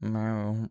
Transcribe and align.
No, 0.00 0.68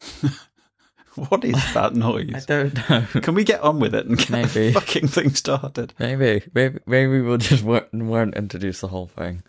What 1.14 1.44
is 1.44 1.54
that 1.74 1.94
noise? 1.94 2.32
I 2.34 2.40
don't 2.40 2.90
know. 2.90 3.20
Can 3.20 3.34
we 3.34 3.44
get 3.44 3.60
on 3.60 3.78
with 3.78 3.94
it 3.94 4.06
and 4.06 4.18
get 4.18 4.30
Maybe. 4.30 4.70
the 4.70 4.72
fucking 4.80 5.06
thing 5.08 5.30
started? 5.30 5.94
Maybe, 5.98 6.42
maybe, 6.54 6.80
maybe 6.86 7.20
we'll 7.20 7.36
just 7.38 7.62
won't, 7.62 7.92
won't 7.92 8.34
introduce 8.34 8.80
the 8.80 8.88
whole 8.88 9.06
thing. 9.06 9.42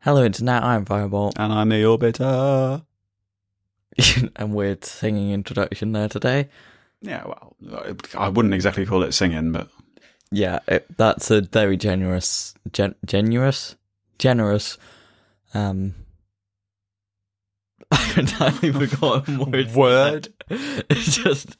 Hello, 0.00 0.24
Internet. 0.24 0.64
I'm 0.64 0.84
Fireball, 0.84 1.32
And 1.36 1.52
I'm 1.52 1.68
the 1.68 1.76
Orbiter. 1.82 2.84
and 4.36 4.54
weird 4.54 4.84
singing 4.84 5.30
introduction 5.30 5.92
there 5.92 6.08
today. 6.08 6.48
Yeah, 7.00 7.24
well, 7.24 7.56
I 8.16 8.28
wouldn't 8.28 8.54
exactly 8.54 8.84
call 8.84 9.02
it 9.04 9.12
singing, 9.12 9.52
but 9.52 9.68
Yeah, 10.32 10.60
it, 10.66 10.86
that's 10.96 11.30
a 11.30 11.42
very 11.42 11.76
generous, 11.76 12.54
gen, 12.72 12.94
generous, 13.04 13.76
generous. 14.18 14.78
Um, 15.54 15.94
I've 17.90 18.18
entirely 18.18 18.72
forgotten 18.72 19.38
word. 19.50 19.74
Word? 19.74 20.28
It's 20.48 21.16
just 21.16 21.56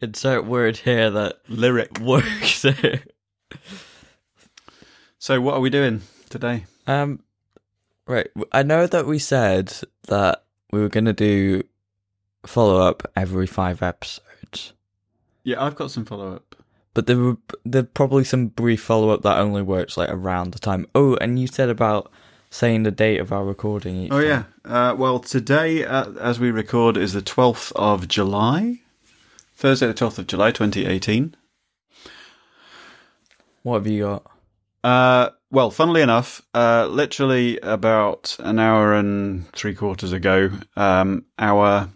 insert 0.00 0.46
word 0.46 0.78
here 0.78 1.10
that 1.10 1.36
lyric. 1.48 1.98
works. 2.00 2.62
here. 2.62 3.02
So, 5.18 5.40
what 5.40 5.54
are 5.54 5.60
we 5.60 5.70
doing 5.70 6.00
today? 6.30 6.64
um, 6.86 7.20
right. 8.06 8.28
I 8.52 8.62
know 8.62 8.86
that 8.86 9.06
we 9.06 9.18
said 9.18 9.72
that 10.08 10.44
we 10.72 10.80
were 10.80 10.88
going 10.88 11.04
to 11.04 11.12
do 11.12 11.62
follow 12.46 12.80
up 12.80 13.10
every 13.16 13.46
five 13.46 13.82
episodes, 13.82 14.72
Yeah, 15.44 15.62
I've 15.62 15.74
got 15.76 15.90
some 15.90 16.04
follow 16.04 16.36
up. 16.36 16.43
But 16.94 17.06
there 17.06 17.18
were 17.18 17.36
there 17.64 17.82
probably 17.82 18.24
some 18.24 18.46
brief 18.46 18.80
follow 18.80 19.10
up 19.10 19.22
that 19.22 19.38
only 19.38 19.62
works 19.62 19.96
like 19.96 20.10
around 20.10 20.52
the 20.52 20.58
time. 20.58 20.86
Oh, 20.94 21.16
and 21.16 21.38
you 21.38 21.46
said 21.46 21.68
about 21.68 22.10
saying 22.50 22.84
the 22.84 22.90
date 22.90 23.18
of 23.18 23.32
our 23.32 23.44
recording. 23.44 24.04
Each 24.04 24.12
Oh, 24.12 24.20
yeah. 24.20 24.44
Uh, 24.64 24.94
well, 24.96 25.18
today, 25.18 25.84
uh, 25.84 26.12
as 26.20 26.38
we 26.38 26.52
record, 26.52 26.96
is 26.96 27.12
the 27.12 27.20
12th 27.20 27.72
of 27.72 28.06
July. 28.06 28.78
Thursday, 29.56 29.88
the 29.88 29.94
12th 29.94 30.20
of 30.20 30.26
July, 30.28 30.52
2018. 30.52 31.34
What 33.64 33.78
have 33.78 33.86
you 33.88 34.04
got? 34.04 34.30
Uh, 34.84 35.30
well, 35.50 35.70
funnily 35.70 36.02
enough, 36.02 36.42
uh, 36.54 36.86
literally 36.86 37.58
about 37.60 38.36
an 38.38 38.58
hour 38.58 38.92
and 38.92 39.50
three 39.52 39.74
quarters 39.74 40.12
ago, 40.12 40.50
um, 40.76 41.24
our 41.38 41.88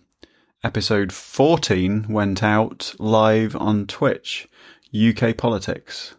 episode 0.65 1.13
14 1.13 2.07
went 2.09 2.43
out 2.43 2.95
live 2.99 3.55
on 3.55 3.87
Twitch, 3.87 4.49
UK 4.95 5.37
Politics. 5.37 6.15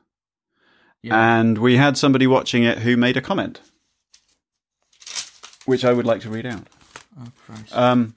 And 1.04 1.58
we 1.58 1.78
had 1.78 1.98
somebody 1.98 2.28
watching 2.28 2.64
it 2.64 2.80
who 2.80 2.98
made 2.98 3.16
a 3.16 3.22
comment, 3.22 3.62
which 5.66 5.86
I 5.86 5.94
would 5.94 6.06
like 6.06 6.22
to 6.22 6.30
read 6.30 6.46
out. 6.46 6.68
Oh, 7.20 7.32
Christ. 7.46 7.76
Um, 7.76 8.16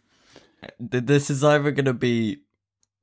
this 0.79 1.31
is 1.31 1.45
either 1.45 1.71
going 1.71 1.87
to 1.87 1.95
be 1.95 2.41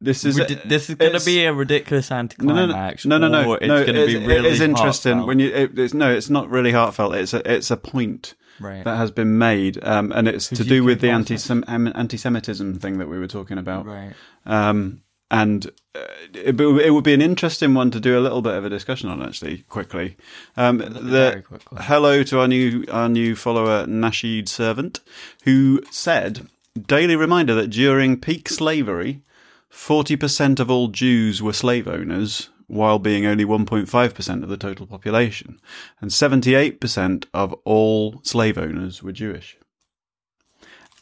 this 0.01 0.23
is 0.23 0.39
ridi- 0.39 0.61
this 0.65 0.89
is 0.89 0.95
going 0.95 1.17
to 1.17 1.25
be 1.25 1.43
a 1.43 1.53
ridiculous 1.53 2.09
no, 2.09 2.15
no, 2.15 2.19
anticlimax. 2.19 3.05
no, 3.05 3.17
no, 3.17 3.27
no, 3.27 3.53
it's 3.53 3.67
no. 3.67 3.85
going 3.85 3.95
to 3.95 4.05
be 4.05 4.17
really 4.25 4.47
it 4.47 4.53
is 4.53 4.61
interesting 4.61 5.17
heartfelt. 5.17 5.27
when 5.27 5.39
you. 5.39 5.49
It, 5.49 5.77
it's, 5.77 5.93
no, 5.93 6.11
it's 6.11 6.29
not 6.29 6.49
really 6.49 6.71
heartfelt. 6.71 7.15
It's 7.15 7.33
a, 7.33 7.53
it's 7.53 7.69
a 7.69 7.75
point 7.75 8.35
right. 8.61 8.83
that 8.85 8.95
has 8.95 9.11
been 9.11 9.37
made, 9.37 9.83
um, 9.83 10.13
and 10.13 10.27
it's 10.27 10.49
Who's 10.49 10.59
to 10.59 10.65
do 10.65 10.85
with 10.85 11.01
the 11.01 11.09
anti 11.09 11.35
anti-Semitism 11.67 12.79
thing 12.79 12.99
that 12.99 13.09
we 13.09 13.19
were 13.19 13.27
talking 13.27 13.57
about. 13.57 13.85
right. 13.85 14.13
Um, 14.45 15.01
and 15.31 15.67
uh, 15.95 16.05
it, 16.33 16.59
it 16.59 16.91
would 16.91 17.03
be 17.03 17.13
an 17.13 17.21
interesting 17.21 17.73
one 17.73 17.91
to 17.91 17.99
do 17.99 18.17
a 18.17 18.21
little 18.21 18.41
bit 18.41 18.55
of 18.55 18.65
a 18.65 18.69
discussion 18.69 19.09
on, 19.09 19.21
actually, 19.21 19.59
quickly. 19.69 20.17
Um, 20.57 20.77
the, 20.77 21.43
quickly. 21.47 21.77
hello 21.81 22.23
to 22.23 22.39
our 22.39 22.47
new 22.47 22.85
our 22.91 23.09
new 23.09 23.35
follower 23.35 23.85
Nasheed 23.85 24.47
Servant, 24.47 24.99
who 25.43 25.81
said, 25.91 26.47
"Daily 26.79 27.15
reminder 27.15 27.53
that 27.55 27.69
during 27.69 28.19
peak 28.19 28.49
slavery, 28.49 29.21
forty 29.69 30.15
percent 30.15 30.59
of 30.59 30.71
all 30.71 30.87
Jews 30.87 31.41
were 31.41 31.53
slave 31.53 31.87
owners." 31.87 32.49
While 32.71 32.99
being 32.99 33.25
only 33.25 33.45
1.5% 33.45 34.43
of 34.43 34.47
the 34.47 34.55
total 34.55 34.85
population, 34.85 35.59
and 35.99 36.11
78% 36.11 37.25
of 37.33 37.51
all 37.63 38.21
slave 38.21 38.59
owners 38.59 39.01
were 39.01 39.11
Jewish. 39.11 39.57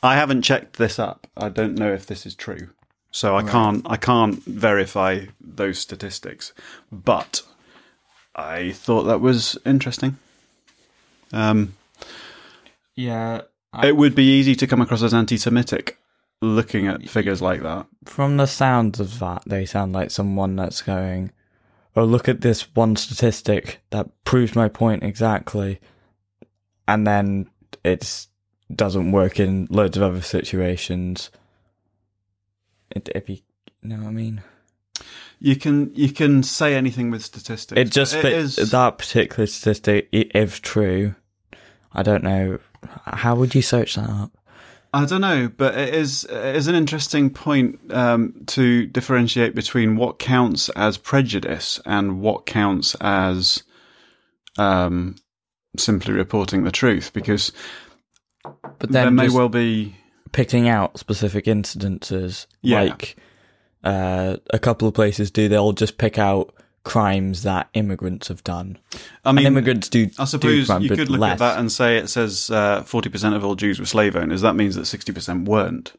I 0.01 0.15
haven't 0.15 0.43
checked 0.43 0.77
this 0.77 0.97
up. 0.97 1.27
I 1.35 1.49
don't 1.49 1.75
know 1.75 1.91
if 1.91 2.05
this 2.05 2.25
is 2.25 2.35
true. 2.35 2.69
So 3.17 3.35
I 3.35 3.41
can't 3.41 3.81
I 3.89 3.97
can't 3.97 4.43
verify 4.43 5.25
those 5.41 5.79
statistics. 5.79 6.53
But 6.91 7.41
I 8.35 8.73
thought 8.73 9.05
that 9.05 9.21
was 9.21 9.57
interesting. 9.65 10.19
Um, 11.33 11.73
Yeah. 12.93 13.41
I, 13.73 13.87
it 13.87 13.97
would 13.97 14.13
be 14.13 14.37
easy 14.37 14.53
to 14.57 14.67
come 14.67 14.81
across 14.81 15.01
as 15.01 15.15
anti-Semitic 15.15 15.97
looking 16.43 16.85
at 16.85 17.09
figures 17.09 17.41
like 17.41 17.63
that. 17.63 17.87
from 18.05 18.37
the 18.37 18.45
sounds 18.45 18.99
of 18.99 19.17
that, 19.17 19.41
they 19.47 19.65
sound 19.65 19.93
like 19.93 20.11
someone 20.11 20.55
that's 20.55 20.83
going, 20.83 21.31
"Oh, 21.95 22.05
look 22.05 22.29
at 22.29 22.41
this 22.41 22.67
one 22.75 22.95
statistic 22.97 23.79
that 23.89 24.11
proves 24.25 24.55
my 24.55 24.69
point 24.69 25.01
exactly," 25.01 25.79
and 26.87 27.07
then 27.07 27.49
it 27.83 28.27
doesn't 28.75 29.11
work 29.11 29.39
in 29.39 29.67
loads 29.71 29.97
of 29.97 30.03
other 30.03 30.21
situations. 30.21 31.31
It, 32.91 33.09
if 33.15 33.29
you 33.29 33.39
know 33.83 33.97
what 33.97 34.07
I 34.07 34.11
mean. 34.11 34.41
You 35.39 35.55
can 35.55 35.93
you 35.93 36.11
can 36.11 36.41
say 36.41 36.75
anything 36.75 37.11
with 37.11 37.23
statistics. 37.23 37.79
It 37.79 37.91
just 37.91 38.15
It 38.15 38.21
fits 38.21 38.57
is- 38.57 38.71
that 38.71 38.97
particular 38.97 39.45
statistic, 39.45 40.09
if 40.11 40.61
true. 40.61 41.15
I 41.93 42.03
don't 42.03 42.23
know. 42.23 42.59
How 43.05 43.35
would 43.35 43.53
you 43.55 43.61
search 43.61 43.95
that 43.95 44.09
up? 44.09 44.31
I 44.93 45.05
don't 45.05 45.21
know, 45.21 45.49
but 45.55 45.75
it 45.75 45.93
is 45.93 46.23
it 46.25 46.55
is 46.55 46.67
an 46.67 46.75
interesting 46.75 47.29
point 47.29 47.79
um, 47.93 48.33
to 48.47 48.87
differentiate 48.87 49.53
between 49.53 49.95
what 49.95 50.17
counts 50.17 50.69
as 50.69 50.97
prejudice 50.97 51.79
and 51.85 52.21
what 52.21 52.45
counts 52.45 52.95
as 53.01 53.63
um, 54.57 55.15
simply 55.77 56.13
reporting 56.13 56.63
the 56.63 56.71
truth, 56.71 57.11
because 57.13 57.51
But 58.79 58.91
there 58.91 59.11
may 59.11 59.25
just 59.25 59.35
well 59.35 59.49
be. 59.49 59.95
Picking 60.31 60.67
out 60.69 60.99
specific 60.99 61.45
incidences, 61.45 62.47
Yeah. 62.61 62.81
like 62.83 63.15
uh, 63.83 64.37
a 64.51 64.59
couple 64.59 64.87
of 64.87 64.93
places 64.93 65.31
do, 65.31 65.47
they'll 65.47 65.73
just 65.73 65.97
pick 65.97 66.17
out 66.17 66.53
crimes 66.83 67.43
that 67.43 67.67
immigrants 67.73 68.29
have 68.29 68.43
done. 68.43 68.77
I 69.25 69.29
and 69.29 69.35
mean, 69.37 69.45
immigrants 69.45 69.89
do. 69.89 70.03
I 70.17 70.23
do 70.23 70.25
suppose 70.25 70.65
crime, 70.67 70.81
you 70.83 70.89
could 70.89 71.09
look 71.09 71.19
less. 71.19 71.33
at 71.33 71.39
that 71.39 71.59
and 71.59 71.71
say 71.71 71.97
it 71.97 72.07
says 72.09 72.49
uh, 72.49 72.81
forty 72.83 73.09
percent 73.09 73.35
of 73.35 73.43
all 73.43 73.55
Jews 73.55 73.79
were 73.79 73.85
slave 73.85 74.15
owners. 74.15 74.41
That 74.41 74.55
means 74.55 74.75
that 74.75 74.85
sixty 74.85 75.11
percent 75.11 75.47
weren't. 75.47 75.93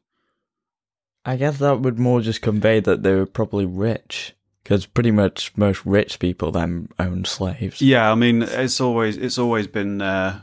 I 1.25 1.37
guess 1.37 1.59
that 1.59 1.81
would 1.81 1.99
more 1.99 2.21
just 2.22 2.41
convey 2.41 2.81
that 2.81 3.03
they 3.03 3.15
were 3.15 3.27
probably 3.27 3.66
rich, 3.66 4.34
because 4.65 4.87
pretty 4.87 5.10
much 5.10 5.53
most 5.56 5.84
rich 5.84 6.19
people 6.19 6.50
then 6.50 6.89
own 6.99 7.27
slaves. 7.27 7.83
Yeah, 7.83 8.10
I 8.10 8.15
mean, 8.15 8.43
it's 8.43 8.81
always 8.81 9.19
it's 9.19 9.36
always 9.36 9.66
been 9.66 10.01
uh, 10.01 10.41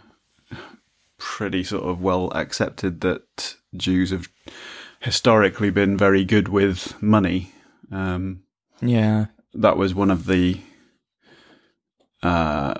pretty 1.17 1.63
sort 1.63 1.85
of 1.85 2.01
well 2.01 2.31
accepted 2.35 3.01
that 3.01 3.55
Jews 3.77 4.11
have 4.11 4.29
historically 4.99 5.69
been 5.69 5.97
very 5.97 6.23
good 6.25 6.47
with 6.47 7.01
money. 7.01 7.51
Um, 7.91 8.41
Yeah. 8.81 9.27
that 9.53 9.77
was 9.77 9.93
one 9.93 10.11
of 10.11 10.25
the, 10.25 10.59
uh, 12.23 12.75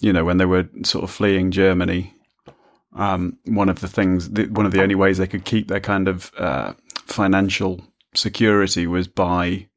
you 0.00 0.12
know, 0.12 0.24
when 0.24 0.38
they 0.38 0.46
were 0.46 0.68
sort 0.84 1.04
of 1.04 1.10
fleeing 1.10 1.50
Germany. 1.50 2.14
Um, 2.94 3.38
one 3.44 3.68
of 3.68 3.80
the 3.80 3.88
things, 3.88 4.30
the, 4.30 4.46
one 4.46 4.66
of 4.66 4.72
the 4.72 4.82
only 4.82 4.94
ways 4.94 5.18
they 5.18 5.26
could 5.26 5.44
keep 5.44 5.68
their 5.68 5.80
kind 5.80 6.08
of 6.08 6.32
uh, 6.38 6.72
financial 7.06 7.84
security 8.14 8.86
was 8.86 9.06
by 9.06 9.68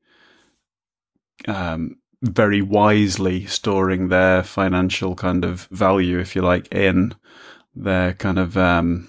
um, 1.47 1.97
very 2.21 2.61
wisely 2.61 3.45
storing 3.45 4.07
their 4.07 4.43
financial 4.43 5.15
kind 5.15 5.43
of 5.43 5.67
value, 5.71 6.19
if 6.19 6.35
you 6.35 6.41
like, 6.41 6.71
in 6.73 7.13
their 7.75 8.13
kind 8.13 8.39
of 8.39 8.57
um, 8.57 9.07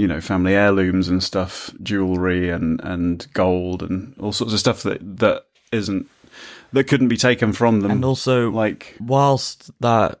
you 0.00 0.08
know 0.08 0.20
family 0.20 0.54
heirlooms 0.54 1.08
and 1.08 1.22
stuff, 1.22 1.70
jewelry 1.82 2.48
and 2.50 2.80
and 2.82 3.26
gold 3.34 3.82
and 3.82 4.14
all 4.18 4.32
sorts 4.32 4.52
of 4.52 4.58
stuff 4.60 4.82
that 4.82 4.98
that 5.18 5.44
isn't 5.72 6.08
that 6.72 6.84
couldn't 6.84 7.08
be 7.08 7.16
taken 7.16 7.52
from 7.52 7.80
them. 7.80 7.90
And 7.90 8.04
also, 8.04 8.50
like, 8.50 8.96
whilst 9.00 9.70
that 9.80 10.20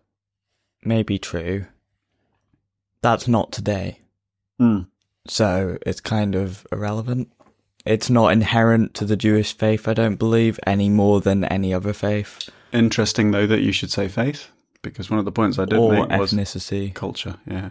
may 0.84 1.02
be 1.02 1.18
true, 1.18 1.66
that's 3.02 3.28
not 3.28 3.52
today. 3.52 4.00
mm, 4.60 4.86
So 5.28 5.78
it's 5.86 6.00
kind 6.00 6.34
of 6.34 6.66
irrelevant. 6.72 7.30
It's 7.86 8.10
not 8.10 8.32
inherent 8.32 8.92
to 8.94 9.04
the 9.06 9.16
Jewish 9.16 9.56
faith, 9.56 9.88
I 9.88 9.94
don't 9.94 10.16
believe, 10.16 10.60
any 10.66 10.88
more 10.90 11.20
than 11.20 11.44
any 11.44 11.72
other 11.72 11.92
faith 11.92 12.50
interesting 12.72 13.32
though 13.32 13.48
that 13.48 13.62
you 13.62 13.72
should 13.72 13.90
say 13.90 14.06
faith 14.06 14.48
because 14.82 15.10
one 15.10 15.18
of 15.18 15.24
the 15.24 15.32
points 15.32 15.58
I 15.58 15.64
did 15.64 15.76
or 15.78 15.92
make 15.92 16.20
was 16.20 16.32
ethnicity. 16.32 16.94
culture. 16.94 17.36
Yeah. 17.46 17.70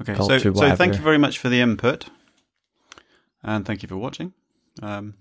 Okay. 0.00 0.14
Culture, 0.14 0.38
so, 0.40 0.54
so 0.54 0.76
thank 0.76 0.94
you 0.94 1.00
very 1.02 1.18
much 1.18 1.38
for 1.38 1.48
the 1.48 1.60
input, 1.60 2.06
and 3.42 3.66
thank 3.66 3.82
you 3.82 3.88
for 3.88 3.96
watching. 3.96 4.32
Um, 4.80 5.14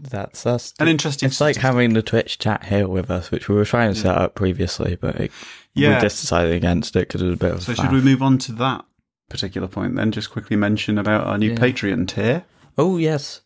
That's 0.00 0.46
us. 0.46 0.74
an 0.80 0.88
interesting. 0.88 1.28
It's 1.28 1.40
like 1.40 1.56
having 1.56 1.92
the 1.92 2.02
Twitch 2.02 2.38
chat 2.38 2.64
here 2.64 2.88
with 2.88 3.10
us, 3.10 3.30
which 3.30 3.48
we 3.48 3.54
were 3.54 3.64
trying 3.64 3.92
to 3.94 3.98
set 4.00 4.16
up 4.16 4.34
previously, 4.34 4.96
but 5.00 5.16
it, 5.16 5.32
Yeah. 5.74 5.96
we 5.96 6.00
just 6.00 6.20
decided 6.20 6.54
against 6.54 6.96
it 6.96 7.06
because 7.06 7.22
it 7.22 7.26
was 7.26 7.34
a 7.34 7.38
bit 7.38 7.52
of 7.52 7.58
a 7.58 7.60
So 7.60 7.72
faff. 7.72 7.76
should 7.82 7.92
we 7.92 8.00
move 8.00 8.22
on 8.22 8.38
to 8.38 8.52
that 8.52 8.84
particular 9.28 9.68
point 9.68 9.94
then? 9.94 10.10
Just 10.10 10.30
quickly 10.30 10.56
mention 10.56 10.98
about 10.98 11.26
our 11.26 11.38
new 11.38 11.50
Yeah. 11.50 11.56
Patreon 11.58 12.08
tier. 12.08 12.44
Oh 12.78 12.96
yes, 12.96 13.42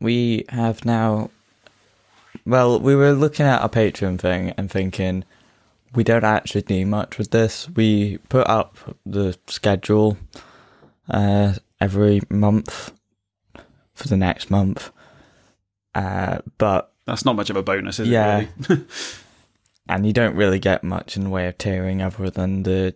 we 0.00 0.44
have 0.50 0.84
now. 0.84 1.30
Well, 2.46 2.78
we 2.78 2.94
were 2.94 3.12
looking 3.12 3.46
at 3.46 3.62
our 3.62 3.68
Patreon 3.68 4.18
thing 4.20 4.50
and 4.56 4.70
thinking 4.70 5.24
we 5.94 6.04
don't 6.04 6.24
actually 6.24 6.62
do 6.62 6.86
much 6.86 7.18
with 7.18 7.30
this. 7.30 7.68
We 7.70 8.18
put 8.28 8.46
up 8.46 8.76
the 9.04 9.36
schedule 9.48 10.16
uh, 11.08 11.54
every 11.80 12.20
month 12.30 12.92
for 13.94 14.08
the 14.08 14.16
next 14.16 14.50
month, 14.50 14.90
uh, 15.94 16.38
but 16.58 16.92
That's 17.06 17.24
not 17.24 17.36
much 17.36 17.50
of 17.50 17.56
a 17.56 17.62
bonus, 17.62 17.98
is 17.98 18.08
Yeah. 18.08 18.38
it? 18.40 18.48
Really? 18.68 18.84
and 19.88 20.06
you 20.06 20.12
don't 20.12 20.36
really 20.36 20.58
get 20.60 20.84
much 20.84 21.16
in 21.16 21.24
the 21.24 21.30
way 21.30 21.48
of 21.48 21.58
tiering 21.58 22.00
other 22.04 22.30
than 22.30 22.62
the 22.62 22.94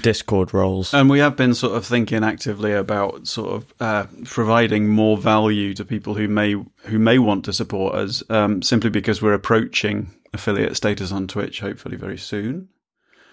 Discord 0.00 0.52
roles. 0.54 0.94
And 0.94 1.10
we 1.10 1.18
have 1.18 1.36
been 1.36 1.54
sort 1.54 1.76
of 1.76 1.84
thinking 1.84 2.22
actively 2.22 2.72
about 2.72 3.26
sort 3.26 3.50
of 3.52 3.74
uh, 3.80 4.06
providing 4.24 4.88
more 4.88 5.16
value 5.16 5.74
to 5.74 5.84
people 5.84 6.14
who 6.14 6.28
may 6.28 6.52
who 6.84 6.98
may 6.98 7.18
want 7.18 7.44
to 7.46 7.52
support 7.52 7.94
us, 7.96 8.22
um, 8.30 8.62
simply 8.62 8.90
because 8.90 9.20
we're 9.22 9.32
approaching 9.34 10.12
affiliate 10.34 10.76
status 10.76 11.12
on 11.12 11.26
Twitch, 11.26 11.60
hopefully 11.60 11.96
very 11.96 12.18
soon. 12.18 12.68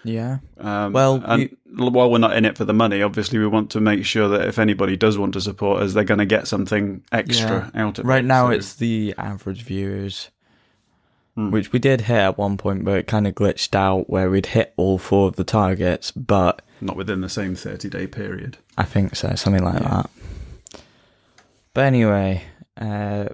yeah, 0.04 0.38
Um, 0.58 0.92
Well, 0.92 1.22
and 1.26 1.54
while 1.76 2.10
we're 2.10 2.18
not 2.18 2.36
in 2.36 2.44
it 2.46 2.56
for 2.56 2.64
the 2.64 2.72
money, 2.72 3.02
obviously 3.02 3.38
we 3.38 3.46
want 3.46 3.70
to 3.72 3.80
make 3.80 4.04
sure 4.04 4.28
that 4.28 4.46
if 4.48 4.58
anybody 4.58 4.96
does 4.96 5.18
want 5.18 5.34
to 5.34 5.40
support 5.40 5.82
us, 5.82 5.92
they're 5.92 6.04
going 6.04 6.18
to 6.18 6.26
get 6.26 6.48
something 6.48 7.02
extra 7.12 7.70
out 7.74 7.98
of 7.98 8.04
it. 8.04 8.08
Right 8.08 8.24
now, 8.24 8.46
So- 8.46 8.52
it's 8.52 8.74
the 8.76 9.14
average 9.18 9.62
viewers, 9.62 10.30
Hmm. 11.36 11.50
which 11.50 11.70
we 11.72 11.78
did 11.78 12.02
hit 12.02 12.16
at 12.16 12.38
one 12.38 12.56
point, 12.56 12.84
but 12.84 12.98
it 12.98 13.06
kind 13.06 13.26
of 13.26 13.34
glitched 13.34 13.74
out 13.74 14.08
where 14.10 14.30
we'd 14.30 14.46
hit 14.46 14.72
all 14.76 14.96
four 14.98 15.28
of 15.28 15.36
the 15.36 15.44
targets. 15.44 16.10
But 16.12 16.62
not 16.80 16.96
within 16.96 17.20
the 17.20 17.28
same 17.28 17.54
thirty 17.54 17.88
day 17.90 18.06
period. 18.06 18.56
I 18.78 18.84
think 18.84 19.14
so, 19.14 19.34
something 19.36 19.62
like 19.62 19.80
Yeah. 19.82 19.88
that. 20.02 20.10
But 21.74 21.84
anyway, 21.84 22.42
uh, 22.80 23.26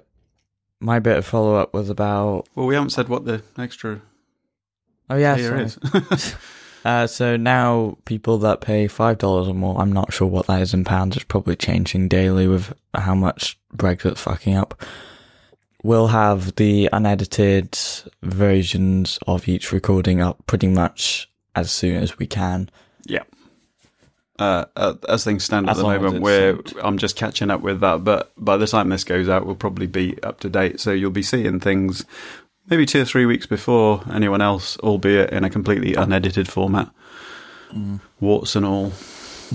my 0.79 0.99
bit 0.99 1.17
of 1.17 1.25
follow 1.25 1.55
up 1.55 1.73
was 1.73 1.89
about. 1.89 2.47
Well, 2.55 2.67
we 2.67 2.75
haven't 2.75 2.91
said 2.91 3.09
what 3.09 3.25
the 3.25 3.41
extra 3.57 4.01
Oh 5.09 5.15
yeah, 5.15 5.37
sorry. 5.37 5.63
is. 5.63 6.35
Uh, 6.85 7.05
so 7.05 7.35
now 7.35 7.97
people 8.05 8.37
that 8.37 8.61
pay 8.61 8.87
five 8.87 9.17
dollars 9.17 9.49
or 9.49 9.53
more, 9.53 9.77
I'm 9.81 9.91
not 9.91 10.13
sure 10.13 10.27
what 10.27 10.47
that 10.47 10.61
is 10.61 10.73
in 10.73 10.85
pounds. 10.85 11.17
It's 11.17 11.25
probably 11.25 11.57
changing 11.57 12.07
daily 12.07 12.47
with 12.47 12.71
how 12.93 13.13
much 13.13 13.59
Brexit's 13.73 14.21
fucking 14.21 14.55
up. 14.55 14.81
We'll 15.83 16.07
have 16.07 16.55
the 16.55 16.87
unedited 16.93 17.77
versions 18.23 19.19
of 19.27 19.49
each 19.49 19.73
recording 19.73 20.21
up 20.21 20.47
pretty 20.47 20.67
much 20.67 21.29
as 21.55 21.71
soon 21.71 22.01
as 22.01 22.17
we 22.19 22.25
can. 22.25 22.69
Uh, 24.39 24.65
uh, 24.75 24.93
as 25.09 25.23
things 25.23 25.43
stand 25.43 25.67
at 25.67 25.71
As 25.71 25.77
the 25.77 25.83
moment, 25.83 26.21
where. 26.21 26.59
I'm 26.83 26.99
just 26.99 27.15
catching 27.15 27.49
up 27.49 27.61
with 27.61 27.79
that. 27.79 28.03
But 28.03 28.31
by 28.37 28.57
the 28.57 28.67
time 28.67 28.89
this 28.89 29.03
goes 29.03 29.27
out, 29.29 29.45
we'll 29.45 29.55
probably 29.55 29.87
be 29.87 30.21
up 30.21 30.39
to 30.41 30.49
date. 30.49 30.79
So 30.79 30.91
you'll 30.91 31.09
be 31.09 31.23
seeing 31.23 31.59
things 31.59 32.05
maybe 32.69 32.85
two 32.85 33.01
or 33.01 33.05
three 33.05 33.25
weeks 33.25 33.45
before 33.45 34.03
anyone 34.11 34.41
else, 34.41 34.77
albeit 34.79 35.31
in 35.31 35.43
a 35.43 35.49
completely 35.49 35.95
unedited 35.95 36.47
format. 36.47 36.89
Mm. 37.71 37.99
Warts 38.19 38.55
and 38.55 38.65
all. 38.65 38.93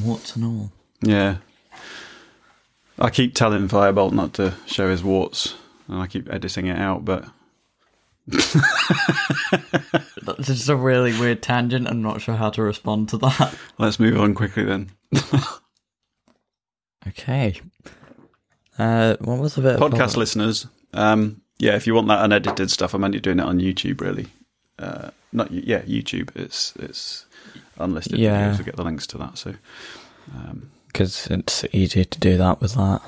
Warts 0.03 0.37
and 0.37 0.45
all? 0.45 0.73
Yeah. 1.01 1.37
I 2.99 3.11
keep 3.11 3.35
telling 3.35 3.69
Firebolt 3.69 4.13
not 4.13 4.35
to 4.35 4.55
show 4.67 4.91
his 4.91 5.03
warts, 5.03 5.55
and 5.89 6.01
I 6.01 6.07
keep 6.07 6.33
editing 6.33 6.67
it 6.67 6.79
out. 6.79 7.05
But 7.05 7.25
That's 10.23 10.47
just 10.47 10.69
a 10.69 10.77
really 10.77 11.19
weird 11.19 11.43
tangent. 11.43 11.89
I'm 11.89 12.03
not 12.03 12.21
sure 12.21 12.37
how 12.37 12.51
to 12.51 12.63
respond 12.63 13.09
to 13.11 13.19
that. 13.19 13.55
let's 13.79 13.99
move 14.01 14.19
on 14.21 14.35
quickly 14.35 14.65
then. 14.65 14.91
Okay. 17.09 17.61
Uh, 18.79 19.17
what 19.21 19.39
was 19.39 19.57
the 19.57 19.63
bit? 19.63 19.81
podcast 19.81 20.17
listeners, 20.17 20.69
um, 20.95 21.41
yeah, 21.59 21.75
if 21.75 21.85
you 21.85 21.95
want 21.95 22.07
that 22.07 22.25
unedited 22.25 22.71
stuff, 22.71 22.95
I'm 22.95 23.03
only 23.03 23.19
doing 23.19 23.41
it 23.41 23.45
on 23.45 23.59
YouTube, 23.59 24.01
really. 24.01 24.29
Uh, 24.79 25.11
not 25.33 25.51
yeah, 25.51 25.81
YouTube. 25.83 26.31
It's 26.37 26.73
it's 26.77 27.27
unlisted 27.79 28.21
Yeah. 28.21 28.53
videos. 28.53 28.59
We 28.59 28.65
get 28.65 28.77
the 28.77 28.85
links 28.85 29.09
to 29.09 29.19
that. 29.19 29.37
So 29.37 29.55
um, 30.35 30.71
because 30.87 31.27
it's 31.27 31.65
easier 31.73 32.05
to 32.05 32.21
do 32.21 32.37
that 32.37 32.61
with 32.61 32.75
that. 32.75 33.03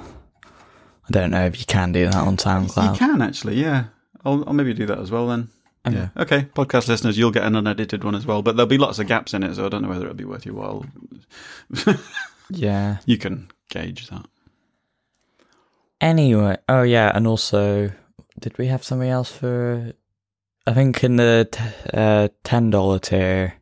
I 0.45 1.11
don't 1.13 1.31
know 1.31 1.47
if 1.47 1.61
you 1.61 1.67
can 1.67 1.93
do 1.93 2.07
that 2.07 2.15
on 2.17 2.37
SoundCloud. 2.37 2.93
you 2.95 2.99
can 2.99 3.23
actually, 3.23 3.61
yeah. 3.63 3.85
I'll, 4.25 4.45
I'll 4.47 4.55
maybe 4.55 4.75
do 4.75 4.87
that 4.87 4.99
as 4.99 5.11
well 5.11 5.27
then. 5.29 5.49
Okay. 5.87 5.97
Yeah. 5.97 6.09
Okay, 6.17 6.49
podcast 6.55 6.89
listeners, 6.89 7.19
you'll 7.19 7.31
get 7.31 7.45
an 7.45 7.57
unedited 7.57 8.05
one 8.05 8.15
as 8.15 8.25
well, 8.25 8.43
but 8.43 8.57
there'll 8.57 8.67
be 8.69 8.79
lots 8.79 8.99
of 8.99 9.07
gaps 9.07 9.35
in 9.35 9.43
it, 9.43 9.55
so 9.55 9.67
I 9.67 9.69
don't 9.69 9.83
know 9.83 9.89
whether 9.89 10.05
it'll 10.05 10.15
be 10.15 10.25
worth 10.25 10.47
your 10.47 10.55
while. 10.55 10.87
Yeah. 12.51 12.99
You 13.07 13.17
can 13.17 13.51
gauge 13.71 14.09
that. 14.09 14.27
Anyway, 16.01 16.57
oh 16.69 16.83
yeah, 16.83 17.11
and 17.15 17.27
also, 17.27 17.91
did 18.39 18.59
we 18.59 18.67
have 18.67 18.85
something 18.85 19.09
else 19.09 19.31
for? 19.33 19.93
I 20.67 20.75
think 20.75 21.03
in 21.05 21.17
the 21.17 21.49
t- 21.51 21.63
uh, 21.93 22.29
ten 22.43 22.71
dollar 22.71 22.99
tier, 22.99 23.55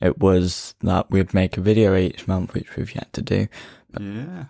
it 0.00 0.18
was 0.18 0.74
that 0.82 1.10
we'd 1.10 1.34
make 1.34 1.56
a 1.56 1.60
video 1.60 1.96
each 1.96 2.28
month, 2.28 2.54
which 2.54 2.76
we've 2.76 2.94
yet 2.94 3.12
to 3.14 3.22
do. 3.22 3.48
Yeah. 3.98 4.24
Well, 4.26 4.46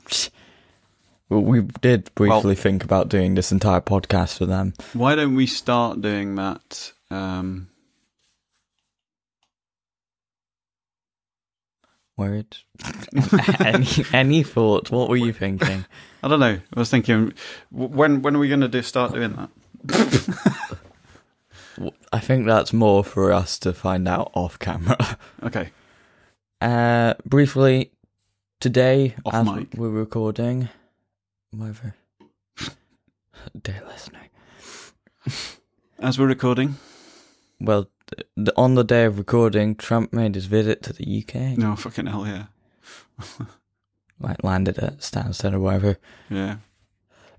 we 1.28 1.60
did 1.80 2.10
briefly 2.14 2.42
Well- 2.44 2.54
think 2.54 2.84
about 2.84 3.08
doing 3.08 3.34
this 3.34 3.52
entire 3.52 3.80
podcast 3.80 4.38
for 4.38 4.46
them. 4.46 4.75
Why 4.94 5.14
don't 5.14 5.34
we 5.34 5.46
start 5.46 6.00
doing 6.00 6.36
that? 6.36 6.92
Um, 7.10 7.69
Word. 12.16 12.56
any 13.61 13.87
any 14.12 14.42
thoughts? 14.42 14.90
What 14.90 15.08
were 15.08 15.16
you 15.16 15.32
thinking? 15.32 15.85
I 16.23 16.26
don't 16.28 16.40
know. 16.40 16.58
I 16.75 16.78
was 16.78 16.90
thinking, 16.90 17.32
when 17.70 18.23
when 18.23 18.35
are 18.35 18.40
we 18.40 18.49
going 18.49 18.61
to 18.62 18.68
do 18.68 18.82
start 18.82 19.12
doing 19.12 19.35
that? 19.37 20.78
I 22.12 22.18
think 22.18 22.44
that's 22.47 22.73
more 22.73 23.04
for 23.04 23.30
us 23.32 23.56
to 23.61 23.73
find 23.73 24.08
out 24.08 24.32
off 24.35 24.58
camera. 24.58 24.97
Okay. 25.44 25.70
Uh, 26.61 27.14
briefly, 27.25 27.92
today, 28.58 29.14
Off 29.25 29.35
as 29.35 29.47
mic. 29.47 29.68
we're 29.76 29.88
recording, 29.88 30.68
whatever. 31.50 31.95
Dear 33.62 33.83
listener. 33.87 34.21
As 35.99 36.19
we're 36.19 36.26
recording, 36.26 36.76
Well, 37.61 37.88
th- 38.14 38.26
th- 38.37 38.49
on 38.57 38.75
the 38.75 38.85
day 38.85 39.05
of 39.05 39.19
recording, 39.19 39.75
Trump 39.75 40.12
made 40.12 40.35
his 40.35 40.47
visit 40.47 40.83
to 40.85 40.93
the 40.93 41.25
UK. 41.25 41.59
no 41.59 41.75
fucking 41.76 42.07
hell, 42.07 42.26
yeah, 42.26 42.45
Like, 44.21 44.43
landed 44.45 44.78
at 44.78 44.99
Stansted 44.99 45.52
or 45.55 45.61
whatever. 45.61 45.99
yeah. 46.31 46.57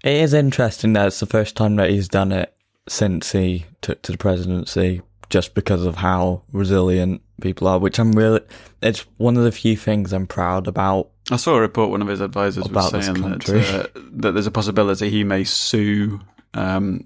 It 0.04 0.14
is 0.16 0.34
interesting 0.34 0.94
that 0.94 1.08
it's 1.08 1.20
the 1.20 1.26
first 1.26 1.58
time 1.58 1.76
that 1.76 1.90
he's 1.90 2.08
done 2.08 2.32
it 2.32 2.56
since 2.88 3.34
he 3.34 3.66
took 3.82 4.02
to 4.04 4.14
the 4.14 4.18
presidency, 4.18 5.02
just 5.30 5.54
because 5.54 5.86
of 5.86 5.98
how 5.98 6.44
resilient 6.54 7.22
people 7.42 7.68
are, 7.68 7.80
which 7.80 8.00
I'm 8.00 8.14
really. 8.14 8.40
It's 8.82 9.02
one 9.18 9.36
of 9.36 9.44
the 9.44 9.52
few 9.52 9.76
things 9.76 10.14
I'm 10.14 10.26
proud 10.26 10.68
about. 10.68 11.10
I 11.32 11.36
saw 11.36 11.56
a 11.56 11.62
report. 11.62 11.92
One 11.92 12.02
of 12.02 12.08
his 12.08 12.22
advisors 12.22 12.68
was 12.70 12.90
saying 12.92 13.22
that 13.22 13.50
uh, 13.50 14.00
that 14.14 14.32
there's 14.32 14.48
a 14.48 14.52
possibility 14.52 15.10
he 15.10 15.24
may 15.24 15.44
sue. 15.44 16.20
Um, 16.54 17.06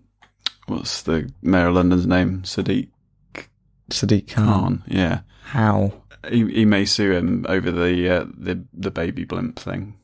what's 0.68 1.04
the 1.04 1.32
mayor 1.42 1.68
of 1.68 1.76
London's 1.76 2.08
name? 2.08 2.44
Sadiq 2.44 2.90
Sadiq 3.90 4.30
Khan. 4.32 4.46
Khan. 4.46 4.84
Yeah, 4.88 5.22
How? 5.44 5.94
he, 6.30 6.46
he 6.52 6.66
may 6.66 6.86
sue 6.86 7.12
him 7.12 7.46
over 7.50 7.72
the 7.72 8.10
uh, 8.10 8.26
the 8.38 8.64
the 8.74 8.92
baby 8.92 9.26
blimp 9.26 9.60
thing. 9.60 9.96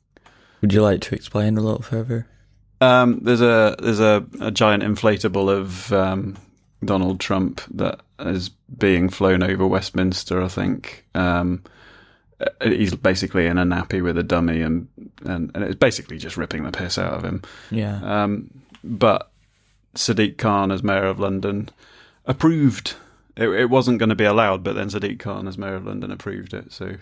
Would 0.61 0.73
you 0.73 0.81
like 0.81 1.01
to 1.01 1.15
explain 1.15 1.57
a 1.57 1.61
little 1.61 1.81
further? 1.81 2.27
Um, 2.81 3.19
there's 3.21 3.41
a 3.41 3.75
there's 3.81 3.99
a, 3.99 4.25
a 4.41 4.51
giant 4.51 4.83
inflatable 4.83 5.49
of 5.49 5.91
um, 5.93 6.37
Donald 6.83 7.19
Trump 7.19 7.61
that 7.71 8.01
is 8.19 8.49
being 8.49 9.09
flown 9.09 9.43
over 9.43 9.65
Westminster. 9.65 10.41
I 10.41 10.47
think 10.47 11.05
um, 11.15 11.63
he's 12.63 12.95
basically 12.95 13.45
in 13.45 13.57
a 13.57 13.63
nappy 13.63 14.01
with 14.03 14.17
a 14.17 14.23
dummy, 14.23 14.61
and, 14.61 14.87
and 15.25 15.51
and 15.53 15.63
it's 15.63 15.75
basically 15.75 16.17
just 16.17 16.37
ripping 16.37 16.63
the 16.63 16.71
piss 16.71 16.97
out 16.97 17.13
of 17.13 17.23
him. 17.23 17.41
Yeah. 17.71 17.99
Um, 18.03 18.49
but 18.83 19.31
Sadiq 19.95 20.37
Khan 20.37 20.71
as 20.71 20.83
mayor 20.83 21.05
of 21.05 21.19
London 21.19 21.69
approved. 22.25 22.95
It, 23.35 23.49
it 23.49 23.69
wasn't 23.69 23.99
going 23.99 24.09
to 24.09 24.15
be 24.15 24.25
allowed, 24.25 24.63
but 24.63 24.75
then 24.75 24.89
Sadiq 24.89 25.19
Khan 25.19 25.47
as 25.47 25.57
mayor 25.57 25.75
of 25.75 25.85
London 25.85 26.11
approved 26.11 26.53
it. 26.53 26.71
So, 26.71 26.95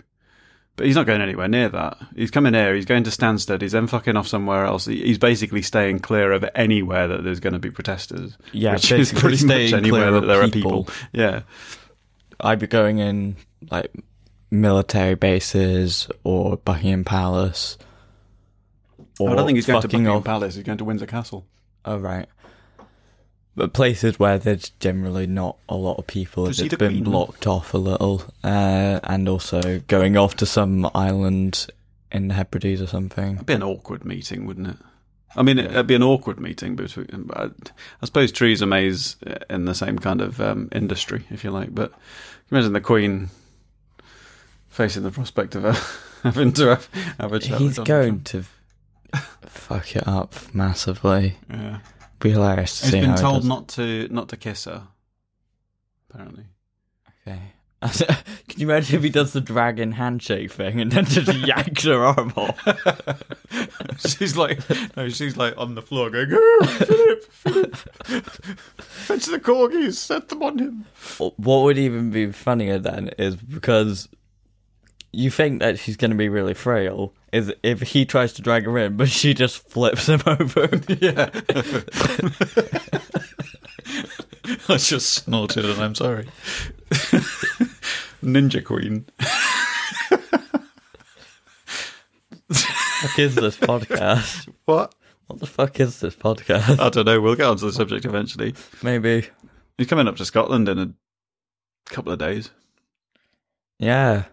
but 0.76 0.86
he's 0.86 0.96
not 0.96 1.06
going 1.06 1.20
anywhere 1.20 1.48
near 1.48 1.68
that. 1.68 1.98
He's 2.16 2.30
coming 2.30 2.54
here. 2.54 2.74
He's 2.74 2.84
going 2.84 3.04
to 3.04 3.10
Stansted. 3.10 3.62
He's 3.62 3.72
then 3.72 3.86
fucking 3.86 4.16
off 4.16 4.28
somewhere 4.28 4.64
else. 4.64 4.86
He, 4.86 5.02
he's 5.02 5.18
basically 5.18 5.62
staying 5.62 6.00
clear 6.00 6.32
of 6.32 6.44
anywhere 6.54 7.08
that 7.08 7.24
there's 7.24 7.40
going 7.40 7.52
to 7.52 7.58
be 7.58 7.70
protesters. 7.70 8.36
Yeah, 8.52 8.74
which 8.74 8.90
is 8.90 9.12
pretty 9.12 9.36
staying 9.36 9.72
much 9.72 9.78
anywhere 9.78 10.12
that 10.12 10.26
there 10.26 10.48
people. 10.48 10.80
are 10.80 10.84
people. 10.84 10.94
Yeah, 11.12 11.42
I'd 12.40 12.58
be 12.58 12.66
going 12.66 12.98
in 12.98 13.36
like 13.70 13.92
military 14.50 15.14
bases 15.14 16.08
or 16.24 16.56
Buckingham 16.56 17.04
Palace. 17.04 17.78
I 19.20 19.34
don't 19.34 19.46
think 19.46 19.56
he's 19.56 19.66
going 19.66 19.82
to 19.82 19.88
Buckingham 19.88 20.22
Palace. 20.22 20.54
He's 20.54 20.64
going 20.64 20.78
to 20.78 20.84
Windsor 20.84 21.06
Castle. 21.06 21.46
Oh 21.84 21.98
right. 21.98 22.26
But 23.56 23.72
places 23.72 24.20
where 24.20 24.38
there's 24.38 24.70
generally 24.78 25.26
not 25.26 25.56
a 25.68 25.74
lot 25.74 25.98
of 25.98 26.06
people, 26.06 26.52
see 26.52 26.68
been 26.68 26.78
Queen. 26.78 27.04
blocked 27.04 27.48
off 27.48 27.74
a 27.74 27.78
little, 27.78 28.22
uh, 28.44 29.00
and 29.02 29.28
also 29.28 29.80
going 29.88 30.16
off 30.16 30.36
to 30.36 30.46
some 30.46 30.88
island 30.94 31.66
in 32.12 32.28
the 32.28 32.34
Hebrides 32.34 32.80
or 32.80 32.86
something. 32.86 33.34
It'd 33.34 33.46
be 33.46 33.54
an 33.54 33.64
awkward 33.64 34.04
meeting, 34.04 34.46
wouldn't 34.46 34.68
it? 34.68 34.76
I 35.34 35.42
mean, 35.42 35.58
it'd 35.58 35.88
be 35.88 35.96
an 35.96 36.04
awkward 36.04 36.38
meeting 36.38 36.76
between. 36.76 37.08
but 37.26 37.72
I 38.00 38.06
suppose 38.06 38.30
Theresa 38.30 38.64
May's 38.64 39.16
in 39.50 39.64
the 39.64 39.74
same 39.74 39.98
kind 39.98 40.20
of 40.20 40.40
um, 40.40 40.68
industry, 40.70 41.24
if 41.30 41.42
you 41.42 41.50
like. 41.50 41.74
But 41.74 41.92
imagine 42.52 42.72
the 42.72 42.80
Queen 42.80 43.28
facing 44.78 45.02
the 45.02 45.10
prospect 45.10 45.56
of 45.56 45.64
having 46.22 46.52
to 46.52 46.68
have, 46.68 46.88
have 47.18 47.32
a 47.32 47.40
chat. 47.40 47.60
He's 47.60 47.80
going 47.80 48.22
to 48.22 48.44
fuck 49.42 49.96
it 49.96 50.06
up 50.06 50.36
massively. 50.54 51.36
Yeah, 51.50 51.80
Be 52.20 52.30
hilarious 52.30 52.78
to 52.78 52.84
he's 52.86 52.92
been 52.92 53.16
told 53.16 53.44
not 53.44 53.66
to 53.70 54.06
not 54.08 54.28
to 54.28 54.36
kiss 54.36 54.66
her. 54.66 54.86
Apparently, 56.08 56.44
Okay. 57.26 57.40
Can 58.48 58.60
you 58.60 58.66
imagine 58.70 58.96
if 58.96 59.02
he 59.02 59.10
does 59.10 59.32
the 59.32 59.40
dragon 59.40 59.92
handshake 59.92 60.52
thing 60.52 60.80
and 60.80 60.90
then 60.92 61.04
just 61.04 61.32
yanks 61.34 61.84
her 61.84 62.04
arm 62.04 62.32
off? 62.36 62.58
she's 63.98 64.36
like, 64.36 64.58
no, 64.96 65.08
she's 65.08 65.36
like 65.36 65.54
on 65.56 65.74
the 65.74 65.82
floor 65.82 66.10
going, 66.10 66.28
oh, 66.32 66.66
Philip, 66.66 67.24
Philip, 67.24 67.76
fetch 68.80 69.26
the 69.26 69.38
corgis, 69.38 69.94
set 69.94 70.28
them 70.28 70.42
on 70.42 70.58
him. 70.58 70.86
What 71.18 71.62
would 71.62 71.78
even 71.78 72.10
be 72.10 72.32
funnier 72.32 72.78
then 72.78 73.10
is 73.16 73.36
because 73.36 74.08
you 75.12 75.30
think 75.30 75.60
that 75.60 75.78
she's 75.78 75.96
going 75.96 76.10
to 76.10 76.16
be 76.16 76.28
really 76.28 76.54
frail, 76.54 77.12
is 77.32 77.52
if 77.62 77.80
he 77.80 78.04
tries 78.04 78.32
to 78.34 78.42
drag 78.42 78.64
her 78.64 78.76
in, 78.78 78.96
but 78.96 79.08
she 79.08 79.34
just 79.34 79.68
flips 79.68 80.08
him 80.08 80.20
over. 80.26 80.68
Yeah. 81.00 81.30
I 84.70 84.76
just 84.76 85.10
snorted 85.10 85.64
and 85.64 85.80
I'm 85.80 85.94
sorry. 85.94 86.26
Ninja 88.22 88.62
Queen. 88.64 89.06
fuck 92.50 93.18
is 93.18 93.34
this 93.34 93.56
podcast? 93.56 94.48
What? 94.64 94.94
What 95.26 95.40
the 95.40 95.46
fuck 95.46 95.78
is 95.80 96.00
this 96.00 96.14
podcast? 96.16 96.80
I 96.80 96.88
don't 96.88 97.04
know. 97.04 97.20
We'll 97.20 97.34
get 97.34 97.46
onto 97.46 97.66
the 97.66 97.72
subject 97.72 98.04
eventually. 98.04 98.54
Maybe. 98.82 99.28
He's 99.76 99.86
coming 99.86 100.08
up 100.08 100.16
to 100.16 100.24
Scotland 100.24 100.68
in 100.68 100.78
a 100.78 100.92
couple 101.92 102.12
of 102.12 102.18
days 102.18 102.50
Yeah. 103.78 104.24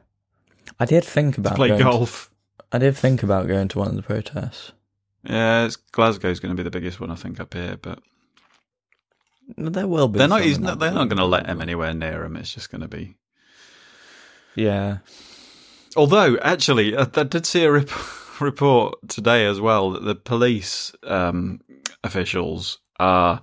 I 0.79 0.85
did 0.85 1.03
think 1.03 1.35
to 1.35 1.41
about 1.41 1.55
play 1.55 1.69
going 1.69 1.81
golf. 1.81 2.31
I 2.71 2.77
did 2.77 2.97
think 2.97 3.23
about 3.23 3.47
going 3.47 3.67
to 3.69 3.79
one 3.79 3.89
of 3.89 3.95
the 3.95 4.01
protests. 4.01 4.71
Yeah, 5.23 5.65
it's, 5.65 5.75
Glasgow's 5.75 6.39
going 6.39 6.55
to 6.55 6.61
be 6.61 6.63
the 6.63 6.71
biggest 6.77 6.99
one, 6.99 7.11
I 7.11 7.15
think, 7.15 7.39
up 7.39 7.53
here. 7.53 7.77
But 7.81 7.99
There 9.57 9.87
will 9.87 10.07
be. 10.07 10.19
they're 10.19 10.27
not. 10.27 10.45
Not 10.59 10.79
they're 10.79 10.91
not 10.91 11.09
going 11.09 11.17
to 11.17 11.25
let 11.25 11.47
him 11.47 11.61
anywhere 11.61 11.93
near 11.93 12.23
him. 12.23 12.35
It's 12.35 12.53
just 12.53 12.69
going 12.71 12.81
to 12.81 12.87
be. 12.87 13.15
Yeah. 14.55 14.97
Although, 15.95 16.37
actually, 16.39 16.95
I, 16.95 17.03
I 17.03 17.23
did 17.23 17.45
see 17.45 17.63
a 17.63 17.71
rep- 17.71 17.89
report 18.41 18.95
today 19.07 19.45
as 19.45 19.61
well 19.61 19.91
that 19.91 20.03
the 20.03 20.15
police 20.15 20.91
um, 21.03 21.61
officials 22.03 22.79
are 22.99 23.41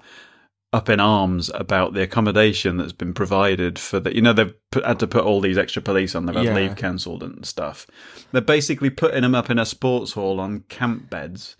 up 0.72 0.88
in 0.88 1.00
arms 1.00 1.50
about 1.54 1.92
the 1.92 2.02
accommodation 2.02 2.78
that's 2.78 2.92
been 2.92 3.12
provided 3.12 3.78
for 3.78 4.00
the. 4.00 4.14
You 4.14 4.22
know, 4.22 4.32
they've 4.32 4.54
put, 4.70 4.84
had 4.84 4.98
to 5.00 5.06
put 5.06 5.24
all 5.24 5.40
these 5.40 5.58
extra 5.58 5.82
police 5.82 6.14
on. 6.14 6.26
They've 6.26 6.34
had 6.36 6.44
Yeah. 6.46 6.54
leave 6.54 6.76
cancelled 6.76 7.22
and 7.22 7.44
stuff. 7.44 7.86
They're 8.32 8.40
basically 8.40 8.90
putting 8.90 9.22
them 9.22 9.34
up 9.34 9.50
in 9.50 9.58
a 9.58 9.66
sports 9.66 10.12
hall 10.12 10.40
on 10.40 10.60
camp 10.68 11.10
beds. 11.10 11.56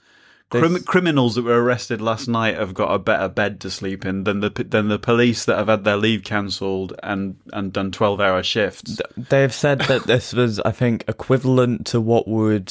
Crim- 0.50 0.82
criminals 0.82 1.34
that 1.36 1.44
were 1.44 1.62
arrested 1.64 2.02
last 2.02 2.28
night 2.28 2.58
have 2.58 2.74
got 2.74 2.92
a 2.94 2.98
better 2.98 3.26
bed 3.28 3.58
to 3.60 3.70
sleep 3.70 4.04
in 4.04 4.24
than 4.24 4.40
the 4.40 4.50
than 4.50 4.88
the 4.88 4.98
police 4.98 5.46
that 5.46 5.56
have 5.56 5.68
had 5.68 5.84
their 5.84 5.96
leave 5.96 6.24
cancelled 6.24 6.92
and 7.02 7.36
and 7.54 7.72
done 7.72 7.90
twelve 7.90 8.20
hour 8.20 8.42
shifts. 8.42 9.00
They've 9.16 9.52
said 9.52 9.80
that 9.82 10.02
this 10.06 10.34
was, 10.34 10.60
I 10.60 10.72
think, 10.72 11.04
equivalent 11.08 11.86
to 11.86 12.02
what 12.02 12.28
would 12.28 12.70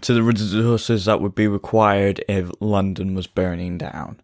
to 0.00 0.14
the 0.14 0.22
resources 0.22 1.04
that 1.04 1.20
would 1.20 1.34
be 1.34 1.46
required 1.46 2.24
if 2.26 2.50
London 2.60 3.14
was 3.14 3.26
burning 3.26 3.76
down. 3.76 4.18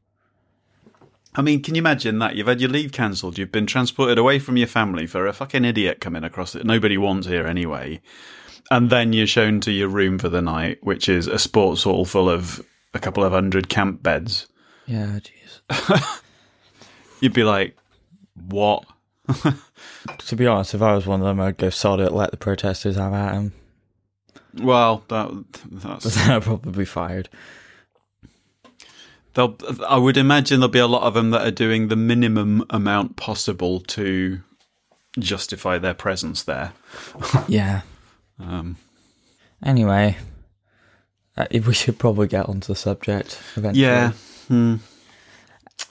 I 1.41 1.43
mean, 1.43 1.63
can 1.63 1.75
you 1.75 1.79
imagine 1.79 2.19
that? 2.19 2.37
You've 2.37 2.49
had 2.49 2.61
your 2.61 2.69
leave 2.69 2.93
cancelled, 2.93 3.39
you've 3.39 3.51
been 3.51 3.65
transported 3.65 4.19
away 4.19 4.39
from 4.39 4.59
your 4.59 4.67
family 4.67 5.07
for 5.07 5.27
a 5.27 5.33
fucking 5.33 5.65
idiot 5.65 5.99
coming 5.99 6.23
across 6.23 6.55
it 6.55 6.67
nobody 6.67 6.99
wants 6.99 7.27
here 7.27 7.47
anyway. 7.47 8.03
And 8.71 8.91
then 8.91 9.15
you're 9.15 9.27
shown 9.27 9.61
to 9.63 9.73
your 9.73 9.89
room 9.89 10.19
for 10.19 10.29
the 10.29 10.43
night, 10.43 10.85
which 10.85 11.09
is 11.09 11.27
a 11.27 11.39
sports 11.39 11.85
hall 11.85 12.05
full 12.05 12.29
of 12.29 12.63
a 12.93 12.99
couple 12.99 13.25
of 13.25 13.33
hundred 13.33 13.71
camp 13.71 14.03
beds. 14.03 14.49
Yeah, 14.85 15.19
jeez. 15.71 16.21
You'd 17.21 17.33
be 17.33 17.45
like, 17.45 17.75
what? 18.35 18.85
To 20.19 20.37
be 20.37 20.47
honest, 20.47 20.75
if 20.75 20.83
I 20.83 20.95
was 20.95 21.07
one 21.07 21.21
of 21.21 21.27
them, 21.27 21.41
I'd 21.41 21.57
go 21.57 21.71
sod 21.71 22.01
it, 22.01 22.13
let 22.13 22.31
the 22.31 22.37
protesters 22.37 22.97
have 22.97 23.13
at 23.13 23.35
him. 23.35 23.53
Well, 24.55 25.05
that, 25.09 25.45
that's. 25.71 26.17
I'd 26.29 26.43
probably 26.43 26.73
be 26.73 26.85
fired. 26.85 27.29
They'll, 29.35 29.57
I 29.87 29.97
would 29.97 30.17
imagine 30.17 30.61
there'll 30.61 30.71
be 30.73 30.79
a 30.81 30.87
lot 30.89 31.03
of 31.03 31.15
them 31.15 31.31
that 31.31 31.47
are 31.47 31.51
doing 31.53 31.89
the 31.89 31.97
minimum 31.97 32.65
amount 32.71 33.17
possible 33.17 33.81
to 33.81 34.41
justify 35.19 35.79
their 35.79 35.95
presence 35.95 36.43
there. 36.43 36.73
Yeah. 37.49 37.83
Um, 38.39 38.77
Anyway, 39.63 40.17
uh, 41.37 41.47
we 41.53 41.75
should 41.75 41.99
probably 41.99 42.27
get 42.29 42.49
onto 42.49 42.69
the 42.69 42.75
subject 42.77 43.39
eventually. 43.57 43.83
yeah. 43.85 44.13
Hmm. 44.49 44.77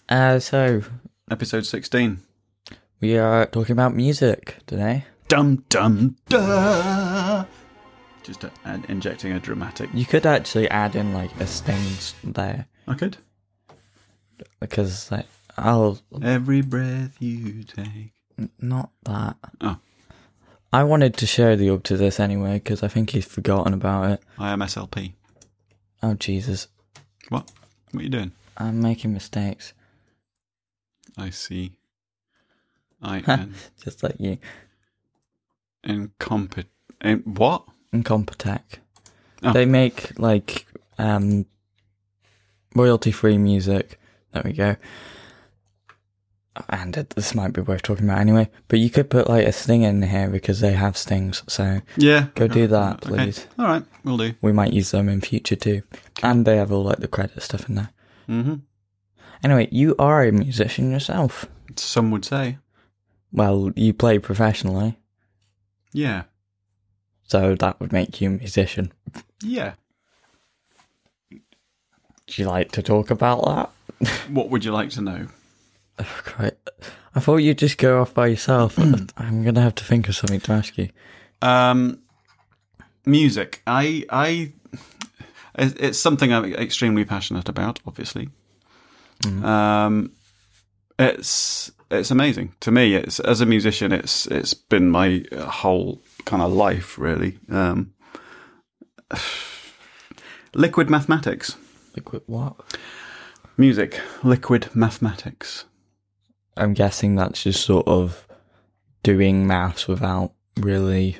Uh, 0.09 0.39
so 0.39 0.81
Episode 1.29 1.65
16. 1.67 2.19
we 2.99 3.15
are 3.17 3.45
talking 3.45 3.73
about 3.73 3.93
music 3.95 4.57
today. 4.65 5.05
Dum 5.27 5.63
dum 5.69 6.15
da. 6.29 7.45
Just 8.23 8.43
uh, 8.43 8.49
add- 8.65 8.85
injecting 8.89 9.31
a 9.33 9.39
dramatic. 9.39 9.89
You 9.93 10.05
could 10.05 10.25
actually 10.25 10.67
add 10.69 10.95
in 10.95 11.13
like 11.13 11.29
a 11.39 11.45
sting 11.45 11.79
there 12.23 12.65
I 12.87 12.95
could. 12.95 13.17
Because 14.59 15.11
like 15.11 15.25
I'll 15.57 15.99
Every 16.21 16.61
breath 16.61 17.15
you 17.19 17.63
take. 17.63 18.13
N- 18.37 18.49
Not 18.59 18.91
that. 19.03 19.35
Oh. 19.61 19.77
I 20.71 20.83
wanted 20.83 21.15
to 21.17 21.25
share 21.25 21.55
the 21.55 21.69
up 21.71 21.83
to 21.83 21.97
this 21.97 22.19
anyway 22.19 22.53
because 22.59 22.83
I 22.83 22.87
think 22.87 23.09
he's 23.09 23.25
forgotten 23.25 23.73
about 23.73 24.11
it. 24.11 24.23
I 24.37 24.51
am 24.51 24.59
SLP. 24.59 25.13
Oh 26.03 26.13
Jesus, 26.13 26.67
What? 27.29 27.49
What 27.91 28.01
are 28.01 28.03
you 28.03 28.09
doing? 28.09 28.31
I'm 28.57 28.81
making 28.81 29.13
mistakes, 29.13 29.73
I 31.17 31.29
see. 31.31 31.73
I 33.01 33.23
am 33.27 33.55
just 33.83 34.03
like 34.03 34.15
you. 34.19 34.37
incompetent. 35.83 36.67
In 37.01 37.19
what? 37.19 37.63
Incompetech. 37.93 38.61
Oh. 39.43 39.53
They 39.53 39.65
make 39.65 40.17
like 40.19 40.67
um 40.97 41.45
royalty 42.75 43.11
free 43.11 43.37
music. 43.37 43.99
There 44.33 44.43
we 44.45 44.53
go. 44.53 44.75
And 46.69 46.97
it, 46.97 47.11
this 47.11 47.33
might 47.35 47.53
be 47.53 47.61
worth 47.61 47.83
talking 47.83 48.05
about 48.05 48.19
anyway. 48.19 48.49
But 48.67 48.79
you 48.79 48.89
could 48.89 49.09
put 49.09 49.29
like 49.29 49.45
a 49.47 49.51
sting 49.51 49.83
in 49.83 50.01
here 50.01 50.29
because 50.29 50.59
they 50.59 50.73
have 50.73 50.97
stings, 50.97 51.41
so 51.47 51.81
Yeah. 51.95 52.27
Go 52.35 52.47
do 52.47 52.67
that, 52.67 53.05
Okay. 53.05 53.15
please. 53.25 53.47
All 53.57 53.65
right. 53.65 53.83
We'll 54.03 54.17
do. 54.17 54.33
we 54.41 54.51
might 54.51 54.73
use 54.73 54.91
them 54.91 55.07
in 55.07 55.21
future 55.21 55.55
too. 55.55 55.83
And 56.21 56.45
they 56.45 56.57
have 56.57 56.71
all 56.71 56.83
like 56.83 56.99
the 56.99 57.07
credit 57.07 57.41
stuff 57.43 57.69
in 57.69 57.75
there. 57.75 57.89
Mm-hmm. 58.27 58.55
Anyway, 59.43 59.69
you 59.71 59.95
are 59.99 60.23
a 60.25 60.31
musician 60.33 60.91
yourself. 60.91 61.45
Some 61.77 62.11
would 62.11 62.25
say. 62.25 62.57
Well, 63.31 63.71
you 63.75 63.93
play 63.93 64.19
professionally, 64.19 64.99
Yeah. 65.93 66.23
so 67.23 67.55
that 67.55 67.79
would 67.79 67.93
make 67.93 68.19
you 68.19 68.29
a 68.29 68.31
musician. 68.33 68.91
Yeah. 69.43 69.75
Would 72.29 72.37
you 72.37 72.45
like 72.45 72.71
to 72.73 72.83
talk 72.83 73.09
about 73.09 73.43
that? 73.45 73.69
What 74.29 74.49
would 74.51 74.63
you 74.63 74.71
like 74.71 74.91
to 74.91 75.01
know? 75.01 75.27
Oh, 75.97 76.19
Christ. 76.23 76.55
I 77.15 77.19
thought 77.19 77.37
you'd 77.37 77.57
just 77.57 77.79
go 77.79 77.99
off 77.99 78.13
by 78.13 78.27
yourself. 78.27 78.77
I'm 79.17 79.43
gonna 79.43 79.61
have 79.61 79.73
to 79.75 79.83
think 79.83 80.07
of 80.07 80.15
something 80.15 80.39
to 80.41 80.51
ask 80.51 80.77
you. 80.77 80.89
Um, 81.41 82.03
music. 83.03 83.63
I, 83.65 84.05
I, 84.11 84.53
it's 85.57 85.97
something 85.97 86.31
I'm 86.31 86.53
extremely 86.53 87.03
passionate 87.03 87.49
about. 87.49 87.79
Obviously, 87.87 88.29
Um, 89.43 90.11
it's 90.99 91.71
it's 91.89 92.11
amazing 92.11 92.53
to 92.59 92.71
me. 92.71 92.93
It's 92.93 93.19
as 93.19 93.41
a 93.41 93.45
musician, 93.47 93.91
it's 93.91 94.27
it's 94.27 94.53
been 94.53 94.91
my 94.91 95.25
whole 95.35 95.99
kind 96.25 96.43
of 96.43 96.53
life 96.53 96.99
really. 96.99 97.39
Um, 97.49 97.93
liquid 100.53 100.89
mathematics, 100.91 101.57
Liquid 101.95 102.23
what? 102.27 102.55
music, 103.57 103.99
liquid 104.23 104.69
mathematics. 104.73 105.65
I'm 106.55 106.73
guessing 106.73 107.15
that's 107.15 107.43
just 107.43 107.65
sort 107.65 107.87
of 107.87 108.25
doing 109.03 109.47
maths 109.47 109.87
without 109.87 110.33
really 110.57 111.17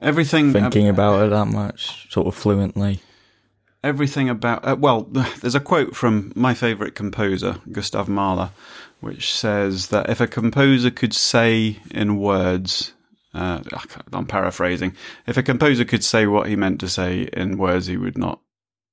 Everything 0.00 0.52
thinking 0.52 0.88
ab- 0.88 0.94
about 0.94 1.26
it 1.26 1.30
that 1.30 1.46
much, 1.46 2.10
sort 2.12 2.26
of 2.26 2.34
fluently. 2.34 3.00
everything 3.84 4.28
about 4.28 4.66
uh, 4.66 4.76
well 4.78 5.02
there's 5.40 5.54
a 5.54 5.60
quote 5.60 5.94
from 5.94 6.32
my 6.34 6.54
favorite 6.54 6.94
composer 6.94 7.56
gustav 7.72 8.08
mahler 8.08 8.50
which 9.00 9.32
says 9.32 9.88
that 9.88 10.08
if 10.10 10.20
a 10.20 10.26
composer 10.26 10.90
could 10.90 11.14
say 11.14 11.78
in 11.92 12.16
words 12.18 12.92
uh, 13.34 13.60
i'm 14.12 14.26
paraphrasing 14.26 14.92
if 15.26 15.36
a 15.36 15.42
composer 15.42 15.84
could 15.84 16.02
say 16.02 16.26
what 16.26 16.48
he 16.48 16.56
meant 16.56 16.80
to 16.80 16.88
say 16.88 17.28
in 17.32 17.58
words 17.58 17.86
he 17.86 17.96
would 17.96 18.18
not 18.18 18.40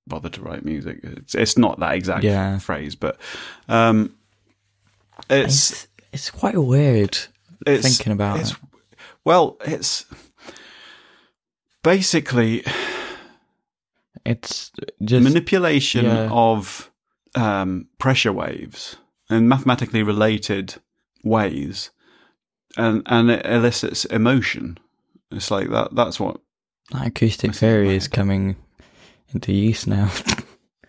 bother 0.08 0.30
to 0.30 0.42
write 0.42 0.66
music 0.66 1.00
it's, 1.04 1.34
it's 1.36 1.58
not 1.58 1.80
that 1.80 1.94
exact 1.96 2.24
Yeah. 2.24 2.60
phrase 2.60 2.96
but 2.96 3.18
um 3.70 4.14
it's 5.30 5.72
It's 5.72 5.88
it's 6.12 6.30
quite 6.30 6.58
weird 6.58 7.18
it's 7.66 7.88
thinking 7.88 8.12
about 8.14 8.40
it's, 8.40 8.52
it. 8.52 8.58
well 9.24 9.58
it's 9.66 10.06
basically 11.84 12.64
It's 14.26 14.72
just 15.04 15.24
manipulation 15.24 16.06
yeah. 16.06 16.30
of 16.32 16.90
um, 17.36 17.88
pressure 17.98 18.32
waves 18.32 18.96
in 19.30 19.48
mathematically 19.50 20.02
related 20.04 20.76
ways, 21.26 21.90
and 22.78 23.02
and 23.06 23.30
it 23.30 23.46
elicits 23.46 24.06
emotion. 24.06 24.78
It's 25.32 25.52
like 25.52 25.70
that. 25.72 25.94
That's 25.96 26.20
what. 26.22 26.40
that 26.92 27.08
acoustic 27.08 27.54
theory 27.54 27.96
is 27.96 28.08
coming 28.08 28.56
into 29.34 29.54
use 29.54 29.88
now. 29.88 30.12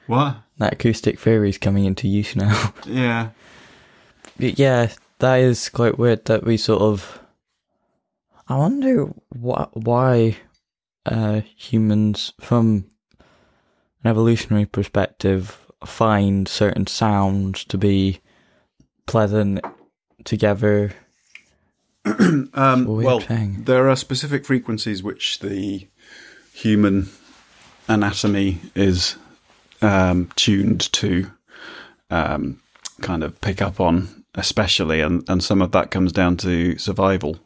What? 0.07 0.37
that 0.59 0.75
acoustic 0.75 1.19
theory 1.19 1.49
is 1.49 1.57
coming 1.57 1.87
into 1.87 2.07
use 2.09 2.37
now. 2.37 2.75
Yeah. 2.87 3.31
But 4.39 4.59
yeah, 4.59 4.93
that 5.21 5.37
is 5.37 5.69
quite 5.71 5.99
weird 5.99 6.27
that 6.27 6.45
we 6.45 6.57
sort 6.57 6.83
of. 6.83 7.21
I 8.47 8.59
wonder 8.59 9.07
wh- 9.31 9.75
why 9.75 10.37
uh, 11.07 11.41
humans, 11.57 12.35
from 12.41 12.91
an 13.19 14.11
evolutionary 14.11 14.67
perspective, 14.67 15.59
find 15.87 16.47
certain 16.47 16.87
sounds 16.87 17.65
to 17.65 17.79
be 17.79 18.21
pleasant 19.07 19.61
together. 20.25 20.93
Um, 22.57 22.85
well, 22.85 23.21
thing. 23.21 23.65
there 23.65 23.89
are 23.89 23.97
specific 23.97 24.45
frequencies 24.45 25.03
which 25.03 25.39
the 25.39 25.89
human 26.53 27.09
anatomy 27.89 28.59
is 28.75 29.17
um, 29.83 30.31
tuned 30.37 30.93
to 30.93 31.31
um, 32.11 32.61
kind 33.01 33.23
of 33.23 33.41
pick 33.41 33.61
up 33.61 33.81
on, 33.81 34.25
especially, 34.35 35.01
and, 35.01 35.29
and 35.29 35.43
some 35.43 35.63
of 35.63 35.73
that 35.73 35.91
comes 35.91 36.13
down 36.13 36.37
to 36.39 36.79
survival. 36.79 37.39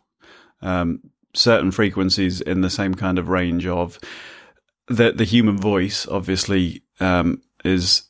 Um, 0.60 1.00
certain 1.34 1.70
frequencies 1.70 2.40
in 2.40 2.62
the 2.62 2.70
same 2.70 2.94
kind 2.94 3.18
of 3.18 3.28
range 3.28 3.66
of 3.66 3.98
the 4.88 5.12
the 5.12 5.24
human 5.24 5.58
voice, 5.58 6.06
obviously, 6.08 6.82
um, 7.00 7.42
is 7.64 8.07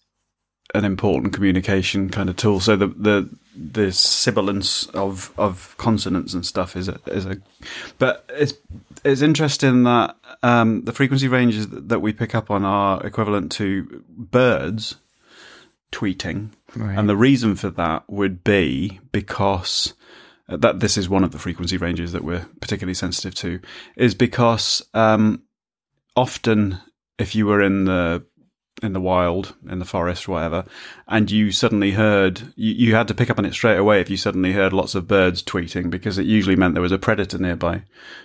an 0.74 0.84
important 0.84 1.32
communication 1.32 2.10
kind 2.10 2.28
of 2.28 2.36
tool. 2.36 2.60
So 2.60 2.76
the 2.76 2.88
the 2.88 3.28
the 3.56 3.92
sibilance 3.92 4.86
of 4.88 5.32
of 5.38 5.74
consonants 5.78 6.34
and 6.34 6.44
stuff 6.46 6.76
is 6.76 6.88
a 6.88 7.00
is 7.06 7.26
a, 7.26 7.38
but 7.98 8.24
it's 8.28 8.54
it's 9.04 9.22
interesting 9.22 9.84
that 9.84 10.16
um, 10.42 10.82
the 10.84 10.92
frequency 10.92 11.28
ranges 11.28 11.68
that 11.68 12.00
we 12.00 12.12
pick 12.12 12.34
up 12.34 12.50
on 12.50 12.64
are 12.64 13.04
equivalent 13.06 13.50
to 13.52 14.04
birds 14.08 14.96
tweeting, 15.92 16.50
Right. 16.76 16.98
and 16.98 17.08
the 17.08 17.16
reason 17.16 17.56
for 17.56 17.70
that 17.70 18.04
would 18.08 18.44
be 18.44 19.00
because 19.10 19.94
that 20.48 20.80
this 20.80 20.96
is 20.96 21.08
one 21.08 21.24
of 21.24 21.32
the 21.32 21.38
frequency 21.38 21.76
ranges 21.76 22.12
that 22.12 22.24
we're 22.24 22.46
particularly 22.60 22.94
sensitive 22.94 23.34
to 23.36 23.60
is 23.96 24.14
because 24.14 24.82
um, 24.94 25.42
often 26.16 26.78
if 27.18 27.34
you 27.34 27.46
were 27.46 27.60
in 27.62 27.84
the 27.84 28.24
in 28.82 28.92
the 28.92 29.00
wild, 29.00 29.54
in 29.68 29.78
the 29.80 29.84
forest, 29.84 30.28
whatever, 30.28 30.64
and 31.08 31.30
you 31.30 31.50
suddenly 31.52 31.92
heard, 31.92 32.52
you, 32.56 32.72
you 32.74 32.94
had 32.94 33.08
to 33.08 33.14
pick 33.14 33.28
up 33.30 33.38
on 33.38 33.44
it 33.44 33.52
straight 33.52 33.76
away 33.78 34.00
if 34.00 34.08
you 34.10 34.16
suddenly 34.16 34.52
heard 34.52 34.72
lots 34.72 34.94
of 34.94 35.08
birds 35.08 35.42
tweeting 35.42 35.90
because 35.90 36.16
it 36.18 36.26
usually 36.26 36.54
meant 36.56 36.74
there 36.74 36.82
was 36.82 36.92
a 36.92 36.98
predator 36.98 37.38
nearby 37.38 37.82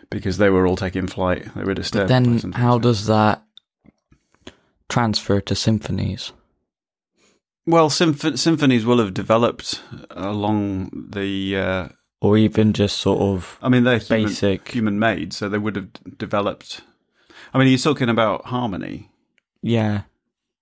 because 0.10 0.38
they 0.38 0.50
were 0.50 0.68
all 0.68 0.76
taking 0.76 1.08
flight. 1.08 1.48
They 1.56 1.64
were 1.64 1.74
disturbed. 1.74 2.10
by 2.10 2.20
then, 2.20 2.52
how 2.54 2.78
does 2.78 3.08
that 3.08 3.44
transfer 4.90 5.42
to 5.42 5.56
symphonies? 5.56 6.32
Well, 7.66 7.90
symph- 7.90 8.38
symphonies 8.38 8.86
will 8.86 9.00
have 9.00 9.14
developed 9.14 9.82
along 10.12 11.08
the. 11.12 11.58
Uh, 11.58 11.88
Or 12.22 12.38
even 12.38 12.74
just 12.74 12.98
sort 12.98 13.22
of 13.22 13.58
I 13.62 13.70
mean, 13.70 13.84
they're 13.86 14.00
basic. 14.02 14.70
human 14.70 15.00
made, 15.00 15.34
so 15.34 15.48
they 15.50 15.58
would 15.58 15.76
have 15.78 15.94
d- 15.94 16.02
developed. 16.18 16.82
I 17.54 17.58
mean, 17.60 17.68
you're 17.70 17.78
talking 17.78 18.10
about 18.10 18.46
harmony, 18.46 19.10
Yeah. 19.62 20.02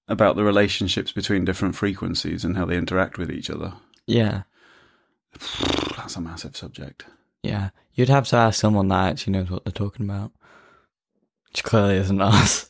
About 0.07 0.35
the 0.35 0.43
relationships 0.43 1.11
between 1.11 1.45
different 1.45 1.75
frequencies 1.75 2.43
and 2.43 2.57
how 2.57 2.65
they 2.65 2.77
interact 2.77 3.17
with 3.17 3.31
each 3.31 3.49
other. 3.49 3.73
Yeah. 4.07 4.43
That's 5.97 6.15
a 6.15 6.21
massive 6.21 6.57
subject. 6.57 7.05
Yeah. 7.43 7.69
You'd 7.93 8.09
have 8.09 8.27
to 8.27 8.35
ask 8.37 8.59
someone 8.59 8.87
that 8.89 9.09
actually 9.09 9.33
knows 9.33 9.49
what 9.49 9.63
they're 9.63 9.71
talking 9.71 10.05
about. 10.05 10.31
Which 11.49 11.63
clearly 11.63 11.95
isn't 11.97 12.21
us. 12.21 12.69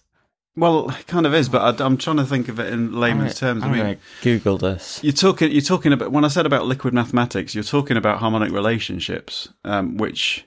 Well, 0.56 0.90
it 0.90 1.08
kind 1.08 1.26
of 1.26 1.34
is, 1.34 1.48
but 1.48 1.82
I, 1.82 1.86
am 1.86 1.98
trying 1.98 2.18
to 2.18 2.26
think 2.26 2.50
of 2.50 2.60
it 2.60 2.74
in 2.74 3.00
layman's 3.00 3.40
terms. 3.40 3.64
I 3.64 3.68
I'm 3.68 3.72
mean, 3.72 3.98
Google 4.22 4.58
this. 4.58 5.02
You're 5.02 5.14
talking. 5.14 5.50
You're 5.50 5.62
talking 5.62 5.94
about 5.94 6.12
when 6.12 6.26
I 6.26 6.28
said 6.28 6.46
about 6.46 6.66
liquid 6.66 6.94
mathematics. 6.94 7.56
You're 7.56 7.64
talking 7.64 7.96
about 7.96 8.20
harmonic 8.20 8.52
relationships, 8.52 9.48
um, 9.64 9.96
which, 9.96 10.46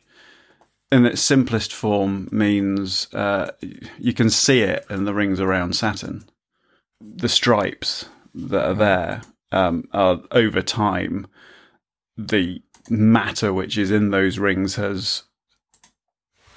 in 0.93 1.07
its 1.07 1.23
simplest 1.23 1.73
form, 1.73 2.29
means 2.31 3.09
uh, 3.15 3.53
you 3.99 4.13
can 4.13 4.29
see 4.29 4.61
it 4.61 4.85
in 4.91 5.05
the 5.05 5.15
rings 5.15 5.41
around 5.41 5.75
Saturn. 5.75 6.25
The 7.17 7.29
stripes 7.29 8.07
that 8.35 8.65
are 8.65 8.75
there 8.75 9.23
um, 9.53 9.89
are 9.93 10.23
over 10.31 10.63
time. 10.63 11.27
The 12.17 12.63
matter 12.89 13.53
which 13.53 13.77
is 13.79 13.91
in 13.91 14.11
those 14.11 14.39
rings 14.39 14.77
has 14.77 15.25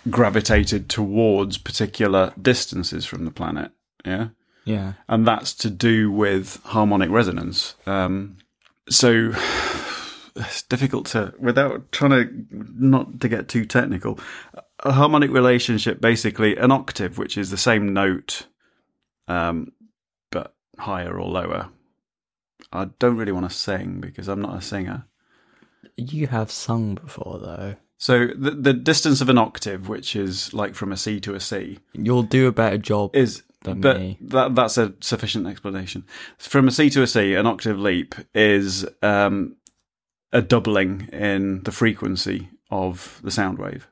gravitated 0.09 0.89
towards 0.89 1.57
particular 1.57 2.33
distances 2.41 3.05
from 3.05 3.25
the 3.25 3.31
planet. 3.31 3.71
Yeah 4.05 4.29
Yeah. 4.65 4.93
and 5.09 5.27
that's 5.27 5.53
to 5.55 5.69
do 5.69 6.11
with 6.11 6.61
harmonic 6.63 7.09
resonance. 7.09 7.75
Um, 7.85 8.37
so 8.89 9.31
it's 10.35 10.61
difficult 10.63 11.07
to, 11.07 11.33
without 11.39 11.91
trying 11.91 12.11
to 12.11 12.45
not 12.51 13.19
to 13.21 13.27
get 13.27 13.49
too 13.49 13.65
technical, 13.65 14.19
a 14.79 14.91
harmonic 14.91 15.31
relationship 15.31 15.99
basically 15.99 16.55
an 16.57 16.71
octave, 16.71 17.17
which 17.17 17.37
is 17.37 17.49
the 17.49 17.57
same 17.57 17.93
note, 17.93 18.45
um, 19.27 19.71
higher 20.77 21.19
or 21.19 21.27
lower. 21.29 21.69
I 22.71 22.85
don't 22.99 23.17
really 23.17 23.31
want 23.31 23.49
to 23.49 23.55
sing 23.55 23.99
because 24.01 24.27
I'm 24.27 24.41
not 24.41 24.57
a 24.57 24.61
singer. 24.61 25.05
You 25.95 26.27
have 26.27 26.51
sung 26.51 26.95
before 26.95 27.39
though. 27.39 27.75
So 27.97 28.27
the 28.27 28.51
the 28.51 28.73
distance 28.73 29.21
of 29.21 29.29
an 29.29 29.37
octave, 29.37 29.87
which 29.89 30.15
is 30.15 30.53
like 30.53 30.75
from 30.75 30.91
a 30.91 30.97
C 30.97 31.19
to 31.21 31.33
a 31.35 31.39
C, 31.39 31.79
You'll 31.93 32.23
do 32.23 32.47
a 32.47 32.51
better 32.51 32.77
job. 32.77 33.15
is 33.15 33.43
Than 33.63 33.81
but 33.81 33.97
me. 33.97 34.17
that 34.21 34.53
that's 34.55 34.77
a 34.77 34.93
sufficient 34.99 35.47
explanation. 35.47 36.05
From 36.37 36.67
a 36.67 36.71
C 36.71 36.89
to 36.91 37.01
a 37.01 37.07
C, 37.07 37.33
an 37.33 37.47
octave 37.47 37.79
leap 37.79 38.13
is 38.35 38.85
um, 39.01 39.55
a 40.31 40.41
doubling 40.41 41.09
in 41.11 41.63
the 41.63 41.71
frequency 41.71 42.49
of 42.69 43.19
the 43.23 43.31
sound 43.31 43.57
wave. 43.57 43.87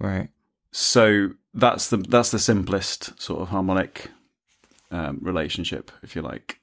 right. 0.00 0.30
So 0.72 1.30
that's 1.54 1.88
the 1.90 1.98
that's 1.98 2.30
the 2.30 2.38
simplest 2.38 3.20
sort 3.20 3.40
of 3.40 3.48
harmonic 3.48 4.10
um, 4.90 5.18
relationship, 5.22 5.90
if 6.02 6.16
you 6.16 6.22
like. 6.22 6.60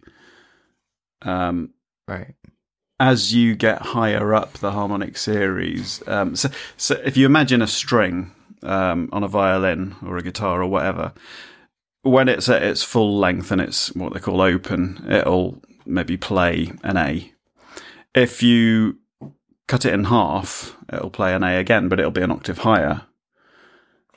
Um, 1.21 1.71
Right. 2.07 2.35
as 2.99 3.33
you 3.33 3.55
get 3.55 3.81
higher 3.81 4.33
up 4.33 4.53
the 4.53 4.71
harmonic 4.71 5.17
series, 5.17 6.03
um, 6.07 6.35
so, 6.35 6.49
so 6.77 7.01
if 7.03 7.17
you 7.17 7.25
imagine 7.25 7.61
a 7.61 7.67
string 7.67 8.31
um, 8.63 9.09
on 9.11 9.23
a 9.23 9.27
violin 9.27 9.95
or 10.05 10.17
a 10.17 10.23
guitar 10.23 10.61
or 10.61 10.67
whatever, 10.67 11.13
when 12.03 12.29
it's 12.29 12.47
at 12.47 12.61
its 12.61 12.83
full 12.83 13.17
length 13.17 13.51
and 13.51 13.59
it's 13.59 13.93
what 13.95 14.13
they 14.13 14.19
call 14.19 14.39
open, 14.41 15.03
it'll 15.09 15.61
maybe 15.85 16.17
play 16.17 16.71
an 16.83 16.97
A. 16.97 17.31
If 18.13 18.43
you 18.43 18.99
cut 19.67 19.85
it 19.85 19.93
in 19.93 20.05
half, 20.05 20.77
it'll 20.93 21.09
play 21.09 21.33
an 21.33 21.43
A 21.43 21.57
again, 21.57 21.89
but 21.89 21.99
it'll 21.99 22.11
be 22.11 22.21
an 22.21 22.31
octave 22.31 22.59
higher. 22.59 23.01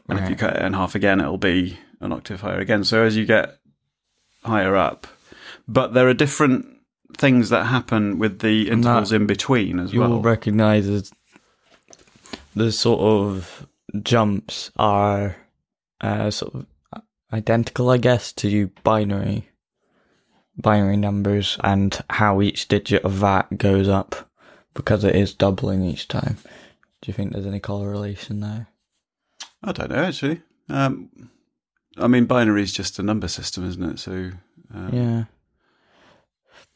And 0.08 0.18
if 0.18 0.28
you 0.30 0.36
cut 0.36 0.56
it 0.56 0.62
in 0.62 0.72
half 0.74 0.94
again, 0.94 1.20
it'll 1.20 1.38
be 1.38 1.78
an 2.00 2.12
octave 2.12 2.40
higher 2.42 2.58
again. 2.60 2.84
So 2.84 3.02
as 3.02 3.16
you 3.16 3.24
get 3.26 3.58
higher 4.44 4.77
up, 4.77 5.07
but 5.66 5.94
there 5.94 6.09
are 6.09 6.14
different 6.14 6.66
things 7.16 7.48
that 7.48 7.64
happen 7.66 8.18
with 8.18 8.40
the 8.40 8.70
intervals 8.70 9.12
in 9.12 9.27
between 9.27 9.79
as 9.79 9.92
You'll 9.92 10.09
well. 10.11 10.20
recognise 10.20 10.87
as 10.87 11.11
the 12.55 12.70
sort 12.70 13.01
of 13.01 13.66
jumps 14.03 14.70
are 14.77 15.37
uh, 16.01 16.31
sort 16.31 16.55
of 16.55 16.66
identical, 17.33 17.90
I 17.90 17.98
guess, 17.98 18.33
to 18.35 18.68
binary 18.85 19.48
binary 20.61 20.96
numbers 20.96 21.57
and 21.62 21.96
how 22.11 22.42
each 22.42 22.66
digit 22.66 23.05
of 23.05 23.20
that 23.20 23.59
goes 23.59 23.88
up 23.88 24.29
because 24.74 25.05
it 25.05 25.14
is 25.14 25.33
doubling 25.33 25.85
each 25.85 26.09
time. 26.09 26.37
Do 27.01 27.07
you 27.07 27.12
think 27.14 27.33
there's 27.33 27.46
any 27.46 27.61
correlation 27.61 28.40
there? 28.40 28.66
I 29.62 29.70
don't 29.72 29.90
know 29.90 30.05
actually. 30.05 30.42
Um, 30.68 31.31
I 32.00 32.06
mean, 32.06 32.26
binary 32.26 32.62
is 32.62 32.72
just 32.72 32.98
a 32.98 33.02
number 33.02 33.28
system, 33.28 33.66
isn't 33.68 33.82
it? 33.82 33.98
So, 33.98 34.30
um, 34.74 34.90
Yeah. 34.92 35.24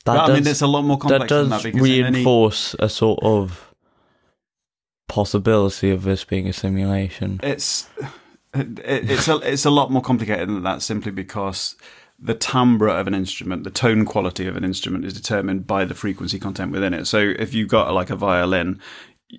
but, 0.05 0.31
I 0.31 0.35
mean, 0.35 0.47
it's 0.47 0.63
a 0.63 0.67
lot 0.67 0.83
more 0.83 0.99
complex 0.99 1.23
that 1.23 1.29
does 1.29 1.49
than 1.49 1.59
that 1.59 1.63
because 1.63 1.89
in 1.89 2.05
any- 2.07 2.13
reinforce 2.19 2.75
a 2.79 2.89
sort 2.89 3.21
of 3.23 3.73
possibility 5.09 5.91
of 5.91 6.05
this 6.05 6.25
being 6.25 6.49
a 6.49 6.53
simulation. 6.53 7.39
it's 7.43 7.89
it, 8.55 8.79
it's 8.85 9.29
a 9.29 9.37
it's 9.39 9.65
a 9.65 9.71
lot 9.71 9.91
more 9.91 10.03
complicated 10.03 10.49
than 10.49 10.63
that 10.63 10.83
simply 10.83 11.13
because 11.13 11.77
the 12.19 12.35
timbre 12.35 12.89
of 12.89 13.07
an 13.07 13.15
instrument, 13.15 13.65
the 13.65 13.71
tone 13.71 14.05
quality 14.05 14.47
of 14.47 14.57
an 14.57 14.65
instrument 14.65 15.05
is 15.05 15.13
determined 15.13 15.67
by 15.67 15.85
the 15.85 15.95
frequency 15.95 16.39
content 16.39 16.71
within 16.71 16.95
it. 16.95 17.07
So 17.07 17.19
if 17.19 17.53
you've 17.53 17.69
got 17.69 17.93
like 17.93 18.11
a 18.11 18.17
violin 18.17 18.81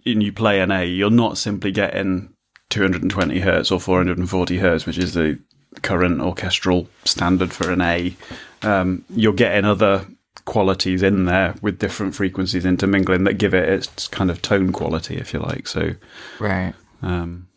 and 0.06 0.22
you 0.22 0.34
play 0.34 0.60
an 0.60 0.69
A, 0.72 0.84
you're 0.86 1.10
not 1.10 1.38
simply 1.38 1.72
getting 1.72 2.34
220 2.72 3.39
hertz 3.39 3.72
or 3.72 3.80
440 3.80 4.58
hertz, 4.58 4.86
which 4.86 4.98
is 4.98 5.13
the 5.13 5.39
current 5.82 6.22
orchestral 6.22 6.88
standard 7.06 7.52
for 7.52 7.72
an 7.72 7.82
A. 7.82 8.16
Um, 8.62 9.04
you're 9.10 9.34
getting 9.34 9.66
other 9.66 10.06
qualities 10.46 11.02
in 11.04 11.26
there 11.26 11.56
with 11.62 11.80
different 11.80 12.16
frequencies 12.16 12.66
intermingling 12.66 13.24
that 13.26 13.36
give 13.36 13.54
it 13.54 13.68
its 13.70 14.08
kind 14.08 14.30
of 14.30 14.42
tone 14.42 14.72
quality, 14.72 15.16
if 15.16 15.34
you 15.34 15.40
like. 15.40 15.68
So, 15.68 15.92
Right. 16.40 16.74
um, 17.02 17.48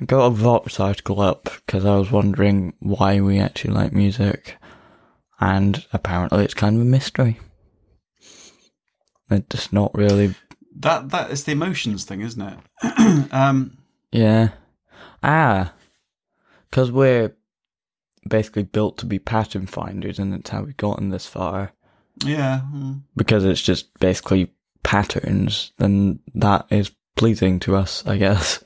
I 0.00 0.04
got 0.04 0.26
a 0.26 0.30
Vox 0.30 0.78
article 0.78 1.20
up 1.20 1.48
because 1.64 1.84
I 1.84 1.96
was 1.96 2.10
wondering 2.10 2.74
why 2.80 3.20
we 3.20 3.38
actually 3.38 3.74
like 3.74 3.92
music, 3.92 4.56
and 5.40 5.84
apparently 5.92 6.44
it's 6.44 6.54
kind 6.54 6.76
of 6.76 6.82
a 6.82 6.84
mystery. 6.84 7.38
It's 9.30 9.46
just 9.48 9.72
not 9.72 9.94
really. 9.94 10.34
That 10.78 11.10
that 11.10 11.30
is 11.30 11.44
the 11.44 11.52
emotions 11.52 12.04
thing, 12.04 12.20
isn't 12.20 12.40
it? 12.82 13.32
um, 13.32 13.78
Yeah. 14.12 14.50
Ah. 15.22 15.72
Because 16.76 16.92
we're 16.92 17.34
basically 18.28 18.64
built 18.64 18.98
to 18.98 19.06
be 19.06 19.18
pattern 19.18 19.66
finders, 19.66 20.18
and 20.18 20.34
it's 20.34 20.50
how 20.50 20.60
we've 20.60 20.76
gotten 20.76 21.08
this 21.08 21.26
far. 21.26 21.72
yeah. 22.18 22.60
mm. 22.70 23.00
Because 23.16 23.46
it's 23.46 23.62
just 23.62 23.98
basically 23.98 24.52
patterns, 24.82 25.72
then 25.78 26.18
that 26.34 26.66
is 26.68 26.92
pleasing 27.14 27.60
to 27.60 27.76
us, 27.76 28.06
I 28.06 28.18
guess. 28.18 28.62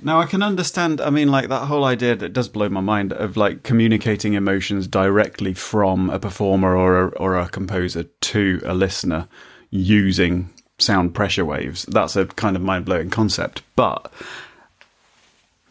Now 0.00 0.20
I 0.20 0.26
can 0.26 0.40
understand. 0.40 1.00
I 1.00 1.10
mean, 1.10 1.32
like 1.32 1.48
that 1.48 1.66
whole 1.66 1.84
idea 1.84 2.14
that 2.14 2.32
does 2.32 2.48
blow 2.48 2.68
my 2.68 2.80
mind 2.80 3.12
of 3.12 3.36
like 3.36 3.64
communicating 3.64 4.34
emotions 4.34 4.86
directly 4.86 5.52
from 5.52 6.10
a 6.10 6.20
performer 6.20 6.76
or 6.76 7.06
a, 7.06 7.08
or 7.16 7.36
a 7.36 7.48
composer 7.48 8.04
to 8.04 8.60
a 8.64 8.72
listener 8.72 9.26
using 9.70 10.48
sound 10.78 11.12
pressure 11.12 11.44
waves. 11.44 11.86
That's 11.86 12.14
a 12.14 12.26
kind 12.26 12.54
of 12.54 12.62
mind 12.62 12.84
blowing 12.84 13.10
concept. 13.10 13.62
But 13.74 14.12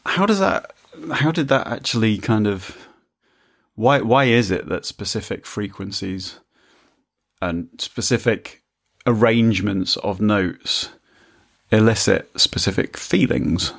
how 0.05 0.25
does 0.25 0.39
that? 0.39 0.73
How 1.13 1.31
did 1.31 1.47
that 1.49 1.67
actually 1.67 2.17
kind 2.17 2.47
of? 2.47 2.87
Why 3.75 4.01
why 4.01 4.25
is 4.25 4.51
it 4.51 4.67
that 4.69 4.85
specific 4.85 5.45
frequencies 5.45 6.39
and 7.41 7.69
specific 7.77 8.63
arrangements 9.05 9.97
of 9.97 10.19
notes 10.19 10.89
elicit 11.71 12.29
specific 12.39 12.97
feelings? 12.97 13.73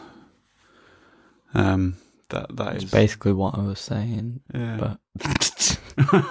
Um, 1.55 1.97
that 2.31 2.55
that 2.57 2.77
is 2.77 2.85
Basically, 2.91 3.33
what 3.33 3.57
I 3.57 3.63
was 3.63 3.81
saying, 3.81 4.41
yeah. 4.55 4.77
but. 4.79 5.79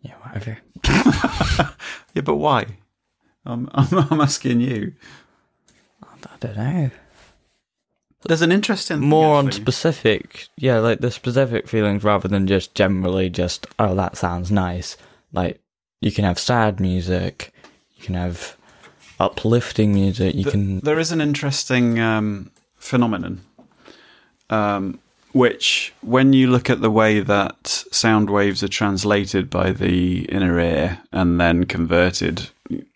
yeah, 0.00 0.14
whatever. 0.22 0.58
yeah, 2.14 2.22
but 2.24 2.36
why? 2.36 2.66
I'm, 3.44 3.68
I'm 3.72 3.88
I'm 4.10 4.20
asking 4.20 4.60
you. 4.60 4.94
I 6.02 6.36
don't 6.40 6.56
know. 6.56 6.90
There's 8.24 8.42
an 8.42 8.52
interesting 8.52 9.00
thing, 9.00 9.08
more 9.08 9.36
on 9.36 9.52
specific 9.52 10.48
yeah 10.56 10.78
like 10.78 11.00
the 11.00 11.10
specific 11.10 11.68
feelings 11.68 12.04
rather 12.04 12.28
than 12.28 12.46
just 12.46 12.74
generally 12.74 13.28
just 13.30 13.66
oh 13.78 13.94
that 13.94 14.16
sounds 14.16 14.50
nice. 14.50 14.96
Like 15.32 15.60
you 16.00 16.12
can 16.12 16.24
have 16.24 16.38
sad 16.38 16.80
music 16.80 17.52
you 17.96 18.04
can 18.04 18.14
have 18.14 18.56
uplifting 19.20 19.94
music 19.94 20.34
you 20.34 20.44
Th- 20.44 20.52
can 20.52 20.80
There 20.80 20.98
is 20.98 21.12
an 21.12 21.20
interesting 21.20 22.00
um, 22.00 22.50
phenomenon, 22.76 23.40
um, 24.50 24.98
which, 25.32 25.94
when 26.02 26.32
you 26.32 26.48
look 26.48 26.68
at 26.68 26.80
the 26.80 26.90
way 26.90 27.20
that 27.20 27.66
sound 27.66 28.28
waves 28.28 28.62
are 28.62 28.68
translated 28.68 29.48
by 29.48 29.70
the 29.70 30.24
inner 30.24 30.58
ear 30.58 30.98
and 31.12 31.40
then 31.40 31.64
converted 31.64 32.50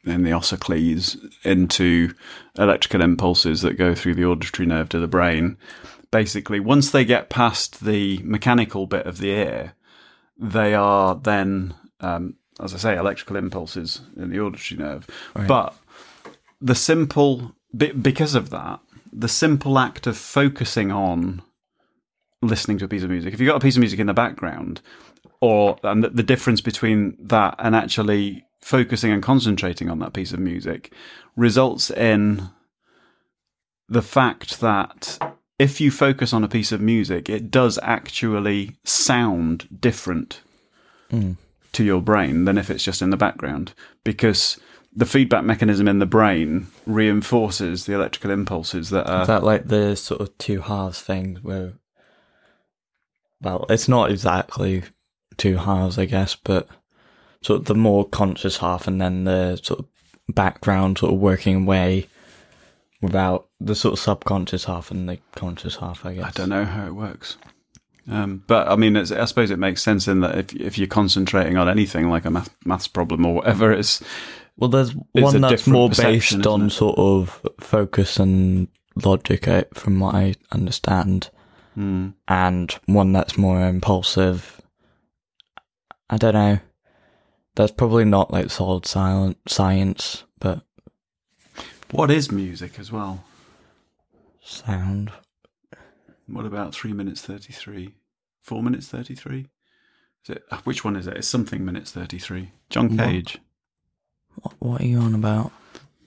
in 0.06 0.22
the 0.22 0.30
ossicles 0.30 1.16
into 1.44 2.14
electrical 2.56 3.02
impulses 3.02 3.62
that 3.62 3.78
go 3.78 3.94
through 3.94 4.14
the 4.14 4.24
auditory 4.24 4.66
nerve 4.66 4.88
to 4.90 4.98
the 4.98 5.08
brain, 5.08 5.56
basically, 6.10 6.60
once 6.60 6.90
they 6.90 7.04
get 7.04 7.28
past 7.28 7.84
the 7.84 8.18
mechanical 8.18 8.86
bit 8.86 9.06
of 9.06 9.18
the 9.18 9.30
ear, 9.30 9.74
they 10.38 10.74
are 10.74 11.14
then, 11.14 11.74
um, 12.00 12.36
as 12.60 12.74
I 12.74 12.78
say, 12.78 12.96
electrical 12.96 13.36
impulses 13.36 14.00
in 14.16 14.30
the 14.30 14.40
auditory 14.40 14.78
nerve. 14.78 15.06
But 15.46 15.74
the 16.60 16.74
simple 16.74 17.54
because 17.76 18.34
of 18.34 18.50
that 18.50 18.80
the 19.12 19.28
simple 19.28 19.78
act 19.78 20.06
of 20.06 20.16
focusing 20.16 20.90
on 20.90 21.42
listening 22.42 22.78
to 22.78 22.84
a 22.84 22.88
piece 22.88 23.02
of 23.02 23.10
music 23.10 23.32
if 23.32 23.40
you've 23.40 23.48
got 23.48 23.56
a 23.56 23.60
piece 23.60 23.76
of 23.76 23.80
music 23.80 23.98
in 23.98 24.06
the 24.06 24.14
background 24.14 24.80
or 25.40 25.78
and 25.82 26.04
the, 26.04 26.10
the 26.10 26.22
difference 26.22 26.60
between 26.60 27.16
that 27.20 27.54
and 27.58 27.74
actually 27.74 28.44
focusing 28.66 29.12
and 29.12 29.22
concentrating 29.22 29.88
on 29.88 30.00
that 30.00 30.12
piece 30.12 30.33
of 30.33 30.40
music 30.40 30.92
results 31.37 31.88
in 31.88 32.48
the 33.88 34.02
fact 34.02 34.59
that 34.59 35.16
if 35.57 35.81
you 35.81 35.88
focus 35.88 36.33
on 36.33 36.42
a 36.42 36.48
piece 36.48 36.72
of 36.72 36.81
music 36.81 37.31
it 37.31 37.48
does 37.48 37.79
actually 37.85 38.76
sound 38.83 39.68
different 39.81 40.40
hmm. 41.11 41.35
to 41.70 41.85
your 41.85 42.02
brain 42.02 42.44
than 42.44 42.59
if 42.59 42.68
it's 42.68 42.83
just 42.83 43.00
in 43.00 43.11
the 43.11 43.16
background 43.16 43.72
because 44.02 44.59
the 44.92 45.07
feedback 45.07 45.44
mechanism 45.44 45.87
in 45.87 46.00
the 46.00 46.05
brain 46.05 46.66
reinforces 46.87 47.87
the 47.87 47.94
electrical 47.94 48.33
impulses 48.33 48.90
that 48.90 49.09
are 49.09 49.20
is 49.20 49.29
that 49.29 49.44
like 49.44 49.68
the 49.68 49.94
sort 49.94 50.20
of 50.20 50.37
two 50.38 50.62
halves 50.62 51.00
thing 51.00 51.38
where 51.42 51.74
well 53.40 53.64
it's 53.70 53.87
not 53.87 54.11
exactly 54.11 54.83
two 55.37 55.57
halves 55.57 55.98
i 55.98 56.05
guess 56.05 56.35
but 56.35 56.66
sort 57.46 57.61
of 57.61 57.66
the 57.66 57.74
more 57.74 58.04
conscious 58.09 58.56
half 58.59 58.88
and 58.88 59.00
then 59.00 59.24
the 59.24 59.56
sort 59.62 59.80
of 59.80 59.87
background 60.35 60.98
sort 60.98 61.12
of 61.12 61.20
working 61.20 61.62
away 61.62 62.09
without 63.00 63.46
the 63.61 63.74
sort 63.74 63.92
of 63.92 63.98
subconscious 64.00 64.64
half 64.64 64.90
and 64.90 65.09
the 65.09 65.18
conscious 65.37 65.76
half 65.76 66.04
i 66.04 66.14
guess 66.14 66.24
I 66.24 66.30
don't 66.30 66.48
know 66.48 66.64
how 66.64 66.87
it 66.87 66.94
works. 66.94 67.37
Um, 68.09 68.44
but 68.46 68.68
I 68.68 68.76
mean, 68.76 68.94
it's, 68.96 69.11
I 69.11 69.24
suppose 69.24 69.50
it 69.50 69.59
makes 69.59 69.82
sense 69.82 70.06
in 70.06 70.20
that 70.20 70.38
if 70.38 70.54
if 70.54 70.78
you're 70.78 70.87
concentrating 70.87 71.56
on 71.56 71.68
anything 71.68 72.09
like 72.09 72.24
a 72.24 72.30
math, 72.30 72.54
maths 72.64 72.87
problem 72.87 73.26
or 73.26 73.35
whatever, 73.35 73.72
it's 73.72 74.02
Well, 74.56 74.70
there's 74.70 74.90
It's 75.14 75.22
one 75.24 75.40
that's 75.40 75.66
more 75.66 75.90
based 75.90 76.46
on 76.46 76.66
it? 76.66 76.70
sort 76.70 76.98
of 76.98 77.44
focus 77.59 78.18
and 78.18 78.68
logic, 79.04 79.48
uh, 79.48 79.64
from 79.74 79.98
what 79.98 80.14
I 80.14 80.35
understand, 80.52 81.30
hmm. 81.74 82.11
and 82.28 82.70
one 82.87 83.12
that's 83.12 83.37
more 83.37 83.61
impulsive. 83.66 84.61
I 86.09 86.16
don't 86.16 86.35
know. 86.35 86.61
That's 87.56 87.72
probably 87.72 88.04
not 88.04 88.30
like 88.30 88.50
solid 88.50 88.86
silent 88.86 89.38
science, 89.48 90.24
but 90.38 90.60
what 91.90 92.10
is 92.10 92.30
music 92.30 92.78
as 92.78 92.92
well. 92.92 93.24
sound. 94.42 95.10
What 96.26 96.44
about 96.44 96.74
three 96.74 96.92
minutes 96.92 97.22
thirty 97.22 97.52
three? 97.52 97.94
Four 98.42 98.62
minutes 98.62 98.88
thirty 98.88 99.14
three? 99.14 99.46
Is 100.24 100.36
it 100.36 100.44
uh, 100.50 100.58
which 100.64 100.84
one 100.84 100.96
is 100.96 101.06
it? 101.06 101.16
It's 101.16 101.28
something 101.28 101.64
minutes 101.64 101.92
thirty 101.92 102.18
three. 102.18 102.50
John 102.68 102.96
Cage. 102.96 103.38
What, 104.42 104.54
what 104.58 104.80
are 104.82 104.86
you 104.86 104.98
on 104.98 105.14
about? 105.14 105.50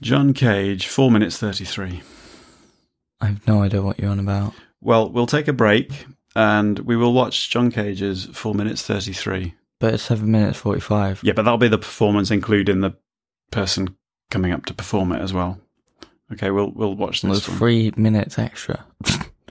John 0.02 0.34
Cage. 0.34 0.88
Four 0.88 1.10
minutes 1.10 1.38
thirty 1.38 1.66
three. 1.66 2.04
I 3.22 3.28
have 3.28 3.48
no 3.48 3.64
idea 3.64 3.82
what 3.82 4.00
you're 4.00 4.12
on 4.12 4.20
about. 4.20 4.54
Well, 4.82 5.10
we'll 5.10 5.26
take 5.26 5.48
a 5.48 5.54
break 5.54 6.06
and 6.36 6.80
we 6.80 6.96
will 6.96 7.14
watch 7.14 7.50
John 7.50 7.72
Cage's 7.72 8.26
four 8.28 8.54
minutes 8.54 8.84
thirty 8.86 9.14
three. 9.14 9.56
But 9.80 9.94
it's 9.94 10.04
seven 10.04 10.30
minutes 10.32 10.58
forty-five. 10.60 11.22
Yeah, 11.24 11.34
but 11.34 11.44
that'll 11.44 11.58
be 11.58 11.68
the 11.70 11.78
performance, 11.78 12.32
including 12.32 12.82
the 12.82 12.92
person 13.52 13.96
coming 14.30 14.52
up 14.52 14.66
to 14.66 14.74
perform 14.74 15.12
it 15.14 15.22
as 15.22 15.34
well. 15.34 15.60
Okay, 16.34 16.52
we'll 16.52 16.72
we'll 16.72 16.96
watch 16.96 17.22
There's 17.22 17.40
this 17.40 17.48
one. 17.50 17.58
three 17.58 17.94
minutes 17.96 18.38
extra 18.38 18.86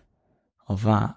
of 0.69 0.83
that. 0.85 1.17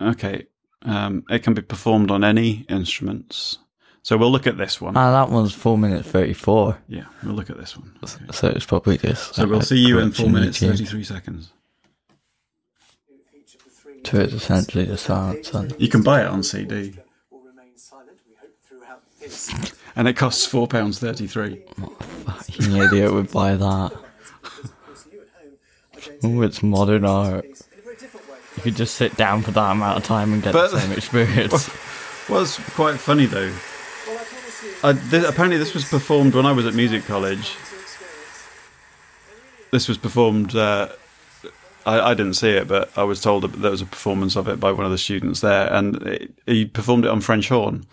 Okay, 0.00 0.46
um, 0.82 1.24
it 1.30 1.42
can 1.42 1.54
be 1.54 1.62
performed 1.62 2.10
on 2.10 2.22
any 2.22 2.64
instruments. 2.68 3.58
So 4.02 4.16
we'll 4.16 4.30
look 4.32 4.46
at 4.46 4.56
this 4.56 4.80
one. 4.80 4.96
Ah, 4.96 5.10
that 5.12 5.30
one's 5.32 5.52
four 5.54 5.76
minutes 5.76 6.08
thirty-four. 6.08 6.78
yeah, 6.88 7.04
we'll 7.22 7.34
look 7.34 7.50
at 7.50 7.58
this 7.58 7.76
one. 7.76 7.98
Okay. 8.04 8.24
So 8.32 8.48
it's 8.48 8.64
probably 8.66 8.96
this. 8.98 9.20
So 9.32 9.46
we'll 9.46 9.60
see 9.62 9.78
you 9.78 9.98
in 9.98 10.12
four 10.12 10.28
minutes 10.30 10.58
thirty-three 10.58 11.04
seconds. 11.04 11.52
So 14.04 14.18
it's 14.20 14.32
essentially 14.32 14.84
the. 14.86 15.50
And 15.54 15.74
You 15.78 15.88
can 15.88 16.02
buy 16.02 16.22
it 16.22 16.26
on 16.28 16.42
CD, 16.42 16.94
will 17.30 17.42
remain 17.42 17.76
silent, 17.76 18.18
we 18.26 18.34
hope, 18.40 18.48
throughout 18.62 19.02
this. 19.09 19.09
And 19.96 20.08
it 20.08 20.14
costs 20.16 20.46
four 20.46 20.66
pounds 20.66 20.98
thirty-three. 20.98 21.62
fucking 22.24 22.76
idiot 22.76 23.12
would 23.12 23.30
buy 23.30 23.54
that. 23.56 23.92
Oh, 26.22 26.42
it's 26.42 26.62
modern 26.62 27.04
art. 27.04 27.44
in 27.44 27.50
a 27.50 27.82
very 27.82 27.96
different 27.96 28.28
way. 28.30 28.36
You 28.56 28.62
could 28.62 28.76
just 28.76 28.94
sit 28.94 29.16
down 29.16 29.42
for 29.42 29.50
that 29.52 29.72
amount 29.72 29.98
of 29.98 30.04
time 30.04 30.32
and 30.32 30.42
get 30.42 30.52
But- 30.52 30.70
the 30.70 30.80
same 30.80 30.92
experience. 30.92 31.70
Was 32.28 32.58
quite 32.74 32.98
funny 33.00 33.26
though. 33.26 33.52
Th- 34.82 35.24
apparently, 35.24 35.58
this 35.58 35.74
was 35.74 35.84
performed 35.84 36.34
when 36.34 36.46
I 36.46 36.52
was 36.52 36.64
at 36.64 36.74
music 36.74 37.04
college. 37.06 37.56
This 39.72 39.88
was 39.88 39.98
performed. 39.98 40.54
Uh, 40.54 40.88
I, 41.84 42.10
I 42.10 42.14
didn't 42.14 42.34
see 42.34 42.50
it, 42.50 42.68
but 42.68 42.96
I 42.96 43.02
was 43.02 43.20
told 43.20 43.42
that 43.42 43.48
there 43.60 43.70
was 43.72 43.82
a 43.82 43.86
performance 43.86 44.36
of 44.36 44.46
it 44.48 44.60
by 44.60 44.70
one 44.70 44.84
of 44.84 44.92
the 44.92 44.98
students 44.98 45.40
there, 45.40 45.72
and 45.72 45.96
it, 46.06 46.32
he 46.46 46.66
performed 46.66 47.04
it 47.04 47.10
on 47.10 47.20
French 47.20 47.48
horn. 47.48 47.84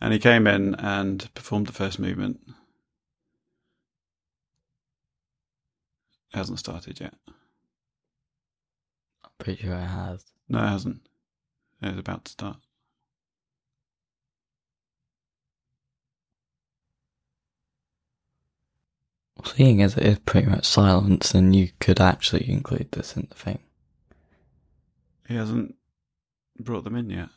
And 0.00 0.12
he 0.12 0.18
came 0.18 0.46
in 0.46 0.74
and 0.76 1.32
performed 1.34 1.66
the 1.66 1.72
first 1.72 1.98
movement. 1.98 2.40
It 6.32 6.36
hasn't 6.36 6.60
started 6.60 7.00
yet. 7.00 7.14
I'm 9.24 9.30
pretty 9.38 9.62
sure 9.62 9.74
it 9.74 9.86
has. 9.86 10.24
No, 10.48 10.58
it 10.62 10.68
hasn't. 10.68 11.08
It's 11.82 11.98
about 11.98 12.24
to 12.26 12.32
start. 12.32 12.56
Seeing 19.44 19.82
as 19.82 19.96
it 19.96 20.04
is 20.04 20.18
pretty 20.18 20.48
much 20.48 20.64
silence, 20.64 21.32
then 21.32 21.52
you 21.54 21.70
could 21.80 22.00
actually 22.00 22.48
include 22.50 22.90
this 22.92 23.16
in 23.16 23.26
the 23.28 23.34
thing. 23.36 23.60
He 25.28 25.34
hasn't 25.36 25.76
brought 26.58 26.84
them 26.84 26.96
in 26.96 27.08
yet. 27.10 27.28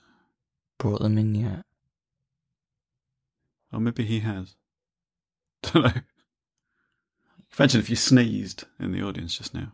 Brought 0.78 1.02
them 1.02 1.18
in 1.18 1.36
yet? 1.36 1.64
Or 3.74 3.80
maybe 3.80 4.04
he 4.06 4.20
has. 4.22 4.56
Don't 5.64 5.84
know. 5.84 6.02
Imagine 7.58 7.82
if 7.82 7.90
you 7.90 7.96
sneezed 7.96 8.64
in 8.80 8.92
the 8.92 9.02
audience 9.02 9.38
just 9.38 9.54
now. 9.54 9.72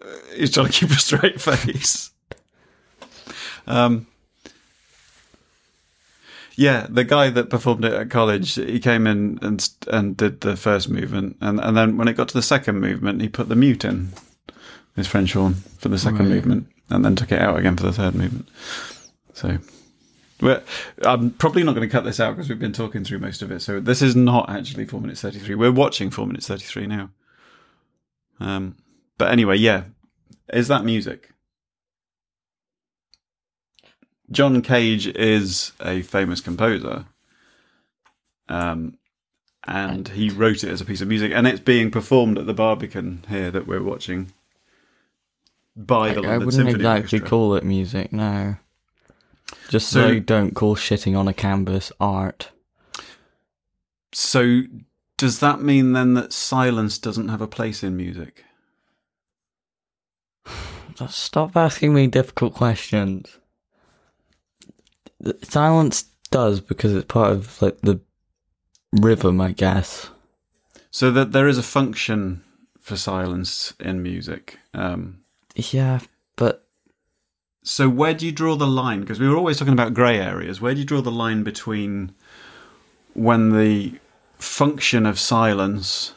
Uh, 0.00 0.06
He's 0.36 0.50
trying 0.52 0.66
to 0.66 0.72
keep 0.72 0.90
a 0.90 0.94
straight 0.94 1.40
face. 1.40 2.10
Um, 3.66 4.06
yeah, 6.54 6.86
the 6.90 7.04
guy 7.04 7.30
that 7.30 7.48
performed 7.48 7.84
it 7.84 7.94
at 7.94 8.10
college, 8.10 8.54
he 8.54 8.78
came 8.78 9.06
in 9.06 9.38
and 9.42 9.68
and 9.88 10.16
did 10.16 10.42
the 10.42 10.56
first 10.56 10.88
movement, 10.90 11.36
and 11.40 11.58
and 11.60 11.76
then 11.76 11.96
when 11.96 12.08
it 12.08 12.14
got 12.16 12.28
to 12.28 12.34
the 12.34 12.42
second 12.42 12.80
movement, 12.80 13.22
he 13.22 13.28
put 13.28 13.48
the 13.48 13.56
mute 13.56 13.84
in 13.84 14.10
his 14.94 15.06
French 15.06 15.32
horn 15.32 15.54
for 15.78 15.88
the 15.88 15.98
second 15.98 16.18
Right. 16.26 16.28
movement, 16.28 16.68
and 16.90 17.04
then 17.04 17.16
took 17.16 17.32
it 17.32 17.40
out 17.40 17.58
again 17.58 17.76
for 17.76 17.84
the 17.84 17.92
third 17.92 18.14
movement. 18.14 18.48
So 19.32 19.58
I'm 21.04 21.30
probably 21.30 21.62
not 21.62 21.74
going 21.74 21.88
to 21.88 21.92
cut 21.92 22.04
this 22.04 22.20
out 22.20 22.34
because 22.34 22.48
we've 22.48 22.58
been 22.58 22.72
talking 22.72 23.04
through 23.04 23.20
most 23.20 23.42
of 23.42 23.52
it. 23.52 23.60
So 23.60 23.80
this 23.80 24.02
is 24.02 24.16
not 24.16 24.50
actually 24.50 24.86
four 24.86 25.00
minutes 25.00 25.20
thirty 25.20 25.38
three. 25.38 25.54
We're 25.54 25.72
watching 25.72 26.10
four 26.10 26.26
minutes 26.26 26.48
thirty 26.48 26.64
three 26.64 26.86
now. 26.86 27.10
Um, 28.40 28.76
but 29.18 29.30
anyway, 29.30 29.56
yeah, 29.56 29.84
is 30.52 30.68
that 30.68 30.84
music? 30.84 31.30
John 34.30 34.62
Cage 34.62 35.06
is 35.08 35.72
a 35.84 36.02
famous 36.02 36.40
composer, 36.40 37.04
um, 38.48 38.96
and 39.64 40.08
he 40.08 40.30
wrote 40.30 40.64
it 40.64 40.70
as 40.70 40.80
a 40.80 40.84
piece 40.84 41.02
of 41.02 41.08
music, 41.08 41.32
and 41.34 41.46
it's 41.46 41.60
being 41.60 41.90
performed 41.90 42.38
at 42.38 42.46
the 42.46 42.54
Barbican 42.54 43.24
here 43.28 43.50
that 43.50 43.66
we're 43.66 43.82
watching 43.82 44.32
by 45.76 46.14
the 46.14 46.22
I, 46.22 46.34
I 46.34 46.38
wouldn't 46.38 46.54
Symphony 46.54 46.76
exactly 46.76 47.18
Orchestra. 47.18 47.28
call 47.28 47.54
it 47.56 47.64
music, 47.64 48.12
no. 48.12 48.56
Just 49.68 49.88
So- 49.90 50.02
so 50.08 50.12
you 50.12 50.20
don't 50.20 50.54
call 50.54 50.76
shitting 50.76 51.16
on 51.18 51.28
a 51.28 51.32
canvas 51.34 51.90
art. 52.00 52.50
So, 54.12 54.62
does 55.16 55.40
that 55.40 55.60
mean 55.62 55.92
then 55.92 56.14
that 56.14 56.32
silence 56.32 56.98
doesn't 56.98 57.28
have 57.28 57.40
a 57.40 57.46
place 57.48 57.82
in 57.82 57.96
music? 57.96 58.44
Stop 61.08 61.56
asking 61.56 61.94
me 61.94 62.06
difficult 62.06 62.54
questions. 62.54 63.38
Silence 65.42 66.04
does 66.30 66.60
because 66.60 66.94
it's 66.94 67.06
part 67.06 67.32
of 67.32 67.60
like 67.62 67.80
the 67.80 68.00
rhythm, 68.92 69.40
I 69.40 69.52
guess. 69.52 70.10
So 70.90 71.10
that 71.12 71.32
there 71.32 71.48
is 71.48 71.58
a 71.58 71.62
function 71.62 72.42
for 72.80 72.96
silence 72.96 73.72
in 73.80 74.02
music. 74.02 74.58
Um, 74.74 75.20
Yeah, 75.54 76.00
so 77.62 77.88
where 77.88 78.14
do 78.14 78.26
you 78.26 78.32
draw 78.32 78.56
the 78.56 78.66
line? 78.66 79.00
Because 79.00 79.20
we 79.20 79.28
were 79.28 79.36
always 79.36 79.58
talking 79.58 79.72
about 79.72 79.94
grey 79.94 80.18
areas. 80.20 80.60
Where 80.60 80.74
do 80.74 80.80
you 80.80 80.86
draw 80.86 81.00
the 81.00 81.12
line 81.12 81.42
between 81.42 82.12
when 83.14 83.50
the 83.50 83.98
function 84.38 85.06
of 85.06 85.18
silence? 85.18 86.14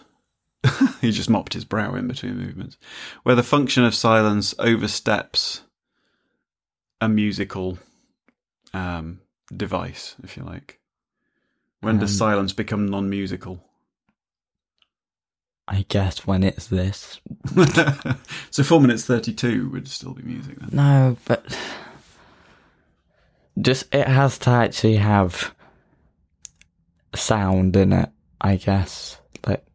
he 1.02 1.12
just 1.12 1.30
mopped 1.30 1.54
his 1.54 1.66
brow 1.66 1.96
in 1.96 2.08
between 2.08 2.38
movements. 2.38 2.78
Where 3.24 3.36
the 3.36 3.44
function 3.44 3.84
of 3.84 3.94
silence 3.94 4.56
oversteps 4.58 5.62
a 7.02 7.10
musical 7.10 7.78
um, 8.74 9.22
device, 9.56 10.16
if 10.24 10.38
you 10.38 10.44
like. 10.44 10.80
When 11.82 12.00
does 12.00 12.12
Um, 12.14 12.18
silence 12.18 12.54
become 12.54 12.88
non-musical? 12.88 13.64
I 15.68 15.86
guess 15.90 16.28
when 16.28 16.44
it's 16.44 16.68
this. 16.68 17.20
so 18.52 18.64
four 18.64 18.80
minutes 18.80 19.06
thirty-two 19.06 19.70
would 19.70 19.88
still 19.88 20.14
be 20.14 20.22
music 20.22 20.60
then. 20.60 20.70
No, 20.72 21.18
but 21.26 21.58
just 23.60 23.94
it 23.94 24.08
has 24.08 24.38
to 24.40 24.50
actually 24.52 24.98
have 24.98 25.56
sound 27.16 27.76
in 27.76 27.94
it, 27.94 28.10
I 28.42 28.58
guess. 28.58 29.18
Like 29.48 29.66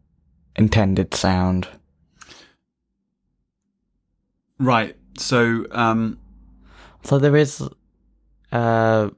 intended 0.57 1.14
sound. 1.14 1.66
Right. 4.59 4.96
So 5.18 5.66
um, 5.72 6.18
So 7.03 7.18
there 7.18 7.37
is 7.37 7.66
uh 8.53 9.11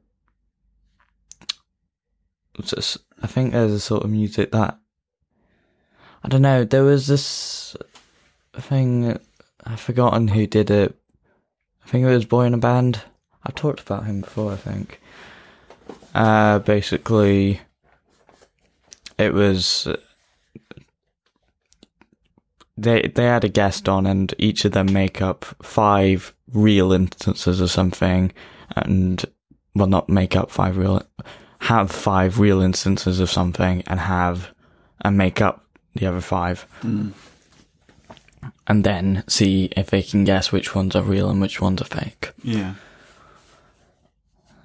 just, 2.63 2.99
I 3.23 3.27
think 3.27 3.53
there's 3.53 3.73
a 3.73 3.81
sort 3.81 4.05
of 4.05 4.11
music 4.11 4.53
that 4.53 4.79
I 6.25 6.29
don't 6.29 6.43
know, 6.43 6.65
there 6.65 6.85
was 6.85 7.07
this 7.07 7.77
thing 8.55 9.19
I've 9.65 9.81
forgotten 9.81 10.29
who 10.29 10.47
did 10.47 10.71
it. 10.71 10.95
I 11.85 11.89
think 11.89 12.05
it 12.05 12.11
was 12.11 12.25
Boy 12.25 12.45
in 12.45 12.55
a 12.55 12.59
Band. 12.59 13.03
I've 13.45 13.55
talked 13.55 13.81
about 13.81 14.05
him 14.05 14.21
before, 14.21 14.53
I 14.53 14.57
think. 14.57 15.01
Uh 16.15 16.59
basically 16.61 17.61
it 19.19 19.33
was 19.33 19.89
they 22.77 23.11
they 23.15 23.25
had 23.25 23.45
a 23.45 23.49
guest 23.49 23.89
on 23.89 24.07
and 24.07 24.35
each 24.39 24.65
of 24.65 24.73
them 24.73 24.93
make 24.93 25.23
up 25.23 25.45
five 25.63 26.35
real 26.53 26.93
instances 26.93 27.61
of 27.61 27.71
something 27.71 28.33
and 28.77 29.25
well 29.75 29.87
not 29.87 30.09
make 30.09 30.37
up 30.37 30.51
five 30.51 30.77
real 30.77 31.03
have 31.61 31.91
five 31.91 32.39
real 32.39 32.61
instances 32.61 33.21
of 33.21 33.31
something 33.31 33.83
and 33.87 34.01
have 34.01 34.53
and 35.03 35.17
make 35.17 35.41
up 35.41 35.62
the 35.95 36.07
other 36.07 36.21
five 36.21 36.67
and 38.67 38.85
then 38.85 39.23
see 39.29 39.67
if 39.77 39.91
they 39.91 40.03
can 40.03 40.25
guess 40.25 40.51
which 40.53 40.75
ones 40.75 40.97
are 40.97 41.03
real 41.03 41.31
and 41.31 41.41
which 41.41 41.61
ones 41.61 41.81
are 41.81 41.85
fake 41.87 42.33
yeah. 42.43 42.75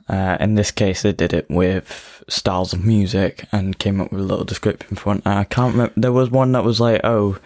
uh, 0.10 0.38
in 0.40 0.56
this 0.56 0.72
case, 0.72 1.02
they 1.02 1.12
did 1.14 1.34
it 1.34 1.50
with 1.50 2.24
styles 2.30 2.74
of 2.74 2.86
music 2.86 3.46
and 3.52 3.78
came 3.78 4.00
up 4.02 4.12
with 4.12 4.22
a 4.22 4.24
little 4.24 4.46
description 4.46 4.96
for 4.96 5.16
it. 5.16 5.22
I 5.26 5.44
can't 5.44 5.74
remember. 5.74 5.94
There 5.98 6.12
was 6.14 6.30
one 6.32 6.54
that 6.54 6.64
was 6.64 6.80
like, 6.80 7.02
oh, 7.04 7.38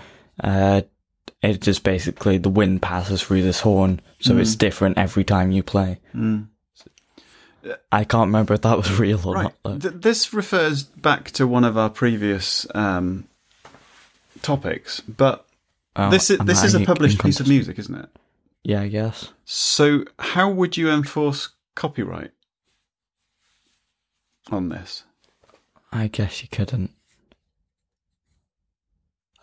uh, 0.44 0.82
it 1.42 1.62
just 1.62 1.84
basically 1.84 2.38
the 2.38 2.50
wind 2.50 2.82
passes 2.82 3.22
through 3.24 3.42
this 3.42 3.62
horn, 3.62 4.00
so 4.20 4.38
it's 4.38 4.56
different 4.56 4.98
every 5.00 5.24
time 5.24 5.52
you 5.52 5.64
play. 5.64 6.00
Mm. 6.16 6.48
I 7.92 8.04
can't 8.04 8.28
remember 8.28 8.54
if 8.56 8.62
that 8.62 8.78
was 8.78 9.00
real 9.00 9.20
or 9.28 9.36
Right. 9.36 9.54
not. 9.66 9.82
Th- 9.82 9.94
this 9.96 10.34
refers 10.34 10.84
back 10.84 11.32
to 11.32 11.48
one 11.48 11.64
of 11.64 11.78
our 11.78 11.90
previous 11.90 12.66
um, 12.76 13.28
topics, 14.42 15.00
but 15.02 15.46
Oh, 15.96 16.10
this 16.10 16.30
is 16.30 16.40
this 16.40 16.64
is 16.64 16.74
a 16.74 16.82
published 16.82 17.22
piece 17.22 17.40
of 17.40 17.48
music, 17.48 17.78
isn't 17.78 17.96
it? 17.96 18.10
Yeah, 18.64 18.82
I 18.82 18.88
guess. 18.88 19.30
So 19.46 20.06
how 20.20 20.50
would 20.50 20.78
you 20.78 20.90
enforce 20.90 21.50
copyright 21.76 22.32
on 24.50 24.70
this? 24.70 25.04
I 25.92 26.08
guess 26.08 26.42
you 26.42 26.48
couldn't. 26.50 26.92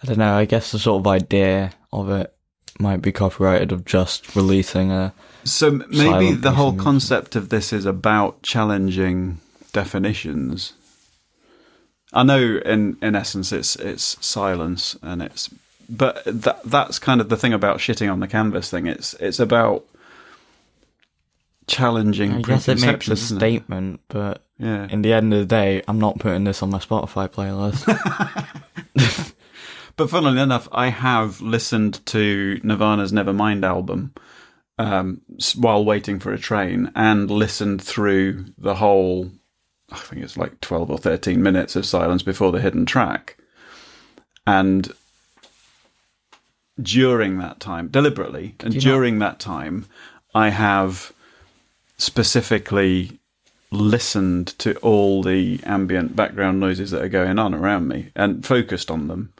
I 0.02 0.06
don't 0.06 0.18
know. 0.18 0.37
I 0.37 0.46
guess 0.46 0.72
the 0.72 0.78
sort 0.78 1.00
of 1.00 1.06
idea 1.06 1.72
of 1.92 2.08
it 2.08 2.34
might 2.78 3.02
be 3.02 3.12
copyrighted 3.12 3.72
of 3.72 3.84
just 3.84 4.34
releasing 4.34 4.90
a. 4.90 5.12
So 5.44 5.70
maybe 5.70 6.32
the 6.32 6.52
whole 6.52 6.72
piece 6.72 6.80
of 6.80 6.84
music. 6.84 6.84
concept 6.84 7.37
of 7.37 7.48
this 7.50 7.72
is 7.72 7.84
about 7.84 8.42
challenging 8.42 9.40
definitions. 9.72 10.72
I 12.12 12.23
know 12.23 12.61
in 12.64 12.97
in 13.03 13.14
essence 13.14 13.53
it's 13.53 13.77
it's 13.77 14.16
silence 14.25 14.97
and 15.03 15.23
it's 15.23 15.51
but 15.88 16.23
that 16.27 16.61
that's 16.64 16.99
kind 16.99 17.21
of 17.21 17.29
the 17.29 17.37
thing 17.37 17.53
about 17.53 17.79
shitting 17.79 18.11
on 18.11 18.21
the 18.21 18.29
canvas 18.29 18.71
thing. 18.71 18.87
It's 18.87 19.14
it's 19.14 19.40
about 19.40 19.85
challenging 21.66 22.33
I 22.33 22.42
guess 22.42 22.68
it 22.68 22.81
makes 22.81 23.09
a 23.09 23.12
it? 23.12 23.16
statement, 23.16 24.01
but 24.09 24.42
Yeah. 24.59 24.87
in 24.90 25.03
the 25.03 25.12
end 25.12 25.33
of 25.35 25.40
the 25.40 25.47
day, 25.47 25.83
I'm 25.87 25.99
not 25.99 26.18
putting 26.18 26.44
this 26.44 26.62
on 26.62 26.71
my 26.71 26.79
Spotify 26.79 27.29
playlist. 27.29 27.85
But 29.97 30.11
funnily 30.11 30.40
enough, 30.40 30.68
I 30.71 30.90
have 30.90 31.40
listened 31.40 32.07
to 32.07 32.61
Nirvana's 32.62 33.11
Nevermind 33.11 33.64
album 33.64 34.14
um, 34.79 35.23
while 35.57 35.85
waiting 35.85 36.21
for 36.21 36.33
a 36.33 36.38
train 36.38 36.92
and 36.94 37.29
listened 37.29 37.83
through 37.83 38.44
the 38.57 38.77
whole, 38.77 39.29
I 39.90 39.96
think 39.96 40.22
it's 40.22 40.37
like 40.37 40.61
12 40.61 40.90
or 40.90 40.98
13 40.98 41.42
minutes 41.42 41.77
of 41.77 41.87
silence 41.87 42.22
before 42.22 42.53
the 42.53 42.61
hidden 42.61 42.87
track. 42.87 43.37
And 44.46 44.92
during 46.81 47.38
that 47.38 47.61
time, 47.61 47.88
deliberately, 47.88 48.55
and 48.61 48.74
you 48.74 48.81
not- 48.81 48.85
during 48.85 49.18
that 49.18 49.40
time, 49.40 49.87
I 50.35 50.51
have 50.51 51.12
specifically 51.96 53.18
listened 53.70 54.48
to 54.59 54.77
all 54.79 55.22
the 55.22 55.61
ambient 55.64 56.16
background 56.16 56.61
noises 56.61 56.90
that 56.90 57.03
are 57.03 57.09
going 57.09 57.38
on 57.38 57.55
around 57.55 57.88
me 57.88 58.11
and 58.14 58.44
focused 58.46 58.90
on 58.90 59.09
them 59.09 59.33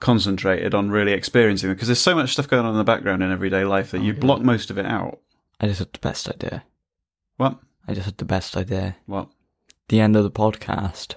concentrated 0.00 0.74
on 0.74 0.90
really 0.90 1.12
experiencing 1.12 1.68
them 1.68 1.74
because 1.74 1.88
there's 1.88 2.00
so 2.00 2.14
much 2.14 2.32
stuff 2.32 2.48
going 2.48 2.64
on 2.64 2.72
in 2.72 2.78
the 2.78 2.84
background 2.84 3.22
in 3.22 3.32
everyday 3.32 3.64
life 3.64 3.90
that 3.90 4.00
oh, 4.00 4.04
you 4.04 4.14
block 4.14 4.40
most 4.40 4.70
of 4.70 4.78
it 4.78 4.86
out. 4.86 5.18
I 5.60 5.66
just 5.66 5.80
had 5.80 5.92
the 5.92 5.98
best 5.98 6.28
idea. 6.28 6.64
What? 7.36 7.58
I 7.86 7.94
just 7.94 8.06
had 8.06 8.18
the 8.18 8.24
best 8.24 8.56
idea. 8.56 8.96
What? 9.06 9.28
The 9.88 10.00
end 10.00 10.16
of 10.16 10.24
the 10.24 10.30
podcast. 10.30 11.14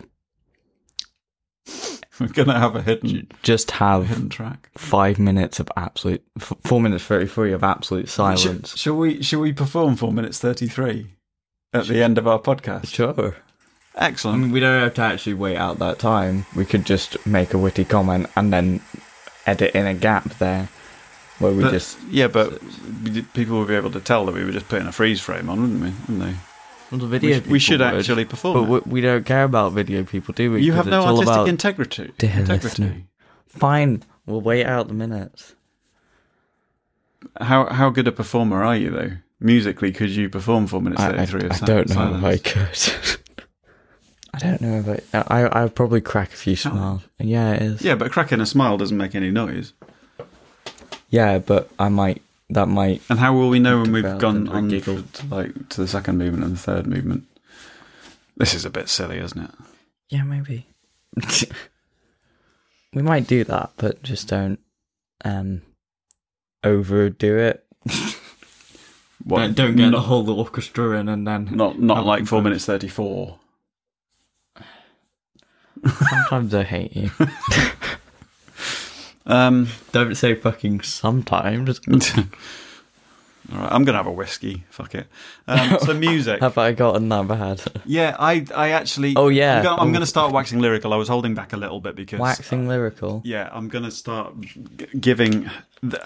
We're 2.19 2.27
gonna 2.27 2.59
have 2.59 2.75
a 2.75 2.81
hidden 2.81 3.27
Just 3.41 3.71
have 3.71 4.07
hidden 4.07 4.29
track. 4.29 4.69
five 4.77 5.17
minutes 5.17 5.59
of 5.59 5.69
absolute, 5.75 6.23
f- 6.39 6.53
four 6.63 6.79
minutes 6.79 7.03
thirty-three 7.03 7.51
of 7.53 7.63
absolute 7.63 8.09
silence. 8.09 8.75
Sh- 8.75 8.79
shall 8.79 8.95
we? 8.97 9.21
Shall 9.23 9.39
we 9.39 9.53
perform 9.53 9.95
four 9.95 10.11
minutes 10.11 10.37
thirty 10.39 10.67
three 10.67 11.15
at 11.73 11.87
the 11.87 12.03
end 12.03 12.17
of 12.17 12.27
our 12.27 12.39
podcast? 12.39 12.87
Sure. 12.87 13.35
I 13.95 14.05
Excellent. 14.07 14.39
mean, 14.41 14.51
we 14.51 14.59
don't 14.59 14.81
have 14.83 14.93
to 14.95 15.01
actually 15.01 15.33
wait 15.33 15.57
out 15.57 15.79
that 15.79 15.99
time. 15.99 16.45
We 16.55 16.63
could 16.65 16.85
just 16.85 17.25
make 17.25 17.53
a 17.53 17.57
witty 17.57 17.83
comment 17.85 18.27
and 18.37 18.53
then 18.53 18.81
edit 19.45 19.73
in 19.75 19.85
a 19.85 19.93
gap 19.93 20.25
there 20.37 20.69
where 21.39 21.51
we 21.51 21.63
But- 21.63 21.71
just. 21.71 21.97
yeah, 22.09 22.27
but 22.27 22.61
people 23.33 23.57
will 23.57 23.65
be 23.65 23.75
able 23.75 23.91
to 23.91 23.99
tell 23.99 24.25
that 24.27 24.35
we 24.35 24.45
were 24.45 24.51
just 24.51 24.69
putting 24.69 24.87
a 24.87 24.91
freeze 24.93 25.19
frame 25.19 25.49
on, 25.49 25.59
wouldn't 25.61 25.81
we? 25.81 25.89
Wouldn't 26.15 26.19
they? 26.19 26.35
Well, 26.91 26.99
the 26.99 27.05
We, 27.05 27.11
video 27.11 27.39
sh- 27.41 27.47
we 27.47 27.59
should 27.59 27.79
would, 27.79 27.93
actually 27.95 28.25
perform. 28.25 28.67
But 28.67 28.85
we, 28.85 28.91
we 28.91 29.01
don't 29.01 29.25
care 29.25 29.43
about 29.45 29.71
video 29.71 30.03
people, 30.03 30.33
do 30.33 30.51
we? 30.51 30.61
You 30.63 30.73
have 30.73 30.87
no 30.87 31.03
artistic 31.03 31.47
integrity. 31.47 32.11
Dear 32.17 32.31
integrity. 32.31 32.63
listener. 32.63 32.95
Fine, 33.47 34.03
we'll 34.25 34.41
wait 34.41 34.65
out 34.65 34.87
the 34.87 34.93
minutes. 34.93 35.55
How 37.39 37.67
how 37.71 37.89
good 37.89 38.07
a 38.07 38.11
performer 38.11 38.63
are 38.63 38.75
you 38.75 38.89
though? 38.89 39.11
Musically, 39.39 39.91
could 39.91 40.09
you 40.09 40.29
perform 40.29 40.67
four 40.67 40.81
minutes 40.81 41.01
I, 41.01 41.07
I, 41.09 41.25
thirty 41.25 41.25
three? 41.27 41.49
I 41.49 41.57
don't 41.65 41.89
know 41.89 42.15
if 42.17 42.23
I 42.23 42.37
could. 42.37 43.17
I 44.33 44.39
don't 44.39 44.61
know 44.61 44.79
if 44.79 45.03
I. 45.13 45.17
I 45.27 45.41
I 45.47 45.63
would 45.63 45.75
probably 45.75 46.01
crack 46.01 46.33
a 46.33 46.35
few 46.35 46.55
smiles. 46.55 47.01
Yeah, 47.19 47.53
it 47.53 47.61
is. 47.61 47.81
Yeah, 47.81 47.95
but 47.95 48.11
cracking 48.11 48.39
a 48.41 48.45
smile 48.45 48.77
doesn't 48.77 48.97
make 48.97 49.15
any 49.15 49.31
noise. 49.31 49.73
Yeah, 51.09 51.39
but 51.39 51.69
I 51.77 51.89
might. 51.89 52.21
That 52.51 52.67
might. 52.67 53.01
And 53.09 53.17
how 53.17 53.33
will 53.33 53.49
we 53.49 53.59
know 53.59 53.81
when 53.81 53.91
we've 53.91 54.17
gone 54.17 54.47
on 54.49 54.67
giggle. 54.67 55.03
to, 55.03 55.25
like 55.27 55.69
to 55.69 55.81
the 55.81 55.87
second 55.87 56.17
movement 56.17 56.43
and 56.43 56.53
the 56.53 56.59
third 56.59 56.85
movement? 56.85 57.23
This 58.37 58.53
is 58.53 58.65
a 58.65 58.69
bit 58.69 58.89
silly, 58.89 59.19
isn't 59.19 59.41
it? 59.41 59.51
Yeah, 60.09 60.23
maybe. 60.23 60.67
we 62.93 63.01
might 63.01 63.27
do 63.27 63.43
that, 63.45 63.71
but 63.77 64.03
just 64.03 64.27
don't 64.27 64.59
um 65.23 65.61
overdo 66.63 67.37
it. 67.37 67.65
What? 69.23 69.39
Don't, 69.39 69.55
don't 69.55 69.75
get 69.75 69.83
the 69.85 69.91
not, 69.91 70.05
whole 70.05 70.29
orchestra 70.31 70.99
in 70.99 71.07
and 71.07 71.27
then. 71.27 71.49
not 71.51 71.79
not 71.79 72.05
like 72.05 72.25
four 72.25 72.41
minutes 72.41 72.65
thirty 72.65 72.87
four. 72.87 73.39
Sometimes 76.09 76.53
I 76.53 76.63
hate 76.63 76.95
you. 76.95 77.11
Um, 79.25 79.67
Don't 79.91 80.15
say 80.15 80.35
fucking 80.35 80.81
sometimes. 80.81 81.79
all 81.87 81.93
right, 83.51 83.71
I'm 83.71 83.83
gonna 83.83 83.97
have 83.97 84.07
a 84.07 84.11
whiskey. 84.11 84.63
Fuck 84.69 84.95
it. 84.95 85.07
Um, 85.47 85.77
so 85.85 85.93
music. 85.93 86.39
Have 86.41 86.57
I 86.57 86.71
gotten 86.71 87.09
that 87.09 87.27
bad? 87.27 87.61
Yeah, 87.85 88.15
I 88.19 88.45
I 88.55 88.69
actually. 88.69 89.13
Oh, 89.15 89.27
yeah. 89.29 89.57
I'm 89.57 89.63
gonna, 89.63 89.81
I'm 89.81 89.91
gonna 89.91 90.05
start 90.05 90.31
waxing 90.33 90.59
lyrical. 90.59 90.93
I 90.93 90.97
was 90.97 91.07
holding 91.07 91.33
back 91.35 91.53
a 91.53 91.57
little 91.57 91.79
bit 91.79 91.95
because 91.95 92.19
Waxing 92.19 92.67
lyrical. 92.67 93.21
yeah, 93.25 93.49
I'm 93.51 93.67
going 93.67 93.83
to 93.85 93.91
start 93.91 94.39
g- 94.41 94.87
giving 94.99 95.49
the, 95.81 95.99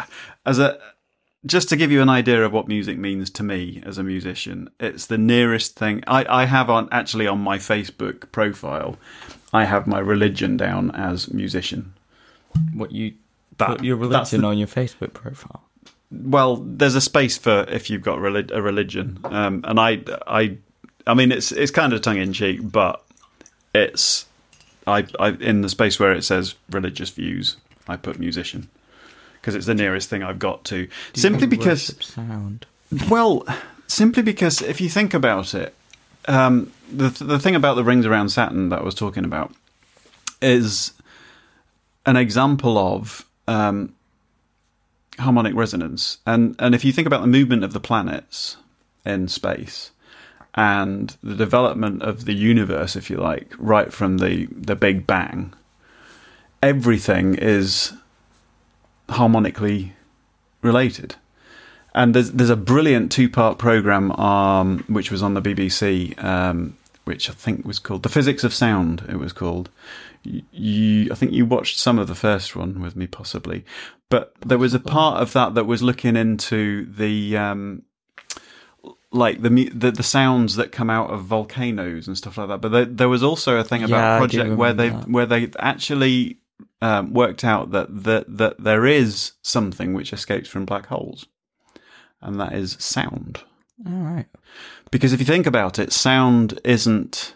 as 0.45 0.59
a 0.59 0.77
just 1.45 1.69
to 1.69 1.75
give 1.75 1.91
you 1.91 2.01
an 2.01 2.09
idea 2.09 2.43
of 2.43 2.51
what 2.51 2.67
music 2.67 2.97
means 2.97 3.29
to 3.29 3.43
me 3.43 3.81
as 3.85 3.97
a 3.97 4.03
musician. 4.03 4.69
It's 4.79 5.05
the 5.05 5.17
nearest 5.17 5.75
thing 5.77 6.03
I, 6.07 6.25
I 6.27 6.45
have 6.45 6.69
on 6.71 6.89
actually 6.91 7.27
on 7.27 7.39
my 7.39 7.59
Facebook 7.59 8.31
profile. 8.31 8.97
I 9.53 9.65
have 9.65 9.85
my 9.87 9.99
religion 9.99 10.57
down 10.57 10.91
as 10.91 11.31
musician. 11.31 11.93
What 12.73 12.91
you 12.91 13.13
That- 13.57 13.67
put 13.67 13.83
your 13.83 13.95
religion 13.97 14.41
the- 14.41 14.47
on 14.47 14.57
your 14.57 14.67
Facebook 14.67 15.13
profile? 15.13 15.61
Well, 16.11 16.57
there's 16.57 16.95
a 16.95 17.01
space 17.01 17.37
for 17.37 17.65
if 17.67 17.89
you've 17.89 18.03
got 18.03 18.19
relig- 18.19 18.51
a 18.51 18.61
religion, 18.61 19.19
um, 19.25 19.61
and 19.65 19.79
I, 19.79 20.01
I, 20.27 20.57
I 21.07 21.13
mean, 21.13 21.31
it's 21.31 21.51
it's 21.51 21.71
kind 21.71 21.91
of 21.93 22.01
tongue 22.01 22.17
in 22.19 22.31
cheek, 22.31 22.59
but 22.63 23.03
it's 23.73 24.25
I, 24.87 25.05
I 25.19 25.29
in 25.31 25.61
the 25.61 25.69
space 25.69 25.99
where 25.99 26.13
it 26.13 26.23
says 26.23 26.55
religious 26.69 27.09
views, 27.09 27.57
I 27.87 27.97
put 27.97 28.19
musician 28.19 28.69
because 29.41 29.55
it's 29.55 29.65
the 29.65 29.73
nearest 29.75 30.09
thing 30.09 30.23
I've 30.23 30.39
got 30.39 30.63
to. 30.65 30.87
Simply 31.13 31.47
because 31.47 31.95
sound. 32.05 32.65
Well, 33.09 33.43
simply 33.87 34.21
because 34.23 34.61
if 34.61 34.79
you 34.79 34.89
think 34.89 35.13
about 35.13 35.53
it, 35.55 35.75
um, 36.27 36.71
the 36.91 37.09
the 37.09 37.39
thing 37.39 37.55
about 37.55 37.75
the 37.75 37.83
rings 37.83 38.05
around 38.05 38.29
Saturn 38.29 38.69
that 38.69 38.79
I 38.79 38.83
was 38.83 38.95
talking 38.95 39.25
about 39.25 39.53
is 40.41 40.91
an 42.05 42.15
example 42.15 42.77
of 42.77 43.25
um, 43.47 43.95
harmonic 45.19 45.55
resonance, 45.55 46.19
and 46.25 46.55
and 46.59 46.75
if 46.75 46.85
you 46.85 46.91
think 46.91 47.07
about 47.07 47.21
the 47.21 47.27
movement 47.27 47.63
of 47.63 47.73
the 47.73 47.79
planets 47.79 48.57
in 49.05 49.27
space 49.27 49.91
and 50.55 51.17
the 51.21 51.35
development 51.35 52.01
of 52.01 52.25
the 52.25 52.33
universe, 52.33 52.95
if 52.95 53.09
you 53.09 53.17
like, 53.17 53.53
right 53.57 53.91
from 53.91 54.17
the 54.19 54.47
the 54.51 54.75
Big 54.75 55.05
Bang, 55.05 55.53
everything 56.61 57.35
is 57.35 57.93
harmonically 59.09 59.93
related. 60.61 61.15
And 61.93 62.13
there's 62.13 62.31
there's 62.31 62.49
a 62.49 62.57
brilliant 62.57 63.11
two 63.11 63.29
part 63.29 63.57
program 63.57 64.11
um, 64.13 64.83
which 64.87 65.11
was 65.11 65.23
on 65.23 65.33
the 65.33 65.41
BBC, 65.41 66.21
um, 66.21 66.77
which 67.05 67.29
I 67.29 67.33
think 67.33 67.65
was 67.65 67.79
called 67.79 68.03
"The 68.03 68.09
Physics 68.09 68.43
of 68.43 68.53
Sound." 68.53 69.05
It 69.09 69.17
was 69.17 69.31
called. 69.31 69.69
You, 70.25 71.11
I 71.11 71.15
think 71.15 71.31
you 71.33 71.45
watched 71.45 71.77
some 71.77 71.99
of 71.99 72.07
the 72.07 72.15
first 72.15 72.55
one 72.55 72.81
with 72.81 72.95
me, 72.95 73.07
possibly, 73.07 73.63
but 74.09 74.33
there 74.45 74.57
was 74.57 74.73
a 74.73 74.79
part 74.79 75.21
of 75.21 75.33
that 75.33 75.53
that 75.53 75.65
was 75.65 75.81
looking 75.83 76.15
into 76.15 76.85
the 76.91 77.37
um, 77.37 77.83
like 79.11 79.41
the, 79.41 79.69
the 79.73 79.91
the 79.91 80.03
sounds 80.03 80.55
that 80.55 80.71
come 80.71 80.89
out 80.89 81.09
of 81.11 81.23
volcanoes 81.23 82.07
and 82.07 82.17
stuff 82.17 82.37
like 82.37 82.47
that. 82.47 82.61
But 82.61 82.71
there, 82.71 82.85
there 82.85 83.09
was 83.09 83.23
also 83.23 83.57
a 83.57 83.63
thing 83.63 83.83
about 83.83 83.97
Yeah, 83.97 84.17
project 84.17 84.57
where 84.57 84.73
they 84.73 84.89
that. 84.89 85.09
where 85.09 85.25
they 85.25 85.51
actually 85.59 86.39
um, 86.81 87.13
worked 87.13 87.43
out 87.43 87.71
that, 87.71 88.03
that 88.03 88.25
that 88.37 88.63
there 88.63 88.85
is 88.85 89.33
something 89.41 89.93
which 89.93 90.11
escapes 90.13 90.49
from 90.49 90.65
black 90.65 90.87
holes, 90.87 91.27
and 92.21 92.39
that 92.39 92.53
is 92.53 92.77
sound. 92.79 93.41
All 93.85 93.93
right. 93.93 94.25
Because 94.91 95.13
if 95.13 95.19
you 95.19 95.25
think 95.25 95.45
about 95.45 95.79
it, 95.79 95.91
sound 95.91 96.59
isn't 96.63 97.33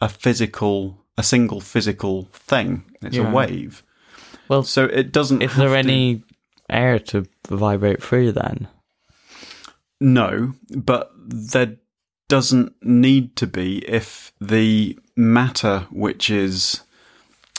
a 0.00 0.08
physical, 0.08 1.02
a 1.18 1.22
single 1.22 1.60
physical 1.60 2.28
thing. 2.32 2.84
It's 3.02 3.16
Yeah. 3.16 3.28
a 3.28 3.32
wave. 3.34 3.82
Well, 4.48 4.62
So 4.62 4.84
it 4.84 5.12
doesn't. 5.12 5.42
is 5.42 5.54
there 5.54 5.68
to- 5.68 5.76
any 5.76 6.22
air 6.70 6.98
to 7.00 7.26
vibrate 7.48 8.02
through 8.02 8.32
then? 8.32 8.68
No, 10.00 10.54
but 10.70 11.12
there 11.16 11.76
doesn't 12.28 12.72
need 12.82 13.34
to 13.36 13.46
be 13.46 13.78
if 13.88 14.32
the 14.40 14.98
matter 15.16 15.86
which 15.90 16.30
is 16.30 16.80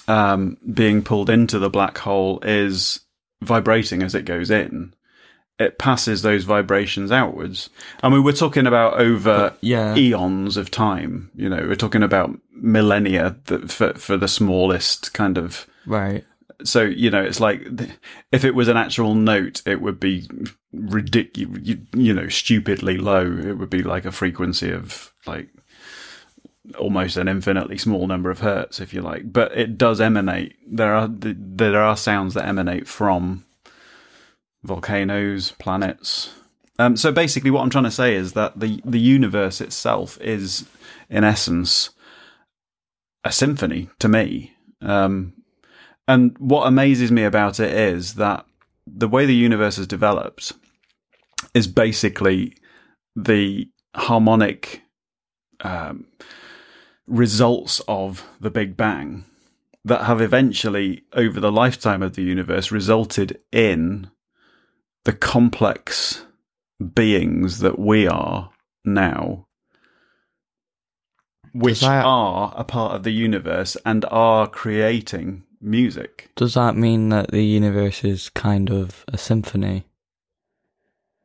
um, 0.08 0.58
being 0.74 1.04
pulled 1.04 1.30
into 1.30 1.60
the 1.60 1.70
black 1.70 2.00
hole 2.00 2.40
is 2.44 3.02
vibrating 3.44 4.02
as 4.02 4.16
it 4.16 4.26
goes 4.26 4.50
in. 4.50 4.94
It 5.60 5.78
passes 5.78 6.22
those 6.22 6.46
vibrations 6.46 7.12
outwards. 7.12 7.70
I 8.02 8.08
mean, 8.10 8.24
we're 8.24 8.32
talking 8.32 8.66
about 8.66 9.00
over 9.00 9.54
yeah. 9.60 9.94
eons 9.96 10.56
of 10.56 10.72
time. 10.72 11.30
You 11.36 11.50
know, 11.50 11.66
we're 11.68 11.76
talking 11.76 12.02
about 12.04 12.32
millennia 12.54 13.36
for, 13.68 13.94
for 13.94 14.16
the 14.16 14.28
smallest 14.28 15.14
kind 15.14 15.38
of 15.38 15.68
Right. 15.86 16.24
so 16.64 16.84
you 16.84 17.10
know, 17.10 17.22
it's 17.22 17.40
like 17.40 17.68
if 18.32 18.46
it 18.46 18.56
was 18.56 18.68
an 18.70 18.78
actual 18.78 19.16
note, 19.16 19.62
it 19.66 19.82
would 19.82 20.00
be 20.00 20.30
ridiculous. 20.72 21.62
You, 21.64 21.82
you 21.94 22.14
know, 22.14 22.30
stupidly 22.30 22.98
low. 22.98 23.26
It 23.26 23.58
would 23.58 23.70
be 23.70 23.84
like 23.84 24.06
a 24.06 24.12
frequency 24.12 24.72
of 24.72 25.14
like 25.26 25.50
almost 26.78 27.18
an 27.18 27.28
infinitely 27.28 27.78
small 27.78 28.08
number 28.08 28.30
of 28.30 28.40
hertz, 28.40 28.80
if 28.80 28.94
you 28.94 29.02
like. 29.02 29.32
But 29.32 29.58
it 29.58 29.78
does 29.78 30.00
emanate. 30.00 30.56
There 30.68 30.94
are 30.94 31.10
there 31.12 31.82
are 31.82 31.98
sounds 31.98 32.34
that 32.36 32.48
emanate 32.48 32.88
from 32.88 33.46
volcanoes, 34.64 35.52
planets. 35.54 36.34
Um, 36.78 36.96
so 36.96 37.12
basically, 37.12 37.52
what 37.52 37.62
I'm 37.62 37.70
trying 37.70 37.84
to 37.86 37.92
say 37.92 38.16
is 38.16 38.34
that 38.34 38.60
the 38.60 38.82
the 38.86 39.00
universe 39.00 39.62
itself 39.62 40.20
is, 40.22 40.66
in 41.10 41.24
essence, 41.24 41.90
a 43.24 43.32
symphony 43.32 43.90
to 44.00 44.08
me. 44.08 44.54
Um, 44.82 45.34
and 46.08 46.36
what 46.40 46.66
amazes 46.66 47.12
me 47.12 47.24
about 47.24 47.60
it 47.60 47.72
is 47.72 48.16
that 48.16 48.46
the 48.88 49.08
way 49.08 49.26
the 49.26 49.36
universe 49.36 49.76
has 49.76 49.86
developed 49.86 50.54
is 51.54 51.68
basically 51.68 52.56
the 53.16 53.70
harmonic 53.96 54.82
um, 55.62 56.08
results 57.08 57.82
of 57.88 58.28
the 58.40 58.50
Big 58.50 58.78
Bang 58.78 59.26
that 59.86 60.06
have 60.06 60.22
eventually, 60.22 61.04
over 61.14 61.40
the 61.40 61.52
lifetime 61.52 62.02
of 62.02 62.16
the 62.16 62.24
universe, 62.24 62.72
resulted 62.72 63.40
in 63.52 64.10
the 65.06 65.14
complex 65.14 66.24
beings 66.94 67.60
that 67.60 67.80
we 67.80 68.08
are 68.08 68.52
now, 68.86 69.48
which 71.54 71.82
that- 71.82 72.06
are 72.06 72.54
a 72.56 72.64
part 72.64 72.96
of 72.96 73.04
the 73.04 73.12
universe 73.12 73.76
and 73.86 74.06
are 74.12 74.48
creating 74.48 75.44
music. 75.62 76.30
Does 76.36 76.54
that 76.54 76.76
mean 76.76 77.10
that 77.10 77.32
the 77.32 77.44
universe 77.44 78.04
is 78.04 78.30
kind 78.30 78.70
of 78.70 79.04
a 79.08 79.18
symphony? 79.18 79.86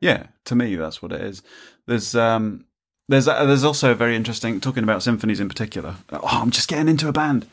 Yeah, 0.01 0.27
to 0.45 0.55
me, 0.55 0.75
that's 0.75 1.01
what 1.01 1.11
it 1.13 1.21
is. 1.21 1.41
There's 1.87 2.15
um, 2.15 2.65
there's 3.07 3.27
uh, 3.27 3.45
there's 3.45 3.63
also 3.63 3.91
a 3.91 3.95
very 3.95 4.15
interesting 4.15 4.59
talking 4.59 4.83
about 4.83 5.03
symphonies 5.03 5.39
in 5.39 5.47
particular. 5.47 5.95
Oh, 6.11 6.19
I'm 6.23 6.51
just 6.51 6.67
getting 6.67 6.89
into 6.89 7.07
a 7.07 7.13
band, 7.13 7.47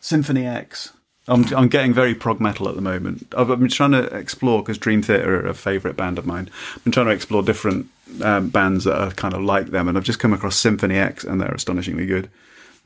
Symphony 0.00 0.46
X. 0.46 0.92
I'm 1.28 1.44
I'm 1.54 1.68
getting 1.68 1.92
very 1.92 2.14
prog 2.14 2.40
metal 2.40 2.68
at 2.68 2.74
the 2.74 2.80
moment. 2.80 3.32
I've 3.36 3.48
been 3.48 3.68
trying 3.68 3.92
to 3.92 4.04
explore 4.04 4.62
because 4.62 4.78
Dream 4.78 5.02
Theater 5.02 5.44
are 5.44 5.48
a 5.48 5.54
favourite 5.54 5.96
band 5.96 6.18
of 6.18 6.26
mine. 6.26 6.50
I've 6.74 6.84
been 6.84 6.92
trying 6.92 7.06
to 7.06 7.12
explore 7.12 7.42
different 7.42 7.86
um, 8.22 8.48
bands 8.48 8.84
that 8.84 9.00
are 9.00 9.10
kind 9.12 9.34
of 9.34 9.42
like 9.42 9.66
them, 9.66 9.88
and 9.88 9.96
I've 9.96 10.04
just 10.04 10.18
come 10.18 10.32
across 10.32 10.56
Symphony 10.56 10.96
X, 10.96 11.24
and 11.24 11.40
they're 11.40 11.52
astonishingly 11.52 12.06
good. 12.06 12.30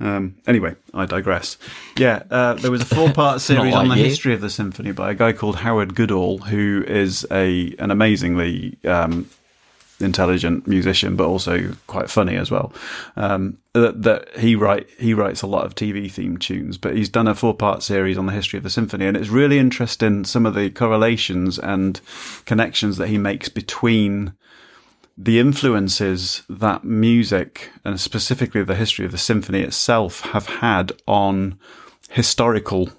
Um, 0.00 0.34
anyway, 0.46 0.74
I 0.92 1.06
digress. 1.06 1.56
Yeah, 1.96 2.24
uh, 2.30 2.54
there 2.54 2.70
was 2.70 2.82
a 2.82 2.86
four-part 2.86 3.40
series 3.40 3.74
on 3.74 3.88
the 3.88 3.96
you. 3.96 4.04
history 4.04 4.34
of 4.34 4.40
the 4.40 4.50
symphony 4.50 4.90
by 4.90 5.12
a 5.12 5.14
guy 5.14 5.32
called 5.32 5.56
Howard 5.56 5.94
Goodall, 5.94 6.38
who 6.38 6.84
is 6.86 7.26
a 7.30 7.74
an 7.78 7.90
amazingly 7.90 8.76
um, 8.84 9.28
intelligent 10.02 10.66
musician, 10.66 11.16
but 11.16 11.26
also 11.26 11.72
quite 11.86 12.10
funny 12.10 12.36
as 12.36 12.50
well. 12.50 12.72
Um, 13.16 13.58
that, 13.72 14.02
that 14.02 14.36
he 14.36 14.54
write 14.54 14.88
he 14.98 15.14
writes 15.14 15.42
a 15.42 15.46
lot 15.46 15.64
of 15.64 15.74
TV 15.74 16.10
theme 16.10 16.36
tunes, 16.36 16.76
but 16.76 16.96
he's 16.96 17.08
done 17.08 17.28
a 17.28 17.34
four 17.34 17.54
part 17.54 17.82
series 17.82 18.18
on 18.18 18.26
the 18.26 18.32
history 18.32 18.58
of 18.58 18.62
the 18.62 18.70
symphony, 18.70 19.06
and 19.06 19.16
it's 19.16 19.28
really 19.28 19.58
interesting 19.58 20.24
some 20.24 20.44
of 20.46 20.54
the 20.54 20.70
correlations 20.70 21.58
and 21.58 22.00
connections 22.44 22.98
that 22.98 23.08
he 23.08 23.18
makes 23.18 23.48
between 23.48 24.34
the 25.16 25.38
influences 25.38 26.42
that 26.48 26.84
music 26.84 27.70
and 27.84 28.00
specifically 28.00 28.62
the 28.64 28.74
history 28.74 29.04
of 29.04 29.12
the 29.12 29.18
symphony 29.18 29.60
itself 29.60 30.20
have 30.20 30.46
had 30.46 30.92
on 31.06 31.58
historical 32.10 32.90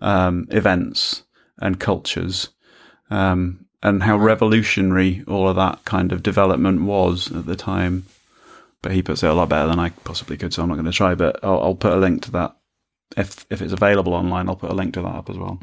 um, 0.00 0.46
events 0.50 1.24
and 1.58 1.80
cultures, 1.80 2.50
um, 3.10 3.65
and 3.86 4.02
how 4.02 4.16
revolutionary 4.16 5.22
all 5.28 5.48
of 5.48 5.54
that 5.54 5.84
kind 5.84 6.10
of 6.10 6.20
development 6.20 6.82
was 6.82 7.30
at 7.30 7.46
the 7.46 7.54
time. 7.54 8.04
But 8.82 8.92
he 8.92 9.00
puts 9.00 9.22
it 9.22 9.30
a 9.30 9.32
lot 9.32 9.48
better 9.48 9.68
than 9.68 9.78
I 9.78 9.90
possibly 9.90 10.36
could, 10.36 10.52
so 10.52 10.62
I'm 10.62 10.68
not 10.68 10.74
going 10.74 10.86
to 10.86 10.92
try. 10.92 11.14
But 11.14 11.38
I'll, 11.44 11.60
I'll 11.60 11.74
put 11.76 11.92
a 11.92 11.96
link 11.96 12.22
to 12.22 12.32
that 12.32 12.56
if 13.16 13.46
if 13.48 13.62
it's 13.62 13.72
available 13.72 14.12
online. 14.12 14.48
I'll 14.48 14.56
put 14.56 14.72
a 14.72 14.74
link 14.74 14.94
to 14.94 15.02
that 15.02 15.14
up 15.14 15.30
as 15.30 15.38
well. 15.38 15.60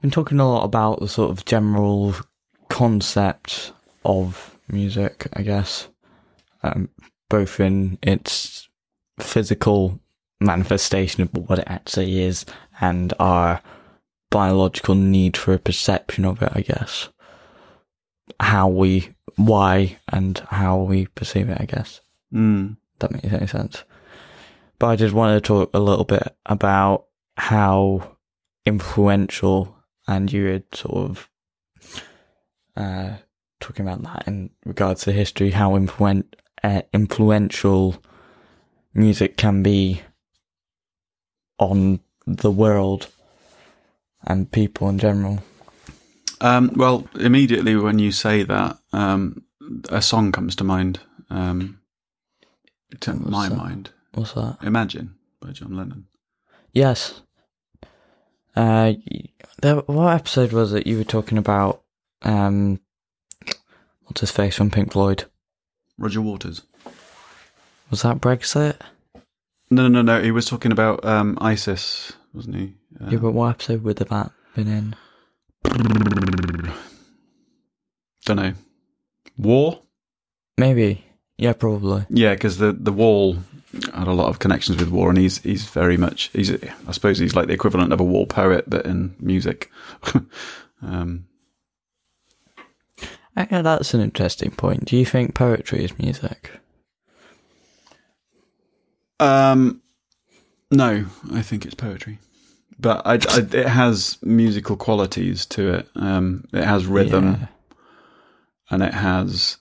been 0.00 0.10
talking 0.12 0.38
a 0.38 0.48
lot 0.48 0.64
about 0.64 1.00
the 1.00 1.08
sort 1.08 1.32
of 1.32 1.44
general 1.44 2.14
concept 2.68 3.72
of 4.04 4.56
music, 4.68 5.26
I 5.32 5.42
guess, 5.42 5.88
um, 6.62 6.88
both 7.28 7.58
in 7.58 7.98
its 8.02 8.68
physical 9.18 10.00
manifestation 10.40 11.22
of 11.22 11.32
what 11.34 11.58
it 11.58 11.66
actually 11.66 12.22
is 12.22 12.44
and 12.80 13.12
our 13.18 13.60
biological 14.32 14.94
need 14.96 15.36
for 15.36 15.52
a 15.52 15.58
perception 15.58 16.24
of 16.24 16.42
it, 16.42 16.50
I 16.52 16.62
guess. 16.62 17.10
How 18.40 18.66
we, 18.66 19.14
why, 19.36 19.98
and 20.08 20.38
how 20.48 20.78
we 20.78 21.06
perceive 21.06 21.48
it, 21.48 21.58
I 21.60 21.66
guess. 21.66 22.00
Mm. 22.34 22.78
That 22.98 23.12
makes 23.12 23.32
any 23.32 23.46
sense. 23.46 23.84
But 24.78 24.88
I 24.88 24.96
just 24.96 25.14
wanted 25.14 25.34
to 25.34 25.40
talk 25.46 25.70
a 25.74 25.78
little 25.78 26.04
bit 26.04 26.34
about 26.46 27.04
how 27.36 28.16
influential, 28.64 29.76
and 30.08 30.32
you 30.32 30.46
had 30.46 30.64
sort 30.74 31.10
of 31.10 31.28
uh, 32.74 33.16
talking 33.60 33.86
about 33.86 34.02
that 34.02 34.26
in 34.26 34.50
regards 34.64 35.02
to 35.02 35.12
history, 35.12 35.50
how 35.50 35.72
influen- 35.72 36.32
uh, 36.64 36.82
influential 36.92 38.02
music 38.94 39.36
can 39.36 39.62
be 39.62 40.00
on 41.58 42.00
the 42.26 42.50
world 42.50 43.08
and 44.24 44.50
people 44.50 44.88
in 44.88 44.98
general. 44.98 45.42
Um, 46.40 46.72
well, 46.74 47.06
immediately 47.18 47.76
when 47.76 47.98
you 47.98 48.10
say 48.12 48.42
that, 48.42 48.78
um, 48.92 49.44
a 49.88 50.02
song 50.02 50.32
comes 50.32 50.56
to 50.56 50.64
mind. 50.64 51.00
Um, 51.30 51.80
to 53.00 53.12
What's 53.12 53.30
my 53.30 53.48
that? 53.48 53.56
mind, 53.56 53.90
What's 54.12 54.32
that? 54.32 54.58
"Imagine" 54.62 55.14
by 55.40 55.52
John 55.52 55.74
Lennon. 55.76 56.06
Yes. 56.72 57.22
Uh, 58.54 58.92
there, 59.62 59.76
what 59.76 60.14
episode 60.14 60.52
was 60.52 60.72
it 60.74 60.86
you 60.86 60.98
were 60.98 61.04
talking 61.04 61.38
about? 61.38 61.82
Um, 62.22 62.80
what's 64.04 64.20
his 64.20 64.30
face 64.30 64.56
from 64.56 64.70
Pink 64.70 64.92
Floyd? 64.92 65.24
Roger 65.96 66.20
Waters. 66.20 66.62
Was 67.90 68.02
that 68.02 68.20
Brexit? 68.20 68.76
No, 69.70 69.88
no, 69.88 69.88
no, 69.88 70.02
no. 70.02 70.22
He 70.22 70.30
was 70.32 70.46
talking 70.46 70.72
about 70.72 71.04
um, 71.04 71.38
ISIS, 71.40 72.12
wasn't 72.34 72.56
he? 72.56 72.74
Uh, 73.02 73.10
Yeah, 73.10 73.18
but 73.18 73.32
what 73.32 73.50
episode 73.50 73.82
would 73.82 73.98
have 73.98 74.08
that 74.08 74.30
been 74.54 74.68
in? 74.68 74.94
don't 78.26 78.36
know. 78.36 78.54
War. 79.36 79.82
Maybe. 80.58 81.04
Yeah, 81.38 81.54
probably. 81.54 82.06
Yeah, 82.10 82.34
because 82.34 82.58
the 82.58 82.72
the 82.72 82.92
wall 82.92 83.38
had 83.94 84.06
a 84.06 84.12
lot 84.12 84.28
of 84.28 84.38
connections 84.38 84.78
with 84.78 84.90
war, 84.90 85.08
and 85.08 85.18
he's 85.18 85.38
he's 85.38 85.64
very 85.64 85.96
much 85.96 86.30
he's 86.32 86.52
I 86.52 86.92
suppose 86.92 87.18
he's 87.18 87.34
like 87.34 87.46
the 87.48 87.54
equivalent 87.54 87.92
of 87.92 88.00
a 88.00 88.04
war 88.04 88.26
poet, 88.26 88.68
but 88.68 88.86
in 88.86 89.14
music. 89.18 89.70
um, 90.82 91.26
Yeah, 93.36 93.62
that's 93.62 93.94
an 93.94 94.00
interesting 94.02 94.50
point. 94.50 94.84
Do 94.84 94.96
you 94.96 95.06
think 95.06 95.34
poetry 95.34 95.84
is 95.84 95.98
music? 95.98 96.50
um, 99.20 99.80
no, 100.70 101.04
I 101.32 101.42
think 101.42 101.64
it's 101.64 101.74
poetry, 101.74 102.18
but 102.78 103.06
I, 103.06 103.14
I, 103.14 103.38
it 103.38 103.68
has 103.68 104.18
musical 104.22 104.76
qualities 104.76 105.46
to 105.46 105.74
it. 105.74 105.88
Um, 105.96 106.44
it 106.52 106.64
has 106.64 106.86
rhythm, 106.86 107.32
Yeah. 107.40 107.46
and 108.70 108.82
it 108.82 108.94
has 108.94 109.58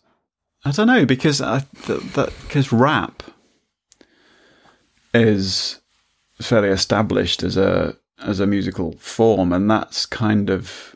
I 0.66 0.72
don't 0.72 0.88
know 0.88 1.06
because 1.06 1.42
I 1.42 1.60
that 1.88 2.34
because 2.44 2.72
rap 2.72 3.24
is 5.14 5.80
fairly 6.40 6.70
established 6.70 7.44
as 7.44 7.58
a 7.58 7.96
as 8.24 8.40
a 8.40 8.48
musical 8.48 8.94
form, 8.94 9.52
and 9.52 9.70
that's 9.70 10.06
kind 10.06 10.50
of 10.50 10.96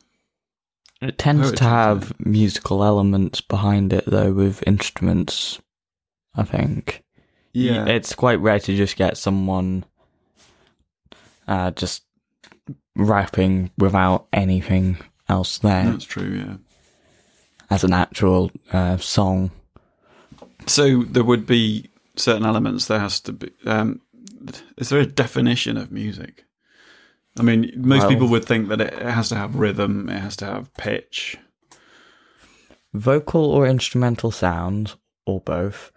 It 1.01 1.18
tends 1.18 1.51
to 1.53 1.63
have 1.63 2.13
musical 2.20 2.84
elements 2.84 3.41
behind 3.41 3.91
it, 3.93 4.05
though, 4.05 4.32
with 4.32 4.63
instruments. 4.68 5.59
I 6.38 6.43
think. 6.43 7.03
yeah. 7.53 7.86
it's 7.88 8.13
quite 8.13 8.39
rare 8.41 8.59
to 8.59 8.76
just 8.76 8.97
get 8.97 9.18
someone 9.18 9.86
uh, 11.47 11.72
just 11.72 12.03
rapping 12.96 13.72
without 13.78 14.28
anything 14.32 14.98
else 15.28 15.58
there 15.60 15.86
that's 15.91 16.06
true. 16.06 16.43
Yeah. 16.46 16.56
as 17.70 17.84
an 17.84 17.93
actual 17.93 18.52
uh, 18.72 18.98
song. 18.98 19.52
So 20.68 21.04
there 21.04 21.24
would 21.24 21.46
be 21.46 21.89
certain 22.16 22.46
elements. 22.46 22.86
There 22.88 23.00
has 23.00 23.20
to 23.22 23.34
be. 23.34 23.52
Um, 23.66 24.02
is 24.78 24.89
there 24.89 25.00
a 25.00 25.06
definition 25.06 25.78
of 25.78 25.91
music? 25.91 26.46
I 27.39 27.43
mean, 27.43 27.72
most 27.76 28.02
Well- 28.02 28.10
people 28.10 28.28
would 28.30 28.46
think 28.46 28.70
that 28.70 28.82
it 28.82 28.93
has 28.93 29.30
to 29.30 29.36
have 29.36 29.56
rhythm. 29.56 30.08
It 30.10 30.20
has 30.20 30.36
to 30.38 30.46
have 30.46 30.74
pitch. 30.76 31.38
Vocal 32.93 33.43
or 33.46 33.68
instrumental 33.68 34.32
sounds, 34.32 34.96
or 35.26 35.41
both, 35.41 35.91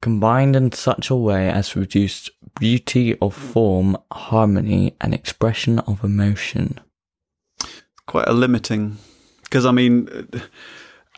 combined 0.00 0.56
in 0.56 0.72
such 0.72 1.10
a 1.10 1.16
way 1.16 1.50
as 1.50 1.68
to 1.70 1.74
produce 1.80 2.30
beauty 2.60 3.16
of 3.20 3.34
form, 3.34 3.96
harmony, 4.12 4.94
and 5.00 5.12
expression 5.14 5.78
of 5.80 6.04
emotion. 6.04 6.78
quite 8.06 8.28
a 8.28 8.32
limiting 8.32 8.98
because 9.44 9.64
I 9.66 9.70
mean, 9.72 10.08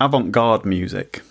avant-garde 0.01 0.65
music 0.65 1.23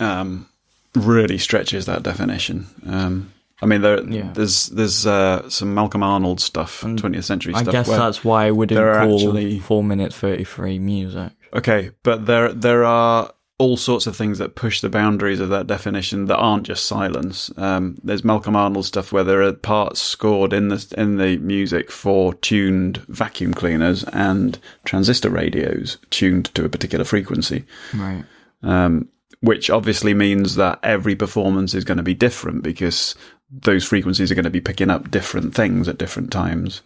um, 0.00 0.46
really 0.94 1.38
stretches 1.38 1.86
that 1.86 2.02
definition. 2.02 2.66
Um, 2.86 3.32
I 3.62 3.66
mean, 3.66 3.80
there, 3.82 4.02
Yeah. 4.04 4.30
there's 4.34 4.66
there's 4.68 5.06
uh, 5.06 5.48
some 5.48 5.72
Malcolm 5.74 6.02
Arnold 6.02 6.40
stuff, 6.40 6.82
And 6.82 7.00
20th 7.00 7.24
century 7.24 7.54
I 7.54 7.62
stuff. 7.62 7.68
I 7.74 7.78
guess 7.78 7.88
that's 7.88 8.24
why 8.24 8.46
I 8.46 8.50
wouldn't 8.50 8.78
call 8.78 9.18
actually- 9.28 9.58
four 9.60 9.84
minutes 9.84 10.16
thirty 10.16 10.44
three 10.44 10.78
music. 10.78 11.32
Okay, 11.54 11.90
but 12.02 12.26
there 12.26 12.52
there 12.52 12.84
are 12.84 13.30
all 13.62 13.76
sorts 13.76 14.06
of 14.08 14.16
things 14.16 14.38
that 14.38 14.56
push 14.56 14.80
the 14.80 14.88
boundaries 14.88 15.38
of 15.38 15.48
that 15.50 15.68
definition 15.68 16.26
that 16.26 16.36
aren't 16.36 16.66
just 16.66 16.84
silence. 16.86 17.50
Um, 17.56 17.96
there's 18.02 18.24
Malcolm 18.24 18.56
Arnold 18.56 18.84
stuff 18.86 19.12
where 19.12 19.22
there 19.22 19.40
are 19.42 19.52
parts 19.52 20.02
scored 20.02 20.52
in 20.52 20.66
the 20.68 20.94
in 20.98 21.16
the 21.18 21.36
music 21.38 21.90
for 21.90 22.34
tuned 22.34 22.96
vacuum 23.08 23.54
cleaners 23.54 24.02
and 24.12 24.58
transistor 24.84 25.30
radios 25.30 25.98
tuned 26.10 26.46
to 26.54 26.64
a 26.64 26.68
particular 26.68 27.04
frequency, 27.04 27.64
Right. 27.94 28.24
um, 28.64 29.08
which 29.40 29.70
obviously 29.70 30.12
means 30.12 30.56
that 30.56 30.80
every 30.82 31.14
performance 31.14 31.72
is 31.72 31.84
going 31.84 31.98
to 31.98 32.02
be 32.02 32.14
different 32.14 32.62
because 32.64 33.14
those 33.50 33.84
frequencies 33.84 34.32
are 34.32 34.34
going 34.34 34.44
to 34.44 34.50
be 34.50 34.60
picking 34.60 34.90
up 34.90 35.10
different 35.10 35.54
things 35.54 35.86
at 35.88 35.98
different 35.98 36.32
times. 36.32 36.82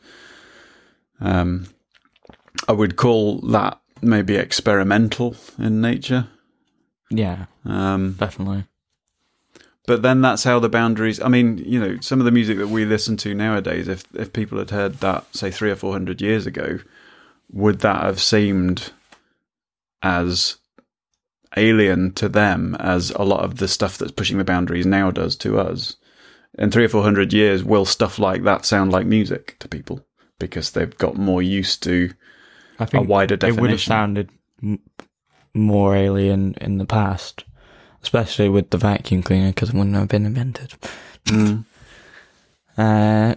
Um, 1.21 1.69
I 2.69 2.73
would 2.73 2.97
call 2.97 3.39
that 3.53 3.81
maybe 4.03 4.37
experimental 4.37 5.37
in 5.59 5.81
nature. 5.81 6.29
Yeah, 7.11 7.47
Um, 7.65 8.13
definitely. 8.15 8.65
but 9.87 10.03
then 10.03 10.21
that's 10.21 10.45
how 10.45 10.59
the 10.59 10.69
boundaries. 10.69 11.21
I 11.21 11.29
mean, 11.29 11.59
you 11.59 11.79
know, 11.79 11.99
some 12.01 12.19
of 12.21 12.25
the 12.25 12.33
music 12.33 12.59
that 12.59 12.69
we 12.69 12.85
listen 12.85 13.17
to 13.19 13.35
nowadays, 13.35 13.87
if 13.89 14.05
if 14.15 14.33
people 14.33 14.59
had 14.59 14.71
heard 14.71 14.95
that, 14.95 15.25
say 15.35 15.51
three 15.51 15.71
or 15.71 15.77
four 15.77 15.93
hundred 15.93 16.21
years 16.21 16.47
ago, 16.47 16.81
would 17.53 17.81
that 17.81 18.03
have 18.03 18.21
seemed 18.21 18.91
as 20.03 20.57
alien 21.57 22.13
to 22.13 22.29
them 22.29 22.75
as 22.81 23.11
a 23.13 23.23
lot 23.23 23.45
of 23.45 23.59
the 23.59 23.69
stuff 23.69 23.97
that's 23.99 24.13
pushing 24.13 24.39
the 24.39 24.45
boundaries 24.45 24.87
now 24.87 25.11
does 25.11 25.37
to 25.37 25.59
us? 25.59 25.97
In 26.59 26.71
three 26.71 26.85
or 26.85 26.89
four 26.89 27.03
hundred 27.03 27.33
years, 27.33 27.63
will 27.63 27.85
stuff 27.85 28.19
like 28.19 28.43
that 28.45 28.65
sound 28.65 28.91
like 28.91 29.07
music 29.07 29.57
to 29.61 29.69
people 29.69 30.05
because 30.39 30.71
they've 30.73 30.97
got 30.99 31.17
more 31.17 31.43
used 31.43 31.83
to 31.85 32.11
I 32.79 32.87
think 32.87 33.05
a 33.05 33.07
wider 33.07 33.37
definition? 33.37 33.59
It 33.59 33.61
would 33.63 33.71
have 33.71 33.81
sounded 33.81 34.31
more 35.57 35.97
alien 35.97 36.55
in 36.61 36.79
the 36.79 36.85
past, 36.85 37.45
especially 38.03 38.49
with 38.49 38.71
the 38.71 38.79
vacuum 38.79 39.23
cleaner 39.23 39.49
because 39.49 39.71
it 39.71 39.75
wouldn't 39.75 39.97
have 39.97 40.09
been 40.09 40.27
invented. 40.27 40.75
Uh, 42.79 43.35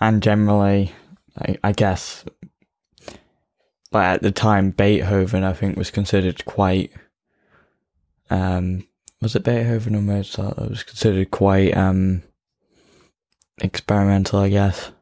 and 0.00 0.22
generally, 0.22 0.92
I, 1.36 1.56
I 1.64 1.72
guess, 1.72 2.24
like 3.90 4.06
at 4.06 4.22
the 4.22 4.30
time, 4.30 4.70
Beethoven, 4.70 5.42
I 5.42 5.52
think, 5.52 5.76
was 5.76 5.90
considered 5.90 6.44
quite. 6.44 6.92
Um, 8.30 8.86
was 9.20 9.34
it 9.34 9.42
Beethoven 9.42 9.96
or 9.96 10.02
Mozart 10.02 10.56
that 10.56 10.70
was 10.70 10.84
considered 10.84 11.32
quite 11.32 11.76
um 11.76 12.22
experimental, 13.60 14.38
I 14.38 14.50
guess, 14.50 14.92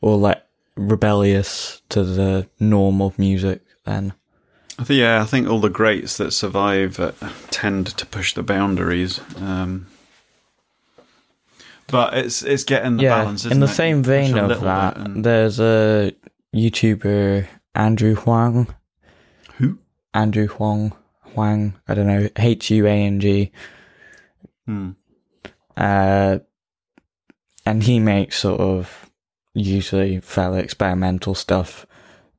or 0.00 0.16
like 0.16 0.42
rebellious 0.76 1.82
to 1.90 2.02
the 2.02 2.48
norm 2.58 3.00
of 3.02 3.18
music? 3.18 3.62
Then, 3.84 4.14
yeah, 4.88 5.22
I 5.22 5.24
think 5.24 5.48
all 5.48 5.60
the 5.60 5.70
greats 5.70 6.16
that 6.18 6.32
survive 6.32 6.98
uh, 6.98 7.12
tend 7.50 7.88
to 7.88 8.06
push 8.06 8.34
the 8.34 8.42
boundaries. 8.42 9.20
Um, 9.36 9.86
but 11.86 12.14
it's 12.14 12.42
it's 12.42 12.64
getting 12.64 12.96
the 12.96 13.04
yeah. 13.04 13.22
balance. 13.22 13.42
Isn't 13.42 13.52
in 13.52 13.60
the 13.60 13.66
it? 13.66 13.74
same 13.74 14.02
vein 14.02 14.38
of 14.38 14.60
that, 14.60 14.96
and- 14.96 15.24
there's 15.24 15.60
a 15.60 16.12
YouTuber 16.54 17.46
Andrew 17.74 18.14
Huang. 18.14 18.74
Who? 19.56 19.78
Andrew 20.14 20.48
Huang. 20.48 20.92
Huang. 21.34 21.74
I 21.86 21.94
don't 21.94 22.06
know. 22.06 22.28
H 22.36 22.70
U 22.70 22.86
A 22.86 22.90
N 22.90 23.20
G. 23.20 23.52
Hmm. 24.66 24.90
Uh, 25.76 26.38
and 27.64 27.82
he 27.82 28.00
makes 28.00 28.38
sort 28.38 28.60
of 28.60 29.09
usually 29.54 30.20
fairly 30.20 30.60
experimental 30.60 31.34
stuff, 31.34 31.86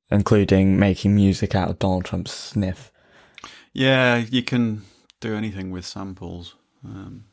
including 0.09 0.77
making 0.77 1.15
music 1.15 1.55
out 1.55 1.69
of 1.69 1.79
Donald 1.79 2.05
Trump's 2.05 2.31
sniff. 2.31 2.91
Yeah, 3.73 4.17
you 4.17 4.43
can 4.43 4.83
do 5.19 5.35
anything 5.35 5.71
with 5.71 5.85
samples. 5.85 6.55
Um, 6.85 7.25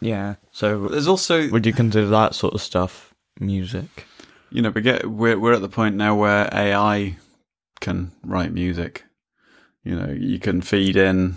Yeah. 0.00 0.36
So, 0.52 0.88
there's 0.88 1.08
also, 1.08 1.48
would 1.50 1.66
you 1.66 1.72
consider 1.72 2.06
that 2.08 2.34
sort 2.34 2.54
of 2.54 2.60
stuff 2.60 3.14
music? 3.40 4.06
you 4.50 4.62
know, 4.62 4.70
we 4.70 4.80
get 4.80 5.06
we're 5.06 5.38
we're 5.38 5.52
at 5.52 5.60
the 5.60 5.68
point 5.68 5.96
now 5.96 6.14
where 6.14 6.48
AI 6.52 7.16
can 7.80 8.12
write 8.24 8.52
music. 8.52 9.04
You 9.84 9.94
know, 9.98 10.10
you 10.10 10.38
can 10.38 10.60
feed 10.60 10.96
in 10.96 11.36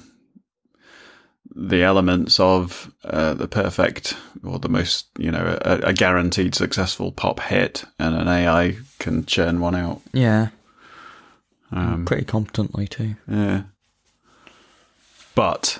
the 1.56 1.84
elements 1.84 2.40
of 2.40 2.92
uh, 3.04 3.34
the 3.34 3.48
perfect 3.48 4.16
or 4.44 4.60
the 4.60 4.70
most, 4.70 5.08
you 5.18 5.32
know, 5.32 5.58
a, 5.62 5.80
a 5.88 5.94
guaranteed 5.94 6.56
successful 6.56 7.12
pop 7.12 7.40
hit, 7.40 7.84
and 8.00 8.16
an 8.16 8.28
AI 8.28 8.78
can 9.00 9.26
churn 9.26 9.60
one 9.60 9.76
out. 9.76 10.02
Yeah. 10.14 10.50
Um, 11.72 12.06
Pretty 12.06 12.26
competently 12.26 12.88
too. 12.88 13.16
Yeah. 13.28 13.64
But 15.36 15.80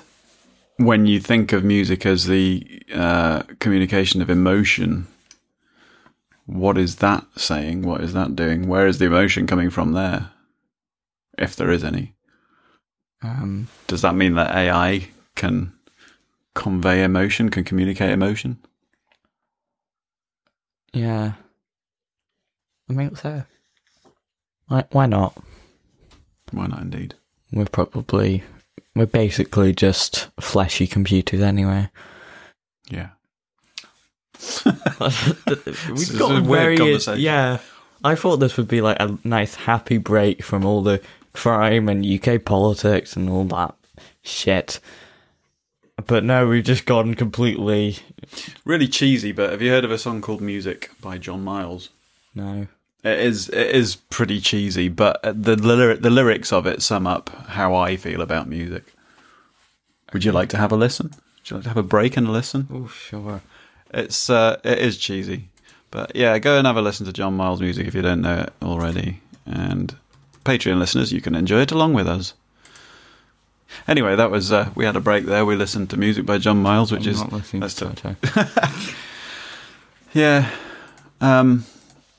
when 0.76 1.06
you 1.06 1.20
think 1.20 1.52
of 1.52 1.64
music 1.64 2.06
as 2.06 2.26
the 2.26 2.82
uh, 2.92 3.42
communication 3.58 4.22
of 4.22 4.30
emotion, 4.30 5.06
what 6.46 6.78
is 6.78 6.96
that 6.96 7.24
saying? 7.36 7.82
What 7.82 8.00
is 8.00 8.12
that 8.14 8.34
doing? 8.36 8.68
Where 8.68 8.86
is 8.86 8.98
the 8.98 9.06
emotion 9.06 9.46
coming 9.46 9.70
from 9.70 9.92
there? 9.92 10.30
If 11.38 11.56
there 11.56 11.70
is 11.70 11.84
any. 11.84 12.14
Um, 13.22 13.68
Does 13.86 14.02
that 14.02 14.14
mean 14.14 14.34
that 14.34 14.54
AI 14.54 15.08
can 15.42 15.72
convey 16.54 17.02
emotion, 17.02 17.50
can 17.50 17.64
communicate 17.64 18.10
emotion? 18.10 18.58
yeah. 20.94 21.32
I 22.88 22.94
think 22.94 23.16
so. 23.16 23.42
Why, 24.68 24.84
why 24.92 25.06
not? 25.06 25.36
Why 26.52 26.66
not, 26.66 26.82
indeed? 26.82 27.14
We're 27.50 27.64
probably, 27.64 28.44
we're 28.94 29.06
basically 29.06 29.72
just 29.72 30.28
fleshy 30.40 30.86
computers 30.86 31.40
anyway. 31.40 31.88
Yeah. 32.88 33.10
We've 34.64 36.18
got 36.18 36.44
weird 36.44 36.80
yeah. 37.16 37.58
I 38.04 38.14
thought 38.14 38.36
this 38.36 38.56
would 38.56 38.68
be 38.68 38.80
like 38.80 38.98
a 39.00 39.16
nice 39.24 39.54
happy 39.54 39.98
break 39.98 40.44
from 40.44 40.64
all 40.64 40.82
the 40.82 41.00
crime 41.32 41.88
and 41.88 42.04
UK 42.04 42.44
politics 42.44 43.16
and 43.16 43.30
all 43.30 43.44
that 43.44 43.74
shit. 44.22 44.80
But 46.06 46.24
now 46.24 46.46
we've 46.46 46.64
just 46.64 46.84
gone 46.86 47.14
completely 47.14 47.98
Really 48.64 48.88
cheesy, 48.88 49.32
but 49.32 49.50
have 49.50 49.62
you 49.62 49.70
heard 49.70 49.84
of 49.84 49.90
a 49.90 49.98
song 49.98 50.20
called 50.20 50.40
Music 50.40 50.90
by 51.00 51.18
John 51.18 51.42
Miles? 51.44 51.90
no. 52.34 52.66
It 53.04 53.18
is 53.18 53.48
it 53.48 53.74
is 53.74 53.96
pretty 53.96 54.40
cheesy, 54.40 54.88
but 54.88 55.20
the 55.24 55.56
lyric 55.56 56.02
the 56.02 56.10
lyrics 56.10 56.52
of 56.52 56.68
it 56.68 56.82
sum 56.82 57.04
up 57.04 57.30
how 57.48 57.74
I 57.74 57.96
feel 57.96 58.20
about 58.20 58.46
music. 58.48 58.94
Would 60.12 60.24
you 60.24 60.30
like 60.30 60.50
to 60.50 60.56
have 60.56 60.70
a 60.70 60.76
listen? 60.76 61.10
Would 61.10 61.50
you 61.50 61.56
like 61.56 61.64
to 61.64 61.68
have 61.70 61.76
a 61.76 61.82
break 61.82 62.16
and 62.16 62.28
a 62.28 62.30
listen? 62.30 62.68
Oh 62.72 62.86
sure. 62.86 63.40
It's 63.92 64.30
uh, 64.30 64.60
it 64.62 64.78
is 64.78 64.98
cheesy, 64.98 65.48
but 65.90 66.14
yeah, 66.14 66.38
go 66.38 66.56
and 66.58 66.64
have 66.64 66.76
a 66.76 66.82
listen 66.82 67.04
to 67.06 67.12
John 67.12 67.36
Miles 67.36 67.60
music 67.60 67.88
if 67.88 67.94
you 67.96 68.02
don't 68.02 68.20
know 68.22 68.42
it 68.42 68.52
already. 68.62 69.20
And 69.46 69.96
Patreon 70.44 70.78
listeners, 70.78 71.12
you 71.12 71.20
can 71.20 71.34
enjoy 71.34 71.62
it 71.62 71.72
along 71.72 71.94
with 71.94 72.06
us. 72.06 72.34
Anyway, 73.88 74.16
that 74.16 74.30
was 74.30 74.52
uh, 74.52 74.70
we 74.74 74.84
had 74.84 74.96
a 74.96 75.00
break 75.00 75.24
there. 75.24 75.44
We 75.44 75.56
listened 75.56 75.90
to 75.90 75.96
music 75.96 76.26
by 76.26 76.38
John 76.38 76.62
Miles, 76.62 76.92
which 76.92 77.06
I'm 77.06 77.12
is 77.12 77.20
not 77.20 77.32
listening 77.32 77.60
that's 77.60 77.74
to. 77.74 77.94
Toto. 77.94 78.16
yeah. 80.12 80.50
Um, 81.20 81.64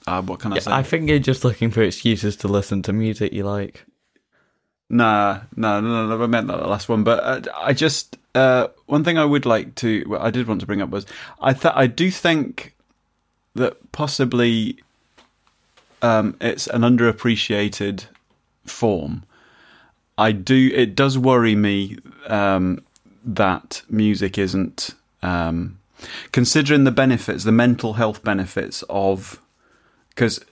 uh, 0.08 0.22
what 0.22 0.40
can 0.40 0.54
I 0.54 0.60
say? 0.60 0.72
I 0.72 0.84
think 0.84 1.10
you're 1.10 1.20
just 1.20 1.44
looking 1.44 1.72
for 1.72 1.82
excuses 1.82 2.36
to 2.38 2.48
listen 2.48 2.82
to 2.84 2.94
music 2.94 3.34
you 3.34 3.44
like. 3.44 3.86
Nah, 4.90 5.42
no, 5.56 5.80
no, 5.82 6.08
no, 6.08 6.24
I 6.24 6.28
meant 6.28 6.48
that 6.48 6.58
the 6.58 6.68
last 6.68 6.90
one. 6.90 7.04
But 7.04 7.24
uh, 7.24 7.52
I 7.56 7.74
just 7.74 8.18
uh, 8.36 8.68
one 8.86 9.04
thing 9.04 9.18
I 9.18 9.26
would 9.26 9.46
like 9.46 9.76
to, 9.76 10.04
well, 10.08 10.22
I 10.22 10.30
did 10.30 10.48
want 10.48 10.60
to 10.62 10.68
bring 10.68 10.82
up 10.82 10.90
was 10.90 11.06
I 11.42 11.54
th- 11.54 11.74
I 11.76 11.88
do 11.88 12.12
think 12.12 12.76
that 13.56 13.92
possibly 13.92 14.80
um, 16.02 16.36
it's 16.42 16.68
an 16.68 16.82
underappreciated 16.82 18.06
form. 18.66 19.24
I 20.18 20.32
do. 20.32 20.72
It 20.74 20.96
does 20.96 21.18
worry 21.18 21.56
me 21.56 21.98
um, 22.28 22.84
that 23.24 23.82
music 23.90 24.38
isn't 24.38 24.92
um, 25.22 25.80
considering 26.32 26.84
the 26.84 26.92
benefits, 26.92 27.44
the 27.44 27.52
mental 27.52 27.94
health 27.94 28.24
benefits 28.24 28.84
of 28.90 29.42
because 30.10 30.44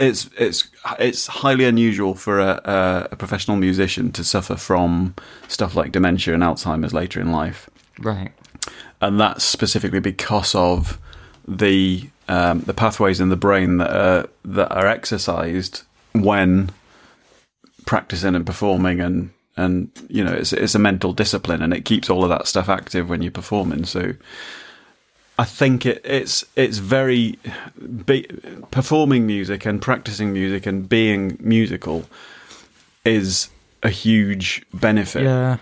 it's 0.00 0.28
it's 0.38 0.68
it's 0.98 1.26
highly 1.26 1.64
unusual 1.64 2.14
for 2.14 2.40
a, 2.40 2.60
a, 2.64 3.08
a 3.12 3.16
professional 3.16 3.56
musician 3.56 4.12
to 4.12 4.24
suffer 4.24 4.56
from 4.56 5.14
stuff 5.48 5.76
like 5.76 5.92
dementia 5.92 6.34
and 6.34 6.42
Alzheimer's 6.42 6.94
later 6.94 7.20
in 7.20 7.30
life. 7.32 7.68
Right. 7.98 8.32
and 9.02 9.20
that's 9.20 9.44
specifically 9.44 10.00
because 10.00 10.54
of 10.54 10.98
the 11.46 12.08
um, 12.28 12.60
the 12.60 12.72
pathways 12.72 13.20
in 13.20 13.28
the 13.28 13.36
brain 13.36 13.76
that 13.78 13.90
are 13.90 14.28
that 14.44 14.72
are 14.72 14.86
exercised 14.86 15.82
when 16.12 16.70
practicing 17.86 18.34
and 18.34 18.46
performing 18.46 19.00
and 19.00 19.30
and 19.56 19.90
you 20.08 20.24
know 20.24 20.32
it's 20.32 20.52
it's 20.52 20.74
a 20.74 20.78
mental 20.78 21.12
discipline 21.12 21.62
and 21.62 21.74
it 21.74 21.84
keeps 21.84 22.08
all 22.08 22.22
of 22.22 22.30
that 22.30 22.46
stuff 22.46 22.68
active 22.68 23.08
when 23.08 23.22
you're 23.22 23.30
performing 23.30 23.84
so 23.84 24.14
I 25.38 25.44
think 25.44 25.86
it, 25.86 26.00
it's 26.04 26.44
it's 26.56 26.78
very 26.78 27.38
be, 28.06 28.26
performing 28.70 29.26
music 29.26 29.66
and 29.66 29.80
practicing 29.80 30.32
music 30.32 30.66
and 30.66 30.88
being 30.88 31.38
musical 31.40 32.04
is 33.04 33.48
a 33.82 33.88
huge 33.88 34.64
benefit. 34.74 35.24
Yeah. 35.24 35.56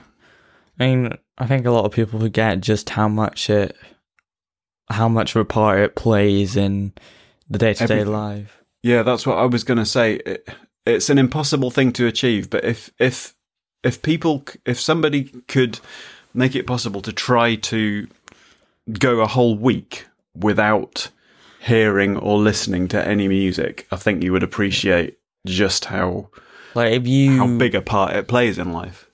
I 0.78 0.86
mean, 0.86 1.16
I 1.38 1.46
think 1.46 1.66
a 1.66 1.70
lot 1.70 1.84
of 1.84 1.92
people 1.92 2.20
forget 2.20 2.60
just 2.60 2.90
how 2.90 3.08
much 3.08 3.48
it, 3.48 3.76
how 4.88 5.08
much 5.08 5.34
of 5.34 5.40
a 5.40 5.44
part 5.44 5.78
it 5.78 5.94
plays 5.94 6.56
in 6.56 6.92
the 7.48 7.58
day 7.58 7.74
to 7.74 7.86
day 7.86 8.04
life. 8.04 8.58
Yeah, 8.82 9.02
that's 9.02 9.26
what 9.26 9.38
I 9.38 9.44
was 9.44 9.62
going 9.62 9.78
to 9.78 9.86
say. 9.86 10.14
It, 10.16 10.48
it's 10.86 11.10
an 11.10 11.18
impossible 11.18 11.70
thing 11.70 11.92
to 11.94 12.06
achieve, 12.06 12.50
but 12.50 12.64
if 12.64 12.90
if 12.98 13.34
if 13.82 14.02
people 14.02 14.44
if 14.66 14.80
somebody 14.80 15.24
could 15.48 15.80
make 16.34 16.54
it 16.54 16.66
possible 16.66 17.00
to 17.02 17.12
try 17.12 17.54
to 17.56 18.06
go 18.98 19.20
a 19.20 19.26
whole 19.26 19.56
week 19.56 20.06
without 20.34 21.08
hearing 21.60 22.16
or 22.16 22.38
listening 22.38 22.88
to 22.88 23.06
any 23.06 23.28
music, 23.28 23.86
I 23.90 23.96
think 23.96 24.22
you 24.22 24.32
would 24.32 24.42
appreciate 24.42 25.18
just 25.46 25.86
how 25.86 26.28
Like 26.74 26.92
if 26.92 27.06
you 27.06 27.36
how 27.38 27.46
big 27.58 27.74
a 27.74 27.82
part 27.82 28.14
it 28.16 28.28
plays 28.28 28.58
in 28.58 28.72
life. 28.72 29.06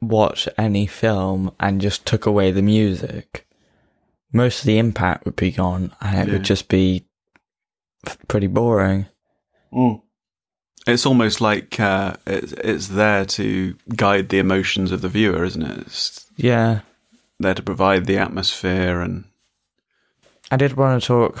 watch 0.00 0.48
any 0.56 0.86
film 0.86 1.50
and 1.58 1.80
just 1.80 2.06
took 2.06 2.24
away 2.24 2.50
the 2.52 2.62
music, 2.62 3.46
most 4.32 4.60
of 4.60 4.66
the 4.66 4.78
impact 4.78 5.24
would 5.24 5.36
be 5.36 5.50
gone, 5.50 5.92
and 6.00 6.16
it 6.20 6.26
Yeah. 6.28 6.32
would 6.34 6.44
just 6.44 6.68
be 6.68 7.04
pretty 8.28 8.46
boring. 8.46 9.06
Mm. 9.72 10.00
It's 10.88 11.04
almost 11.04 11.40
like 11.42 11.78
uh, 11.78 12.14
it's, 12.26 12.52
it's 12.52 12.88
there 12.88 13.26
to 13.26 13.76
guide 13.94 14.30
the 14.30 14.38
emotions 14.38 14.90
of 14.90 15.02
the 15.02 15.08
viewer, 15.08 15.44
isn't 15.44 15.62
it? 15.62 15.78
It's 15.80 16.26
Yeah, 16.36 16.80
there 17.38 17.54
to 17.54 17.62
provide 17.62 18.06
the 18.06 18.16
atmosphere 18.16 19.00
and 19.00 19.24
I 20.50 20.56
did 20.56 20.74
want 20.74 21.02
to 21.02 21.06
talk 21.06 21.40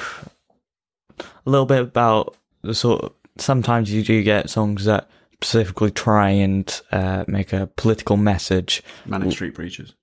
a 1.18 1.50
little 1.50 1.66
bit 1.66 1.80
about 1.80 2.36
the 2.62 2.74
sort. 2.74 3.04
Of, 3.04 3.12
sometimes 3.38 3.90
you 3.90 4.02
do 4.02 4.22
get 4.22 4.50
songs 4.50 4.84
that 4.84 5.08
specifically 5.32 5.92
try 5.92 6.28
and 6.30 6.80
uh, 6.92 7.24
make 7.26 7.52
a 7.52 7.68
political 7.76 8.16
message. 8.16 8.82
Manic 9.06 9.32
Street 9.32 9.54
Preachers. 9.54 9.94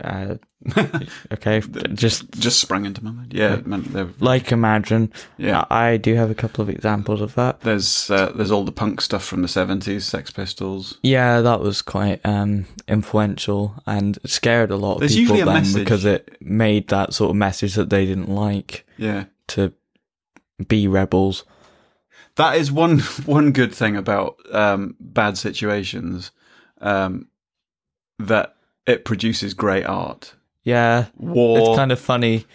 Uh, 0.00 0.36
okay, 1.32 1.60
just 1.94 2.30
Just 2.32 2.60
sprang 2.60 2.84
into 2.84 3.02
my 3.02 3.10
mind. 3.10 3.32
Yeah, 3.32 3.60
they're- 3.64 4.10
like 4.20 4.52
Imagine. 4.52 5.12
yeah. 5.38 5.64
I 5.70 5.96
do 5.96 6.14
have 6.14 6.30
a 6.30 6.34
couple 6.34 6.62
of 6.62 6.68
examples 6.68 7.20
of 7.20 7.34
that. 7.34 7.60
There's 7.62 8.10
uh, 8.10 8.32
there's 8.34 8.50
all 8.50 8.64
the 8.64 8.72
punk 8.72 9.00
stuff 9.00 9.24
from 9.24 9.42
the 9.42 9.48
seventies, 9.48 10.04
Sex 10.04 10.30
Pistols. 10.30 10.98
Yeah, 11.02 11.40
that 11.40 11.60
was 11.60 11.80
quite 11.82 12.20
um, 12.24 12.66
influential 12.88 13.74
and 13.86 14.18
scared 14.26 14.70
a 14.70 14.76
lot 14.76 14.94
of 14.94 15.00
There's 15.00 15.14
people 15.16 15.36
then 15.36 15.46
message. 15.46 15.82
because 15.84 16.04
it 16.04 16.36
made 16.40 16.88
that 16.88 17.14
sort 17.14 17.30
of 17.30 17.36
message 17.36 17.74
that 17.74 17.90
they 17.90 18.04
didn't 18.06 18.28
like 18.28 18.86
Yeah, 18.98 19.24
to 19.48 19.72
be 20.68 20.86
rebels. 20.86 21.44
that 22.36 22.56
is 22.56 22.70
one 22.70 22.98
one 23.24 23.52
good 23.52 23.74
thing 23.74 23.96
about 23.96 24.36
um, 24.52 24.94
bad 25.00 25.38
situations, 25.38 26.32
um, 26.82 27.28
that 28.18 28.56
it 28.86 29.04
produces 29.04 29.54
great 29.54 29.84
art. 29.84 30.34
Yeah, 30.62 31.06
War, 31.16 31.58
it's 31.58 31.76
kind 31.78 31.92
of 31.92 31.98
funny 31.98 32.46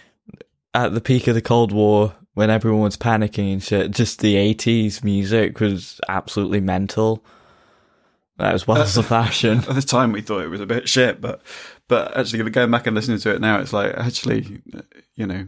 at 0.73 0.93
the 0.93 1.01
peak 1.01 1.28
of 1.28 1.36
the 1.36 1.41
Cold 1.41 1.71
War 1.71 2.15
when 2.34 2.49
everyone 2.49 2.82
was 2.82 2.97
panicking 2.97 3.53
and 3.53 3.63
shit. 3.63 3.91
Just 3.91 4.19
the 4.19 4.36
'80s 4.36 5.03
music 5.03 5.59
was 5.59 5.99
absolutely 6.07 6.61
mental. 6.61 7.23
As 8.38 8.67
well 8.67 8.82
as 8.82 8.95
the 8.95 9.03
fashion. 9.17 9.59
at 9.59 9.76
the 9.76 9.82
time 9.82 10.11
we 10.11 10.21
thought 10.21 10.43
it 10.43 10.49
was 10.49 10.59
a 10.59 10.65
bit 10.65 10.89
shit, 10.89 11.21
but 11.21 11.41
but 11.88 12.15
actually 12.17 12.49
going 12.49 12.69
back 12.69 12.86
and 12.86 12.95
listening 12.95 13.19
to 13.19 13.34
it 13.34 13.39
now, 13.39 13.59
it's 13.59 13.71
like 13.71 13.93
actually, 13.95 14.61
you 15.15 15.26
know, 15.26 15.47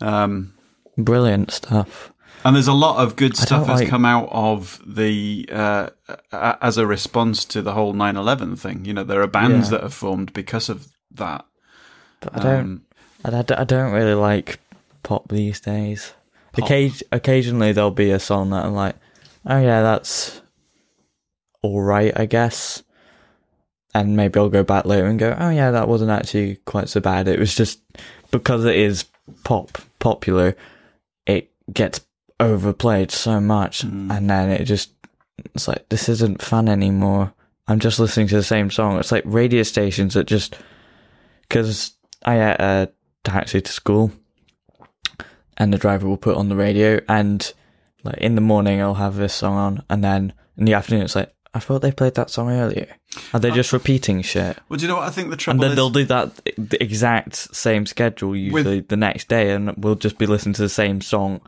um, 0.00 0.54
Brilliant 0.96 1.50
stuff. 1.50 2.12
And 2.44 2.54
there's 2.54 2.68
a 2.68 2.72
lot 2.74 3.02
of 3.02 3.16
good 3.16 3.36
stuff 3.36 3.66
that's 3.66 3.80
like- 3.80 3.88
come 3.88 4.04
out 4.04 4.28
of 4.30 4.80
the 4.86 5.48
uh, 5.50 5.88
as 6.32 6.76
a 6.78 6.86
response 6.86 7.44
to 7.46 7.62
the 7.62 7.72
whole 7.72 7.92
9/11 7.94 8.58
thing. 8.58 8.84
You 8.84 8.92
know, 8.94 9.04
there 9.04 9.22
are 9.22 9.26
bands 9.26 9.66
Yeah. 9.70 9.78
that 9.78 9.82
have 9.84 9.94
formed 9.94 10.32
because 10.32 10.68
of 10.68 10.88
that. 11.12 11.44
But 12.20 12.36
I 12.38 12.42
don't. 12.42 12.60
Um, 12.60 12.82
I, 13.24 13.30
I- 13.30 13.60
I 13.60 13.64
don't 13.64 13.92
really 13.92 14.14
like 14.14 14.60
pop 15.02 15.28
these 15.28 15.60
days. 15.60 16.12
Pop. 16.52 16.64
Occasion, 16.66 17.06
occasionally 17.12 17.72
there'll 17.72 17.90
be 17.90 18.10
a 18.10 18.18
song 18.20 18.50
that 18.50 18.64
I'm 18.64 18.74
like, 18.74 18.96
oh 19.46 19.58
yeah, 19.60 19.82
that's 19.82 20.40
all 21.62 21.80
right, 21.82 22.12
I 22.18 22.26
guess. 22.26 22.82
And 23.94 24.16
maybe 24.16 24.38
I'll 24.40 24.48
go 24.48 24.64
back 24.64 24.86
later 24.86 25.06
and 25.06 25.18
go, 25.18 25.36
oh 25.38 25.50
yeah, 25.50 25.70
that 25.70 25.88
wasn't 25.88 26.10
actually 26.10 26.56
quite 26.64 26.88
so 26.88 27.00
bad. 27.00 27.28
It 27.28 27.38
was 27.38 27.54
just 27.54 27.80
because 28.30 28.64
it 28.64 28.74
is 28.76 29.04
pop 29.44 29.78
popular, 30.00 30.56
it 31.26 31.50
gets 31.72 32.00
overplayed 32.44 33.10
so 33.10 33.40
much, 33.40 33.82
mm. 33.82 34.10
and 34.10 34.28
then 34.28 34.50
it 34.50 34.64
just 34.64 34.92
it's 35.54 35.68
like 35.68 35.88
this 35.88 36.08
isn't 36.08 36.42
fun 36.42 36.68
anymore. 36.68 37.32
I'm 37.66 37.80
just 37.80 37.98
listening 37.98 38.28
to 38.28 38.36
the 38.36 38.42
same 38.42 38.70
song. 38.70 38.98
It's 38.98 39.12
like 39.12 39.24
radio 39.26 39.62
stations 39.62 40.14
that 40.14 40.26
just 40.26 40.56
because 41.42 41.92
I 42.24 42.36
get 42.36 42.60
a 42.60 42.92
taxi 43.24 43.60
to 43.60 43.72
school, 43.72 44.12
and 45.56 45.72
the 45.72 45.78
driver 45.78 46.08
will 46.08 46.16
put 46.16 46.36
on 46.36 46.48
the 46.48 46.56
radio, 46.56 47.00
and 47.08 47.52
like 48.02 48.18
in 48.18 48.34
the 48.34 48.40
morning 48.40 48.80
I'll 48.80 48.94
have 48.94 49.16
this 49.16 49.34
song 49.34 49.54
on, 49.54 49.82
and 49.88 50.04
then 50.04 50.32
in 50.56 50.64
the 50.64 50.74
afternoon 50.74 51.02
it's 51.02 51.16
like 51.16 51.34
I 51.54 51.60
thought 51.60 51.82
they 51.82 51.92
played 51.92 52.16
that 52.16 52.30
song 52.30 52.50
earlier. 52.50 52.88
Are 53.32 53.38
they 53.38 53.52
just 53.52 53.72
repeating 53.72 54.22
shit? 54.22 54.58
well, 54.68 54.76
do 54.76 54.82
you 54.82 54.88
know 54.88 54.96
what 54.96 55.06
I 55.06 55.10
think 55.10 55.30
the 55.30 55.50
And 55.50 55.60
then 55.60 55.70
is? 55.70 55.76
they'll 55.76 55.90
do 55.90 56.04
that 56.06 56.34
the 56.58 56.82
exact 56.82 57.36
same 57.36 57.86
schedule 57.86 58.34
usually 58.34 58.80
the 58.80 58.96
next 58.96 59.28
day, 59.28 59.52
and 59.52 59.72
we'll 59.76 59.94
just 59.94 60.18
be 60.18 60.26
listening 60.26 60.54
to 60.54 60.62
the 60.62 60.68
same 60.68 61.00
song 61.00 61.40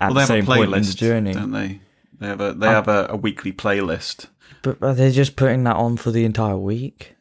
at 0.00 0.12
well, 0.12 0.14
they 0.14 0.14
the 0.14 0.20
have 0.20 0.30
a 0.30 0.32
same 0.32 0.46
point 0.46 0.64
in 0.64 0.70
the 0.70 0.76
playlist, 0.78 0.96
journey. 0.96 1.32
don't 1.32 1.52
they? 1.52 1.80
They 2.20 2.26
have 2.26 2.40
a 2.40 2.52
they 2.52 2.66
have 2.68 2.88
a, 2.88 3.06
a 3.10 3.16
weekly 3.16 3.52
playlist. 3.52 4.26
But 4.62 4.82
are 4.82 4.94
they 4.94 5.10
just 5.12 5.36
putting 5.36 5.64
that 5.64 5.76
on 5.76 5.96
for 5.96 6.10
the 6.10 6.24
entire 6.24 6.56
week? 6.58 7.14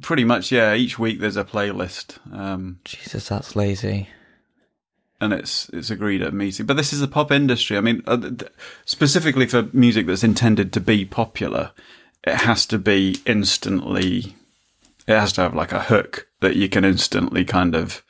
Pretty 0.00 0.24
much, 0.24 0.50
yeah. 0.50 0.74
Each 0.74 0.98
week 0.98 1.20
there's 1.20 1.36
a 1.36 1.44
playlist. 1.44 2.18
Um, 2.36 2.80
Jesus, 2.84 3.28
that's 3.28 3.54
lazy. 3.56 4.08
and 5.20 5.32
it's 5.32 5.68
it's 5.70 5.90
agreed 5.90 6.22
at 6.22 6.28
a 6.28 6.32
meeting. 6.32 6.66
But 6.66 6.76
this 6.76 6.92
is 6.92 7.00
the 7.00 7.08
pop 7.08 7.30
industry. 7.30 7.76
I 7.76 7.80
mean, 7.80 8.02
uh, 8.06 8.16
th- 8.16 8.50
specifically 8.84 9.46
for 9.46 9.68
music 9.72 10.06
that's 10.06 10.24
intended 10.24 10.72
to 10.72 10.80
be 10.80 11.04
popular, 11.04 11.70
it 12.24 12.34
has 12.36 12.66
to 12.66 12.78
be 12.78 13.16
instantly. 13.26 14.34
It 15.06 15.18
has 15.18 15.32
to 15.34 15.42
have 15.42 15.54
like 15.54 15.72
a 15.72 15.82
hook 15.84 16.26
that 16.40 16.56
you 16.56 16.68
can 16.68 16.84
instantly 16.84 17.44
kind 17.44 17.74
of 17.74 18.02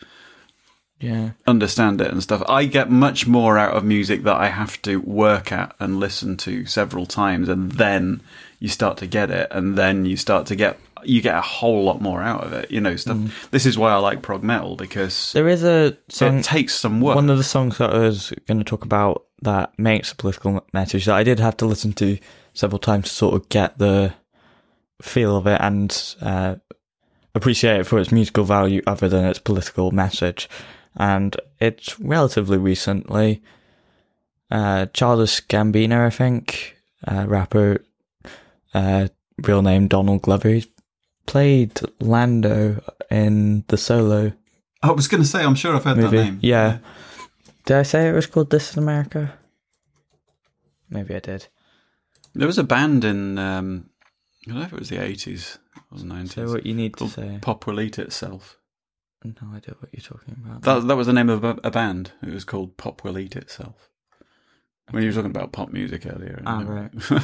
Yeah. 1.03 1.31
understand 1.47 2.01
it 2.01 2.11
and 2.11 2.23
stuff. 2.23 2.43
I 2.49 2.65
get 2.65 2.91
much 2.91 3.27
more 3.27 3.59
out 3.59 3.75
of 3.77 3.85
music 3.85 4.23
that 4.23 4.37
I 4.37 4.49
have 4.49 4.81
to 4.83 4.97
work 5.01 5.51
at 5.53 5.75
and 5.81 5.99
listen 6.01 6.37
to 6.39 6.65
several 6.65 7.05
times, 7.07 7.49
and 7.49 7.73
then 7.73 8.23
you 8.61 8.69
start 8.69 8.97
to 8.99 9.07
get 9.07 9.31
it, 9.31 9.49
and 9.51 9.77
then 9.77 10.05
you 10.07 10.17
start 10.17 10.47
to 10.47 10.57
get 10.57 10.79
you 11.05 11.21
get 11.21 11.35
a 11.37 11.41
whole 11.41 11.83
lot 11.83 12.01
more 12.01 12.23
out 12.23 12.45
of 12.45 12.53
it. 12.53 12.71
You 12.71 12.81
know, 12.81 12.95
stuff. 12.95 13.51
This 13.51 13.67
is 13.67 13.77
why 13.77 13.91
I 13.91 13.97
like 13.97 14.23
prog 14.23 14.45
metal 14.45 14.77
because 14.77 15.33
There 15.33 15.49
is 15.49 15.65
a 15.65 15.97
song. 16.09 16.39
it 16.39 16.45
takes 16.45 16.77
some 16.77 17.01
work. 17.01 17.17
One 17.17 17.29
of 17.29 17.39
the 17.39 17.43
songs 17.45 17.79
that 17.79 17.91
I 17.93 17.99
was 17.99 18.33
going 18.47 18.59
to 18.59 18.65
talk 18.65 18.85
about 18.85 19.25
that 19.43 19.77
makes 19.77 20.13
a 20.13 20.17
political 20.17 20.65
message 20.73 21.07
that 21.07 21.17
I 21.17 21.25
did 21.25 21.41
have 21.41 21.57
to 21.57 21.67
listen 21.67 21.93
to 21.95 22.19
several 22.55 22.79
times 22.79 23.09
to 23.09 23.15
sort 23.15 23.35
of 23.35 23.49
get 23.49 23.79
the 23.79 24.15
feel 25.01 25.37
of 25.37 25.49
it 25.49 25.61
and 25.61 26.15
uh, 26.23 26.55
appreciate 27.35 27.81
it 27.81 27.85
for 27.87 27.99
its 27.99 28.13
musical 28.13 28.45
value 28.45 28.81
other 28.87 29.09
than 29.09 29.25
its 29.25 29.41
political 29.41 29.91
message. 29.91 30.49
And 30.97 31.37
it's 31.61 31.99
relatively 32.01 32.59
recently. 32.59 33.43
Uh, 34.51 34.87
Childish 34.87 35.47
Gambino, 35.47 36.07
I 36.07 36.11
think, 36.11 36.77
uh, 37.07 37.27
rapper, 37.27 37.85
uh, 38.75 39.09
real 39.39 39.63
name 39.63 39.89
Donald 39.89 40.23
Glover. 40.23 40.61
Played 41.27 41.81
Lando 42.01 42.83
in 43.11 43.65
the 43.69 43.77
solo 43.77 44.33
I 44.83 44.91
was 44.91 45.07
going 45.07 45.23
to 45.23 45.29
say, 45.29 45.45
I'm 45.45 45.55
sure 45.55 45.77
I've 45.77 45.85
heard 45.85 45.97
movie. 45.97 46.17
that 46.17 46.25
name. 46.25 46.39
Yeah. 46.43 46.79
Did 47.65 47.77
I 47.77 47.83
say 47.85 48.09
it 48.09 48.13
was 48.13 48.27
called 48.27 48.51
This 48.51 48.71
Is 48.71 48.77
America? 48.77 49.33
Maybe 50.91 51.15
I 51.15 51.21
did. 51.21 51.47
There 52.35 52.49
was 52.49 52.59
a 52.59 52.65
band 52.65 53.05
in, 53.05 53.39
um, 53.39 53.91
I 54.45 54.51
don't 54.51 54.59
know 54.59 54.67
if 54.67 54.73
it 54.73 54.79
was 54.79 54.89
the 54.89 54.97
80s 54.97 55.59
or 55.93 55.99
the 55.99 56.05
90s. 56.05 56.33
Say 56.33 56.45
what 56.47 56.67
you 56.67 56.75
need 56.75 56.97
to 56.97 57.09
say. 57.09 57.39
Pop 57.41 57.67
Will 57.67 57.81
Eat 57.81 57.99
Itself. 57.99 58.59
No 59.25 59.55
idea 59.55 59.75
what 59.79 59.91
you're 59.93 60.03
talking 60.03 60.37
about. 60.45 60.63
That, 60.63 60.87
that 60.87 60.97
was 60.97 61.07
the 61.07 61.13
name 61.13 61.29
of 61.29 61.45
a, 61.45 61.59
a 61.63 61.71
band. 61.71 62.13
It 62.23 62.33
was 62.33 62.45
called 62.45 62.77
Pop 62.77 63.05
Will 63.05 63.19
Eat 63.19 63.37
Itself. 63.37 63.89
When 64.91 65.03
you 65.03 65.09
were 65.09 65.15
talking 65.15 65.31
about 65.31 65.53
pop 65.53 65.71
music 65.71 66.07
earlier. 66.07 66.43
Ah, 66.45 66.65
right. 66.67 66.91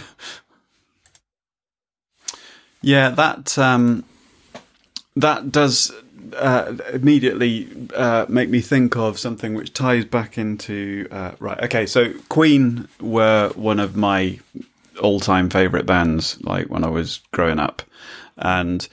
yeah, 2.80 3.10
that. 3.10 3.58
Um, 3.58 4.04
that 5.16 5.50
does 5.50 5.92
uh, 6.36 6.76
immediately 6.92 7.68
uh, 7.94 8.26
make 8.28 8.48
me 8.48 8.60
think 8.60 8.96
of 8.96 9.18
something 9.18 9.54
which 9.54 9.72
ties 9.72 10.04
back 10.04 10.38
into 10.38 11.08
uh, 11.10 11.32
right. 11.40 11.60
Okay, 11.64 11.86
so 11.86 12.12
Queen 12.28 12.88
were 13.00 13.50
one 13.54 13.80
of 13.80 13.96
my 13.96 14.38
all-time 15.00 15.50
favorite 15.50 15.86
bands, 15.86 16.40
like 16.42 16.68
when 16.68 16.84
I 16.84 16.88
was 16.88 17.20
growing 17.32 17.58
up, 17.58 17.82
and 18.36 18.88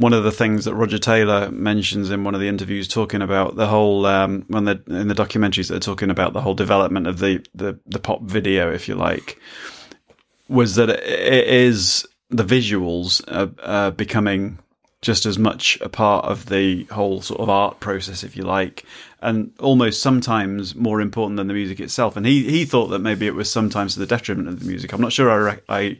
one 0.00 0.14
of 0.14 0.24
the 0.24 0.32
things 0.32 0.64
that 0.64 0.74
Roger 0.74 0.96
Taylor 0.96 1.50
mentions 1.50 2.10
in 2.10 2.24
one 2.24 2.34
of 2.34 2.40
the 2.40 2.48
interviews, 2.48 2.88
talking 2.88 3.20
about 3.20 3.56
the 3.56 3.66
whole 3.66 4.06
um, 4.06 4.46
when 4.48 4.64
they 4.64 4.72
in 4.86 5.08
the 5.08 5.14
documentaries, 5.14 5.68
they're 5.68 5.78
talking 5.78 6.08
about 6.08 6.32
the 6.32 6.40
whole 6.40 6.54
development 6.54 7.06
of 7.06 7.18
the 7.18 7.44
the, 7.54 7.78
the 7.84 7.98
pop 7.98 8.22
video, 8.22 8.72
if 8.72 8.88
you 8.88 8.94
like, 8.94 9.38
was 10.48 10.76
that 10.76 10.88
it 10.88 11.46
is 11.46 12.06
the 12.30 12.44
visuals 12.44 13.22
are, 13.60 13.90
becoming 13.90 14.58
just 15.02 15.26
as 15.26 15.38
much 15.38 15.78
a 15.82 15.88
part 15.90 16.24
of 16.24 16.46
the 16.46 16.84
whole 16.84 17.20
sort 17.20 17.40
of 17.40 17.50
art 17.50 17.78
process, 17.80 18.24
if 18.24 18.34
you 18.36 18.42
like, 18.42 18.86
and 19.20 19.52
almost 19.60 20.00
sometimes 20.00 20.74
more 20.74 21.02
important 21.02 21.36
than 21.36 21.46
the 21.46 21.54
music 21.54 21.78
itself. 21.78 22.16
And 22.16 22.24
he 22.24 22.48
he 22.48 22.64
thought 22.64 22.86
that 22.86 23.00
maybe 23.00 23.26
it 23.26 23.34
was 23.34 23.52
sometimes 23.52 23.92
to 23.94 24.00
the 24.00 24.06
detriment 24.06 24.48
of 24.48 24.60
the 24.60 24.66
music. 24.66 24.94
I'm 24.94 25.02
not 25.02 25.12
sure 25.12 25.50
I 25.50 25.58
I 25.68 25.98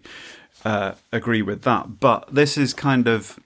uh, 0.64 0.92
agree 1.12 1.42
with 1.42 1.62
that, 1.62 2.00
but 2.00 2.34
this 2.34 2.56
is 2.56 2.72
kind 2.72 3.06
of 3.06 3.38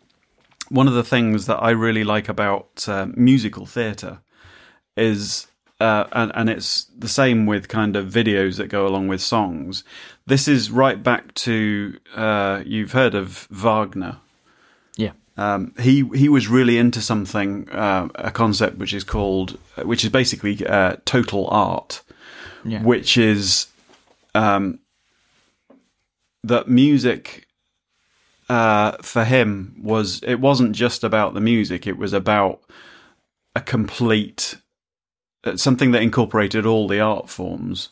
one 0.68 0.88
of 0.88 0.94
the 0.94 1.04
things 1.04 1.46
that 1.46 1.56
I 1.62 1.70
really 1.70 2.04
like 2.04 2.28
about 2.28 2.86
uh, 2.88 3.06
musical 3.14 3.66
theatre 3.66 4.18
is. 4.96 5.46
Uh, 5.80 6.06
and, 6.12 6.30
and 6.36 6.48
it's 6.48 6.84
the 6.96 7.08
same 7.08 7.46
with 7.46 7.66
kind 7.68 7.96
of 7.96 8.06
videos 8.06 8.56
that 8.58 8.68
go 8.68 8.86
along 8.86 9.08
with 9.08 9.20
songs. 9.20 9.82
This 10.24 10.46
is 10.46 10.70
right 10.70 11.02
back 11.02 11.34
to 11.34 11.98
uh, 12.14 12.62
you've 12.64 12.92
heard 12.92 13.14
of 13.16 13.48
Wagner, 13.50 14.18
Yeah. 14.96 15.10
um, 15.36 15.74
he 15.80 16.08
he 16.14 16.28
was 16.28 16.46
really 16.46 16.78
into 16.78 17.00
something, 17.02 17.68
uh, 17.70 18.06
a 18.14 18.30
concept 18.30 18.78
which 18.78 18.94
is 18.94 19.02
called, 19.02 19.58
which 19.82 20.04
is 20.04 20.10
basically 20.10 20.64
uh, 20.64 20.96
total 21.04 21.48
art, 21.48 22.00
Yeah. 22.64 22.80
which 22.84 23.18
is 23.18 23.66
um, 24.32 24.78
that 26.44 26.68
music 26.68 27.43
uh, 28.49 28.92
for 29.03 29.24
him 29.24 29.76
was 29.82 30.22
it 30.22 30.40
wasn't 30.40 30.72
just 30.72 31.05
about 31.05 31.34
the 31.34 31.40
music; 31.40 31.86
it 31.86 31.97
was 31.97 32.12
about 32.12 32.62
a 33.55 33.61
complete 33.61 34.57
uh, 35.45 35.57
something 35.57 35.92
that 35.92 36.03
incorporated 36.03 36.66
all 36.66 36.88
the 36.88 37.01
art 37.01 37.28
forms. 37.28 37.90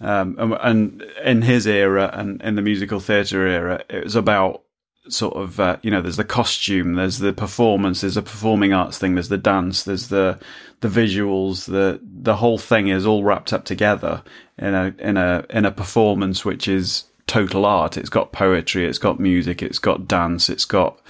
Um, 0.00 0.36
and, 0.38 0.54
and 0.54 1.02
in 1.24 1.42
his 1.42 1.66
era 1.66 2.10
and 2.12 2.42
in 2.42 2.56
the 2.56 2.62
musical 2.62 2.98
theatre 2.98 3.46
era, 3.46 3.84
it 3.88 4.04
was 4.04 4.16
about 4.16 4.62
sort 5.08 5.34
of 5.34 5.58
uh, 5.58 5.76
you 5.82 5.90
know 5.90 6.00
there's 6.00 6.16
the 6.16 6.24
costume 6.24 6.94
there's 6.94 7.18
the 7.18 7.32
performance 7.32 8.02
there's 8.02 8.16
a 8.16 8.22
performing 8.22 8.72
arts 8.72 8.98
thing 8.98 9.14
there's 9.14 9.28
the 9.28 9.36
dance 9.36 9.82
there's 9.82 10.08
the 10.08 10.38
the 10.80 10.88
visuals 10.88 11.66
the 11.66 12.00
the 12.04 12.36
whole 12.36 12.58
thing 12.58 12.86
is 12.86 13.04
all 13.04 13.24
wrapped 13.24 13.52
up 13.52 13.64
together 13.64 14.22
in 14.58 14.74
a 14.74 14.94
in 14.98 15.16
a 15.16 15.44
in 15.50 15.64
a 15.64 15.72
performance 15.72 16.44
which 16.44 16.68
is 16.68 17.04
total 17.26 17.64
art 17.64 17.96
it's 17.96 18.08
got 18.08 18.32
poetry 18.32 18.84
it's 18.84 18.98
got 18.98 19.18
music 19.18 19.62
it's 19.62 19.78
got 19.78 20.06
dance 20.08 20.48
it's 20.48 20.64
got 20.64 21.00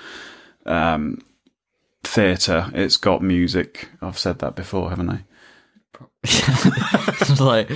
um 0.66 1.20
theater 2.04 2.70
it's 2.74 2.96
got 2.96 3.22
music 3.22 3.88
i've 4.00 4.18
said 4.18 4.38
that 4.38 4.54
before 4.54 4.90
haven't 4.90 5.10
i 5.10 5.24
like, 7.40 7.68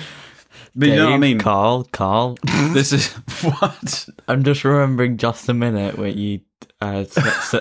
but 0.74 0.88
you 0.88 0.94
know 0.94 1.06
what 1.06 1.14
i 1.14 1.18
mean 1.18 1.38
Carl, 1.38 1.84
Carl. 1.90 2.38
this 2.72 2.92
is 2.92 3.12
what 3.42 4.08
I'm 4.28 4.44
just 4.44 4.62
remembering 4.64 5.16
just 5.16 5.48
a 5.48 5.54
minute 5.54 5.98
where 5.98 6.10
you 6.10 6.40
uh, 6.80 7.04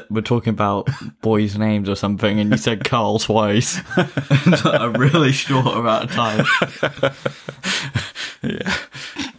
were 0.09 0.21
talking 0.21 0.51
about 0.51 0.89
boys' 1.21 1.57
names 1.57 1.89
or 1.89 1.95
something, 1.95 2.39
and 2.39 2.51
you 2.51 2.57
said 2.57 2.83
Carl 2.83 3.17
twice. 3.17 3.79
a 3.97 4.93
really 4.95 5.31
short 5.31 5.67
amount 5.67 6.05
of 6.05 6.11
time. 6.11 7.13
yeah 8.43 8.77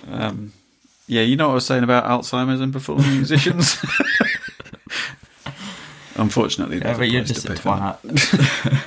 um 0.09 0.53
yeah 1.07 1.23
you 1.23 1.37
know 1.37 1.47
what 1.49 1.53
i 1.53 1.55
was 1.55 1.67
saying 1.67 1.83
about 1.85 2.05
alzheimer's 2.05 2.61
and 2.61 2.73
performing 2.73 3.11
musicians 3.13 3.77
Unfortunately, 6.19 6.79
Yeah, 6.79 6.97
but 6.97 7.11
you're 7.11 7.25
just 7.25 7.45
a 7.47 7.53
twat. 7.53 7.99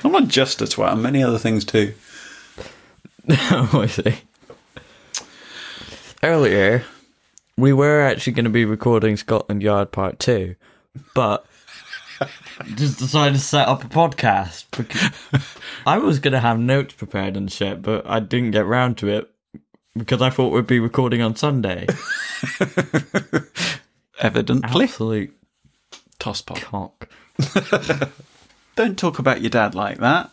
I'm 0.04 0.12
not 0.12 0.28
just 0.28 0.60
a 0.60 0.64
twat. 0.64 0.92
I'm 0.92 1.02
many 1.02 1.22
other 1.22 1.38
things 1.38 1.64
too. 1.64 1.94
Oh, 3.28 3.82
I 3.82 3.86
see. 3.86 4.16
Earlier, 6.22 6.84
we 7.56 7.72
were 7.72 8.00
actually 8.02 8.32
going 8.32 8.44
to 8.44 8.50
be 8.50 8.64
recording 8.64 9.16
Scotland 9.16 9.62
Yard 9.62 9.92
Part 9.92 10.18
2, 10.18 10.56
but 11.14 11.46
just 12.74 12.98
decided 12.98 13.34
to 13.34 13.40
set 13.40 13.68
up 13.68 13.84
a 13.84 13.88
podcast 13.88 14.64
because 14.72 15.10
I 15.86 15.98
was 15.98 16.18
going 16.18 16.32
to 16.32 16.40
have 16.40 16.58
notes 16.58 16.94
prepared 16.94 17.36
and 17.36 17.52
shit, 17.52 17.82
but 17.82 18.04
I 18.04 18.18
didn't 18.18 18.50
get 18.50 18.66
round 18.66 18.98
to 18.98 19.08
it 19.08 19.29
because 20.00 20.20
I 20.22 20.30
thought 20.30 20.52
we'd 20.52 20.66
be 20.66 20.80
recording 20.80 21.22
on 21.22 21.36
Sunday. 21.36 21.86
Evidently, 24.20 24.84
Absolute 24.84 25.32
toss 26.18 26.42
pot. 26.42 26.60
cock. 26.60 27.08
Don't 28.76 28.98
talk 28.98 29.18
about 29.18 29.40
your 29.40 29.50
dad 29.50 29.74
like 29.74 29.98
that. 29.98 30.30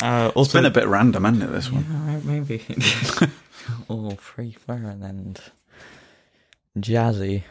Uh, 0.00 0.26
It's 0.28 0.36
also, 0.36 0.58
been 0.58 0.64
a 0.66 0.70
bit 0.70 0.86
random, 0.86 1.24
hasn't 1.24 1.42
it? 1.42 1.52
This 1.52 1.70
one. 1.72 1.84
Alright, 1.92 2.24
maybe. 2.24 2.62
oh, 3.90 4.10
free 4.12 4.52
flowing 4.52 5.02
and 5.02 5.40
jazzy. 6.78 7.42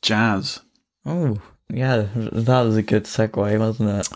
Jazz, 0.00 0.60
Oh, 1.04 1.38
yeah, 1.68 2.06
that 2.14 2.62
was 2.62 2.76
a 2.76 2.82
good 2.82 3.04
segue, 3.04 3.58
wasn't 3.58 3.90
it? 3.90 4.08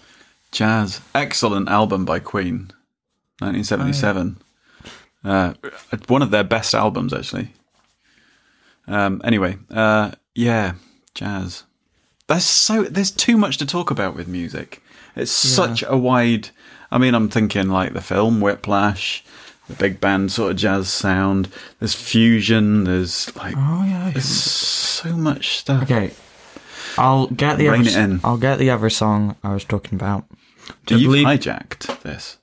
jazz. 0.53 1.01
Excellent 1.15 1.69
album 1.69 2.05
by 2.05 2.21
Queen, 2.21 2.71
1977. 3.41 4.39
Uh, 5.25 5.55
one 6.09 6.23
of 6.23 6.31
their 6.31 6.45
best 6.45 6.75
albums, 6.75 7.13
actually. 7.13 7.53
Um, 8.89 9.21
anyway, 9.25 9.57
uh, 9.71 10.13
yeah, 10.35 10.75
jazz. 11.15 11.65
There's 12.27 12.45
so 12.45 12.85
there's 12.85 13.11
too 13.11 13.37
much 13.37 13.59
to 13.59 13.67
talk 13.67 13.91
about 13.91 14.17
with 14.17 14.27
music. 14.29 14.83
It's 15.15 15.31
such 15.31 15.85
a 15.87 15.97
wide. 15.97 16.51
I 16.91 16.99
mean, 16.99 17.15
I'm 17.15 17.29
thinking 17.29 17.69
like 17.69 17.93
the 17.93 18.01
film 18.01 18.41
Whiplash, 18.41 19.25
the 19.69 19.75
big 19.75 20.01
band 20.01 20.33
sort 20.33 20.53
of 20.53 20.57
jazz 20.57 20.89
sound. 20.89 21.49
There's 21.79 21.95
fusion. 21.95 22.85
There's 22.85 23.35
like 23.37 23.55
Oh 23.57 23.85
yeah. 23.87 24.11
there's 24.13 24.25
so 24.25 25.11
much 25.11 25.59
stuff. 25.59 25.85
Okay, 25.85 26.13
I'll 26.97 27.27
get 27.29 27.59
the 27.59 27.69
other. 27.69 28.21
I'll 28.25 28.39
get 28.39 28.59
the 28.59 28.71
other 28.71 28.91
song 28.91 29.37
I 29.43 29.53
was 29.53 29.65
talking 29.65 29.97
about. 29.97 30.25
I 30.91 30.95
You've 30.95 31.13
hijacked 31.13 32.03
this. 32.03 32.39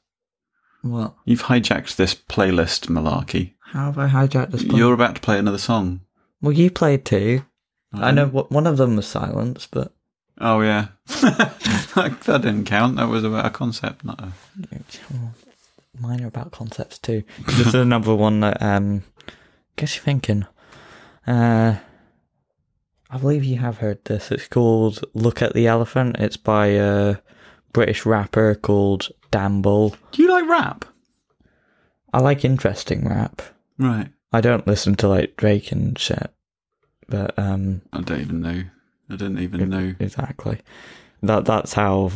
What? 0.81 1.15
You've 1.25 1.43
hijacked 1.43 1.95
this 1.95 2.15
playlist 2.15 2.87
malarkey. 2.87 3.53
How 3.59 3.85
have 3.85 3.97
I 3.97 4.07
hijacked 4.07 4.51
this? 4.51 4.63
You're 4.63 4.93
about 4.93 5.15
to 5.15 5.21
play 5.21 5.37
another 5.37 5.57
song. 5.57 6.01
Well, 6.41 6.53
you 6.53 6.71
played 6.71 7.05
two. 7.05 7.43
I 7.91 8.11
know 8.11 8.27
what 8.27 8.51
one 8.51 8.67
of 8.67 8.77
them 8.77 8.95
was 8.95 9.07
silence, 9.07 9.67
but 9.69 9.93
Oh 10.41 10.61
yeah, 10.61 10.87
that, 11.07 12.21
that 12.25 12.41
didn't 12.41 12.65
count. 12.65 12.95
That 12.95 13.09
was 13.09 13.23
about 13.25 13.45
a 13.45 13.49
concept, 13.49 14.05
not 14.05 14.21
a. 14.21 14.31
mine 15.99 16.23
are 16.23 16.27
about 16.27 16.51
concepts 16.51 16.97
too. 16.97 17.23
this 17.45 17.67
is 17.67 17.73
another 17.75 18.15
one 18.15 18.39
that 18.39 18.61
um, 18.61 19.03
guess 19.75 19.95
you're 19.95 20.03
thinking. 20.03 20.45
Uh, 21.27 21.75
I 23.09 23.17
believe 23.17 23.43
you 23.43 23.57
have 23.57 23.79
heard 23.79 24.05
this. 24.05 24.31
It's 24.31 24.47
called 24.47 25.03
"Look 25.13 25.41
at 25.41 25.53
the 25.53 25.67
Elephant." 25.67 26.15
It's 26.19 26.37
by 26.37 26.67
a 26.67 27.17
British 27.73 28.05
rapper 28.05 28.55
called 28.55 29.09
Dan 29.31 29.61
Bull. 29.61 29.95
Do 30.11 30.21
you 30.21 30.29
like 30.29 30.47
rap? 30.47 30.85
I 32.13 32.19
like 32.19 32.43
interesting 32.43 33.07
rap. 33.07 33.41
Right. 33.77 34.09
I 34.31 34.41
don't 34.41 34.67
listen 34.67 34.95
to 34.95 35.07
like 35.07 35.37
Drake 35.37 35.71
and 35.71 35.97
shit, 35.97 36.31
but 37.07 37.37
um, 37.37 37.81
I 37.93 38.01
don't 38.01 38.21
even 38.21 38.41
know. 38.41 38.63
I 39.09 39.15
didn't 39.15 39.39
even 39.39 39.69
know 39.69 39.95
exactly. 39.99 40.59
That 41.23 41.45
that's 41.45 41.73
how. 41.73 42.11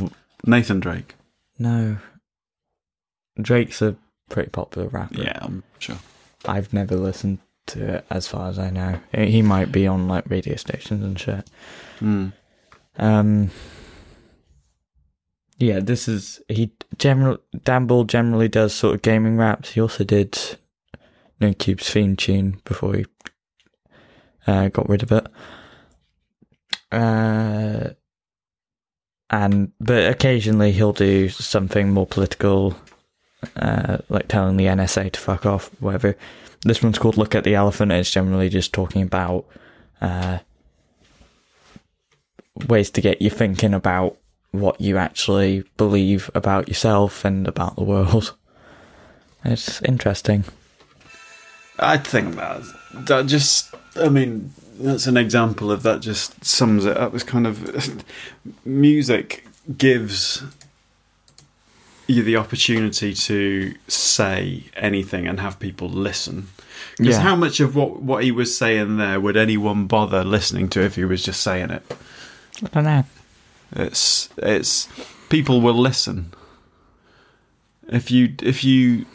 Nathan 0.45 0.79
Drake. 0.79 1.15
No, 1.57 1.97
Drake's 3.41 3.81
a 3.81 3.95
pretty 4.29 4.49
popular 4.49 4.87
rapper. 4.89 5.21
Yeah, 5.21 5.39
I'm 5.41 5.63
sure. 5.79 5.97
I've 6.45 6.73
never 6.73 6.95
listened 6.95 7.39
to 7.67 7.95
it 7.95 8.05
as 8.09 8.27
far 8.27 8.49
as 8.49 8.59
I 8.59 8.69
know. 8.69 8.99
He 9.13 9.41
might 9.41 9.71
be 9.71 9.87
on 9.87 10.07
like 10.07 10.29
radio 10.29 10.55
stations 10.55 11.03
and 11.03 11.19
shit. 11.19 11.49
Hmm. 11.99 12.29
Um, 12.97 13.51
yeah, 15.57 15.79
this 15.79 16.07
is 16.07 16.41
he 16.47 16.71
general 16.97 17.37
Dan 17.63 17.87
Bull 17.87 18.03
generally 18.03 18.47
does 18.47 18.73
sort 18.73 18.95
of 18.95 19.01
gaming 19.01 19.37
raps. 19.37 19.71
He 19.71 19.81
also 19.81 20.03
did 20.03 20.31
Nerd 21.39 21.57
Cubed's 21.59 21.89
theme 21.89 22.15
tune 22.15 22.61
before 22.65 22.95
he 22.95 23.05
uh, 24.47 24.69
got 24.69 24.89
rid 24.89 25.03
of 25.03 25.11
it. 25.11 25.27
Uh, 26.91 27.89
and 29.29 29.71
but 29.79 30.09
occasionally 30.11 30.71
he'll 30.71 30.93
do 30.93 31.29
something 31.29 31.89
more 31.89 32.05
political, 32.05 32.75
uh, 33.55 33.99
like 34.09 34.27
telling 34.27 34.57
the 34.57 34.65
NSA 34.65 35.11
to 35.11 35.19
fuck 35.19 35.45
off, 35.45 35.69
whatever. 35.79 36.15
This 36.61 36.81
one's 36.81 36.99
called 36.99 37.17
"Look 37.17 37.35
at 37.35 37.43
the 37.43 37.55
Elephant." 37.55 37.91
It's 37.91 38.11
generally 38.11 38.49
just 38.49 38.73
talking 38.73 39.01
about 39.01 39.45
uh, 40.01 40.39
ways 42.67 42.89
to 42.91 43.01
get 43.01 43.21
you 43.21 43.29
thinking 43.29 43.73
about 43.73 44.17
what 44.53 44.79
you 44.79 44.97
actually 44.97 45.63
believe 45.75 46.31
about 46.33 46.69
yourself 46.69 47.25
and 47.25 47.47
about 47.47 47.75
the 47.75 47.83
world. 47.83 48.33
It's 49.45 49.81
interesting. 49.81 50.45
I 51.77 51.97
think 51.97 52.35
that 52.37 52.61
that 52.93 53.25
just. 53.25 53.75
I 53.97 54.07
mean, 54.07 54.53
that's 54.79 55.05
an 55.05 55.17
example 55.17 55.69
of 55.69 55.83
that. 55.83 55.99
Just 55.99 56.45
sums 56.45 56.85
it 56.85 56.95
up. 56.95 57.13
It's 57.13 57.25
kind 57.25 57.45
of 57.45 58.03
music 58.65 59.45
gives 59.77 60.43
you 62.07 62.23
the 62.23 62.37
opportunity 62.37 63.13
to 63.13 63.75
say 63.89 64.63
anything 64.77 65.27
and 65.27 65.41
have 65.41 65.59
people 65.59 65.89
listen. 65.89 66.47
Because 66.97 67.15
Yeah. 67.17 67.21
how 67.23 67.35
much 67.35 67.59
of 67.59 67.75
what 67.75 68.01
what 68.01 68.23
he 68.23 68.31
was 68.31 68.57
saying 68.57 68.95
there 68.95 69.19
would 69.19 69.35
anyone 69.35 69.87
bother 69.87 70.23
listening 70.23 70.69
to 70.69 70.81
if 70.81 70.95
he 70.95 71.03
was 71.03 71.21
just 71.21 71.41
saying 71.41 71.69
it? 71.69 71.83
I 72.63 72.67
don't 72.67 72.85
know. 72.85 73.03
It's 73.75 74.29
it's 74.37 74.87
people 75.29 75.61
will 75.61 75.73
listen. 75.73 76.33
If 77.87 78.11
you 78.11 78.33
if 78.41 78.63
you 78.63 79.05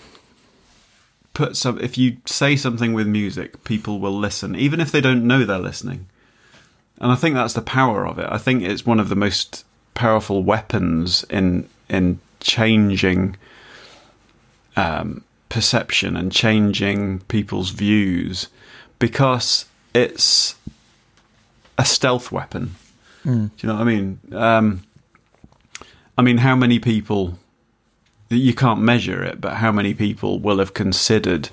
put 1.35 1.57
some 1.57 1.79
if 1.81 1.97
you 1.97 2.17
say 2.27 2.57
something 2.57 2.93
with 2.93 3.07
music, 3.07 3.63
people 3.65 4.01
will 4.01 4.19
listen, 4.19 4.57
even 4.57 4.81
if 4.81 4.91
they 4.91 5.01
don't 5.01 5.27
know 5.27 5.45
they're 5.45 5.59
listening. 5.59 6.07
And 7.01 7.13
I 7.13 7.15
think 7.15 7.35
that's 7.35 7.55
the 7.55 7.63
power 7.63 8.07
of 8.07 8.19
it. 8.19 8.27
I 8.29 8.39
think 8.39 8.63
it's 8.63 8.85
one 8.85 8.99
of 8.99 9.09
the 9.09 9.17
most 9.17 9.65
powerful 9.95 10.43
weapons 10.43 11.25
in 11.31 11.69
in 11.89 12.21
changing 12.41 13.37
um, 14.77 15.25
perception 15.49 16.17
and 16.17 16.33
changing 16.33 17.21
people's 17.21 17.71
views 17.71 18.49
because 18.99 19.67
it's 19.95 20.57
a 21.77 21.85
stealth 21.85 22.33
weapon. 22.33 22.75
Do 23.25 23.51
you 23.59 23.69
know 23.69 23.75
what 23.75 23.83
I 23.83 23.85
mean? 23.85 24.21
Um, 24.33 24.83
I 26.17 26.23
mean, 26.23 26.39
how 26.39 26.57
many 26.57 26.79
people? 26.79 27.39
You 28.31 28.55
can't 28.55 28.81
measure 28.81 29.23
it, 29.23 29.41
but 29.41 29.55
how 29.55 29.73
many 29.73 29.95
people 29.95 30.39
will 30.39 30.59
have 30.59 30.75
considered 30.75 31.49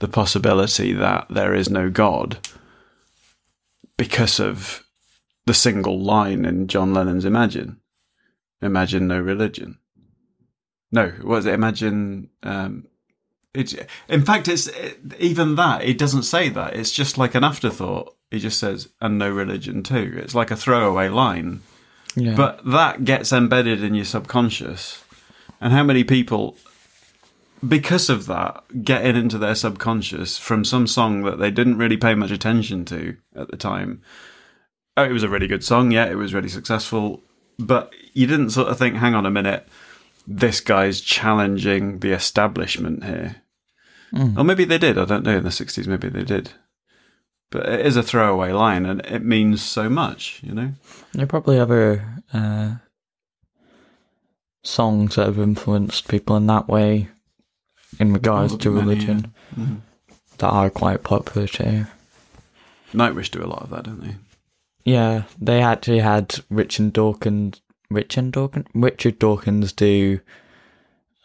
the 0.00 0.08
possibility 0.08 0.92
that 0.92 1.26
there 1.30 1.54
is 1.54 1.70
no 1.70 1.88
God 1.88 2.38
because 3.96 4.40
of 4.40 4.84
the 5.46 5.54
single 5.54 6.00
line 6.00 6.44
in 6.44 6.66
John 6.66 6.92
Lennon's 6.92 7.24
Imagine? 7.24 7.80
Imagine 8.60 9.06
no 9.06 9.20
religion. 9.20 9.78
No, 10.90 11.08
what 11.18 11.26
was 11.26 11.46
it? 11.46 11.54
Imagine. 11.54 12.30
Um, 12.42 12.86
it's, 13.56 13.74
in 14.08 14.24
fact, 14.24 14.48
it's 14.48 14.70
even 15.18 15.56
that. 15.56 15.82
It 15.82 15.98
doesn't 15.98 16.24
say 16.24 16.48
that. 16.50 16.76
It's 16.76 16.92
just 16.92 17.18
like 17.18 17.34
an 17.34 17.44
afterthought. 17.44 18.14
He 18.30 18.38
just 18.38 18.58
says, 18.58 18.88
and 19.00 19.18
no 19.18 19.30
religion 19.30 19.82
too. 19.82 20.14
It's 20.16 20.34
like 20.34 20.50
a 20.50 20.56
throwaway 20.56 21.08
line. 21.08 21.62
Yeah. 22.14 22.34
But 22.34 22.64
that 22.64 23.04
gets 23.04 23.32
embedded 23.32 23.82
in 23.82 23.94
your 23.94 24.04
subconscious. 24.04 25.04
And 25.60 25.72
how 25.72 25.84
many 25.84 26.02
people, 26.04 26.56
because 27.66 28.10
of 28.10 28.26
that, 28.26 28.64
get 28.82 29.04
it 29.04 29.16
into 29.16 29.38
their 29.38 29.54
subconscious 29.54 30.38
from 30.38 30.64
some 30.64 30.86
song 30.86 31.22
that 31.22 31.38
they 31.38 31.50
didn't 31.50 31.78
really 31.78 31.96
pay 31.96 32.14
much 32.14 32.30
attention 32.30 32.84
to 32.86 33.16
at 33.34 33.50
the 33.50 33.56
time? 33.56 34.02
Oh, 34.96 35.04
it 35.04 35.12
was 35.12 35.22
a 35.22 35.28
really 35.28 35.46
good 35.46 35.62
song. 35.64 35.90
Yeah, 35.90 36.06
it 36.06 36.16
was 36.16 36.34
really 36.34 36.48
successful. 36.48 37.22
But 37.58 37.92
you 38.12 38.26
didn't 38.26 38.50
sort 38.50 38.68
of 38.68 38.78
think, 38.78 38.96
hang 38.96 39.14
on 39.14 39.26
a 39.26 39.30
minute, 39.30 39.68
this 40.26 40.60
guy's 40.60 41.00
challenging 41.00 42.00
the 42.00 42.12
establishment 42.12 43.04
here. 43.04 43.42
Or 44.12 44.44
maybe 44.44 44.64
they 44.64 44.78
did. 44.78 44.98
I 44.98 45.04
don't 45.04 45.24
know. 45.24 45.36
In 45.38 45.44
the 45.44 45.50
60s, 45.50 45.86
maybe 45.86 46.08
they 46.08 46.24
did. 46.24 46.50
But 47.50 47.68
it 47.68 47.86
is 47.86 47.96
a 47.96 48.02
throwaway 48.02 48.52
line 48.52 48.86
and 48.86 49.00
it 49.06 49.22
means 49.22 49.62
so 49.62 49.88
much, 49.88 50.40
you 50.42 50.52
know? 50.52 50.72
There 51.12 51.24
are 51.24 51.28
probably 51.28 51.58
other 51.58 52.22
uh, 52.32 52.76
songs 54.64 55.14
that 55.14 55.26
have 55.26 55.38
influenced 55.38 56.08
people 56.08 56.36
in 56.36 56.46
that 56.48 56.68
way 56.68 57.08
in 58.00 58.12
regards 58.12 58.56
to 58.56 58.70
Many, 58.70 58.86
religion 58.86 59.32
that 60.38 60.48
are 60.48 60.70
quite 60.70 61.02
popular 61.02 61.46
too. 61.46 61.86
Nightwish 62.92 63.30
do 63.30 63.44
a 63.44 63.46
lot 63.46 63.62
of 63.62 63.70
that, 63.70 63.84
don't 63.84 64.00
they? 64.00 64.16
Yeah, 64.84 65.22
they 65.40 65.62
actually 65.62 66.00
had 66.00 66.36
Richard 66.50 66.92
Dawkins, 66.92 67.60
Richard 67.90 68.32
Dawkins, 68.32 68.66
Richard 68.74 69.18
Dawkins 69.18 69.72
do 69.72 70.20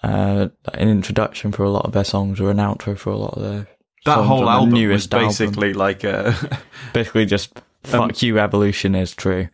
uh, 0.04 0.48
an 0.74 0.90
introduction 0.90 1.52
for 1.52 1.64
a 1.64 1.70
lot 1.70 1.86
of 1.86 1.92
their 1.94 2.04
songs 2.04 2.40
or 2.40 2.50
an 2.52 2.58
outro 2.58 2.98
for 2.98 3.12
a 3.12 3.18
lot 3.18 3.34
of 3.36 3.44
their. 3.44 3.68
That 4.06 4.24
whole 4.24 4.50
album 4.50 4.72
was 4.72 4.80
newest 4.80 5.14
album. 5.14 5.28
basically 5.28 5.74
like 5.74 6.04
a 6.04 6.36
basically 6.94 7.26
just 7.28 7.62
fuck 7.84 8.02
Um, 8.02 8.12
you, 8.16 8.40
evolution 8.40 8.96
is 8.96 9.14
true. 9.16 9.48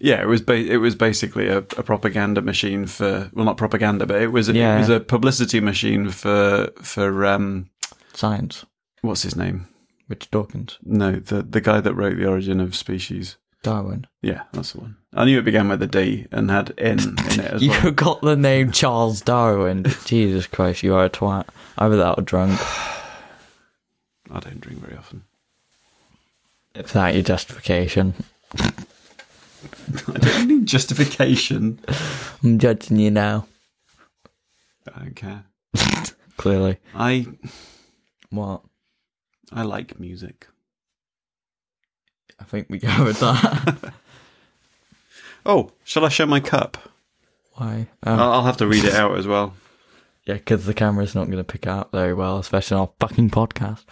yeah, 0.00 0.20
it 0.20 0.26
was 0.26 0.40
ba- 0.42 0.54
it 0.72 0.78
was 0.78 0.96
basically 0.96 1.46
a, 1.48 1.58
a 1.58 1.82
propaganda 1.84 2.42
machine 2.42 2.86
for 2.86 3.30
well, 3.34 3.44
not 3.44 3.56
propaganda, 3.56 4.04
but 4.06 4.20
it 4.20 4.32
was 4.32 4.48
a, 4.48 4.52
Yeah. 4.52 4.76
it 4.76 4.80
was 4.80 4.88
a 4.88 4.98
publicity 5.00 5.60
machine 5.60 6.10
for 6.10 6.70
for 6.82 7.24
um 7.26 7.70
Science, 8.14 8.66
what's 9.02 9.22
his 9.22 9.36
name? 9.36 9.68
Richard 10.08 10.30
Dawkins, 10.32 10.78
No, 10.82 11.12
the 11.12 11.42
the 11.42 11.60
guy 11.60 11.80
that 11.80 11.94
wrote 11.94 12.16
the 12.16 12.26
Origin 12.26 12.58
of 12.60 12.74
Species. 12.74 13.36
Darwin. 13.62 14.06
Yeah, 14.22 14.42
that's 14.52 14.72
the 14.72 14.80
one. 14.80 14.96
I 15.14 15.24
knew 15.24 15.38
it 15.38 15.44
began 15.44 15.68
with 15.68 15.82
a 15.82 15.86
D 15.86 16.26
and 16.30 16.50
had 16.50 16.72
N 16.78 16.98
in 17.00 17.40
it 17.40 17.40
as 17.40 17.62
You 17.62 17.70
well. 17.70 17.80
forgot 17.80 18.20
the 18.22 18.36
name 18.36 18.70
Charles 18.72 19.20
Darwin. 19.20 19.84
Jesus 20.04 20.46
Christ, 20.46 20.82
you 20.82 20.94
are 20.94 21.04
a 21.06 21.10
twat. 21.10 21.46
Either 21.76 21.96
that 21.96 22.18
or 22.18 22.22
drunk. 22.22 22.58
I 24.30 24.40
don't 24.40 24.60
drink 24.60 24.80
very 24.80 24.96
often. 24.96 25.24
Is 26.74 26.92
that 26.92 27.14
your 27.14 27.22
justification? 27.24 28.14
I 28.58 28.70
don't 30.18 30.46
need 30.48 30.66
justification. 30.66 31.80
I'm 32.44 32.58
judging 32.58 32.98
you 32.98 33.10
now. 33.10 33.46
I 34.94 35.00
don't 35.00 35.16
care. 35.16 35.44
Clearly. 36.36 36.78
I 36.94 37.26
What? 38.30 38.62
I 39.50 39.62
like 39.62 39.98
music. 39.98 40.46
I 42.40 42.44
think 42.44 42.68
we 42.68 42.78
with 42.78 43.20
that. 43.20 43.92
Oh, 45.46 45.70
shall 45.82 46.04
I 46.04 46.10
show 46.10 46.26
my 46.26 46.40
cup? 46.40 46.76
Why? 47.54 47.86
Oh, 48.04 48.12
I'll, 48.12 48.32
I'll 48.32 48.44
have 48.44 48.58
to 48.58 48.66
read 48.66 48.84
it 48.84 48.92
out 48.92 49.16
as 49.16 49.26
well. 49.26 49.54
yeah, 50.26 50.34
because 50.34 50.66
the 50.66 50.74
camera's 50.74 51.14
not 51.14 51.24
going 51.24 51.38
to 51.38 51.44
pick 51.44 51.66
up 51.66 51.90
very 51.90 52.12
well, 52.12 52.38
especially 52.38 52.74
on 52.74 52.80
our 52.82 52.90
fucking 53.00 53.30
podcast. 53.30 53.84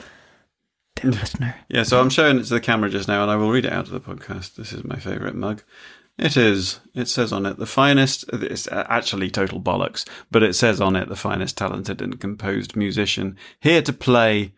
Dear 0.97 1.11
listener. 1.12 1.57
Yeah, 1.68 1.84
so 1.84 1.99
I'm 1.99 2.11
showing 2.11 2.38
it 2.38 2.44
to 2.44 2.55
the 2.55 2.61
camera 2.61 2.90
just 2.90 3.09
now, 3.09 3.22
and 3.22 3.30
I 3.30 3.36
will 3.36 3.51
read 3.51 3.64
it 3.64 3.72
out 3.72 3.86
to 3.86 3.92
the 3.92 4.01
podcast. 4.01 4.57
This 4.57 4.72
is 4.72 4.84
my 4.84 4.97
favourite 4.97 5.34
mug. 5.34 5.62
It 6.18 6.36
is. 6.36 6.80
It 6.94 7.09
says 7.09 7.32
on 7.32 7.47
it 7.47 7.59
the 7.59 7.66
finest. 7.66 8.24
It's 8.32 8.68
actually 8.70 9.30
total 9.30 9.61
bollocks, 9.61 10.07
but 10.30 10.42
it 10.42 10.55
says 10.55 10.80
on 10.80 10.94
it 10.94 11.09
the 11.09 11.16
finest 11.16 11.57
talented 11.57 12.03
and 12.03 12.20
composed 12.20 12.76
musician 12.76 13.36
here 13.61 13.82
to 13.82 13.92
play. 13.92 14.53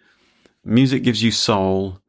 Music 0.64 1.03
gives 1.03 1.22
you 1.22 1.30
soul. 1.30 2.01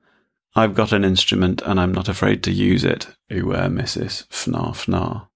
I've 0.60 0.76
got 0.76 0.91
an 0.91 1.03
instrument, 1.05 1.62
and 1.66 1.80
I'm 1.80 1.93
not 1.93 2.10
afraid 2.10 2.43
to 2.43 2.51
use 2.51 2.84
it. 2.84 3.07
Uwe 3.32 3.68
Mrs. 3.72 4.28
Fnar 4.28 4.74
Fnar. 4.76 5.28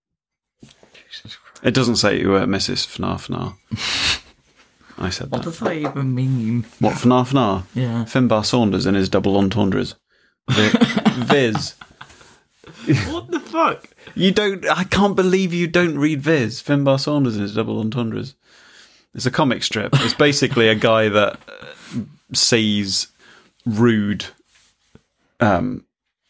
It 1.63 1.73
doesn't 1.73 1.95
say 1.97 2.21
Uwe 2.21 2.45
Mrs. 2.45 2.85
Fnar 2.87 3.17
Fnar. 3.25 3.55
I 4.97 5.09
said 5.09 5.31
What 5.31 5.39
that. 5.43 5.49
does 5.49 5.59
that 5.59 5.73
even 5.75 6.13
mean? 6.13 6.65
What 6.79 6.95
Fnar 6.95 7.25
Fnar? 7.27 7.63
Yeah. 7.73 8.03
Finbar 8.05 8.45
Saunders 8.45 8.85
and 8.85 8.95
his 8.95 9.09
double 9.09 9.37
entendres. 9.37 9.95
Vi- 10.49 10.69
Viz. 11.25 11.73
What 13.11 13.31
the 13.31 13.39
fuck? 13.39 13.87
You 14.15 14.31
don't. 14.31 14.65
I 14.69 14.83
can't 14.83 15.15
believe 15.15 15.53
you 15.53 15.67
don't 15.67 15.97
read 15.97 16.21
Viz. 16.21 16.61
Finbar 16.61 16.99
Saunders 16.99 17.33
and 17.35 17.41
his 17.43 17.55
double 17.55 17.79
entendres. 17.79 18.35
It's 19.15 19.25
a 19.25 19.31
comic 19.31 19.63
strip. 19.63 19.93
It's 20.01 20.13
basically 20.13 20.67
a 20.69 20.75
guy 20.75 21.07
that 21.09 21.39
uh, 21.47 21.99
sees 22.33 23.07
rude 23.65 24.25
um, 25.43 25.85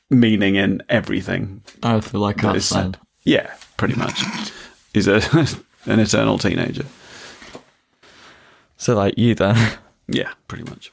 meaning 0.10 0.56
in 0.56 0.82
everything. 0.90 1.62
I 1.82 2.00
feel 2.02 2.22
like 2.22 2.38
that 2.38 2.54
that's 2.54 2.66
said. 2.66 2.98
Yeah, 3.24 3.54
pretty 3.78 3.96
much. 3.96 4.24
He's 4.94 5.08
a 5.08 5.22
an 5.86 6.00
eternal 6.00 6.38
teenager. 6.38 6.86
So, 8.78 8.96
like, 8.96 9.18
you 9.18 9.36
then. 9.36 9.56
Yeah, 10.10 10.34
pretty 10.50 10.66
much. 10.70 10.92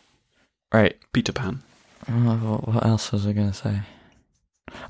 right. 0.72 0.96
Peter 1.12 1.32
Pan. 1.32 1.62
Oh, 2.08 2.60
what- 2.64 2.86
else 2.86 3.10
was 3.10 3.26
I 3.26 3.32
going 3.32 3.50
to 3.50 3.56
say? 3.56 3.80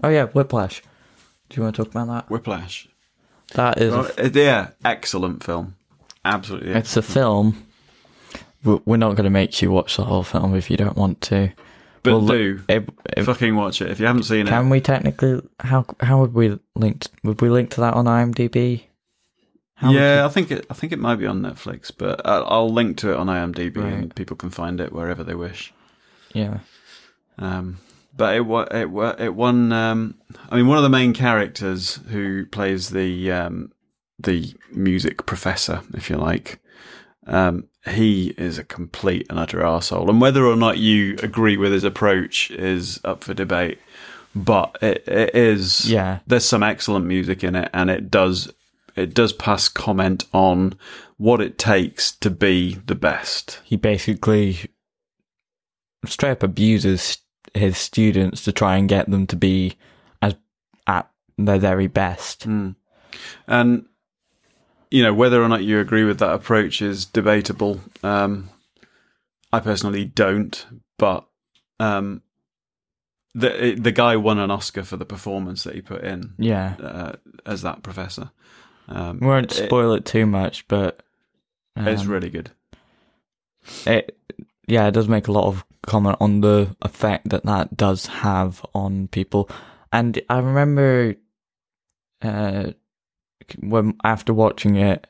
Oh, 0.04 0.10
yeah, 0.10 0.26
Whiplash. 0.26 0.82
Do 1.48 1.56
you 1.56 1.62
want 1.62 1.74
to 1.76 1.82
talk 1.84 1.90
about 1.90 2.06
that? 2.08 2.30
Whiplash. 2.30 2.86
That 3.54 3.80
is. 3.80 3.94
Oh, 3.94 4.10
uh, 4.18 4.28
yeah, 4.34 4.68
excellent 4.84 5.42
film. 5.42 5.74
Absolutely. 6.22 6.72
It's 6.72 6.98
a 6.98 7.02
film. 7.02 7.66
We're 8.62 8.98
not 8.98 9.16
going 9.16 9.24
to 9.24 9.30
make 9.30 9.62
you 9.62 9.70
watch 9.70 9.96
the 9.96 10.04
whole 10.04 10.22
film 10.22 10.54
if 10.54 10.70
you 10.70 10.76
don't 10.76 10.98
want 10.98 11.22
to. 11.22 11.50
But 12.02 12.12
Well, 12.12 12.26
do 12.26 12.62
If, 12.68 12.84
if, 13.16 13.26
fucking 13.26 13.54
watch 13.54 13.82
it 13.82 13.90
if 13.90 14.00
you 14.00 14.06
haven't 14.06 14.22
seen 14.22 14.46
it. 14.46 14.50
can 14.50 14.70
we 14.70 14.80
technically? 14.80 15.42
How 15.60 15.84
how 16.00 16.20
would 16.20 16.32
we 16.32 16.58
link? 16.74 17.06
Would 17.24 17.40
we 17.40 17.50
link 17.50 17.70
to 17.70 17.80
that 17.80 17.94
on 17.94 18.06
IMDb? 18.06 18.84
How 19.74 19.92
yeah, 19.92 20.26
I 20.26 20.28
think 20.28 20.50
it. 20.50 20.66
I 20.70 20.74
think 20.74 20.92
it 20.92 20.98
might 20.98 21.16
be 21.16 21.26
on 21.26 21.40
Netflix, 21.40 21.90
but 21.96 22.20
I'll, 22.26 22.44
I'll 22.46 22.72
link 22.72 22.98
to 22.98 23.12
it 23.12 23.16
on 23.16 23.28
IMDb, 23.28 23.76
and 23.82 24.14
people 24.14 24.36
can 24.36 24.50
find 24.50 24.80
it 24.80 24.92
wherever 24.92 25.24
they 25.24 25.34
wish. 25.34 25.72
yeah. 26.32 26.58
Um, 27.38 27.78
but 28.14 28.34
it 28.36 28.42
it 28.72 28.88
it 29.18 29.34
won. 29.34 29.72
Um, 29.72 30.16
I 30.50 30.56
mean, 30.56 30.66
one 30.66 30.76
of 30.76 30.82
the 30.82 30.90
main 30.90 31.14
characters 31.14 32.00
who 32.08 32.44
plays 32.46 32.90
the 32.90 33.32
um, 33.32 33.72
the 34.18 34.54
music 34.70 35.24
professor, 35.26 35.82
if 35.94 36.10
you 36.10 36.16
like, 36.16 36.60
um, 37.26 37.64
he 37.86 38.34
is 38.36 38.58
a 38.58 38.64
complete 38.64 39.26
and 39.30 39.38
utter 39.38 39.64
asshole, 39.64 40.10
And 40.10 40.20
whether 40.20 40.44
or 40.44 40.56
not 40.56 40.78
you 40.78 41.16
agree 41.22 41.56
with 41.56 41.72
his 41.72 41.84
approach 41.84 42.50
is 42.50 43.00
up 43.04 43.24
for 43.24 43.34
debate. 43.34 43.78
But 44.34 44.78
it, 44.80 45.08
it 45.08 45.34
is. 45.34 45.90
Yeah. 45.90 46.20
There's 46.26 46.44
some 46.44 46.62
excellent 46.62 47.06
music 47.06 47.42
in 47.42 47.56
it, 47.56 47.68
and 47.72 47.90
it 47.90 48.10
does 48.10 48.52
it 48.96 49.14
does 49.14 49.32
pass 49.32 49.68
comment 49.68 50.24
on 50.32 50.74
what 51.16 51.40
it 51.40 51.58
takes 51.58 52.12
to 52.12 52.30
be 52.30 52.74
the 52.86 52.94
best. 52.94 53.60
He 53.64 53.76
basically 53.76 54.70
straight 56.06 56.32
up 56.32 56.42
abuses 56.42 57.18
his 57.54 57.76
students 57.76 58.44
to 58.44 58.52
try 58.52 58.76
and 58.76 58.88
get 58.88 59.10
them 59.10 59.26
to 59.26 59.36
be 59.36 59.76
as 60.22 60.34
at 60.86 61.10
their 61.36 61.58
very 61.58 61.86
best. 61.86 62.46
And 63.46 63.86
you 64.90 65.02
know 65.02 65.14
whether 65.14 65.42
or 65.42 65.48
not 65.48 65.62
you 65.64 65.78
agree 65.80 66.04
with 66.04 66.18
that 66.18 66.32
approach 66.32 66.82
is 66.82 67.04
debatable. 67.06 67.80
Um, 68.02 68.48
I 69.52 69.60
personally 69.60 70.04
don't, 70.04 70.64
but 70.98 71.26
um, 71.78 72.22
the 73.34 73.76
the 73.78 73.92
guy 73.92 74.16
won 74.16 74.38
an 74.38 74.50
Oscar 74.50 74.82
for 74.84 74.96
the 74.96 75.04
performance 75.04 75.64
that 75.64 75.74
he 75.74 75.80
put 75.82 76.02
in 76.02 76.34
Yeah. 76.38 76.74
uh, 76.82 77.12
as 77.46 77.62
that 77.62 77.82
professor. 77.82 78.30
Um, 78.88 79.20
We 79.20 79.26
won't 79.26 79.52
spoil 79.52 79.92
it 79.94 80.04
too 80.04 80.26
much, 80.26 80.66
but 80.68 81.02
it's 81.76 82.02
um, 82.02 82.08
really 82.08 82.30
good. 82.30 82.50
it 83.86 84.16
yeah 84.66 84.86
it 84.88 84.92
does 84.92 85.08
make 85.08 85.28
a 85.28 85.32
lot 85.32 85.46
of 85.46 85.64
comment 85.82 86.16
on 86.20 86.40
the 86.40 86.74
effect 86.82 87.28
that 87.30 87.44
that 87.44 87.76
does 87.76 88.06
have 88.06 88.64
on 88.74 89.08
people 89.08 89.48
and 89.92 90.20
i 90.28 90.38
remember 90.38 91.14
uh 92.22 92.70
when 93.60 93.96
after 94.04 94.32
watching 94.32 94.76
it 94.76 95.06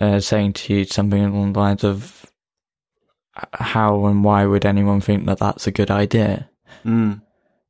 uh 0.00 0.20
saying 0.20 0.52
to 0.52 0.74
you 0.74 0.84
something 0.84 1.24
along 1.24 1.52
the 1.52 1.60
lines 1.60 1.84
of 1.84 2.26
how 3.52 4.06
and 4.06 4.24
why 4.24 4.46
would 4.46 4.64
anyone 4.64 5.00
think 5.00 5.26
that 5.26 5.38
that's 5.38 5.66
a 5.66 5.72
good 5.72 5.90
idea 5.90 6.48
Mm. 6.84 7.20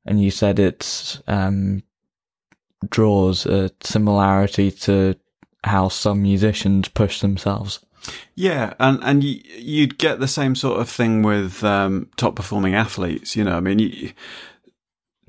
and 0.04 0.22
you 0.22 0.30
said 0.30 0.58
it's 0.58 1.20
um 1.26 1.82
draws 2.88 3.46
a 3.46 3.70
similarity 3.80 4.70
to 4.70 5.14
how 5.64 5.88
some 5.88 6.22
musicians 6.22 6.88
push 6.88 7.20
themselves 7.20 7.80
Yeah, 8.36 8.74
and 8.78 9.02
and 9.02 9.24
you, 9.24 9.40
you'd 9.58 9.98
get 9.98 10.20
the 10.20 10.28
same 10.28 10.54
sort 10.54 10.80
of 10.80 10.88
thing 10.88 11.22
with 11.22 11.64
um, 11.64 12.08
top 12.16 12.36
performing 12.36 12.74
athletes. 12.76 13.34
You 13.34 13.42
know, 13.44 13.56
I 13.56 13.60
mean, 13.60 13.80
you, 13.80 14.12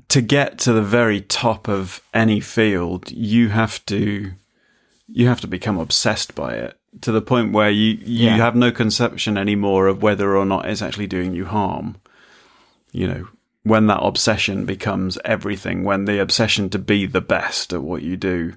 to 0.09 0.21
get 0.21 0.57
to 0.59 0.73
the 0.73 0.81
very 0.81 1.21
top 1.21 1.67
of 1.67 2.01
any 2.13 2.39
field, 2.39 3.11
you 3.11 3.49
have 3.49 3.85
to 3.87 4.31
you 5.09 5.27
have 5.27 5.39
to 5.41 5.47
become 5.47 5.77
obsessed 5.79 6.35
by 6.35 6.55
it 6.55 6.77
to 7.01 7.11
the 7.11 7.21
point 7.21 7.53
where 7.53 7.69
you 7.69 7.93
you 8.03 8.27
Yeah. 8.27 8.37
have 8.37 8.55
no 8.55 8.71
conception 8.71 9.37
anymore 9.37 9.87
of 9.87 10.01
whether 10.01 10.35
or 10.35 10.45
not 10.45 10.65
it's 10.67 10.81
actually 10.81 11.07
doing 11.07 11.33
you 11.33 11.45
harm. 11.45 11.95
You 12.91 13.07
know, 13.07 13.27
when 13.63 13.87
that 13.87 13.99
obsession 14.01 14.65
becomes 14.65 15.17
everything, 15.25 15.83
when 15.83 16.05
the 16.05 16.19
obsession 16.19 16.69
to 16.71 16.79
be 16.79 17.05
the 17.05 17.21
best 17.21 17.73
at 17.73 17.81
what 17.83 18.01
you 18.01 18.17
do 18.17 18.53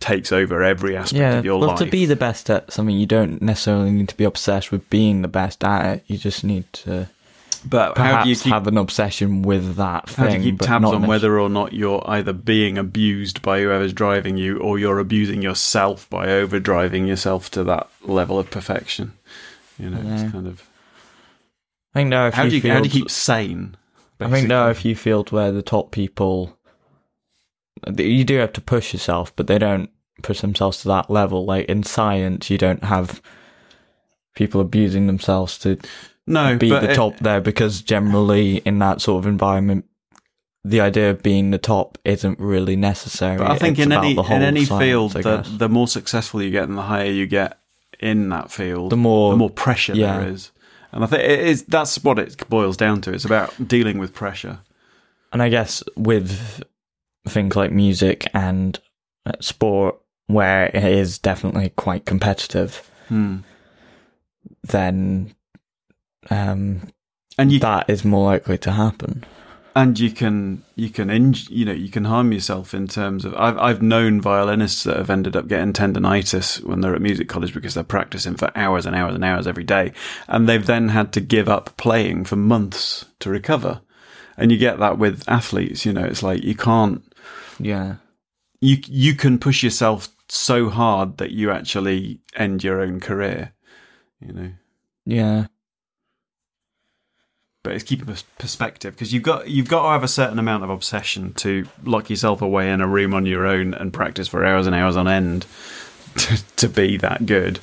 takes 0.00 0.30
over 0.30 0.62
every 0.62 0.96
aspect 0.96 1.18
Yeah, 1.18 1.38
of 1.38 1.44
your 1.44 1.58
well, 1.58 1.70
life. 1.70 1.78
to 1.80 1.86
be 1.86 2.06
the 2.06 2.14
best 2.14 2.48
at 2.50 2.72
something, 2.72 2.96
you 2.96 3.06
don't 3.06 3.42
necessarily 3.42 3.90
need 3.90 4.08
to 4.10 4.16
be 4.16 4.24
obsessed 4.24 4.70
with 4.70 4.88
being 4.90 5.22
the 5.22 5.28
best 5.28 5.64
at 5.64 5.86
it. 5.96 6.04
You 6.06 6.18
just 6.18 6.44
need 6.44 6.70
to 6.84 7.08
but 7.58 7.94
perhaps 7.94 8.14
how 8.16 8.22
do 8.24 8.30
you 8.30 8.36
keep 8.36 8.52
have 8.52 8.66
an 8.66 8.76
obsession 8.78 9.42
with 9.42 9.76
that 9.76 10.08
thing? 10.08 10.24
How 10.24 10.30
do 10.30 10.36
you 10.38 10.42
keep 10.52 10.60
tabs 10.60 10.86
on 10.86 11.06
whether 11.06 11.38
or 11.38 11.48
not 11.48 11.72
you're 11.72 12.02
either 12.08 12.32
being 12.32 12.78
abused 12.78 13.42
by 13.42 13.60
whoever's 13.60 13.92
driving 13.92 14.36
you 14.36 14.58
or 14.58 14.78
you're 14.78 14.98
abusing 14.98 15.42
yourself 15.42 16.08
by 16.10 16.26
overdriving 16.26 17.06
yourself 17.06 17.50
to 17.52 17.64
that 17.64 17.88
level 18.02 18.38
of 18.38 18.50
perfection? 18.50 19.12
You 19.78 19.90
know, 19.90 20.00
Yeah. 20.02 20.22
it's 20.24 20.32
kind 20.32 20.46
of 20.46 20.62
I 21.94 22.00
think 22.00 22.12
a 22.12 22.30
how 22.30 22.48
do 22.48 22.56
you 22.56 22.70
how 22.70 22.80
do 22.80 22.88
you 22.88 22.92
keep 22.92 23.10
sane? 23.10 23.76
I 24.20 24.28
think 24.28 24.48
there 24.48 24.58
are 24.58 24.70
a 24.70 24.72
basically? 24.74 24.94
few 24.94 24.96
fields 24.96 25.32
where 25.32 25.52
the 25.52 25.62
top 25.62 25.90
people, 25.92 26.56
you 27.96 28.24
do 28.24 28.36
have 28.38 28.52
to 28.54 28.60
push 28.60 28.92
yourself, 28.92 29.34
but 29.36 29.46
they 29.46 29.58
don't 29.58 29.90
push 30.22 30.40
themselves 30.40 30.82
to 30.82 30.88
that 30.88 31.08
level. 31.10 31.44
Like 31.44 31.66
in 31.66 31.82
science, 31.84 32.50
you 32.50 32.58
don't 32.58 32.82
have 32.82 33.22
people 34.34 34.60
abusing 34.60 35.06
themselves 35.06 35.58
to 35.58 35.78
no 36.28 36.56
be 36.56 36.68
the 36.70 36.90
it- 36.90 36.94
top 36.94 37.16
there 37.18 37.40
because 37.40 37.82
generally 37.82 38.58
in 38.58 38.78
that 38.80 39.00
sort 39.00 39.24
of 39.24 39.26
environment, 39.26 39.84
the 40.64 40.80
idea 40.80 41.10
of 41.10 41.22
being 41.22 41.50
the 41.50 41.58
top 41.58 41.98
isn't 42.04 42.38
really 42.38 42.76
necessary. 42.76 43.38
But 43.38 43.50
I 43.50 43.58
think 43.58 43.78
It's 43.78 43.86
in 43.86 43.92
any 43.92 44.12
in 44.12 44.42
any 44.42 44.64
science, 44.64 44.82
field, 44.82 45.12
the 45.12 45.44
the 45.56 45.68
more 45.68 45.88
successful 45.88 46.42
you 46.42 46.50
get 46.50 46.68
and 46.68 46.76
the 46.76 46.82
higher 46.82 47.10
you 47.10 47.26
get 47.26 47.58
in 48.00 48.28
that 48.28 48.50
field, 48.50 48.90
The 48.90 48.96
more- 48.96 49.32
the 49.32 49.36
more 49.36 49.50
pressure 49.50 49.94
yeah. 49.94 50.18
there 50.20 50.28
is. 50.28 50.52
And 50.92 51.04
I 51.04 51.06
think 51.06 51.22
it 51.22 51.40
is 51.40 51.64
that's 51.64 52.02
what 52.04 52.18
it 52.18 52.48
boils 52.48 52.76
down 52.76 53.00
to. 53.02 53.12
It's 53.12 53.24
about 53.24 53.52
dealing 53.68 53.98
with 53.98 54.14
pressure. 54.14 54.60
And 55.32 55.42
I 55.42 55.48
guess 55.50 55.82
with 55.96 56.62
things 57.26 57.54
like 57.56 57.70
music 57.72 58.26
and 58.32 58.78
uh, 59.26 59.32
sport, 59.40 59.96
where 60.28 60.66
it 60.74 60.84
is 60.84 61.18
definitely 61.18 61.70
quite 61.76 62.04
competitive, 62.06 62.90
Hmm. 63.08 63.38
then 64.62 65.34
um, 66.30 66.82
And 67.38 67.52
you 67.52 67.58
that 67.60 67.88
is 67.88 68.04
more 68.04 68.24
likely 68.32 68.58
to 68.58 68.72
happen. 68.72 69.24
and 69.76 69.98
you 69.98 70.10
can 70.10 70.64
you 70.74 70.90
can 70.90 71.08
inj- 71.08 71.48
you 71.50 71.64
know 71.64 71.72
you 71.72 71.88
can 71.90 72.04
harm 72.04 72.32
yourself 72.32 72.74
in 72.74 72.88
terms 72.88 73.24
of 73.24 73.34
I've 73.34 73.58
I've 73.58 73.82
known 73.82 74.20
violinists 74.20 74.82
that 74.84 74.96
have 74.96 75.10
ended 75.10 75.36
up 75.36 75.46
getting 75.46 75.72
tendonitis 75.72 76.62
when 76.64 76.80
they're 76.80 76.94
at 76.96 77.02
music 77.02 77.28
college 77.28 77.54
because 77.54 77.74
they're 77.74 77.84
practicing 77.84 78.34
for 78.36 78.50
hours 78.56 78.86
and 78.86 78.96
hours 78.96 79.14
and 79.14 79.24
hours 79.24 79.46
every 79.46 79.64
day 79.64 79.92
and 80.26 80.48
they've 80.48 80.66
then 80.66 80.88
had 80.88 81.12
to 81.12 81.20
give 81.20 81.48
up 81.48 81.76
playing 81.76 82.24
for 82.24 82.36
months 82.36 83.04
to 83.20 83.30
recover 83.30 83.80
and 84.36 84.50
you 84.50 84.58
get 84.58 84.78
that 84.78 84.98
with 84.98 85.22
athletes 85.28 85.84
you 85.86 85.92
know 85.92 86.04
it's 86.04 86.22
like 86.24 86.42
you 86.42 86.54
can't 86.56 87.02
Yeah. 87.60 87.96
you 88.60 88.78
you 88.86 89.14
can 89.14 89.38
push 89.38 89.62
yourself 89.62 90.08
so 90.28 90.68
hard 90.70 91.18
that 91.18 91.30
you 91.30 91.50
actually 91.52 92.20
end 92.34 92.64
your 92.64 92.80
own 92.80 92.98
career 93.00 93.52
you 94.20 94.32
know 94.32 94.50
Yeah. 95.06 95.46
But 97.68 97.74
it's 97.74 97.84
keeping 97.84 98.16
perspective 98.38 98.94
because 98.94 99.12
you've 99.12 99.22
got 99.22 99.46
you've 99.46 99.68
got 99.68 99.82
to 99.82 99.88
have 99.90 100.02
a 100.02 100.08
certain 100.08 100.38
amount 100.38 100.64
of 100.64 100.70
obsession 100.70 101.34
to 101.34 101.68
lock 101.84 102.08
yourself 102.08 102.40
away 102.40 102.70
in 102.70 102.80
a 102.80 102.88
room 102.88 103.12
on 103.12 103.26
your 103.26 103.46
own 103.46 103.74
and 103.74 103.92
practice 103.92 104.26
for 104.26 104.42
hours 104.42 104.66
and 104.66 104.74
hours 104.74 104.96
on 104.96 105.06
end 105.06 105.44
to, 106.16 106.42
to 106.56 106.66
be 106.66 106.96
that 106.96 107.26
good. 107.26 107.60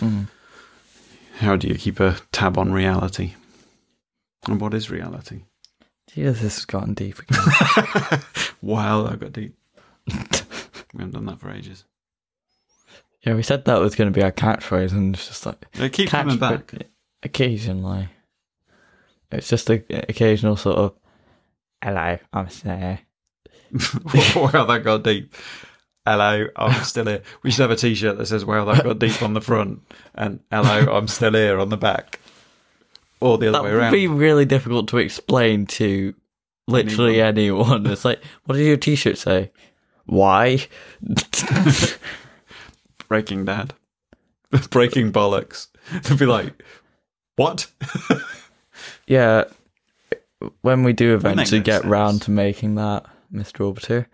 Mm. 0.00 0.26
How 1.36 1.54
do 1.54 1.68
you 1.68 1.76
keep 1.76 2.00
a 2.00 2.16
tab 2.32 2.58
on 2.58 2.72
reality? 2.72 3.34
And 4.48 4.60
what 4.60 4.74
is 4.74 4.90
reality? 4.90 5.42
Jesus, 6.12 6.40
this 6.40 6.56
has 6.56 6.64
gotten 6.64 6.94
deep. 6.94 7.20
Wow, 8.62 9.04
that 9.04 9.20
got 9.20 9.32
deep. 9.32 9.54
we 10.08 10.14
haven't 10.98 11.12
done 11.12 11.26
that 11.26 11.38
for 11.38 11.52
ages. 11.52 11.84
yeah, 13.24 13.34
we 13.34 13.44
said 13.44 13.64
that 13.66 13.78
was 13.78 13.94
going 13.94 14.12
to 14.12 14.18
be 14.18 14.24
our 14.24 14.32
catchphrase, 14.32 14.90
and 14.90 15.14
it's 15.14 15.28
just 15.28 15.46
like 15.46 15.66
It 15.74 15.92
keeps 15.92 16.10
coming 16.10 16.38
back. 16.38 16.72
Occasionally, 17.22 18.08
it's 19.32 19.48
just 19.48 19.70
a 19.70 19.82
occasional 20.08 20.56
sort 20.56 20.76
of 20.78 20.94
"Hello, 21.82 22.18
I'm 22.32 22.48
there." 22.64 23.00
wow, 24.36 24.64
that 24.64 24.82
got 24.84 25.02
deep. 25.02 25.34
Hello, 26.06 26.46
I'm 26.54 26.84
still 26.84 27.06
here. 27.06 27.22
We 27.42 27.50
should 27.50 27.62
have 27.62 27.70
a 27.72 27.76
T-shirt 27.76 28.16
that 28.18 28.26
says 28.26 28.44
"Wow, 28.44 28.64
that 28.66 28.84
got 28.84 28.98
deep" 28.98 29.22
on 29.22 29.34
the 29.34 29.40
front, 29.40 29.80
and 30.14 30.40
"Hello, 30.50 30.96
I'm 30.96 31.08
still 31.08 31.32
here" 31.34 31.58
on 31.58 31.68
the 31.68 31.76
back, 31.76 32.20
or 33.20 33.38
the 33.38 33.48
other 33.48 33.58
That 33.58 33.64
way 33.64 33.70
around. 33.70 33.90
would 33.90 33.96
be 33.96 34.06
really 34.06 34.44
difficult 34.44 34.88
to 34.88 34.98
explain 34.98 35.66
to 35.66 36.14
literally 36.68 37.20
anyone. 37.20 37.86
It's 37.86 38.04
like, 38.04 38.20
what 38.44 38.54
does 38.56 38.66
your 38.66 38.76
T-shirt 38.76 39.18
say? 39.18 39.50
Why? 40.04 40.66
Breaking 43.08 43.44
Dad, 43.44 43.74
breaking 44.70 45.12
bollocks. 45.12 45.68
They'd 46.02 46.18
be 46.18 46.26
like, 46.26 46.62
"What?" 47.36 47.66
Yeah, 49.06 49.44
when 50.62 50.82
we 50.82 50.92
do 50.92 51.14
eventually 51.14 51.60
get 51.60 51.82
sense. 51.82 51.90
round 51.90 52.22
to 52.22 52.30
making 52.30 52.74
that, 52.76 53.06
Mister 53.30 53.64
Orbiter, 53.64 54.06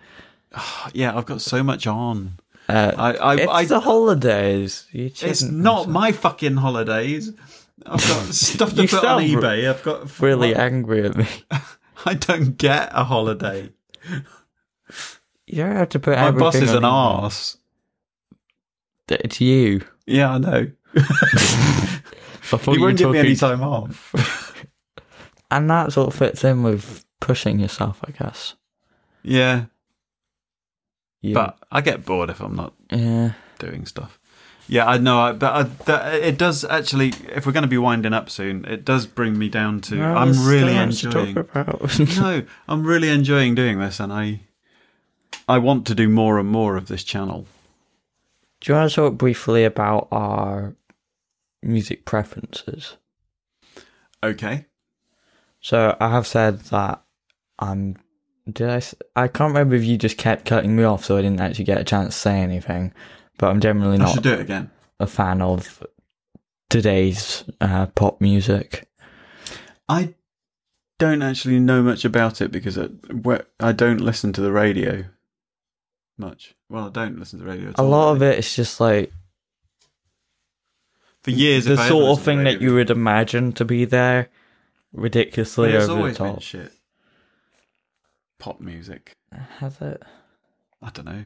yeah, 0.93 1.16
I've 1.16 1.26
got 1.26 1.40
so 1.40 1.62
much 1.62 1.86
on. 1.86 2.38
uh, 2.68 2.93
I, 2.97 3.12
I, 3.14 3.34
it's 3.36 3.53
I 3.53 3.64
the 3.64 3.80
holidays. 3.80 4.86
You 4.93 5.07
it's 5.07 5.20
shouldn't- 5.40 5.88
my 5.88 6.12
fucking 6.12 6.57
holidays. 6.57 7.32
I've 7.84 8.01
got 8.01 8.26
stuff 8.34 8.74
to 8.76 8.86
put 8.86 9.05
on 9.05 9.22
eBay. 9.22 9.68
I've 9.68 9.82
got 9.82 10.20
really 10.20 10.55
angry 10.55 11.05
at 11.05 11.16
me. 11.16 11.26
I 12.07 12.14
don't 12.14 12.57
get 12.57 12.90
a 12.93 13.05
holiday. 13.05 13.70
You 15.47 15.57
don't 15.64 15.76
have 15.76 15.88
to 15.90 15.99
put 16.01 16.16
My 16.16 16.30
boss 16.30 16.55
is 16.55 16.70
an 16.72 16.84
on 16.84 17.24
arse. 17.24 17.57
It's 19.09 19.40
you. 19.40 19.82
Yeah, 20.07 20.32
I 20.34 20.38
know. 20.38 20.70
I 20.97 22.01
thought 22.57 22.61
He 22.66 22.72
you 22.74 22.80
were 22.80 22.86
won't 22.88 22.99
give 22.99 23.11
me 23.11 23.18
any 23.18 23.36
time 23.36 23.62
off. 23.62 24.41
And 25.57 25.70
that 25.70 25.92
sort 25.92 26.09
of 26.09 26.18
fits 26.18 26.44
in 26.44 26.62
with 26.62 27.05
pushing 27.20 27.59
yourself, 27.61 28.00
I 28.07 28.11
guess. 28.12 28.55
Yeah, 29.22 29.66
You, 31.20 31.34
but 31.34 31.59
I 31.70 31.80
get 31.80 32.05
bored 32.05 32.30
if 32.30 32.40
I'm 32.40 32.57
not 32.57 32.74
yeah, 32.90 33.32
doing 33.59 33.86
stuff. 33.86 34.18
Yeah, 34.68 34.86
I 34.86 34.98
know, 34.98 35.20
I, 35.20 35.32
but 35.32 35.53
I, 35.55 35.62
that, 35.84 36.14
it 36.14 36.38
does 36.38 36.64
actually. 36.64 37.12
If 37.28 37.46
we're 37.46 37.53
going 37.53 37.62
to 37.62 37.68
be 37.68 37.78
winding 37.78 38.12
up 38.12 38.30
soon, 38.30 38.64
it 38.64 38.84
does 38.84 39.07
bring 39.07 39.38
me 39.38 39.48
down 39.48 39.80
to. 39.82 39.98
Well, 39.98 40.16
I'm 40.16 40.46
really 40.46 40.92
still 40.92 41.12
lots 41.12 41.36
to 41.36 41.98
enjoying. 42.00 42.18
no, 42.20 42.46
I'm 42.68 42.84
really 42.86 43.09
enjoying 43.09 43.55
doing 43.55 43.78
this, 43.78 44.00
and 44.00 44.12
I, 44.12 44.40
I 45.48 45.59
want 45.59 45.86
to 45.88 45.94
do 45.94 46.09
more 46.09 46.38
and 46.38 46.48
more 46.48 46.76
of 46.76 46.88
this 46.88 47.05
channel. 47.05 47.46
Do 48.61 48.72
you 48.72 48.78
want 48.78 48.90
to 48.90 48.94
talk 48.94 49.18
briefly 49.18 49.64
about 49.64 50.09
our 50.12 50.76
music 51.62 52.05
preferences? 52.05 52.96
Okay. 54.22 54.66
So 55.62 55.96
I 55.98 56.10
have 56.10 56.26
said 56.26 56.60
that 56.66 57.02
I'm. 57.58 57.96
Did 58.52 58.68
I? 58.68 58.82
I 59.16 59.28
can't 59.28 59.48
remember 59.54 59.76
if 59.76 59.84
you 59.84 59.96
just 59.96 60.18
kept 60.18 60.44
cutting 60.44 60.76
me 60.76 60.82
off, 60.82 61.04
so 61.04 61.16
I 61.16 61.22
didn't 61.22 61.40
actually 61.40 61.64
get 61.64 61.80
a 61.80 61.84
chance 61.84 62.14
to 62.14 62.20
say 62.20 62.40
anything. 62.40 62.92
But 63.38 63.48
I'm 63.48 63.60
generally 63.60 63.94
I 63.94 64.00
not 64.00 64.14
should 64.14 64.22
do 64.22 64.34
it 64.34 64.40
again. 64.40 64.70
a 65.00 65.06
fan 65.06 65.40
of 65.40 65.84
today's 66.68 67.44
uh, 67.60 67.86
pop 67.86 68.20
music. 68.20 68.88
I 69.88 70.14
don't 70.98 71.22
actually 71.22 71.60
know 71.60 71.82
much 71.82 72.04
about 72.04 72.40
it 72.40 72.52
because 72.52 72.78
I, 72.78 72.88
I 73.60 73.72
don't 73.72 74.00
listen 74.00 74.32
to 74.34 74.40
the 74.40 74.52
radio 74.52 75.04
much. 76.18 76.54
Well, 76.68 76.86
I 76.86 76.90
don't 76.90 77.18
listen 77.18 77.38
to 77.38 77.44
the 77.44 77.50
radio. 77.50 77.70
At 77.70 77.78
A 77.78 77.82
lot 77.82 78.12
of 78.12 78.22
it 78.22 78.38
is 78.38 78.54
just 78.54 78.80
like 78.80 79.12
for 81.22 81.30
years. 81.30 81.64
the 81.66 81.74
I 81.74 81.88
sort 81.88 82.18
of 82.18 82.24
thing 82.24 82.44
that 82.44 82.60
you 82.60 82.74
would 82.74 82.90
imagine 82.90 83.52
to 83.54 83.64
be 83.64 83.84
there, 83.84 84.28
ridiculously 84.93 85.76
over 85.76 85.86
the 85.86 85.95
always 85.95 86.18
been 86.18 86.34
top. 86.34 86.43
shit. 86.43 86.72
Pop 88.38 88.61
music. 88.61 89.12
Has 89.59 89.80
it? 89.80 90.03
I 90.82 90.90
don't 90.90 91.05
know. 91.07 91.24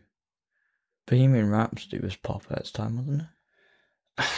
Bohemian 1.06 1.50
Rhapsody 1.50 1.98
was 1.98 2.16
pop 2.16 2.42
at 2.50 2.58
its 2.58 2.70
time, 2.70 2.96
wasn't 2.98 3.22
it? 4.18 4.24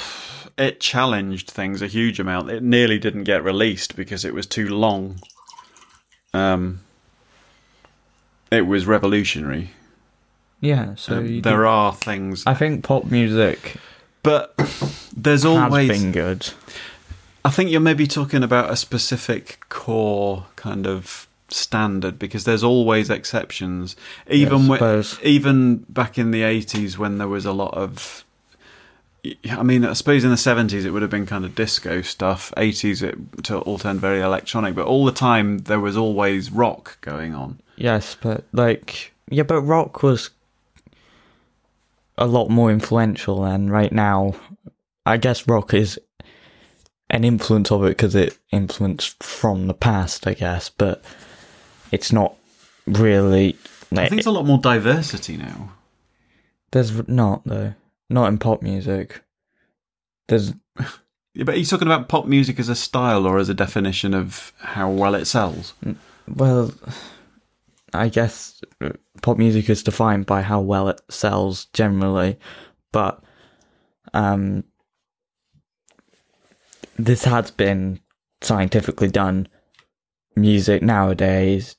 It 0.57 0.81
challenged 0.81 1.51
things 1.51 1.83
a 1.83 1.87
huge 1.87 2.19
amount. 2.19 2.51
It 2.51 2.63
nearly 2.65 2.99
didn't 2.99 3.25
get 3.25 3.45
released 3.45 3.95
because 3.95 4.25
it 4.25 4.35
was 4.35 4.47
too 4.47 4.67
long. 4.69 5.21
Um, 6.35 6.81
it 8.51 8.63
was 8.63 8.85
revolutionary. 8.87 9.71
Yeah. 10.61 10.95
So 10.97 11.19
Um, 11.19 11.27
you 11.27 11.43
there 11.43 11.59
do- 11.63 11.67
are 11.67 11.95
things, 11.95 12.45
I 12.47 12.55
think 12.55 12.83
pop 12.85 13.05
music 13.05 13.77
but 14.25 14.55
there's 15.17 15.43
has 15.43 15.45
always. 15.45 15.89
been 15.89 16.11
good. 16.13 16.49
I 17.49 17.51
think 17.51 17.71
you're 17.71 17.81
maybe 17.81 18.07
talking 18.07 18.43
about 18.43 18.71
a 18.71 18.77
specific 18.77 19.59
core 19.71 20.45
kind 20.57 20.87
of 20.87 21.27
standard 21.49 22.19
because 22.19 22.45
there's 22.45 22.63
always 22.63 23.09
exceptions. 23.09 23.97
Even 24.29 24.71
I 24.71 24.79
when, 24.79 25.05
even 25.23 25.77
back 25.89 26.19
in 26.19 26.31
the 26.31 26.43
80s 26.43 26.99
when 26.99 27.17
there 27.17 27.27
was 27.27 27.47
a 27.47 27.55
lot 27.55 27.73
of 27.73 28.23
I 29.51 29.63
mean, 29.63 29.83
I 29.87 29.95
suppose 29.95 30.25
in 30.25 30.31
the 30.31 30.37
70s 30.37 30.85
it 30.85 30.91
would 30.91 31.01
have 31.01 31.11
been 31.11 31.25
kind 31.25 31.47
of 31.47 31.55
disco 31.55 32.03
stuff. 32.03 32.53
80s 32.59 33.03
it 33.03 33.17
t- 33.45 33.55
all 33.55 33.79
turned 33.79 34.03
very 34.03 34.21
electronic, 34.21 34.75
but 34.75 34.85
all 34.85 35.07
the 35.07 35.11
time 35.11 35.61
there 35.61 35.81
was 35.81 35.97
always 35.97 36.53
rock 36.53 36.99
going 37.01 37.35
on. 37.35 37.61
Yes, 37.77 38.15
but 38.21 38.45
like 38.53 39.15
yeah, 39.31 39.45
but 39.45 39.63
rock 39.63 40.03
was 40.03 40.29
a 42.19 42.27
lot 42.27 42.51
more 42.51 42.71
influential 42.71 43.41
than 43.41 43.71
right 43.71 43.91
now. 43.91 44.35
I 45.07 45.17
guess 45.17 45.49
rock 45.49 45.73
is 45.73 45.99
an 47.11 47.25
influence 47.25 47.71
of 47.71 47.85
it 47.85 47.91
because 47.91 48.15
it 48.15 48.39
influenced 48.53 49.23
from 49.23 49.67
the 49.67 49.75
past, 49.75 50.27
I 50.27 50.35
guess, 50.35 50.69
but 50.69 51.03
it's 51.93 52.13
not 52.13 52.35
really. 52.87 53.57
I 53.93 54.09
think 54.09 54.11
there's 54.11 54.27
a 54.27 54.31
lot 54.31 54.47
more 54.47 54.59
diversity 54.59 55.37
now. 55.37 55.73
there's 56.73 57.09
not 57.09 57.43
though, 57.45 57.75
not 58.11 58.29
in 58.29 58.39
pop 58.39 58.63
music. 58.63 59.23
There's 60.29 60.53
Yeah, 61.35 61.45
but 61.45 61.55
are 61.55 61.59
you 61.59 61.67
talking 61.67 61.87
about 61.87 62.09
pop 62.09 62.27
music 62.27 62.59
as 62.59 62.69
a 62.69 62.75
style 62.75 63.25
or 63.25 63.39
as 63.39 63.49
a 63.49 63.55
definition 63.55 64.13
of 64.13 64.53
how 64.59 64.91
well 64.91 65.15
it 65.15 65.27
sells? 65.27 65.73
well, 66.27 66.73
I 67.95 68.09
guess 68.09 68.61
uh, 68.81 68.91
pop 69.23 69.39
music 69.39 69.71
is 69.71 69.85
defined 69.85 70.27
by 70.27 70.43
how 70.43 70.61
well 70.61 70.89
it 70.89 71.01
sells 71.11 71.67
generally, 71.67 72.41
but 72.91 73.23
um, 74.15 74.65
this 76.99 77.25
has 77.25 77.51
been 77.51 78.01
scientifically 78.43 79.09
done. 79.09 79.49
Music 80.37 80.83
nowadays 80.83 81.77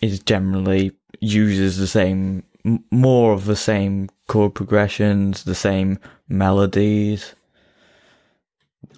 is 0.00 0.20
generally 0.20 0.92
uses 1.20 1.78
the 1.78 1.86
same, 1.86 2.44
more 2.90 3.32
of 3.32 3.46
the 3.46 3.56
same 3.56 4.08
chord 4.28 4.54
progressions, 4.54 5.44
the 5.44 5.54
same 5.54 5.98
melodies, 6.28 7.34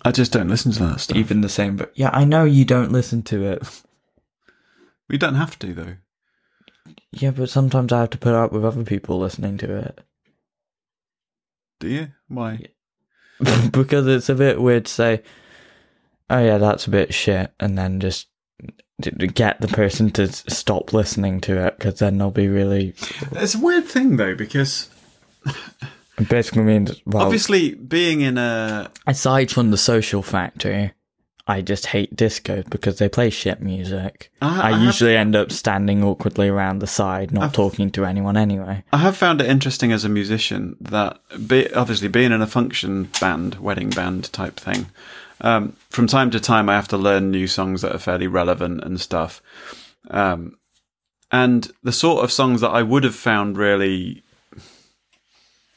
I 0.04 0.12
just 0.12 0.32
don't 0.32 0.48
listen 0.48 0.72
to 0.72 0.86
that 0.86 1.00
stuff. 1.00 1.16
even 1.16 1.40
the 1.40 1.48
same. 1.48 1.76
But 1.76 1.92
yeah, 1.94 2.10
I 2.12 2.24
know 2.24 2.44
you 2.44 2.64
don't 2.64 2.92
listen 2.92 3.22
to 3.24 3.44
it. 3.44 3.82
we 5.08 5.18
don't 5.18 5.34
have 5.34 5.58
to 5.60 5.74
though. 5.74 5.96
Yeah, 7.12 7.32
but 7.32 7.50
sometimes 7.50 7.92
I 7.92 8.00
have 8.00 8.10
to 8.10 8.18
put 8.18 8.34
up 8.34 8.52
with 8.52 8.64
other 8.64 8.84
people 8.84 9.18
listening 9.18 9.58
to 9.58 9.76
it. 9.76 10.00
Do 11.80 11.88
you? 11.88 12.08
Why? 12.28 12.66
because 13.70 14.06
it's 14.06 14.28
a 14.28 14.34
bit 14.34 14.60
weird 14.60 14.86
to 14.86 14.92
say, 14.92 15.22
oh 16.30 16.38
yeah, 16.38 16.58
that's 16.58 16.86
a 16.86 16.90
bit 16.90 17.14
shit, 17.14 17.52
and 17.60 17.78
then 17.78 18.00
just 18.00 18.28
get 19.34 19.60
the 19.60 19.68
person 19.68 20.10
to 20.10 20.26
stop 20.28 20.92
listening 20.92 21.40
to 21.42 21.66
it, 21.66 21.78
because 21.78 22.00
then 22.00 22.18
they'll 22.18 22.30
be 22.30 22.48
really. 22.48 22.94
It's 23.32 23.54
a 23.54 23.60
weird 23.60 23.86
thing 23.86 24.16
though 24.16 24.34
because 24.34 24.90
it 26.18 26.28
Basically 26.28 26.62
means, 26.62 27.00
well, 27.06 27.22
obviously 27.22 27.74
being 27.74 28.22
in 28.22 28.38
a 28.38 28.90
aside 29.06 29.50
from 29.50 29.70
the 29.70 29.76
social 29.76 30.22
factor, 30.22 30.92
I 31.50 31.62
just 31.62 31.86
hate 31.86 32.14
disco 32.14 32.62
because 32.68 32.98
they 32.98 33.08
play 33.08 33.30
shit 33.30 33.60
music. 33.62 34.30
I- 34.42 34.46
I, 34.60 34.68
I 34.68 34.72
have- 34.72 34.82
usually 34.82 35.16
end 35.16 35.34
up 35.34 35.50
standing 35.50 36.04
awkwardly 36.04 36.48
around 36.48 36.80
the 36.80 36.86
side, 36.86 37.32
not 37.32 37.54
talking 37.54 37.90
to 37.92 38.04
anyone 38.04 38.36
anyway. 38.36 38.84
I 38.92 38.98
have 38.98 39.16
found 39.16 39.40
it 39.40 39.48
interesting 39.48 39.90
as 39.90 40.04
a 40.04 40.08
musician 40.10 40.76
that, 40.80 41.18
be, 41.48 41.72
obviously, 41.72 42.08
being 42.08 42.32
in 42.32 42.42
a 42.42 42.46
function 42.46 43.08
band, 43.20 43.54
wedding 43.56 43.88
band 43.90 44.30
type 44.32 44.60
thing, 44.60 44.86
um, 45.40 45.74
from 45.90 46.06
time 46.06 46.30
to 46.32 46.40
time 46.40 46.68
I 46.68 46.74
have 46.74 46.88
to 46.88 46.98
learn 46.98 47.30
new 47.30 47.46
songs 47.46 47.80
that 47.82 47.94
are 47.94 47.98
fairly 47.98 48.26
relevant 48.26 48.84
and 48.84 49.00
stuff. 49.00 49.40
Um, 50.10 50.58
and 51.32 51.70
the 51.82 51.92
sort 51.92 52.24
of 52.24 52.30
songs 52.32 52.60
that 52.60 52.70
I 52.70 52.82
would 52.82 53.04
have 53.04 53.14
found 53.14 53.56
really 53.56 54.22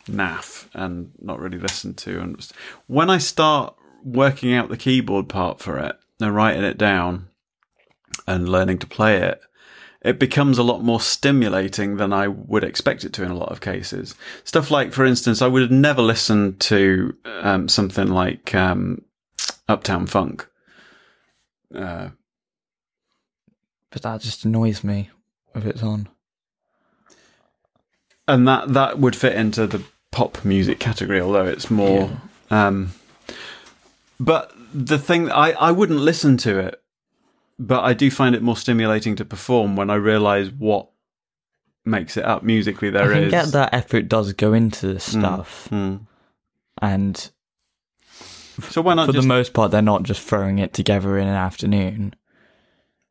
naff 0.09 0.67
and 0.73 1.11
not 1.21 1.39
really 1.39 1.59
listened 1.59 1.97
to, 1.99 2.19
and 2.19 2.45
when 2.87 3.09
I 3.09 3.17
start 3.19 3.75
working 4.03 4.53
out 4.53 4.69
the 4.69 4.77
keyboard 4.77 5.29
part 5.29 5.59
for 5.59 5.77
it 5.77 5.95
and 6.19 6.35
writing 6.35 6.63
it 6.63 6.77
down 6.77 7.27
and 8.27 8.47
learning 8.49 8.77
to 8.79 8.87
play 8.87 9.17
it, 9.17 9.41
it 10.01 10.19
becomes 10.19 10.57
a 10.57 10.63
lot 10.63 10.83
more 10.83 10.99
stimulating 10.99 11.97
than 11.97 12.11
I 12.11 12.27
would 12.27 12.63
expect 12.63 13.03
it 13.03 13.13
to 13.13 13.23
in 13.23 13.31
a 13.31 13.37
lot 13.37 13.51
of 13.51 13.61
cases. 13.61 14.15
Stuff 14.43 14.71
like, 14.71 14.93
for 14.93 15.05
instance, 15.05 15.41
I 15.41 15.47
would 15.47 15.61
have 15.61 15.71
never 15.71 16.01
listened 16.01 16.59
to 16.61 17.15
um, 17.25 17.67
something 17.67 18.07
like 18.07 18.55
um, 18.55 19.03
Uptown 19.69 20.07
Funk. 20.07 20.47
Uh, 21.73 22.09
But 23.91 24.01
that 24.01 24.21
just 24.21 24.43
annoys 24.45 24.83
me 24.83 25.09
if 25.55 25.65
it's 25.65 25.83
on. 25.83 26.09
and 28.27 28.47
that 28.47 28.73
that 28.73 28.97
would 28.99 29.15
fit 29.15 29.35
into 29.35 29.67
the 29.67 29.83
pop 30.11 30.43
music 30.45 30.79
category, 30.79 31.21
although 31.21 31.45
it's 31.45 31.69
more. 31.69 32.09
Um, 32.49 32.91
but 34.21 34.53
the 34.73 34.97
thing 34.99 35.29
I 35.31 35.51
I 35.51 35.71
wouldn't 35.71 35.99
listen 35.99 36.37
to 36.37 36.59
it, 36.59 36.81
but 37.59 37.83
I 37.83 37.93
do 37.93 38.09
find 38.11 38.35
it 38.35 38.41
more 38.41 38.55
stimulating 38.57 39.15
to 39.17 39.25
perform 39.25 39.75
when 39.75 39.89
I 39.89 39.95
realise 39.95 40.49
what 40.49 40.89
makes 41.85 42.15
it 42.17 42.23
up 42.25 42.43
musically. 42.43 42.89
There 42.89 43.09
I 43.11 43.13
can 43.15 43.23
is. 43.23 43.31
get 43.31 43.45
that 43.53 43.73
effort 43.73 44.07
does 44.07 44.33
go 44.33 44.53
into 44.53 44.87
this 44.93 45.03
stuff, 45.11 45.67
Hmm. 45.69 45.95
and 46.81 47.31
So 48.69 48.81
why 48.81 48.93
not 48.93 49.07
for 49.07 49.13
just 49.13 49.23
the 49.23 49.27
most 49.27 49.53
part, 49.53 49.71
they're 49.71 49.81
not 49.81 50.03
just 50.03 50.21
throwing 50.21 50.59
it 50.59 50.73
together 50.73 51.17
in 51.17 51.27
an 51.27 51.35
afternoon. 51.35 52.13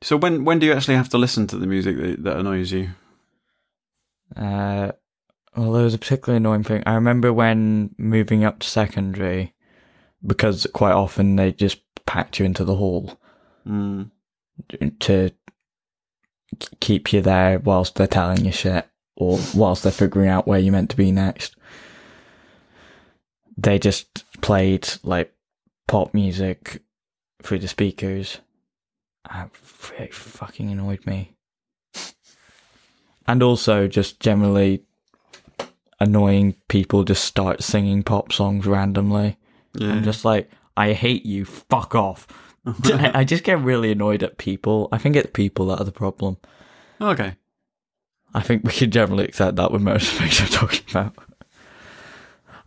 So 0.03 0.17
when 0.17 0.45
when 0.45 0.59
do 0.61 0.67
you 0.67 0.73
actually 0.73 0.95
have 0.97 1.09
to 1.11 1.19
listen 1.19 1.47
to 1.49 1.57
the 1.59 1.67
music 1.67 1.97
that, 1.99 2.23
that 2.25 2.37
annoys 2.39 2.73
you? 2.73 2.91
Uh, 4.37 4.93
well, 5.57 5.73
there 5.73 5.85
was 5.85 5.95
a 5.95 5.99
particularly 5.99 6.37
annoying 6.37 6.63
thing. 6.63 6.83
I 6.87 6.95
remember 6.95 7.33
when 7.33 7.95
moving 7.99 8.45
up 8.45 8.61
to 8.61 8.69
secondary, 8.69 9.53
because 10.27 10.67
quite 10.73 10.93
often 10.93 11.37
they 11.37 11.53
just 11.53 11.81
packed 12.07 12.39
you 12.39 12.45
into 12.45 12.65
the 12.65 12.77
hall 12.77 13.19
Mm. 13.67 14.11
to 15.01 15.31
keep 16.81 17.13
you 17.13 17.21
there 17.21 17.59
whilst 17.59 17.95
they're 17.95 18.07
telling 18.07 18.45
you 18.45 18.53
shit 18.53 18.87
or 19.17 19.39
whilst 19.55 19.83
they're 19.83 19.93
figuring 19.93 20.29
out 20.29 20.47
where 20.47 20.59
you're 20.59 20.73
meant 20.73 20.91
to 20.91 20.97
be 20.97 21.13
next. 21.13 21.57
They 23.57 23.79
just 23.79 24.25
played 24.41 24.89
like 25.03 25.33
pop 25.87 26.15
music 26.15 26.83
through 27.43 27.59
the 27.59 27.69
speakers 27.69 28.39
That 29.31 29.51
really 29.93 30.11
fucking 30.11 30.71
annoyed 30.71 31.07
me. 31.07 31.35
And 33.27 33.43
also 33.43 33.87
just 33.87 34.19
generally 34.21 34.83
annoying 36.01 36.57
people 36.69 37.05
just 37.05 37.25
start 37.25 37.63
singing 37.63 38.03
pop 38.03 38.33
songs 38.33 38.67
randomly. 38.67 39.37
Yeah. 39.75 39.93
I'm 39.93 40.03
just 40.03 40.25
like, 40.25 40.51
I 40.77 40.93
hate 40.93 41.25
you, 41.25 41.45
fuck 41.45 41.95
off. 41.95 42.27
I 42.67 43.21
I 43.21 43.25
just 43.25 43.45
get 43.45 43.61
really 43.61 43.93
annoyed 43.93 44.23
at 44.23 44.39
people. 44.39 44.89
I 44.93 44.99
think 44.99 45.17
it's 45.17 45.31
people 45.33 45.67
that 45.67 45.81
are 45.81 45.85
the 45.85 45.93
problem. 45.93 46.39
okay. 47.01 47.37
I 48.33 48.43
think 48.43 48.63
we 48.65 48.71
can 48.71 48.93
generally 48.93 49.25
accept 49.25 49.57
that 49.57 49.73
with 49.73 49.83
most 49.83 50.13
things 50.13 50.41
I'm 50.41 50.47
talking 50.47 50.85
about. 50.91 51.15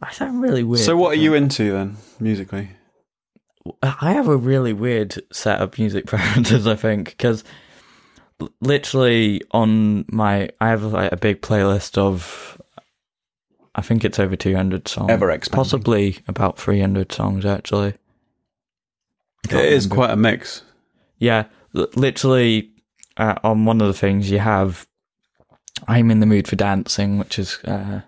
I 0.02 0.12
sound 0.12 0.42
really 0.42 0.64
weird. 0.64 0.84
So, 0.84 0.98
what 0.98 1.12
are 1.14 1.20
you 1.22 1.34
into 1.34 1.72
then, 1.72 1.96
musically? 2.20 2.70
I 3.82 4.12
have 4.12 4.28
a 4.28 4.36
really 4.36 4.74
weird 4.74 5.22
set 5.32 5.62
of 5.62 5.78
music 5.80 6.06
preferences, 6.08 6.68
I 6.68 6.76
think, 6.76 7.12
because 7.12 7.46
literally 8.60 9.42
on 9.52 10.04
my, 10.10 10.50
I 10.60 10.68
have 10.68 10.84
like 10.84 11.14
a 11.14 11.18
big 11.18 11.42
playlist 11.42 11.98
of, 11.98 12.62
I 13.76 13.82
think 13.82 14.06
it's 14.06 14.20
over 14.20 14.36
200 14.36 14.88
songs. 14.88 15.10
Ever 15.10 15.32
expanding. 15.32 15.58
Possibly 15.64 16.18
about 16.28 16.60
300 16.60 17.12
songs, 17.12 17.46
actually. 17.46 17.96
It 19.50 19.66
is 19.74 19.88
quite 19.88 20.12
a 20.12 20.16
mix. 20.16 20.64
Yeah, 21.18 21.46
l- 21.76 21.88
literally 21.96 22.72
uh, 23.18 23.36
on 23.44 23.66
one 23.66 23.82
of 23.82 23.88
the 23.88 23.94
things 23.94 24.30
you 24.32 24.40
have 24.40 24.88
I'm 25.88 26.12
in 26.12 26.20
the 26.20 26.26
mood 26.26 26.48
for 26.48 26.56
dancing, 26.56 27.18
which 27.18 27.38
is 27.40 27.58
uh, 27.66 28.02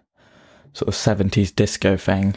sort 0.73 0.87
of 0.87 0.93
70s 0.93 1.53
disco 1.53 1.97
thing. 1.97 2.35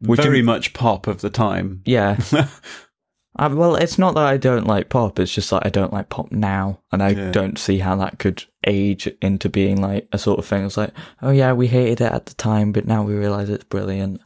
Which 0.00 0.20
Very 0.22 0.38
am- 0.38 0.46
much 0.46 0.72
pop 0.72 1.06
of 1.06 1.20
the 1.20 1.28
time. 1.30 1.82
Yeah. 1.84 2.18
uh, 2.32 3.50
well, 3.52 3.74
it's 3.76 3.98
not 3.98 4.14
that 4.14 4.24
I 4.24 4.36
don't 4.36 4.66
like 4.66 4.88
pop, 4.88 5.18
it's 5.18 5.34
just 5.34 5.50
that 5.50 5.66
I 5.66 5.70
don't 5.70 5.92
like 5.92 6.08
pop 6.08 6.30
now. 6.32 6.80
And 6.92 7.02
I 7.02 7.10
Yeah. 7.10 7.30
don't 7.32 7.58
see 7.58 7.78
how 7.78 7.96
that 7.96 8.18
could 8.18 8.44
age 8.66 9.08
into 9.22 9.48
being 9.48 9.80
like 9.80 10.08
a 10.12 10.18
sort 10.18 10.38
of 10.38 10.46
thing. 10.46 10.66
It's 10.66 10.76
like, 10.76 10.92
oh 11.22 11.30
yeah, 11.30 11.52
we 11.52 11.68
hated 11.68 12.00
it 12.00 12.12
at 12.12 12.26
the 12.26 12.34
time, 12.34 12.72
but 12.72 12.86
now 12.86 13.02
we 13.02 13.14
realize 13.14 13.50
it's 13.50 13.64
brilliant. 13.64 14.20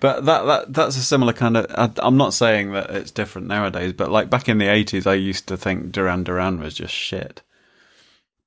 But 0.00 0.24
that 0.26 0.44
that 0.44 0.72
that's 0.72 0.96
a 0.96 1.02
similar 1.02 1.32
kind 1.32 1.56
of. 1.56 1.66
I, 1.70 1.90
I'm 1.98 2.16
not 2.16 2.34
saying 2.34 2.72
that 2.72 2.90
it's 2.90 3.10
different 3.10 3.48
nowadays, 3.48 3.92
but 3.92 4.10
like 4.10 4.30
back 4.30 4.48
in 4.48 4.58
the 4.58 4.66
80s, 4.66 5.06
I 5.06 5.14
used 5.14 5.48
to 5.48 5.56
think 5.56 5.92
Duran 5.92 6.24
Duran 6.24 6.60
was 6.60 6.74
just 6.74 6.94
shit. 6.94 7.42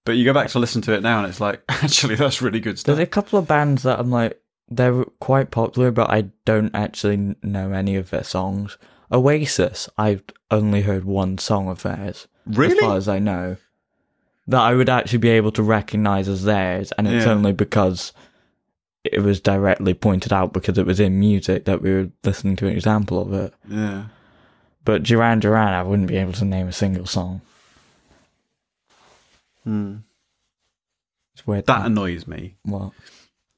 But 0.05 0.13
you 0.13 0.25
go 0.25 0.33
back 0.33 0.49
to 0.49 0.59
listen 0.59 0.81
to 0.83 0.93
it 0.93 1.01
now, 1.01 1.19
and 1.19 1.27
it's 1.27 1.41
like, 1.41 1.61
actually, 1.69 2.15
that's 2.15 2.41
really 2.41 2.59
good 2.59 2.79
stuff. 2.79 2.95
There's 2.95 3.07
a 3.07 3.09
couple 3.09 3.37
of 3.37 3.47
bands 3.47 3.83
that 3.83 3.99
I'm 3.99 4.09
like, 4.09 4.41
they're 4.69 5.03
quite 5.19 5.51
popular, 5.51 5.91
but 5.91 6.09
I 6.09 6.29
don't 6.45 6.73
actually 6.73 7.35
know 7.43 7.73
any 7.73 7.95
of 7.95 8.09
their 8.09 8.23
songs. 8.23 8.77
Oasis, 9.11 9.89
I've 9.97 10.23
only 10.51 10.81
heard 10.81 11.03
one 11.03 11.37
song 11.37 11.67
of 11.67 11.81
theirs. 11.81 12.27
Really? 12.45 12.73
As 12.73 12.79
far 12.79 12.97
as 12.97 13.07
I 13.07 13.19
know. 13.19 13.57
That 14.49 14.61
I 14.61 14.73
would 14.73 14.89
actually 14.89 15.19
be 15.19 15.29
able 15.29 15.51
to 15.53 15.63
recognize 15.63 16.27
as 16.27 16.43
theirs, 16.43 16.91
and 16.97 17.07
it's 17.07 17.25
Yeah. 17.25 17.31
only 17.33 17.53
because 17.53 18.13
it 19.03 19.21
was 19.21 19.39
directly 19.39 19.93
pointed 19.93 20.33
out 20.33 20.53
because 20.53 20.77
it 20.77 20.85
was 20.85 20.99
in 20.99 21.19
music 21.19 21.65
that 21.65 21.81
we 21.81 21.91
were 21.91 22.09
listening 22.23 22.55
to 22.57 22.67
an 22.67 22.73
example 22.73 23.21
of 23.21 23.31
it. 23.33 23.53
Yeah. 23.69 24.05
But 24.85 25.03
Duran 25.03 25.39
Duran, 25.39 25.73
I 25.73 25.83
wouldn't 25.83 26.07
be 26.07 26.17
able 26.17 26.33
to 26.33 26.45
name 26.45 26.67
a 26.67 26.71
single 26.71 27.05
song. 27.05 27.41
Hmm. 29.63 29.97
It's 31.33 31.45
weird. 31.45 31.65
That 31.67 31.85
annoys 31.85 32.27
me 32.27 32.55
what? 32.63 32.91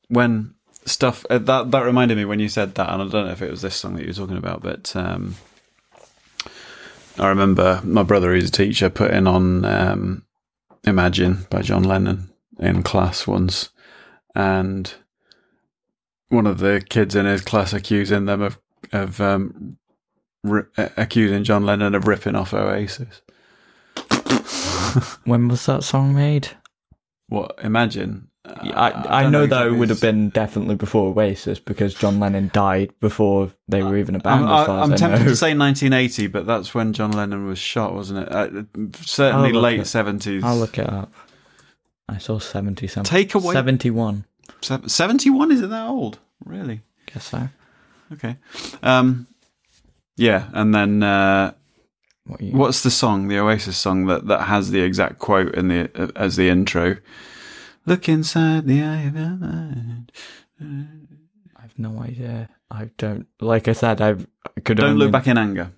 when 0.10 0.54
stuff 0.86 1.26
uh, 1.30 1.38
that 1.38 1.72
that 1.72 1.86
reminded 1.86 2.18
me 2.18 2.26
when 2.26 2.40
you 2.40 2.50
said 2.50 2.76
that, 2.76 2.90
and 2.92 3.02
I 3.02 3.08
don't 3.08 3.26
know 3.28 3.32
if 3.32 3.42
it 3.42 3.50
was 3.50 3.62
this 3.62 3.76
song 3.76 3.96
that 3.96 4.02
you 4.02 4.08
were 4.10 4.14
talking 4.14 4.38
about, 4.38 4.62
but 4.62 4.94
um, 4.96 5.36
I 7.18 7.30
remember 7.30 7.80
my 7.84 8.04
brother, 8.04 8.34
who's 8.34 8.50
a 8.50 8.52
teacher, 8.52 8.90
putting 8.90 9.26
on 9.26 9.64
um, 9.66 10.24
"Imagine" 10.86 11.46
by 11.50 11.62
John 11.62 11.84
Lennon 11.84 12.32
in 12.60 12.84
class 12.84 13.28
once, 13.28 13.70
and 14.36 14.94
one 16.30 16.48
of 16.48 16.60
the 16.60 16.84
kids 16.90 17.16
in 17.16 17.26
his 17.26 17.42
class 17.42 17.74
accusing 17.74 18.26
them 18.26 18.42
of 18.42 18.60
of 18.92 19.22
um, 19.22 19.78
ri- 20.44 20.64
uh, 20.78 20.90
accusing 20.98 21.44
John 21.44 21.66
Lennon 21.66 21.96
of 21.96 22.08
ripping 22.08 22.36
off 22.36 22.54
Oasis. 22.54 23.22
When 25.24 25.48
was 25.48 25.66
that 25.68 25.84
song 25.84 26.14
made? 26.14 26.50
What? 27.28 27.58
Imagine. 27.64 28.31
Yeah, 28.64 28.72
Uh, 28.74 29.04
I, 29.08 29.24
I 29.26 29.30
know 29.30 29.44
it 29.44 29.72
would 29.78 29.90
have 29.90 30.02
been 30.02 30.30
definitely 30.30 30.76
before 30.76 31.10
Oasis 31.14 31.60
because 31.60 31.94
John 31.94 32.20
Lennon 32.20 32.50
died 32.54 32.92
before 33.00 33.52
they 33.68 33.84
were 33.84 33.98
even 33.98 34.16
a 34.16 34.20
band. 34.20 34.46
I'm, 34.46 34.60
as 34.62 34.66
far 34.68 34.84
I'm 34.84 34.94
as 34.94 35.02
I 35.02 35.08
tempted 35.08 35.26
to 35.30 35.36
say 35.36 35.56
1980, 35.56 36.28
but 36.28 36.46
that's 36.48 36.74
when 36.74 36.94
John 36.94 37.12
Lennon 37.12 37.46
was 37.46 37.60
shot, 37.60 37.94
wasn't 37.94 38.28
it? 38.28 38.32
Uh, 38.32 38.64
certainly 39.02 39.52
late 39.54 39.80
it- 39.82 39.84
70s. 39.86 40.44
I'll 40.44 40.58
look 40.58 40.78
it 40.80 40.90
up. 40.90 41.14
I 42.10 42.18
saw 42.18 42.40
seventy 42.40 42.88
something. 42.88 43.10
Take 43.10 43.36
away- 43.36 43.54
seventy-one. 43.54 44.26
71? 44.62 45.52
Is 45.52 45.62
it 45.62 45.70
that 45.70 45.88
old? 45.88 46.20
Really? 46.44 46.82
Guess 47.14 47.26
so. 47.30 47.48
Okay. 48.12 48.36
Um, 48.84 49.28
yeah, 50.18 50.50
and 50.54 50.74
then 50.76 51.04
uh, 51.04 51.54
What 52.26 52.42
what's 52.42 52.84
the 52.84 52.92
song, 52.92 53.28
the 53.28 53.40
Oasis 53.40 53.78
song 53.78 54.08
that, 54.08 54.28
that 54.28 54.42
has 54.42 54.72
the 54.72 54.82
exact 54.82 55.20
quote 55.20 55.56
in 55.56 55.70
the 55.70 56.12
as 56.16 56.36
the 56.36 56.50
intro? 56.50 56.98
Look 57.86 58.08
inside 58.08 58.68
the 58.68 58.82
eye 58.82 59.02
of 59.04 59.16
your 59.16 59.30
mind. 59.30 60.12
I've 61.56 61.78
no 61.78 62.00
idea. 62.00 62.50
I 62.70 62.90
don't. 62.98 63.28
Like 63.40 63.68
I 63.68 63.74
said, 63.74 64.02
I've, 64.02 64.28
I 64.58 64.60
could 64.62 64.78
Don't 64.78 64.92
only, 64.92 65.06
look 65.06 65.12
back 65.12 65.28
in 65.28 65.38
anger. 65.38 65.72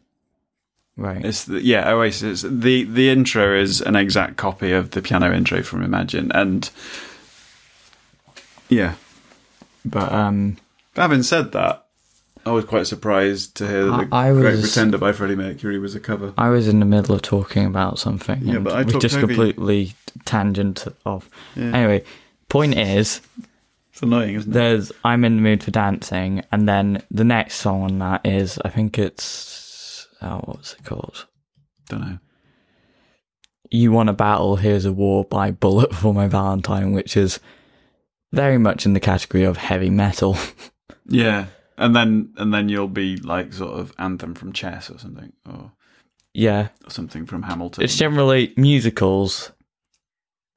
Right. 0.96 1.24
It's 1.24 1.46
the, 1.46 1.62
yeah, 1.62 1.90
Oasis. 1.92 2.44
The 2.48 2.84
the 2.84 3.10
intro 3.10 3.58
is 3.58 3.82
an 3.82 3.96
exact 3.96 4.38
copy 4.38 4.72
of 4.74 4.92
the 4.92 5.02
piano 5.02 5.34
intro 5.34 5.64
from 5.64 5.82
Imagine, 5.84 6.32
and 6.34 6.70
yeah. 8.70 8.96
But 9.86 10.12
um, 10.12 10.58
Having 10.96 11.24
said 11.24 11.52
that, 11.54 11.83
I 12.46 12.52
was 12.52 12.66
quite 12.66 12.88
surprised 12.88 13.56
to 13.58 13.68
hear 13.68 13.86
that 13.86 14.10
the 14.10 14.16
I- 14.16 14.30
I 14.30 14.32
Great 14.34 14.52
was- 14.58 14.62
Pretender 14.62 14.98
by 14.98 15.12
Freddie 15.14 15.36
Mercury 15.36 15.80
was 15.80 15.96
a 15.96 16.00
cover. 16.00 16.34
I 16.38 16.50
was 16.50 16.68
in 16.68 16.80
the 16.80 16.86
middle 16.86 17.16
of 17.16 17.22
talking 17.22 17.66
about 17.66 18.00
something. 18.00 18.40
Yeah, 18.44 18.60
but 18.60 18.74
I 18.74 18.84
we 18.84 18.92
talked 18.92 19.02
just 19.02 19.16
over 19.16 19.22
you. 19.22 19.28
completely 19.28 19.94
tangent 20.26 20.86
off. 21.06 21.30
Yeah. 21.56 21.72
Anyway, 21.76 22.04
point 22.50 22.76
is, 22.78 23.22
It's 23.92 24.02
annoying, 24.02 24.36
isn't 24.36 24.50
it? 24.52 24.54
there's 24.54 24.92
I'm 25.06 25.24
in 25.24 25.38
the 25.38 25.42
mood 25.42 25.64
for 25.64 25.72
dancing, 25.72 26.44
and 26.52 26.68
then 26.68 27.02
the 27.12 27.24
next 27.24 27.56
song 27.56 27.84
on 27.84 28.00
that 28.00 28.26
is 28.26 28.60
I 28.66 28.70
think 28.70 29.00
it's 29.00 30.08
oh 30.22 30.42
what's 30.46 30.74
it 30.74 30.84
called? 30.84 31.26
Don't 31.90 32.02
know. 32.02 32.18
You 33.70 33.92
Want 33.92 34.10
a 34.10 34.14
Battle, 34.14 34.58
Here's 34.58 34.86
a 34.86 34.94
War 34.94 35.24
by 35.26 35.50
Bullet 35.52 35.96
for 35.96 36.14
My 36.14 36.28
Valentine, 36.28 36.92
which 36.92 37.18
is 37.18 37.40
very 38.32 38.58
much 38.58 38.86
in 38.86 38.94
the 38.94 39.00
category 39.00 39.44
of 39.44 39.58
heavy 39.58 39.90
metal. 39.90 40.38
Yeah, 41.06 41.48
and 41.78 41.96
then 41.96 42.34
and 42.38 42.54
then 42.54 42.70
you'll 42.70 42.88
be 42.88 43.18
like 43.18 43.54
sort 43.54 43.80
of 43.80 43.94
anthem 43.98 44.34
from 44.36 44.54
Chess 44.54 44.90
or 44.90 44.98
something, 45.00 45.34
or, 45.50 45.72
yeah, 46.34 46.70
or 46.86 46.90
something 46.90 47.26
from 47.26 47.44
Hamilton. 47.44 47.84
it's 47.84 47.96
generally 47.96 48.54
musicals, 48.58 49.52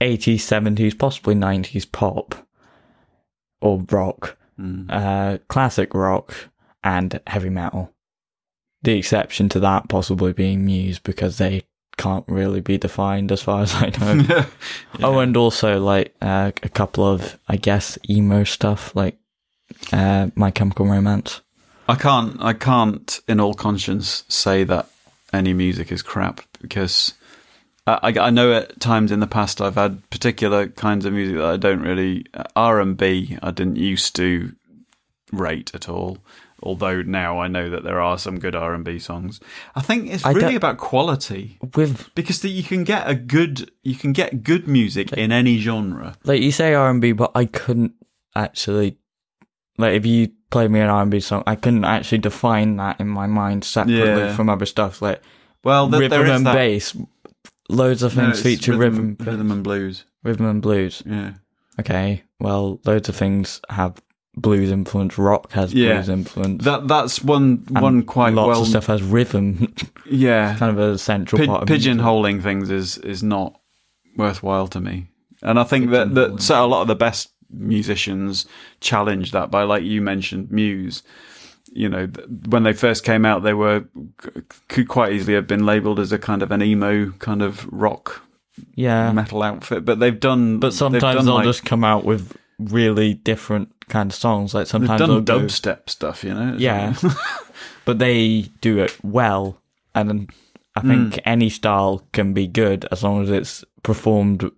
80s, 0.02 0.36
70s, 0.36 0.98
possibly 0.98 1.34
90s 1.34 1.90
pop 1.90 2.46
or 3.60 3.84
rock, 3.90 4.36
Mm. 4.60 4.86
uh, 4.90 5.36
classic 5.48 5.92
rock, 5.92 6.34
and 6.82 7.20
heavy 7.26 7.50
metal. 7.50 7.92
The 8.82 8.92
exception 8.98 9.48
to 9.50 9.60
that 9.60 9.88
possibly 9.90 10.32
being 10.32 10.64
Muse 10.64 10.98
because 10.98 11.36
they 11.38 11.64
can't 11.98 12.24
really 12.28 12.60
be 12.60 12.78
defined 12.78 13.32
as 13.32 13.42
far 13.42 13.62
as 13.62 13.74
I 13.74 13.90
know. 14.00 14.44
Oh, 15.02 15.18
and 15.18 15.36
also 15.36 15.78
like 15.80 16.14
uh, 16.22 16.52
a 16.62 16.68
couple 16.70 17.04
of, 17.06 17.38
I 17.48 17.56
guess, 17.56 17.98
emo 18.08 18.44
stuff 18.44 18.94
like 18.96 19.18
uh, 19.92 20.28
My 20.34 20.50
Chemical 20.50 20.86
Romance. 20.86 21.40
I 21.88 21.94
can't. 21.94 22.40
I 22.42 22.52
can't, 22.52 23.20
in 23.28 23.40
all 23.40 23.54
conscience, 23.54 24.24
say 24.28 24.64
that 24.64 24.88
any 25.32 25.52
music 25.52 25.92
is 25.92 26.02
crap 26.02 26.40
because 26.60 27.14
I, 27.86 27.98
I, 28.02 28.26
I 28.26 28.30
know 28.30 28.52
at 28.52 28.80
times 28.80 29.12
in 29.12 29.20
the 29.20 29.26
past 29.26 29.60
I've 29.60 29.76
had 29.76 30.08
particular 30.10 30.68
kinds 30.68 31.04
of 31.04 31.12
music 31.12 31.36
that 31.36 31.46
I 31.46 31.56
don't 31.56 31.82
really 31.82 32.26
R 32.54 32.80
and 32.80 32.96
B. 32.96 33.38
I 33.42 33.50
didn't 33.50 33.76
used 33.76 34.16
to 34.16 34.54
rate 35.32 35.72
at 35.74 35.88
all. 35.88 36.18
Although 36.62 37.02
now 37.02 37.38
I 37.38 37.48
know 37.48 37.68
that 37.68 37.84
there 37.84 38.00
are 38.00 38.18
some 38.18 38.38
good 38.38 38.56
R 38.56 38.72
and 38.74 38.84
B 38.84 38.98
songs. 38.98 39.40
I 39.74 39.82
think 39.82 40.10
it's 40.10 40.24
I 40.24 40.32
really 40.32 40.54
about 40.54 40.78
quality 40.78 41.58
With 41.74 42.12
because 42.14 42.40
the, 42.40 42.48
you 42.48 42.62
can 42.62 42.82
get 42.82 43.08
a 43.08 43.14
good 43.14 43.70
you 43.82 43.94
can 43.94 44.12
get 44.12 44.42
good 44.42 44.66
music 44.66 45.12
in 45.12 45.32
any 45.32 45.58
genre. 45.58 46.16
like 46.24 46.40
you 46.40 46.50
say 46.50 46.72
R 46.74 46.90
and 46.90 47.00
B, 47.00 47.12
but 47.12 47.30
I 47.34 47.44
couldn't 47.44 47.92
actually 48.34 48.96
like 49.78 49.94
if 49.94 50.06
you 50.06 50.28
played 50.50 50.70
me 50.70 50.80
an 50.80 50.88
R 50.88 51.02
and 51.02 51.10
B 51.10 51.20
song, 51.20 51.42
I 51.46 51.54
couldn't 51.56 51.84
actually 51.84 52.18
define 52.18 52.76
that 52.76 53.00
in 53.00 53.08
my 53.08 53.26
mind 53.26 53.64
separately 53.64 54.22
Yeah. 54.22 54.34
from 54.34 54.48
other 54.48 54.66
stuff 54.66 55.02
like 55.02 55.20
Well, 55.64 55.88
th- 55.90 56.00
rhythm 56.00 56.10
there 56.18 56.24
is 56.26 56.36
and 56.36 56.46
that. 56.46 56.54
bass. 56.54 56.96
Loads 57.68 58.02
of 58.04 58.12
things 58.12 58.34
it's 58.38 58.42
feature 58.42 58.76
rhythm, 58.76 59.16
rhythm, 59.18 59.26
rhythm 59.26 59.50
and 59.52 59.64
blues. 59.64 60.04
rhythm 60.22 60.46
and 60.46 60.62
blues. 60.62 61.02
Yeah. 61.04 61.32
Okay, 61.80 62.22
well, 62.40 62.80
loads 62.84 63.08
of 63.08 63.16
things 63.16 63.60
have 63.68 64.00
blues 64.36 64.70
influence. 64.70 65.18
Rock 65.18 65.50
has 65.52 65.74
Yeah. 65.74 65.94
blues 65.94 66.08
influence. 66.08 66.64
That 66.64 66.86
that's 66.86 67.24
one 67.24 67.64
and 67.74 67.80
one 67.82 68.02
quite 68.02 68.34
lots 68.34 68.48
well. 68.48 68.62
of 68.62 68.68
stuff 68.68 68.86
has 68.86 69.02
rhythm. 69.02 69.74
Yeah, 70.08 70.54
kind 70.56 70.70
of 70.70 70.78
a 70.78 70.96
central 70.98 71.40
Pi- 71.40 71.46
part 71.46 71.62
of 71.62 71.68
pigeonholing 71.68 72.40
things 72.40 72.70
is 72.70 72.96
is 72.98 73.24
not 73.24 73.58
worthwhile 74.16 74.68
to 74.68 74.80
me, 74.80 75.08
and 75.42 75.58
I 75.58 75.64
think 75.64 75.90
that 75.90 76.14
that 76.14 76.40
so 76.40 76.64
a 76.64 76.68
lot 76.68 76.82
of 76.82 76.86
the 76.88 76.94
best 76.94 77.30
musicians 77.50 78.46
challenge 78.80 79.32
that 79.32 79.50
by, 79.50 79.62
like 79.62 79.82
you 79.82 80.00
mentioned, 80.02 80.50
Muse. 80.50 81.02
You 81.72 81.88
know, 81.90 82.06
when 82.48 82.62
they 82.62 82.72
first 82.72 83.04
came 83.04 83.26
out, 83.26 83.42
they 83.42 83.52
were 83.52 83.84
could 84.68 84.88
quite 84.88 85.12
easily 85.12 85.34
have 85.34 85.46
been 85.46 85.66
labelled 85.66 86.00
as 86.00 86.10
a 86.12 86.18
kind 86.18 86.42
of 86.42 86.50
an 86.50 86.62
emo 86.62 87.10
kind 87.18 87.42
of 87.42 87.66
rock 87.70 88.22
Yeah, 88.74 89.12
metal 89.12 89.42
outfit, 89.42 89.84
but 89.84 89.98
they've 89.98 90.18
done. 90.18 90.58
but 90.58 90.72
sometimes 90.72 91.16
done, 91.16 91.24
they'll 91.26 91.34
like, 91.34 91.44
just 91.44 91.64
come 91.66 91.84
out 91.84 92.04
with 92.04 92.34
really 92.58 93.14
different 93.14 93.72
kind 93.88 94.10
of 94.10 94.14
songs. 94.16 94.54
Like 94.54 94.62
they've 94.62 94.68
sometimes 94.70 95.00
done 95.00 95.08
they'll 95.10 95.20
go, 95.20 95.40
dubstep 95.40 95.90
stuff. 95.90 96.24
You 96.24 96.32
know, 96.34 96.54
Yeah. 96.56 96.94
but 97.84 97.98
they 97.98 98.42
do 98.62 98.78
it 98.78 98.96
well, 99.02 99.60
and 99.94 100.30
I 100.76 100.80
think 100.80 101.14
Hmm. 101.14 101.20
any 101.26 101.50
style 101.50 102.06
can 102.12 102.32
be 102.32 102.46
good 102.46 102.86
as 102.90 103.02
long 103.02 103.22
as 103.22 103.30
it's 103.30 103.64
performed 103.82 104.50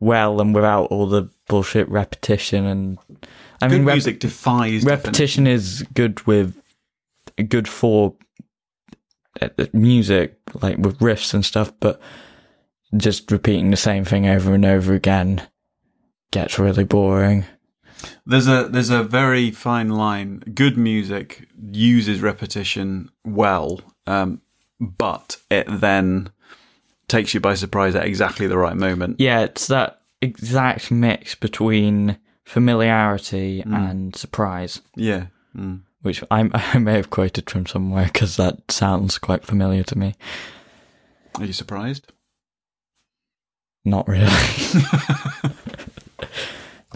well 0.00 0.40
and 0.40 0.54
without 0.54 0.86
all 0.86 1.06
the 1.06 1.30
bullshit 1.48 1.88
repetition. 1.88 2.64
And 2.66 2.98
I 3.60 3.68
good 3.68 3.76
mean, 3.78 3.84
rep- 3.84 3.94
music 3.94 4.20
defies 4.20 4.84
repetition 4.84 5.46
is 5.46 5.84
good 5.94 6.26
with 6.26 6.60
good 7.48 7.68
for 7.68 8.14
uh, 9.40 9.48
music, 9.72 10.38
like 10.62 10.78
with 10.78 10.98
riffs 10.98 11.34
and 11.34 11.44
stuff, 11.44 11.72
but 11.80 12.00
just 12.96 13.30
repeating 13.30 13.70
the 13.70 13.76
same 13.76 14.04
thing 14.04 14.26
over 14.26 14.54
and 14.54 14.64
over 14.64 14.94
again 14.94 15.46
gets 16.30 16.58
really 16.58 16.84
boring. 16.84 17.44
There's 18.24 18.46
a 18.46 18.68
there's 18.70 18.90
a 18.90 19.02
very 19.02 19.50
fine 19.50 19.88
line. 19.88 20.40
Good 20.54 20.76
music 20.76 21.48
uses 21.70 22.20
repetition 22.20 23.10
well, 23.24 23.80
um, 24.06 24.42
but 24.80 25.38
it 25.50 25.66
then 25.68 26.30
takes 27.08 27.34
you 27.34 27.40
by 27.40 27.54
surprise 27.54 27.94
at 27.94 28.04
exactly 28.06 28.46
the 28.46 28.58
right 28.58 28.76
moment. 28.76 29.20
Yeah, 29.20 29.40
it's 29.42 29.66
that 29.68 30.00
exact 30.22 30.90
mix 30.90 31.34
between 31.34 32.18
familiarity 32.44 33.62
and 33.62 34.14
surprise, 34.16 34.80
Yeah. 34.96 35.26
Mm. 35.56 35.82
which 36.02 36.22
I, 36.30 36.48
I 36.74 36.78
may 36.78 36.94
have 36.94 37.10
quoted 37.10 37.48
from 37.50 37.66
somewhere 37.66 38.06
because 38.06 38.36
that 38.36 38.70
sounds 38.70 39.18
quite 39.18 39.44
familiar 39.44 39.82
to 39.84 39.98
me. 39.98 40.14
Are 41.36 41.44
you 41.44 41.52
surprised? 41.52 42.12
Not 43.84 44.08
really. 44.08 44.26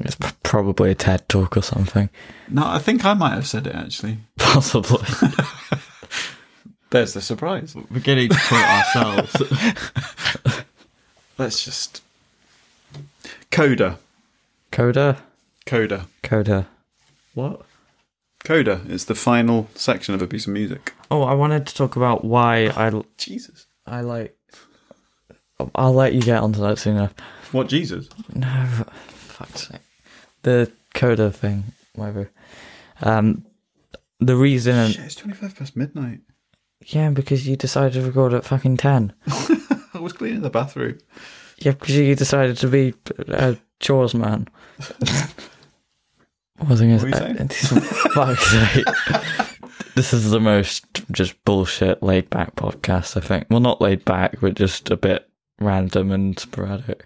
it's 0.01 0.17
probably 0.43 0.91
a 0.91 0.95
TED 0.95 1.29
talk 1.29 1.57
or 1.57 1.63
something. 1.63 2.11
No, 2.49 2.67
I 2.67 2.79
think 2.79 3.05
I 3.05 3.15
might 3.15 3.35
have 3.35 3.47
said 3.47 3.67
it 3.67 3.75
actually. 3.75 4.19
Possibly. 4.39 5.07
There's 6.91 7.15
the 7.15 7.21
surprise. 7.21 7.75
We're 7.75 8.01
getting 8.01 8.29
to 8.29 8.39
quote 8.49 8.65
ourselves. 8.65 9.37
Let's 11.39 11.65
just 11.65 12.03
Coda. 13.51 13.99
Coda? 14.71 15.19
Coda. 15.67 16.07
Coda. 16.23 16.67
What? 17.35 17.63
Coda 18.45 18.81
is 18.89 19.05
the 19.07 19.15
final 19.15 19.69
section 19.75 20.15
of 20.15 20.23
a 20.23 20.27
piece 20.27 20.47
of 20.47 20.53
music. 20.53 20.95
Oh, 21.11 21.23
I 21.23 21.35
wanted 21.35 21.67
to 21.67 21.75
talk 21.75 21.97
about 21.97 22.25
why 22.25 22.69
I, 22.77 22.91
Jesus. 23.19 23.67
I 23.87 24.01
like. 24.01 24.37
I'll 25.75 25.93
let 25.93 26.15
you 26.15 26.23
get 26.23 26.43
onto 26.43 26.61
that 26.61 26.79
soon 26.79 26.97
enough. 26.97 27.15
What 27.53 27.69
Jesus? 27.69 28.09
No, 28.35 28.67
fuck's 29.09 29.69
sake. 29.69 29.81
The 30.43 30.73
coda 30.95 31.31
thing, 31.31 31.65
whatever. 31.95 32.31
Um, 33.03 33.45
the 34.21 34.37
reason, 34.37 34.93
Shit, 34.93 35.05
it's 35.05 35.15
twenty 35.15 35.37
five 35.37 35.55
past 35.55 35.77
midnight. 35.77 36.21
Yeah, 36.87 37.11
because 37.11 37.47
you 37.47 37.57
decided 37.57 37.95
to 37.95 38.07
record 38.07 38.33
at 38.35 38.45
fucking 38.45 38.77
ten. 38.79 39.13
I 39.29 39.99
was 40.01 40.13
cleaning 40.13 40.43
the 40.43 40.51
bathroom. 40.51 40.99
Yeah, 41.59 41.73
because 41.73 41.97
you 41.97 42.15
decided 42.15 42.57
to 42.59 42.69
be 42.69 42.95
a 43.29 43.57
chores 43.81 44.15
man. 44.15 44.49
what 46.57 46.69
was 46.69 46.81
I 46.81 46.87
What 46.87 47.03
were 47.03 47.09
you 47.09 47.15
going 47.15 47.49
to 47.49 47.55
say? 47.55 47.81
Fuck's 47.81 48.47
sake. 48.75 48.87
This 49.95 50.15
is 50.15 50.31
the 50.31 50.41
most 50.41 50.87
just 51.11 51.43
bullshit 51.45 52.03
laid 52.03 52.31
back 52.31 52.55
podcast, 52.57 53.17
I 53.17 53.21
think. 53.21 53.47
Well, 53.51 53.61
not 53.61 53.81
laid 53.83 54.05
back, 54.05 54.41
but 54.41 54.55
just 54.55 54.91
a 54.91 54.97
bit 54.97 55.29
random 55.59 56.11
and 56.13 56.39
sporadic. 56.39 57.05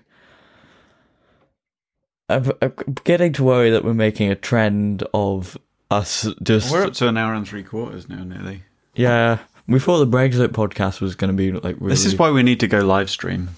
I'm, 2.28 2.52
I'm 2.62 2.72
getting 3.02 3.32
to 3.34 3.44
worry 3.44 3.70
that 3.70 3.84
we're 3.84 3.94
making 3.94 4.30
a 4.30 4.36
trend 4.36 5.02
of 5.12 5.58
us 5.90 6.28
just. 6.42 6.70
We're 6.70 6.84
up 6.86 6.92
to 6.94 7.08
an 7.08 7.16
hour 7.16 7.34
and 7.34 7.46
three 7.46 7.64
quarters 7.64 8.08
now, 8.08 8.22
nearly. 8.22 8.62
yeah. 8.94 9.38
We 9.66 9.78
thought 9.80 9.98
the 9.98 10.06
Brexit 10.06 10.48
podcast 10.48 11.00
was 11.00 11.14
going 11.14 11.28
to 11.30 11.36
be 11.36 11.52
like 11.52 11.76
really. 11.78 11.88
This 11.90 12.04
is 12.04 12.16
why 12.16 12.30
we 12.30 12.42
need 12.42 12.60
to 12.60 12.66
go 12.66 12.80
live 12.80 13.08
stream. 13.10 13.50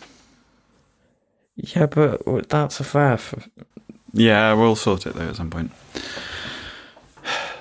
Yeah, 1.56 1.86
but 1.86 2.48
that's 2.48 2.80
a 2.80 2.84
faff. 2.84 3.48
Yeah, 4.12 4.52
we'll 4.54 4.76
sort 4.76 5.06
it 5.06 5.14
though 5.14 5.28
at 5.28 5.36
some 5.36 5.50
point. 5.50 5.72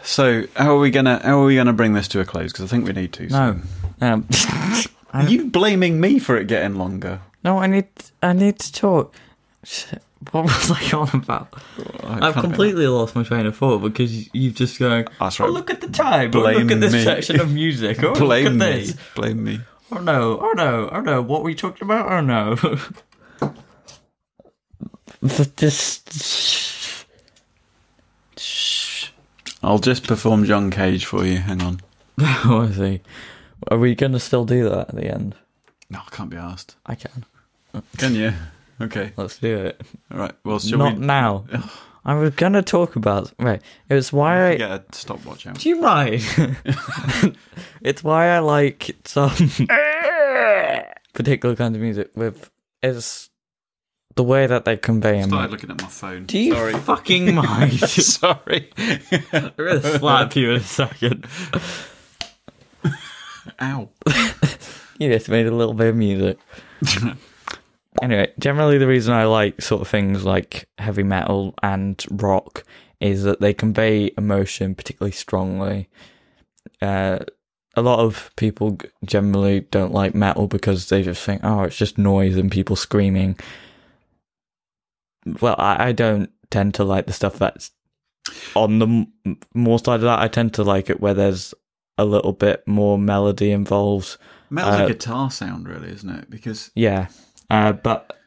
So, 0.03 0.43
how 0.55 0.75
are 0.75 0.79
we 0.79 0.91
gonna 0.91 1.19
how 1.23 1.41
are 1.41 1.45
we 1.45 1.55
gonna 1.55 1.73
bring 1.73 1.93
this 1.93 2.07
to 2.09 2.19
a 2.19 2.25
close? 2.25 2.51
Because 2.51 2.65
I 2.65 2.67
think 2.67 2.85
we 2.85 2.93
need 2.93 3.13
to. 3.13 3.29
so- 3.29 3.59
No. 4.01 4.07
Um, 4.07 4.27
Are 5.13 5.23
you 5.23 5.45
blaming 5.49 6.01
me 6.01 6.19
for 6.19 6.35
it 6.35 6.47
getting 6.47 6.75
longer? 6.77 7.21
No, 7.43 7.57
I 7.57 7.67
need 7.67 7.87
I 8.21 8.33
need 8.33 8.59
to 8.59 8.71
talk. 8.71 9.15
What 10.31 10.45
was 10.45 10.71
I 10.71 10.97
on 10.97 11.09
about? 11.13 11.53
I 12.03 12.27
I've 12.27 12.35
completely 12.35 12.87
lost 12.87 13.15
my 13.15 13.23
train 13.23 13.45
of 13.45 13.55
thought 13.57 13.79
because 13.79 14.33
you've 14.33 14.55
just 14.55 14.79
going. 14.79 15.05
Ah, 15.19 15.25
that's 15.25 15.39
Oh, 15.39 15.47
look 15.47 15.69
at 15.69 15.81
the 15.81 15.89
time. 15.89 16.29
Oh, 16.29 16.41
Blame 16.41 16.67
look 16.67 16.71
at 16.71 16.81
this 16.81 16.93
me. 16.93 17.03
section 17.03 17.39
of 17.39 17.51
music. 17.53 18.01
Oh. 18.03 18.15
Blame 18.15 18.57
look 18.57 18.67
at 18.69 18.75
me. 18.87 18.93
Blame 19.15 19.43
me. 19.43 19.59
Oh 19.91 19.99
no! 19.99 20.39
Oh 20.41 20.53
no! 20.55 20.89
Oh 20.91 21.01
no! 21.01 21.21
What 21.21 21.43
were 21.43 21.49
you 21.49 21.55
talking 21.55 21.85
about? 21.85 22.11
Oh 22.11 22.21
no! 22.21 22.55
This. 25.21 26.01
I'll 29.63 29.79
just 29.79 30.05
perform 30.07 30.45
John 30.45 30.69
Cage 30.71 31.05
for 31.05 31.25
you. 31.25 31.37
Hang 31.37 31.61
on. 31.61 31.81
Oh, 32.19 32.67
I 32.69 32.71
see. 32.71 33.01
Are 33.69 33.77
we 33.77 33.93
going 33.95 34.11
to 34.13 34.19
still 34.19 34.45
do 34.45 34.69
that 34.69 34.89
at 34.89 34.95
the 34.95 35.11
end? 35.13 35.35
No, 35.89 35.99
I 35.99 36.09
can't 36.15 36.29
be 36.29 36.37
asked. 36.37 36.75
I 36.85 36.95
can. 36.95 37.25
Can 37.97 38.15
you? 38.15 38.33
Okay. 38.81 39.13
Let's 39.15 39.37
do 39.37 39.57
it. 39.57 39.81
All 40.11 40.17
right. 40.17 40.33
Well, 40.43 40.59
shall 40.59 40.79
Not 40.79 40.97
we 40.97 41.05
now. 41.05 41.45
I 42.03 42.13
was 42.15 42.31
going 42.35 42.53
to 42.53 42.61
talk 42.61 42.95
about. 42.95 43.33
Right. 43.39 43.61
It 43.89 43.93
was 43.93 44.11
why 44.13 44.49
I. 44.51 44.55
get 44.57 44.71
a 44.71 44.83
stopwatch 44.91 45.47
out? 45.47 45.57
Do 45.59 45.69
you 45.69 45.79
mind? 45.79 46.21
it's 47.81 48.03
why 48.03 48.27
I 48.29 48.39
like 48.39 48.95
some 49.05 49.31
particular 51.13 51.55
kind 51.55 51.75
of 51.75 51.81
music 51.81 52.11
with 52.15 52.51
is 52.83 53.29
the 54.15 54.23
way 54.23 54.45
that 54.47 54.65
they 54.65 54.77
convey 54.77 55.19
I 55.19 55.27
started 55.27 55.51
looking 55.51 55.71
at 55.71 55.81
my 55.81 55.87
phone. 55.87 56.25
Do 56.25 56.37
you 56.37 56.53
Sorry. 56.53 56.73
fucking 56.73 57.35
mind? 57.35 57.79
Sorry. 57.79 58.69
I'm 59.33 59.51
gonna 59.57 59.97
slap 59.99 60.35
you 60.35 60.51
in 60.51 60.55
a 60.57 60.59
second. 60.59 61.25
Ow. 63.61 63.89
You 64.99 65.11
just 65.11 65.27
made 65.29 65.47
a 65.47 65.51
little 65.51 65.73
bit 65.73 65.87
of 65.87 65.95
music. 65.95 66.37
Anyway, 68.01 68.31
generally 68.39 68.77
the 68.77 68.87
reason 68.87 69.13
I 69.13 69.25
like 69.25 69.61
sort 69.61 69.81
of 69.81 69.87
things 69.87 70.25
like 70.25 70.67
heavy 70.77 71.03
metal 71.03 71.53
and 71.63 72.03
rock 72.11 72.63
is 72.99 73.23
that 73.23 73.41
they 73.41 73.53
convey 73.53 74.11
emotion 74.17 74.75
particularly 74.75 75.11
strongly. 75.11 75.89
Uh, 76.81 77.19
a 77.75 77.81
lot 77.81 77.99
of 77.99 78.31
people 78.37 78.77
generally 79.03 79.61
don't 79.61 79.93
like 79.93 80.15
metal 80.15 80.47
because 80.47 80.89
they 80.89 81.03
just 81.03 81.23
think, 81.23 81.41
oh, 81.43 81.63
it's 81.63 81.77
just 81.77 81.97
noise 81.97 82.37
and 82.37 82.51
people 82.51 82.75
screaming. 82.75 83.37
Well, 85.41 85.55
I, 85.57 85.87
I 85.87 85.91
don't 85.91 86.29
tend 86.49 86.73
to 86.75 86.83
like 86.83 87.07
the 87.07 87.13
stuff 87.13 87.37
that's 87.37 87.71
on 88.55 88.79
the 88.79 88.87
m- 89.25 89.39
more 89.53 89.79
side 89.79 89.95
of 89.95 90.01
that. 90.01 90.19
I 90.19 90.27
tend 90.27 90.53
to 90.55 90.63
like 90.63 90.89
it 90.89 90.99
where 91.01 91.13
there's 91.13 91.53
a 91.97 92.05
little 92.05 92.33
bit 92.33 92.65
more 92.67 92.97
melody 92.97 93.51
involved. 93.51 94.17
Metal's 94.49 94.79
Uh, 94.79 94.83
a 94.85 94.87
guitar 94.87 95.31
sound, 95.31 95.67
really, 95.67 95.89
isn't 95.91 96.09
it? 96.09 96.29
Because 96.29 96.71
Yeah. 96.75 97.07
Uh, 97.49 97.73
but 97.73 98.17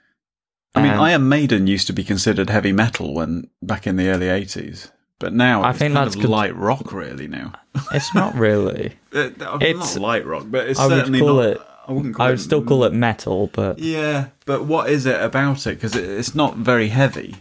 I 0.74 0.82
mean, 0.82 0.92
um, 0.92 1.00
Iron 1.00 1.28
Maiden 1.28 1.66
used 1.66 1.86
to 1.88 1.92
be 1.92 2.04
considered 2.04 2.50
heavy 2.50 2.72
metal 2.72 3.14
when 3.14 3.48
back 3.62 3.86
in 3.86 3.96
the 3.96 4.08
early 4.08 4.28
eighties, 4.28 4.90
but 5.18 5.32
now 5.32 5.62
I 5.62 5.70
it's 5.70 5.78
think 5.80 5.94
kind 5.94 6.06
that's 6.06 6.16
of 6.16 6.22
good- 6.22 6.30
light 6.30 6.54
rock, 6.56 6.92
really. 6.92 7.26
Now 7.28 7.52
it's 7.92 8.14
not 8.14 8.34
really. 8.34 8.92
Uh, 9.12 9.30
not 9.38 9.62
It's- 9.62 9.96
light 9.96 10.26
rock, 10.26 10.44
but 10.48 10.68
it's 10.68 10.78
I 10.78 10.86
would 10.86 10.98
certainly 10.98 11.20
call 11.20 11.36
not. 11.36 11.44
it- 11.46 11.60
I 11.88 11.92
wouldn't 11.92 12.14
call 12.14 12.26
I 12.26 12.28
it. 12.28 12.32
would 12.32 12.40
still 12.40 12.62
call 12.62 12.84
it 12.84 12.92
metal, 12.92 13.46
but 13.54 13.78
Yeah, 13.78 14.26
but 14.44 14.66
what 14.66 14.90
is 14.90 15.06
it 15.06 15.18
about 15.22 15.66
it? 15.66 15.76
Because 15.76 15.96
it, 15.96 16.04
it's 16.04 16.34
not 16.34 16.54
very 16.56 16.88
heavy. 16.88 17.36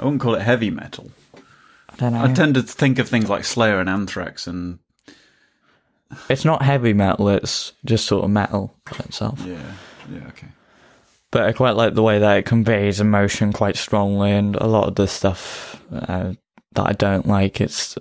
I 0.00 0.02
wouldn't 0.04 0.20
call 0.20 0.34
it 0.34 0.42
heavy 0.42 0.70
metal. 0.70 1.12
I 1.36 1.96
don't 1.98 2.12
know. 2.14 2.24
I 2.24 2.32
tend 2.32 2.56
to 2.56 2.62
think 2.62 2.98
of 2.98 3.08
things 3.08 3.30
like 3.30 3.44
Slayer 3.44 3.78
and 3.78 3.88
Anthrax, 3.88 4.48
and 4.48 4.80
it's 6.28 6.44
not 6.44 6.62
heavy 6.62 6.92
metal. 6.92 7.28
It's 7.28 7.72
just 7.84 8.06
sort 8.06 8.24
of 8.24 8.30
metal 8.30 8.74
itself. 8.98 9.40
yeah, 9.46 9.62
yeah, 10.12 10.26
okay. 10.28 10.48
But 11.34 11.42
I 11.42 11.52
quite 11.52 11.74
like 11.74 11.94
the 11.94 12.02
way 12.02 12.20
that 12.20 12.38
it 12.38 12.46
conveys 12.46 13.00
emotion 13.00 13.52
quite 13.52 13.76
strongly, 13.76 14.30
and 14.30 14.54
a 14.54 14.68
lot 14.68 14.86
of 14.86 14.94
the 14.94 15.08
stuff 15.08 15.82
uh, 15.92 16.34
that 16.74 16.86
I 16.86 16.92
don't 16.92 17.26
like. 17.26 17.60
It's 17.60 17.98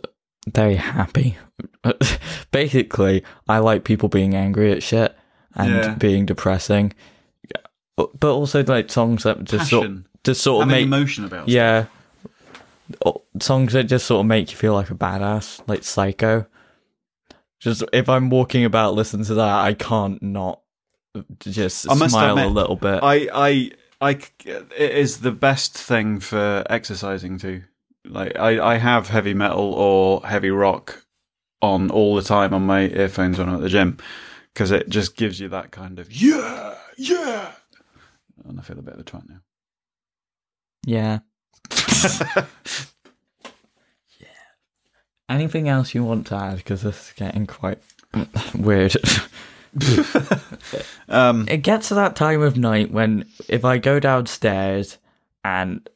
very 0.48 0.76
happy. 0.76 1.36
Basically, 2.52 3.24
I 3.50 3.58
like 3.58 3.84
people 3.86 4.08
being 4.10 4.36
angry 4.36 4.72
at 4.72 4.84
shit 4.84 5.16
and 5.56 5.70
Yeah. 5.74 5.96
being 5.96 6.26
depressing, 6.28 6.94
but 7.96 8.24
also 8.32 8.64
like 8.64 8.92
songs 8.92 9.24
that 9.24 9.44
just 9.46 9.70
sort 9.70 9.90
just 10.24 10.42
sort 10.42 10.64
of 10.64 10.70
Having 10.70 10.90
make 10.90 10.98
emotion 11.00 11.26
about. 11.26 11.50
yeah 11.50 11.86
o- 13.06 13.24
songs 13.42 13.74
that 13.74 13.84
just 13.86 14.06
sort 14.06 14.20
of 14.22 14.26
make 14.28 14.52
you 14.52 14.58
feel 14.58 14.74
like 14.74 14.90
a 14.92 14.96
badass, 14.96 15.62
like 15.68 15.84
Psycho. 15.84 16.46
Just 17.60 17.84
if 17.94 18.10
I'm 18.10 18.30
walking 18.30 18.66
about 18.66 18.94
listening 18.94 19.26
to 19.26 19.34
that, 19.36 19.62
I 19.66 19.74
can't 19.74 20.22
not 20.22 20.60
just 21.40 21.90
I 21.90 21.94
must 21.94 22.14
smile 22.14 22.40
a 22.40 22.48
little 22.48 22.76
bit. 22.76 23.00
I, 23.04 23.28
I, 23.34 23.72
I, 24.02 24.10
it 24.46 24.92
is 24.92 25.20
the 25.20 25.32
best 25.32 25.78
thing 25.78 26.20
for 26.20 26.64
exercising 26.70 27.38
too. 27.38 27.64
Like 28.06 28.38
I, 28.38 28.74
I 28.74 28.78
have 28.78 29.10
heavy 29.10 29.34
metal 29.34 29.74
or 29.74 30.26
heavy 30.26 30.50
rock 30.50 31.06
on 31.62 31.90
all 31.92 32.16
the 32.16 32.22
time 32.22 32.54
on 32.54 32.64
my 32.64 32.90
earphones 32.90 33.38
when 33.38 33.48
I'm 33.48 33.56
at 33.56 33.62
the 33.62 33.70
gym 33.70 33.98
because 34.54 34.72
it 34.72 34.90
just 34.90 35.16
gives 35.16 35.40
you 35.40 35.48
that 35.50 35.72
kind 35.72 36.00
of 36.00 36.12
yeah, 36.12 36.76
yeah. 36.98 37.52
And 38.46 38.60
I 38.60 38.64
feel 38.64 38.80
a 38.80 38.82
bit 38.82 38.96
of 38.96 39.00
a 39.00 39.04
twat 39.04 39.30
now. 39.30 39.40
yeah. 40.86 41.20
yeah. 44.20 44.28
Anything 45.30 45.70
else 45.70 45.96
you 45.96 46.04
want 46.04 46.28
to 46.28 46.36
add? 46.36 46.58
Because 46.58 46.82
this 46.82 47.08
is 47.08 47.14
getting 47.16 47.48
quite 47.48 47.80
weird. 48.56 48.96
Um, 51.10 51.48
it 51.48 51.58
gets 51.58 51.90
to 51.90 51.96
that 51.96 52.16
time 52.16 52.42
of 52.42 52.58
night 52.58 52.92
when 52.92 53.30
if 53.48 53.64
I 53.66 53.78
go 53.78 54.00
downstairs 54.00 54.98
and 55.44 55.88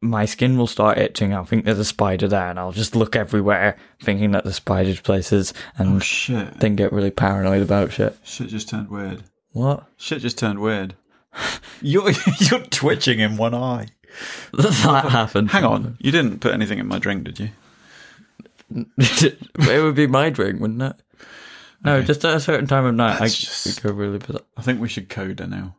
my 0.00 0.24
skin 0.24 0.56
will 0.56 0.66
start 0.66 0.98
itching, 0.98 1.34
I'll 1.34 1.44
think 1.44 1.64
there's 1.64 1.78
a 1.78 1.84
spider 1.84 2.28
there, 2.28 2.48
and 2.48 2.58
I'll 2.58 2.72
just 2.72 2.96
look 2.96 3.16
everywhere, 3.16 3.76
thinking 4.02 4.30
that 4.32 4.44
the 4.44 4.52
spider's 4.52 5.00
places, 5.00 5.52
and 5.76 5.96
oh 5.96 5.98
shit! 5.98 6.58
then 6.60 6.76
get 6.76 6.92
really 6.92 7.10
paranoid 7.10 7.62
about 7.62 7.92
shit. 7.92 8.16
Shit 8.24 8.48
just 8.48 8.68
turned 8.68 8.88
weird. 8.88 9.24
What? 9.52 9.86
Shit 9.96 10.22
just 10.22 10.38
turned 10.38 10.60
weird. 10.60 10.94
You're 11.80 12.12
you're 12.38 12.60
twitching 12.60 13.20
in 13.20 13.36
one 13.36 13.54
eye. 13.54 13.88
that 14.52 15.06
happened. 15.10 15.50
Hang 15.50 15.64
on, 15.64 15.96
you 16.00 16.10
didn't 16.10 16.40
put 16.40 16.52
anything 16.52 16.78
in 16.78 16.86
my 16.86 16.98
drink, 16.98 17.24
did 17.24 17.38
you? 17.38 17.50
it 18.98 19.82
would 19.82 19.94
be 19.94 20.06
my 20.06 20.30
drink, 20.30 20.60
wouldn't 20.60 20.82
it? 20.82 20.96
No, 21.82 21.94
Okay. 21.96 22.06
just 22.06 22.24
at 22.24 22.36
a 22.36 22.40
certain 22.40 22.66
time 22.66 22.84
of 22.84 22.94
night, 22.94 23.20
I 23.20 23.26
just- 23.28 23.82
go 23.82 23.90
really 23.92 24.18
bizarre. 24.18 24.42
I 24.56 24.62
think 24.62 24.80
we 24.80 24.88
should 24.88 25.08
coda 25.08 25.46
now. 25.46 25.76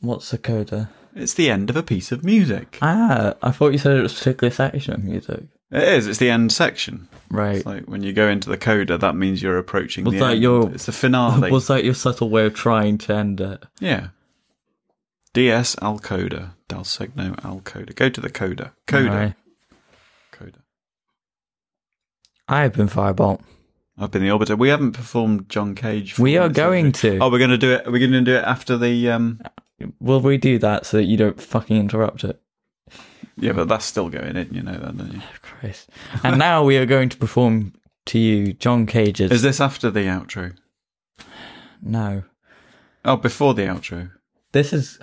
What's 0.00 0.32
a 0.32 0.38
coda? 0.38 0.90
It's 1.14 1.34
the 1.34 1.50
end 1.50 1.70
of 1.70 1.76
a 1.76 1.82
piece 1.82 2.10
of 2.10 2.24
music. 2.24 2.78
Ah, 2.82 3.34
I 3.42 3.50
thought 3.52 3.72
you 3.72 3.78
said 3.78 3.96
it 3.96 4.02
was 4.02 4.14
a 4.14 4.16
particular 4.18 4.50
section 4.50 4.94
of 4.94 5.04
music. 5.04 5.44
It 5.70 5.82
is. 5.84 6.06
It's 6.06 6.18
the 6.18 6.28
end 6.30 6.50
section. 6.52 7.08
Right. 7.30 7.56
It's 7.58 7.66
like 7.66 7.84
when 7.84 8.02
you 8.02 8.12
go 8.12 8.28
into 8.28 8.50
the 8.50 8.56
coda, 8.58 8.98
that 8.98 9.14
means 9.14 9.42
you're 9.42 9.58
approaching 9.58 10.04
Was 10.04 10.14
the 10.14 10.20
that 10.20 10.32
end. 10.32 10.42
your- 10.42 10.70
It's 10.72 10.86
the 10.86 10.92
finale. 10.92 11.50
Was 11.52 11.68
that 11.68 11.84
your 11.84 11.94
subtle 11.94 12.28
way 12.30 12.46
of 12.46 12.54
trying 12.54 12.98
to 12.98 13.14
end 13.14 13.40
it? 13.40 13.64
yeah. 13.80 14.08
DS 15.34 15.76
al 15.80 15.98
coda. 15.98 16.54
Dal 16.68 16.82
segno 16.84 17.42
al 17.44 17.60
coda. 17.60 17.92
Go 17.94 18.08
to 18.10 18.20
the 18.20 18.28
coda. 18.28 18.72
Coda. 18.86 19.08
Right. 19.08 19.34
Coda. 20.30 20.58
I 22.48 22.62
have 22.62 22.74
been 22.74 22.88
Firebolt. 22.88 23.40
I've 24.02 24.10
been 24.10 24.22
the 24.22 24.28
orbiter. 24.28 24.58
We 24.58 24.68
haven't 24.68 24.92
performed 24.92 25.48
John 25.48 25.74
Cage. 25.74 26.18
We 26.18 26.36
are 26.36 26.48
going 26.48 26.92
to. 26.92 27.18
Oh, 27.18 27.30
we're 27.30 27.38
going 27.38 27.50
to 27.50 27.58
do 27.58 27.72
it. 27.72 27.86
We're 27.86 27.98
going 27.98 28.12
to 28.12 28.20
do 28.22 28.34
it 28.36 28.44
after 28.44 28.76
the. 28.76 29.10
um 29.10 29.40
We'll 30.00 30.20
redo 30.20 30.60
that 30.60 30.86
so 30.86 30.96
that 30.98 31.04
you 31.04 31.16
don't 31.16 31.40
fucking 31.40 31.76
interrupt 31.76 32.22
it. 32.24 32.40
Yeah, 33.36 33.52
but 33.52 33.68
that's 33.68 33.84
still 33.84 34.08
going 34.10 34.36
in. 34.36 34.52
You 34.52 34.62
know 34.62 34.72
that, 34.78 34.96
don't 34.96 35.12
you? 35.12 35.20
Christ. 35.40 35.88
And 36.22 36.38
now 36.38 36.62
we 36.64 36.76
are 36.76 36.86
going 36.86 37.08
to 37.08 37.16
perform 37.16 37.72
to 38.06 38.18
you 38.18 38.52
John 38.52 38.86
Cage's. 38.86 39.30
Is 39.32 39.42
this 39.42 39.60
after 39.60 39.90
the 39.90 40.00
outro? 40.00 40.54
no. 41.82 42.22
Oh, 43.04 43.16
before 43.16 43.54
the 43.54 43.62
outro. 43.62 44.12
This 44.52 44.72
is 44.72 44.98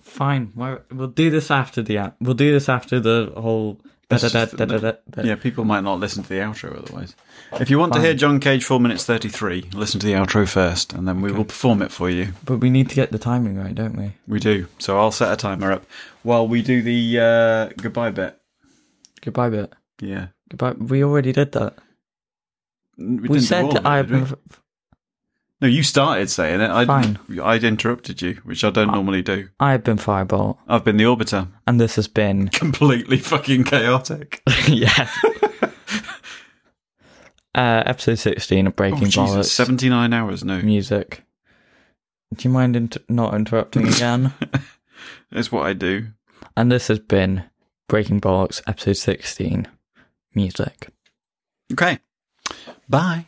fine. 0.00 0.52
Why- 0.54 0.78
We'll 0.90 1.08
do 1.08 1.28
this 1.28 1.50
after 1.50 1.82
the. 1.82 2.14
We'll 2.20 2.34
do 2.34 2.50
this 2.52 2.68
after 2.68 2.98
the 3.00 3.32
whole. 3.36 3.80
Yeah, 4.10 5.34
people 5.36 5.64
might 5.64 5.82
not 5.84 5.98
listen 6.00 6.22
to 6.22 6.28
the 6.28 6.36
outro 6.36 6.78
otherwise. 6.78 7.14
If 7.60 7.70
you 7.70 7.78
want 7.78 7.92
to 7.92 8.00
hear 8.00 8.14
John 8.14 8.40
Cage 8.40 8.64
4 8.64 8.80
minutes 8.80 9.04
33, 9.04 9.70
listen 9.74 10.00
to 10.00 10.06
the 10.06 10.14
outro 10.14 10.48
first, 10.48 10.92
and 10.92 11.06
then 11.06 11.20
we 11.20 11.30
will 11.30 11.44
perform 11.44 11.82
it 11.82 11.92
for 11.92 12.08
you. 12.10 12.32
But 12.44 12.58
we 12.58 12.70
need 12.70 12.88
to 12.88 12.94
get 12.94 13.12
the 13.12 13.18
timing 13.18 13.56
right, 13.56 13.74
don't 13.74 13.96
we? 13.96 14.12
We 14.26 14.40
do. 14.40 14.66
So 14.78 14.98
I'll 14.98 15.12
set 15.12 15.32
a 15.32 15.36
timer 15.36 15.70
up 15.70 15.84
while 16.22 16.48
we 16.48 16.62
do 16.62 16.82
the 16.82 17.20
uh, 17.20 17.68
goodbye 17.80 18.10
bit. 18.10 18.38
Goodbye, 19.20 19.50
bit. 19.50 19.72
Yeah. 20.00 20.28
Goodbye. 20.50 20.72
We 20.72 21.04
already 21.04 21.32
did 21.32 21.52
that. 21.52 21.76
We, 22.98 23.28
We, 23.28 23.40
said 23.40 23.64
all 23.64 23.86
I. 23.86 24.02
we? 24.02 24.24
No, 25.60 25.68
you 25.68 25.84
started 25.84 26.28
saying 26.28 26.60
it. 26.60 26.70
I, 26.70 26.84
Fine. 26.84 27.20
I'd 27.40 27.62
interrupted 27.62 28.20
you, 28.20 28.40
which 28.42 28.64
I 28.64 28.70
don't 28.70 28.90
normally 28.90 29.22
do. 29.22 29.48
I 29.60 29.70
have 29.70 29.84
been 29.84 29.96
Firebolt, 29.98 30.58
I've 30.66 30.84
been 30.84 30.96
the 30.96 31.04
orbiter. 31.04 31.46
and 31.68 31.80
this 31.80 31.94
has 31.94 32.08
been 32.08 32.48
Completely 32.52 33.18
fucking 33.18 33.64
chaotic. 33.64 34.42
yeah. 34.66 35.08
uh, 37.54 37.82
episode 37.86 38.16
sixteen 38.16 38.66
of 38.66 38.72
Oh, 38.72 38.76
Breaking 38.76 39.08
Jesus. 39.08 39.16
Bollocks 39.16 39.44
79 39.46 40.12
hours, 40.12 40.44
no. 40.44 40.60
music. 40.62 41.22
Do 42.34 42.48
you 42.48 42.52
mind 42.52 42.76
inter- 42.76 43.00
not 43.08 43.34
interrupting 43.34 43.86
again? 43.92 44.32
That's 45.30 45.52
what 45.52 45.66
I 45.66 45.72
do. 45.74 46.06
and 46.56 46.70
this 46.72 46.88
has 46.88 46.98
been 46.98 47.44
Breaking 47.88 48.20
Bollocks, 48.20 48.62
episode 48.66 48.96
sixteen, 48.96 49.68
music. 50.34 50.88
Okay. 51.72 51.98
Bye. 52.88 53.26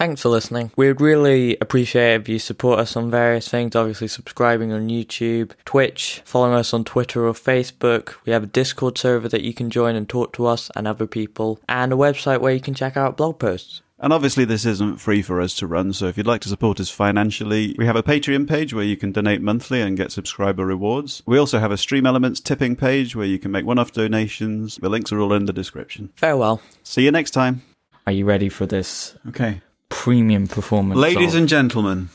Thanks 0.00 0.22
for 0.22 0.30
listening. 0.30 0.72
We'd 0.76 0.98
really 0.98 1.58
appreciate 1.60 2.22
if 2.22 2.26
you 2.26 2.38
support 2.38 2.78
us 2.78 2.96
on 2.96 3.10
various 3.10 3.50
things, 3.50 3.76
obviously 3.76 4.08
subscribing 4.08 4.72
on 4.72 4.88
YouTube, 4.88 5.50
Twitch, 5.66 6.22
following 6.24 6.54
us 6.54 6.72
on 6.72 6.84
Twitter 6.84 7.26
or 7.26 7.34
Facebook. 7.34 8.14
We 8.24 8.32
have 8.32 8.42
a 8.42 8.46
Discord 8.46 8.96
server 8.96 9.28
that 9.28 9.42
you 9.42 9.52
can 9.52 9.68
join 9.68 9.96
and 9.96 10.08
talk 10.08 10.32
to 10.32 10.46
us 10.46 10.70
and 10.74 10.88
other 10.88 11.06
people, 11.06 11.60
and 11.68 11.92
a 11.92 11.96
website 11.96 12.40
where 12.40 12.54
you 12.54 12.62
can 12.62 12.72
check 12.72 12.96
out 12.96 13.18
blog 13.18 13.38
posts. 13.38 13.82
And 13.98 14.10
obviously, 14.14 14.46
this 14.46 14.64
isn't 14.64 15.02
free 15.02 15.20
for 15.20 15.38
us 15.38 15.54
to 15.56 15.66
run, 15.66 15.92
so 15.92 16.06
if 16.06 16.16
you'd 16.16 16.26
like 16.26 16.40
to 16.40 16.48
support 16.48 16.80
us 16.80 16.88
financially, 16.88 17.76
we 17.76 17.84
have 17.84 17.94
a 17.94 18.02
Patreon 18.02 18.48
page 18.48 18.72
where 18.72 18.82
you 18.82 18.96
can 18.96 19.12
donate 19.12 19.42
monthly 19.42 19.82
and 19.82 19.98
get 19.98 20.12
subscriber 20.12 20.64
rewards. 20.64 21.22
We 21.26 21.36
also 21.36 21.58
have 21.58 21.72
a 21.72 21.74
StreamElements 21.74 22.42
tipping 22.42 22.74
page 22.74 23.14
where 23.14 23.26
you 23.26 23.38
can 23.38 23.50
make 23.50 23.66
one 23.66 23.78
off 23.78 23.92
donations. 23.92 24.78
The 24.80 24.88
links 24.88 25.12
are 25.12 25.20
all 25.20 25.34
in 25.34 25.44
the 25.44 25.52
description. 25.52 26.10
Farewell. 26.16 26.62
See 26.84 27.04
you 27.04 27.10
next 27.10 27.32
time. 27.32 27.60
Are 28.06 28.12
you 28.14 28.24
ready 28.24 28.48
for 28.48 28.64
this 28.64 29.14
Okay. 29.28 29.60
Premium 29.90 30.46
performance? 30.48 30.98
Ladies 30.98 31.34
of- 31.34 31.40
and 31.40 31.48
gentlemen, 31.48 32.08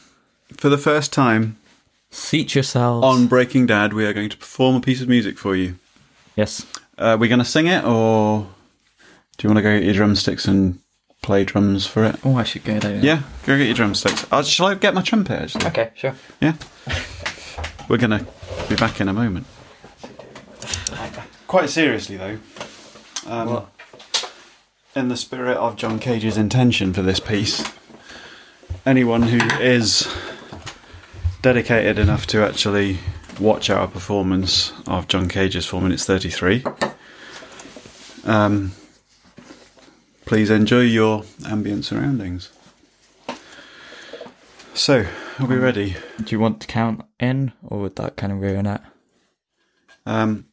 for 0.58 0.70
the 0.70 0.78
first 0.80 1.14
time 1.14 1.58
seat 2.10 2.56
yourselves 2.56 3.06
on 3.06 3.28
Breaking 3.28 3.68
Dad, 3.68 3.94
we 3.94 4.06
are 4.06 4.14
going 4.14 4.30
to 4.30 4.38
perform 4.38 4.76
a 4.76 4.82
piece 4.82 5.02
of 5.02 5.08
music 5.08 5.38
for 5.38 5.56
you. 5.56 5.76
Yes. 6.36 6.66
Uh, 6.98 7.16
we're 7.20 7.28
going 7.30 7.40
to 7.40 7.46
sing 7.46 7.68
it, 7.68 7.84
or 7.84 8.48
do 9.38 9.48
you 9.48 9.50
want 9.54 9.58
to 9.58 9.62
go 9.62 9.76
get 9.78 9.84
your 9.84 9.94
drumsticks 9.94 10.46
and 10.48 10.80
play 11.22 11.44
drums 11.44 11.86
for 11.86 12.04
it? 12.06 12.16
Oh, 12.24 12.36
I 12.38 12.44
should 12.44 12.64
go 12.64 12.80
there. 12.80 13.04
Yeah, 13.04 13.22
go 13.46 13.58
get 13.58 13.66
your 13.68 13.76
drumsticks. 13.76 14.26
Uh, 14.32 14.42
shall 14.44 14.68
I 14.68 14.76
get 14.76 14.94
my 14.94 15.02
trumpet, 15.02 15.42
actually? 15.42 15.66
Okay, 15.68 15.92
sure. 15.96 16.16
Yeah. 16.42 16.54
We're 17.90 17.98
going 17.98 18.12
to 18.12 18.26
be 18.70 18.76
back 18.76 19.00
in 19.02 19.08
a 19.10 19.14
moment. 19.14 19.46
Quite 21.48 21.70
seriously, 21.70 22.18
though. 22.18 22.38
Um, 23.28 23.50
What? 23.50 23.70
In 24.96 25.10
the 25.10 25.18
spirit 25.18 25.58
of 25.58 25.76
John 25.76 26.00
Cage's 26.00 26.38
intention 26.38 26.94
for 26.94 27.02
this 27.02 27.20
piece, 27.20 27.70
anyone 28.86 29.24
who 29.24 29.46
is 29.60 30.08
dedicated 31.42 32.00
enough 32.00 32.26
to 32.28 32.46
actually 32.46 33.00
watch 33.38 33.70
our 33.70 33.90
performance 33.90 34.72
of 34.88 35.10
John 35.10 35.28
Cage's 35.28 35.66
4 35.66 35.82
minutes 35.82 36.06
33, 36.06 36.64
um, 38.24 38.72
please 40.24 40.50
enjoy 40.50 40.84
your 40.84 41.26
ambient 41.46 41.84
surroundings. 41.84 42.54
So, 44.74 45.06
are 45.40 45.46
we 45.46 45.58
ready? 45.58 45.98
Do 46.24 46.34
you 46.34 46.40
want 46.40 46.62
to 46.62 46.68
count 46.68 47.04
in, 47.20 47.52
or 47.62 47.82
would 47.82 47.98
that 47.98 48.16
kind 48.16 48.32
of 48.32 48.40
ruin 48.40 48.66
it? 48.66 48.82
Um, 50.06 50.46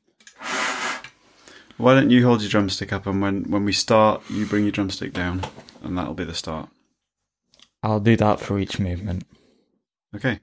why 1.76 1.94
don't 1.94 2.10
you 2.10 2.24
hold 2.26 2.40
your 2.42 2.50
drumstick 2.50 2.92
up, 2.92 3.06
and 3.06 3.20
when, 3.20 3.44
when 3.50 3.64
we 3.64 3.72
start, 3.72 4.22
you 4.30 4.46
bring 4.46 4.64
your 4.64 4.72
drumstick 4.72 5.12
down, 5.12 5.42
and 5.82 5.96
that'll 5.96 6.14
be 6.14 6.24
the 6.24 6.34
start. 6.34 6.68
I'll 7.82 8.00
do 8.00 8.16
that 8.16 8.40
for 8.40 8.58
each 8.58 8.78
movement. 8.78 9.24
Okay, 10.14 10.40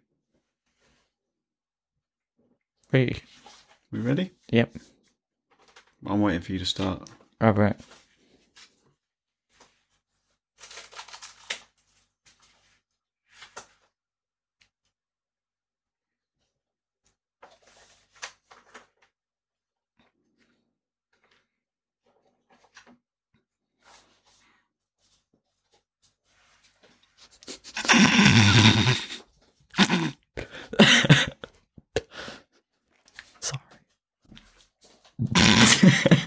Three. 2.90 3.22
we 3.92 4.00
ready? 4.00 4.32
Yep. 4.52 4.76
I'm 6.08 6.22
waiting 6.22 6.42
for 6.42 6.54
you 6.54 6.60
to 6.60 6.66
start. 6.66 7.08
All 7.40 7.52
right. 7.54 7.76
Sorry. 33.40 33.60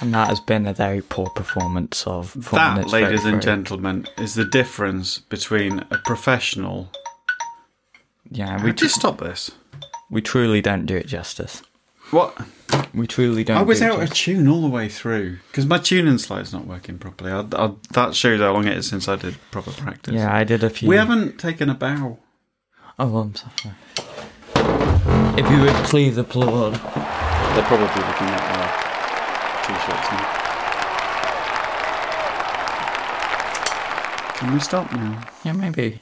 And 0.00 0.14
that 0.14 0.28
has 0.28 0.38
been 0.40 0.66
a 0.66 0.72
very 0.72 1.02
poor 1.02 1.28
performance 1.30 2.06
of 2.06 2.30
four 2.30 2.58
That, 2.58 2.74
minutes 2.76 2.92
ladies 2.92 3.24
and 3.24 3.42
gentlemen, 3.42 4.06
is 4.16 4.34
the 4.34 4.44
difference 4.44 5.18
between 5.18 5.80
a 5.90 5.98
professional. 6.04 6.90
Yeah, 8.30 8.58
We 8.62 8.70
we 8.70 8.72
just 8.74 8.94
stop 8.94 9.18
this. 9.18 9.50
we 10.10 10.20
truly 10.22 10.60
don't 10.60 10.86
do 10.86 10.96
it 10.96 11.06
justice. 11.06 11.62
What? 12.10 12.36
We 12.94 13.06
truly 13.06 13.42
don't. 13.44 13.56
I 13.58 13.62
was 13.62 13.80
do 13.80 13.86
it 13.86 13.90
out 13.92 14.02
of 14.02 14.14
tune 14.14 14.46
all 14.48 14.62
the 14.62 14.68
way 14.68 14.88
through 14.88 15.38
because 15.48 15.66
my 15.66 15.78
tuning 15.78 16.18
slide's 16.18 16.52
not 16.52 16.66
working 16.66 16.98
properly. 16.98 17.32
I, 17.32 17.40
I, 17.52 17.72
that 17.92 18.14
shows 18.14 18.40
how 18.40 18.52
long 18.52 18.66
it 18.66 18.76
is 18.76 18.88
since 18.88 19.08
I 19.08 19.16
did 19.16 19.36
proper 19.50 19.72
practice. 19.72 20.14
Yeah, 20.14 20.34
I 20.34 20.44
did 20.44 20.62
a 20.62 20.70
few. 20.70 20.88
We 20.88 20.96
haven't 20.96 21.38
taken 21.38 21.68
a 21.68 21.74
bow. 21.74 22.18
Oh, 22.98 23.16
I'm 23.18 23.34
sorry. 23.34 23.74
If 25.38 25.50
you 25.50 25.60
would 25.60 25.74
please 25.86 26.16
applaud. 26.18 26.74
They're 26.74 27.66
probably 27.66 27.86
looking 27.86 28.26
at 28.28 28.56
our 28.56 28.57
t-shirts. 29.94 30.48
Can 34.38 34.52
we 34.52 34.60
stop 34.60 34.92
now? 34.92 35.20
Yeah, 35.44 35.52
maybe. 35.52 36.00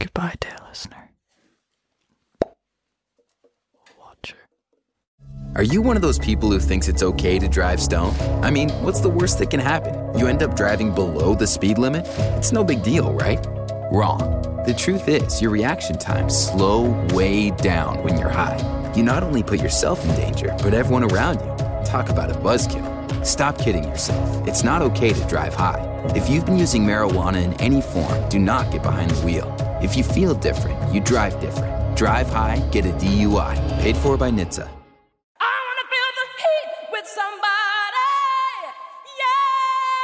Goodbye, 0.00 0.34
dear 0.40 0.56
listener. 0.68 1.10
Watcher. 4.00 4.36
Are 5.54 5.62
you 5.62 5.80
one 5.82 5.94
of 5.96 6.02
those 6.02 6.18
people 6.18 6.50
who 6.50 6.58
thinks 6.58 6.88
it's 6.88 7.02
okay 7.02 7.38
to 7.38 7.48
drive 7.48 7.80
stoned? 7.80 8.20
I 8.44 8.50
mean, 8.50 8.70
what's 8.82 9.00
the 9.00 9.08
worst 9.08 9.38
that 9.38 9.50
can 9.50 9.60
happen? 9.60 10.18
You 10.18 10.26
end 10.26 10.42
up 10.42 10.56
driving 10.56 10.94
below 10.94 11.34
the 11.34 11.46
speed 11.46 11.78
limit? 11.78 12.06
It's 12.36 12.50
no 12.50 12.64
big 12.64 12.82
deal, 12.82 13.12
right? 13.12 13.44
Wrong. 13.92 14.18
The 14.66 14.74
truth 14.74 15.08
is, 15.08 15.40
your 15.40 15.50
reaction 15.52 15.96
times 15.96 16.36
slow 16.36 16.90
way 17.14 17.50
down 17.50 18.02
when 18.02 18.18
you're 18.18 18.28
high. 18.28 18.58
You 18.94 19.02
not 19.04 19.22
only 19.22 19.42
put 19.42 19.60
yourself 19.60 20.04
in 20.04 20.14
danger, 20.16 20.54
but 20.62 20.74
everyone 20.74 21.04
around 21.04 21.40
you. 21.40 21.57
Talk 21.88 22.10
about 22.10 22.30
a 22.30 22.34
buzzkill. 22.34 22.84
Stop 23.24 23.56
kidding 23.58 23.82
yourself. 23.84 24.46
It's 24.46 24.62
not 24.62 24.82
okay 24.82 25.10
to 25.14 25.24
drive 25.24 25.54
high. 25.54 25.80
If 26.14 26.28
you've 26.28 26.44
been 26.44 26.58
using 26.58 26.84
marijuana 26.84 27.42
in 27.42 27.54
any 27.54 27.80
form, 27.80 28.28
do 28.28 28.38
not 28.38 28.70
get 28.70 28.82
behind 28.82 29.10
the 29.10 29.24
wheel. 29.24 29.50
If 29.80 29.96
you 29.96 30.04
feel 30.04 30.34
different, 30.34 30.76
you 30.92 31.00
drive 31.00 31.40
different. 31.40 31.96
Drive 31.96 32.28
high, 32.28 32.58
get 32.72 32.84
a 32.84 32.90
DUI. 32.90 33.56
Paid 33.80 33.96
for 33.96 34.18
by 34.18 34.30
NHTSA. 34.30 34.68
I 35.40 35.56
wanna 35.64 35.86
feel 35.94 36.10
the 36.20 36.26
heat 36.42 36.68
with 36.92 37.06
somebody. 37.08 38.12
Yeah, 39.22 39.40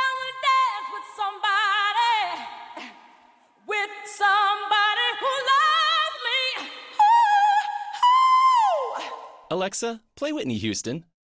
I 0.00 0.08
wanna 0.16 0.40
dance 0.48 0.88
with 0.94 1.08
somebody. 1.20 2.16
With 3.68 3.92
somebody 4.22 5.08
who 5.20 5.32
loves 5.52 6.16
me. 6.28 6.40
Ooh, 8.96 9.02
ooh. 9.02 9.54
Alexa, 9.54 10.00
play 10.16 10.32
Whitney 10.32 10.56
Houston. 10.56 11.04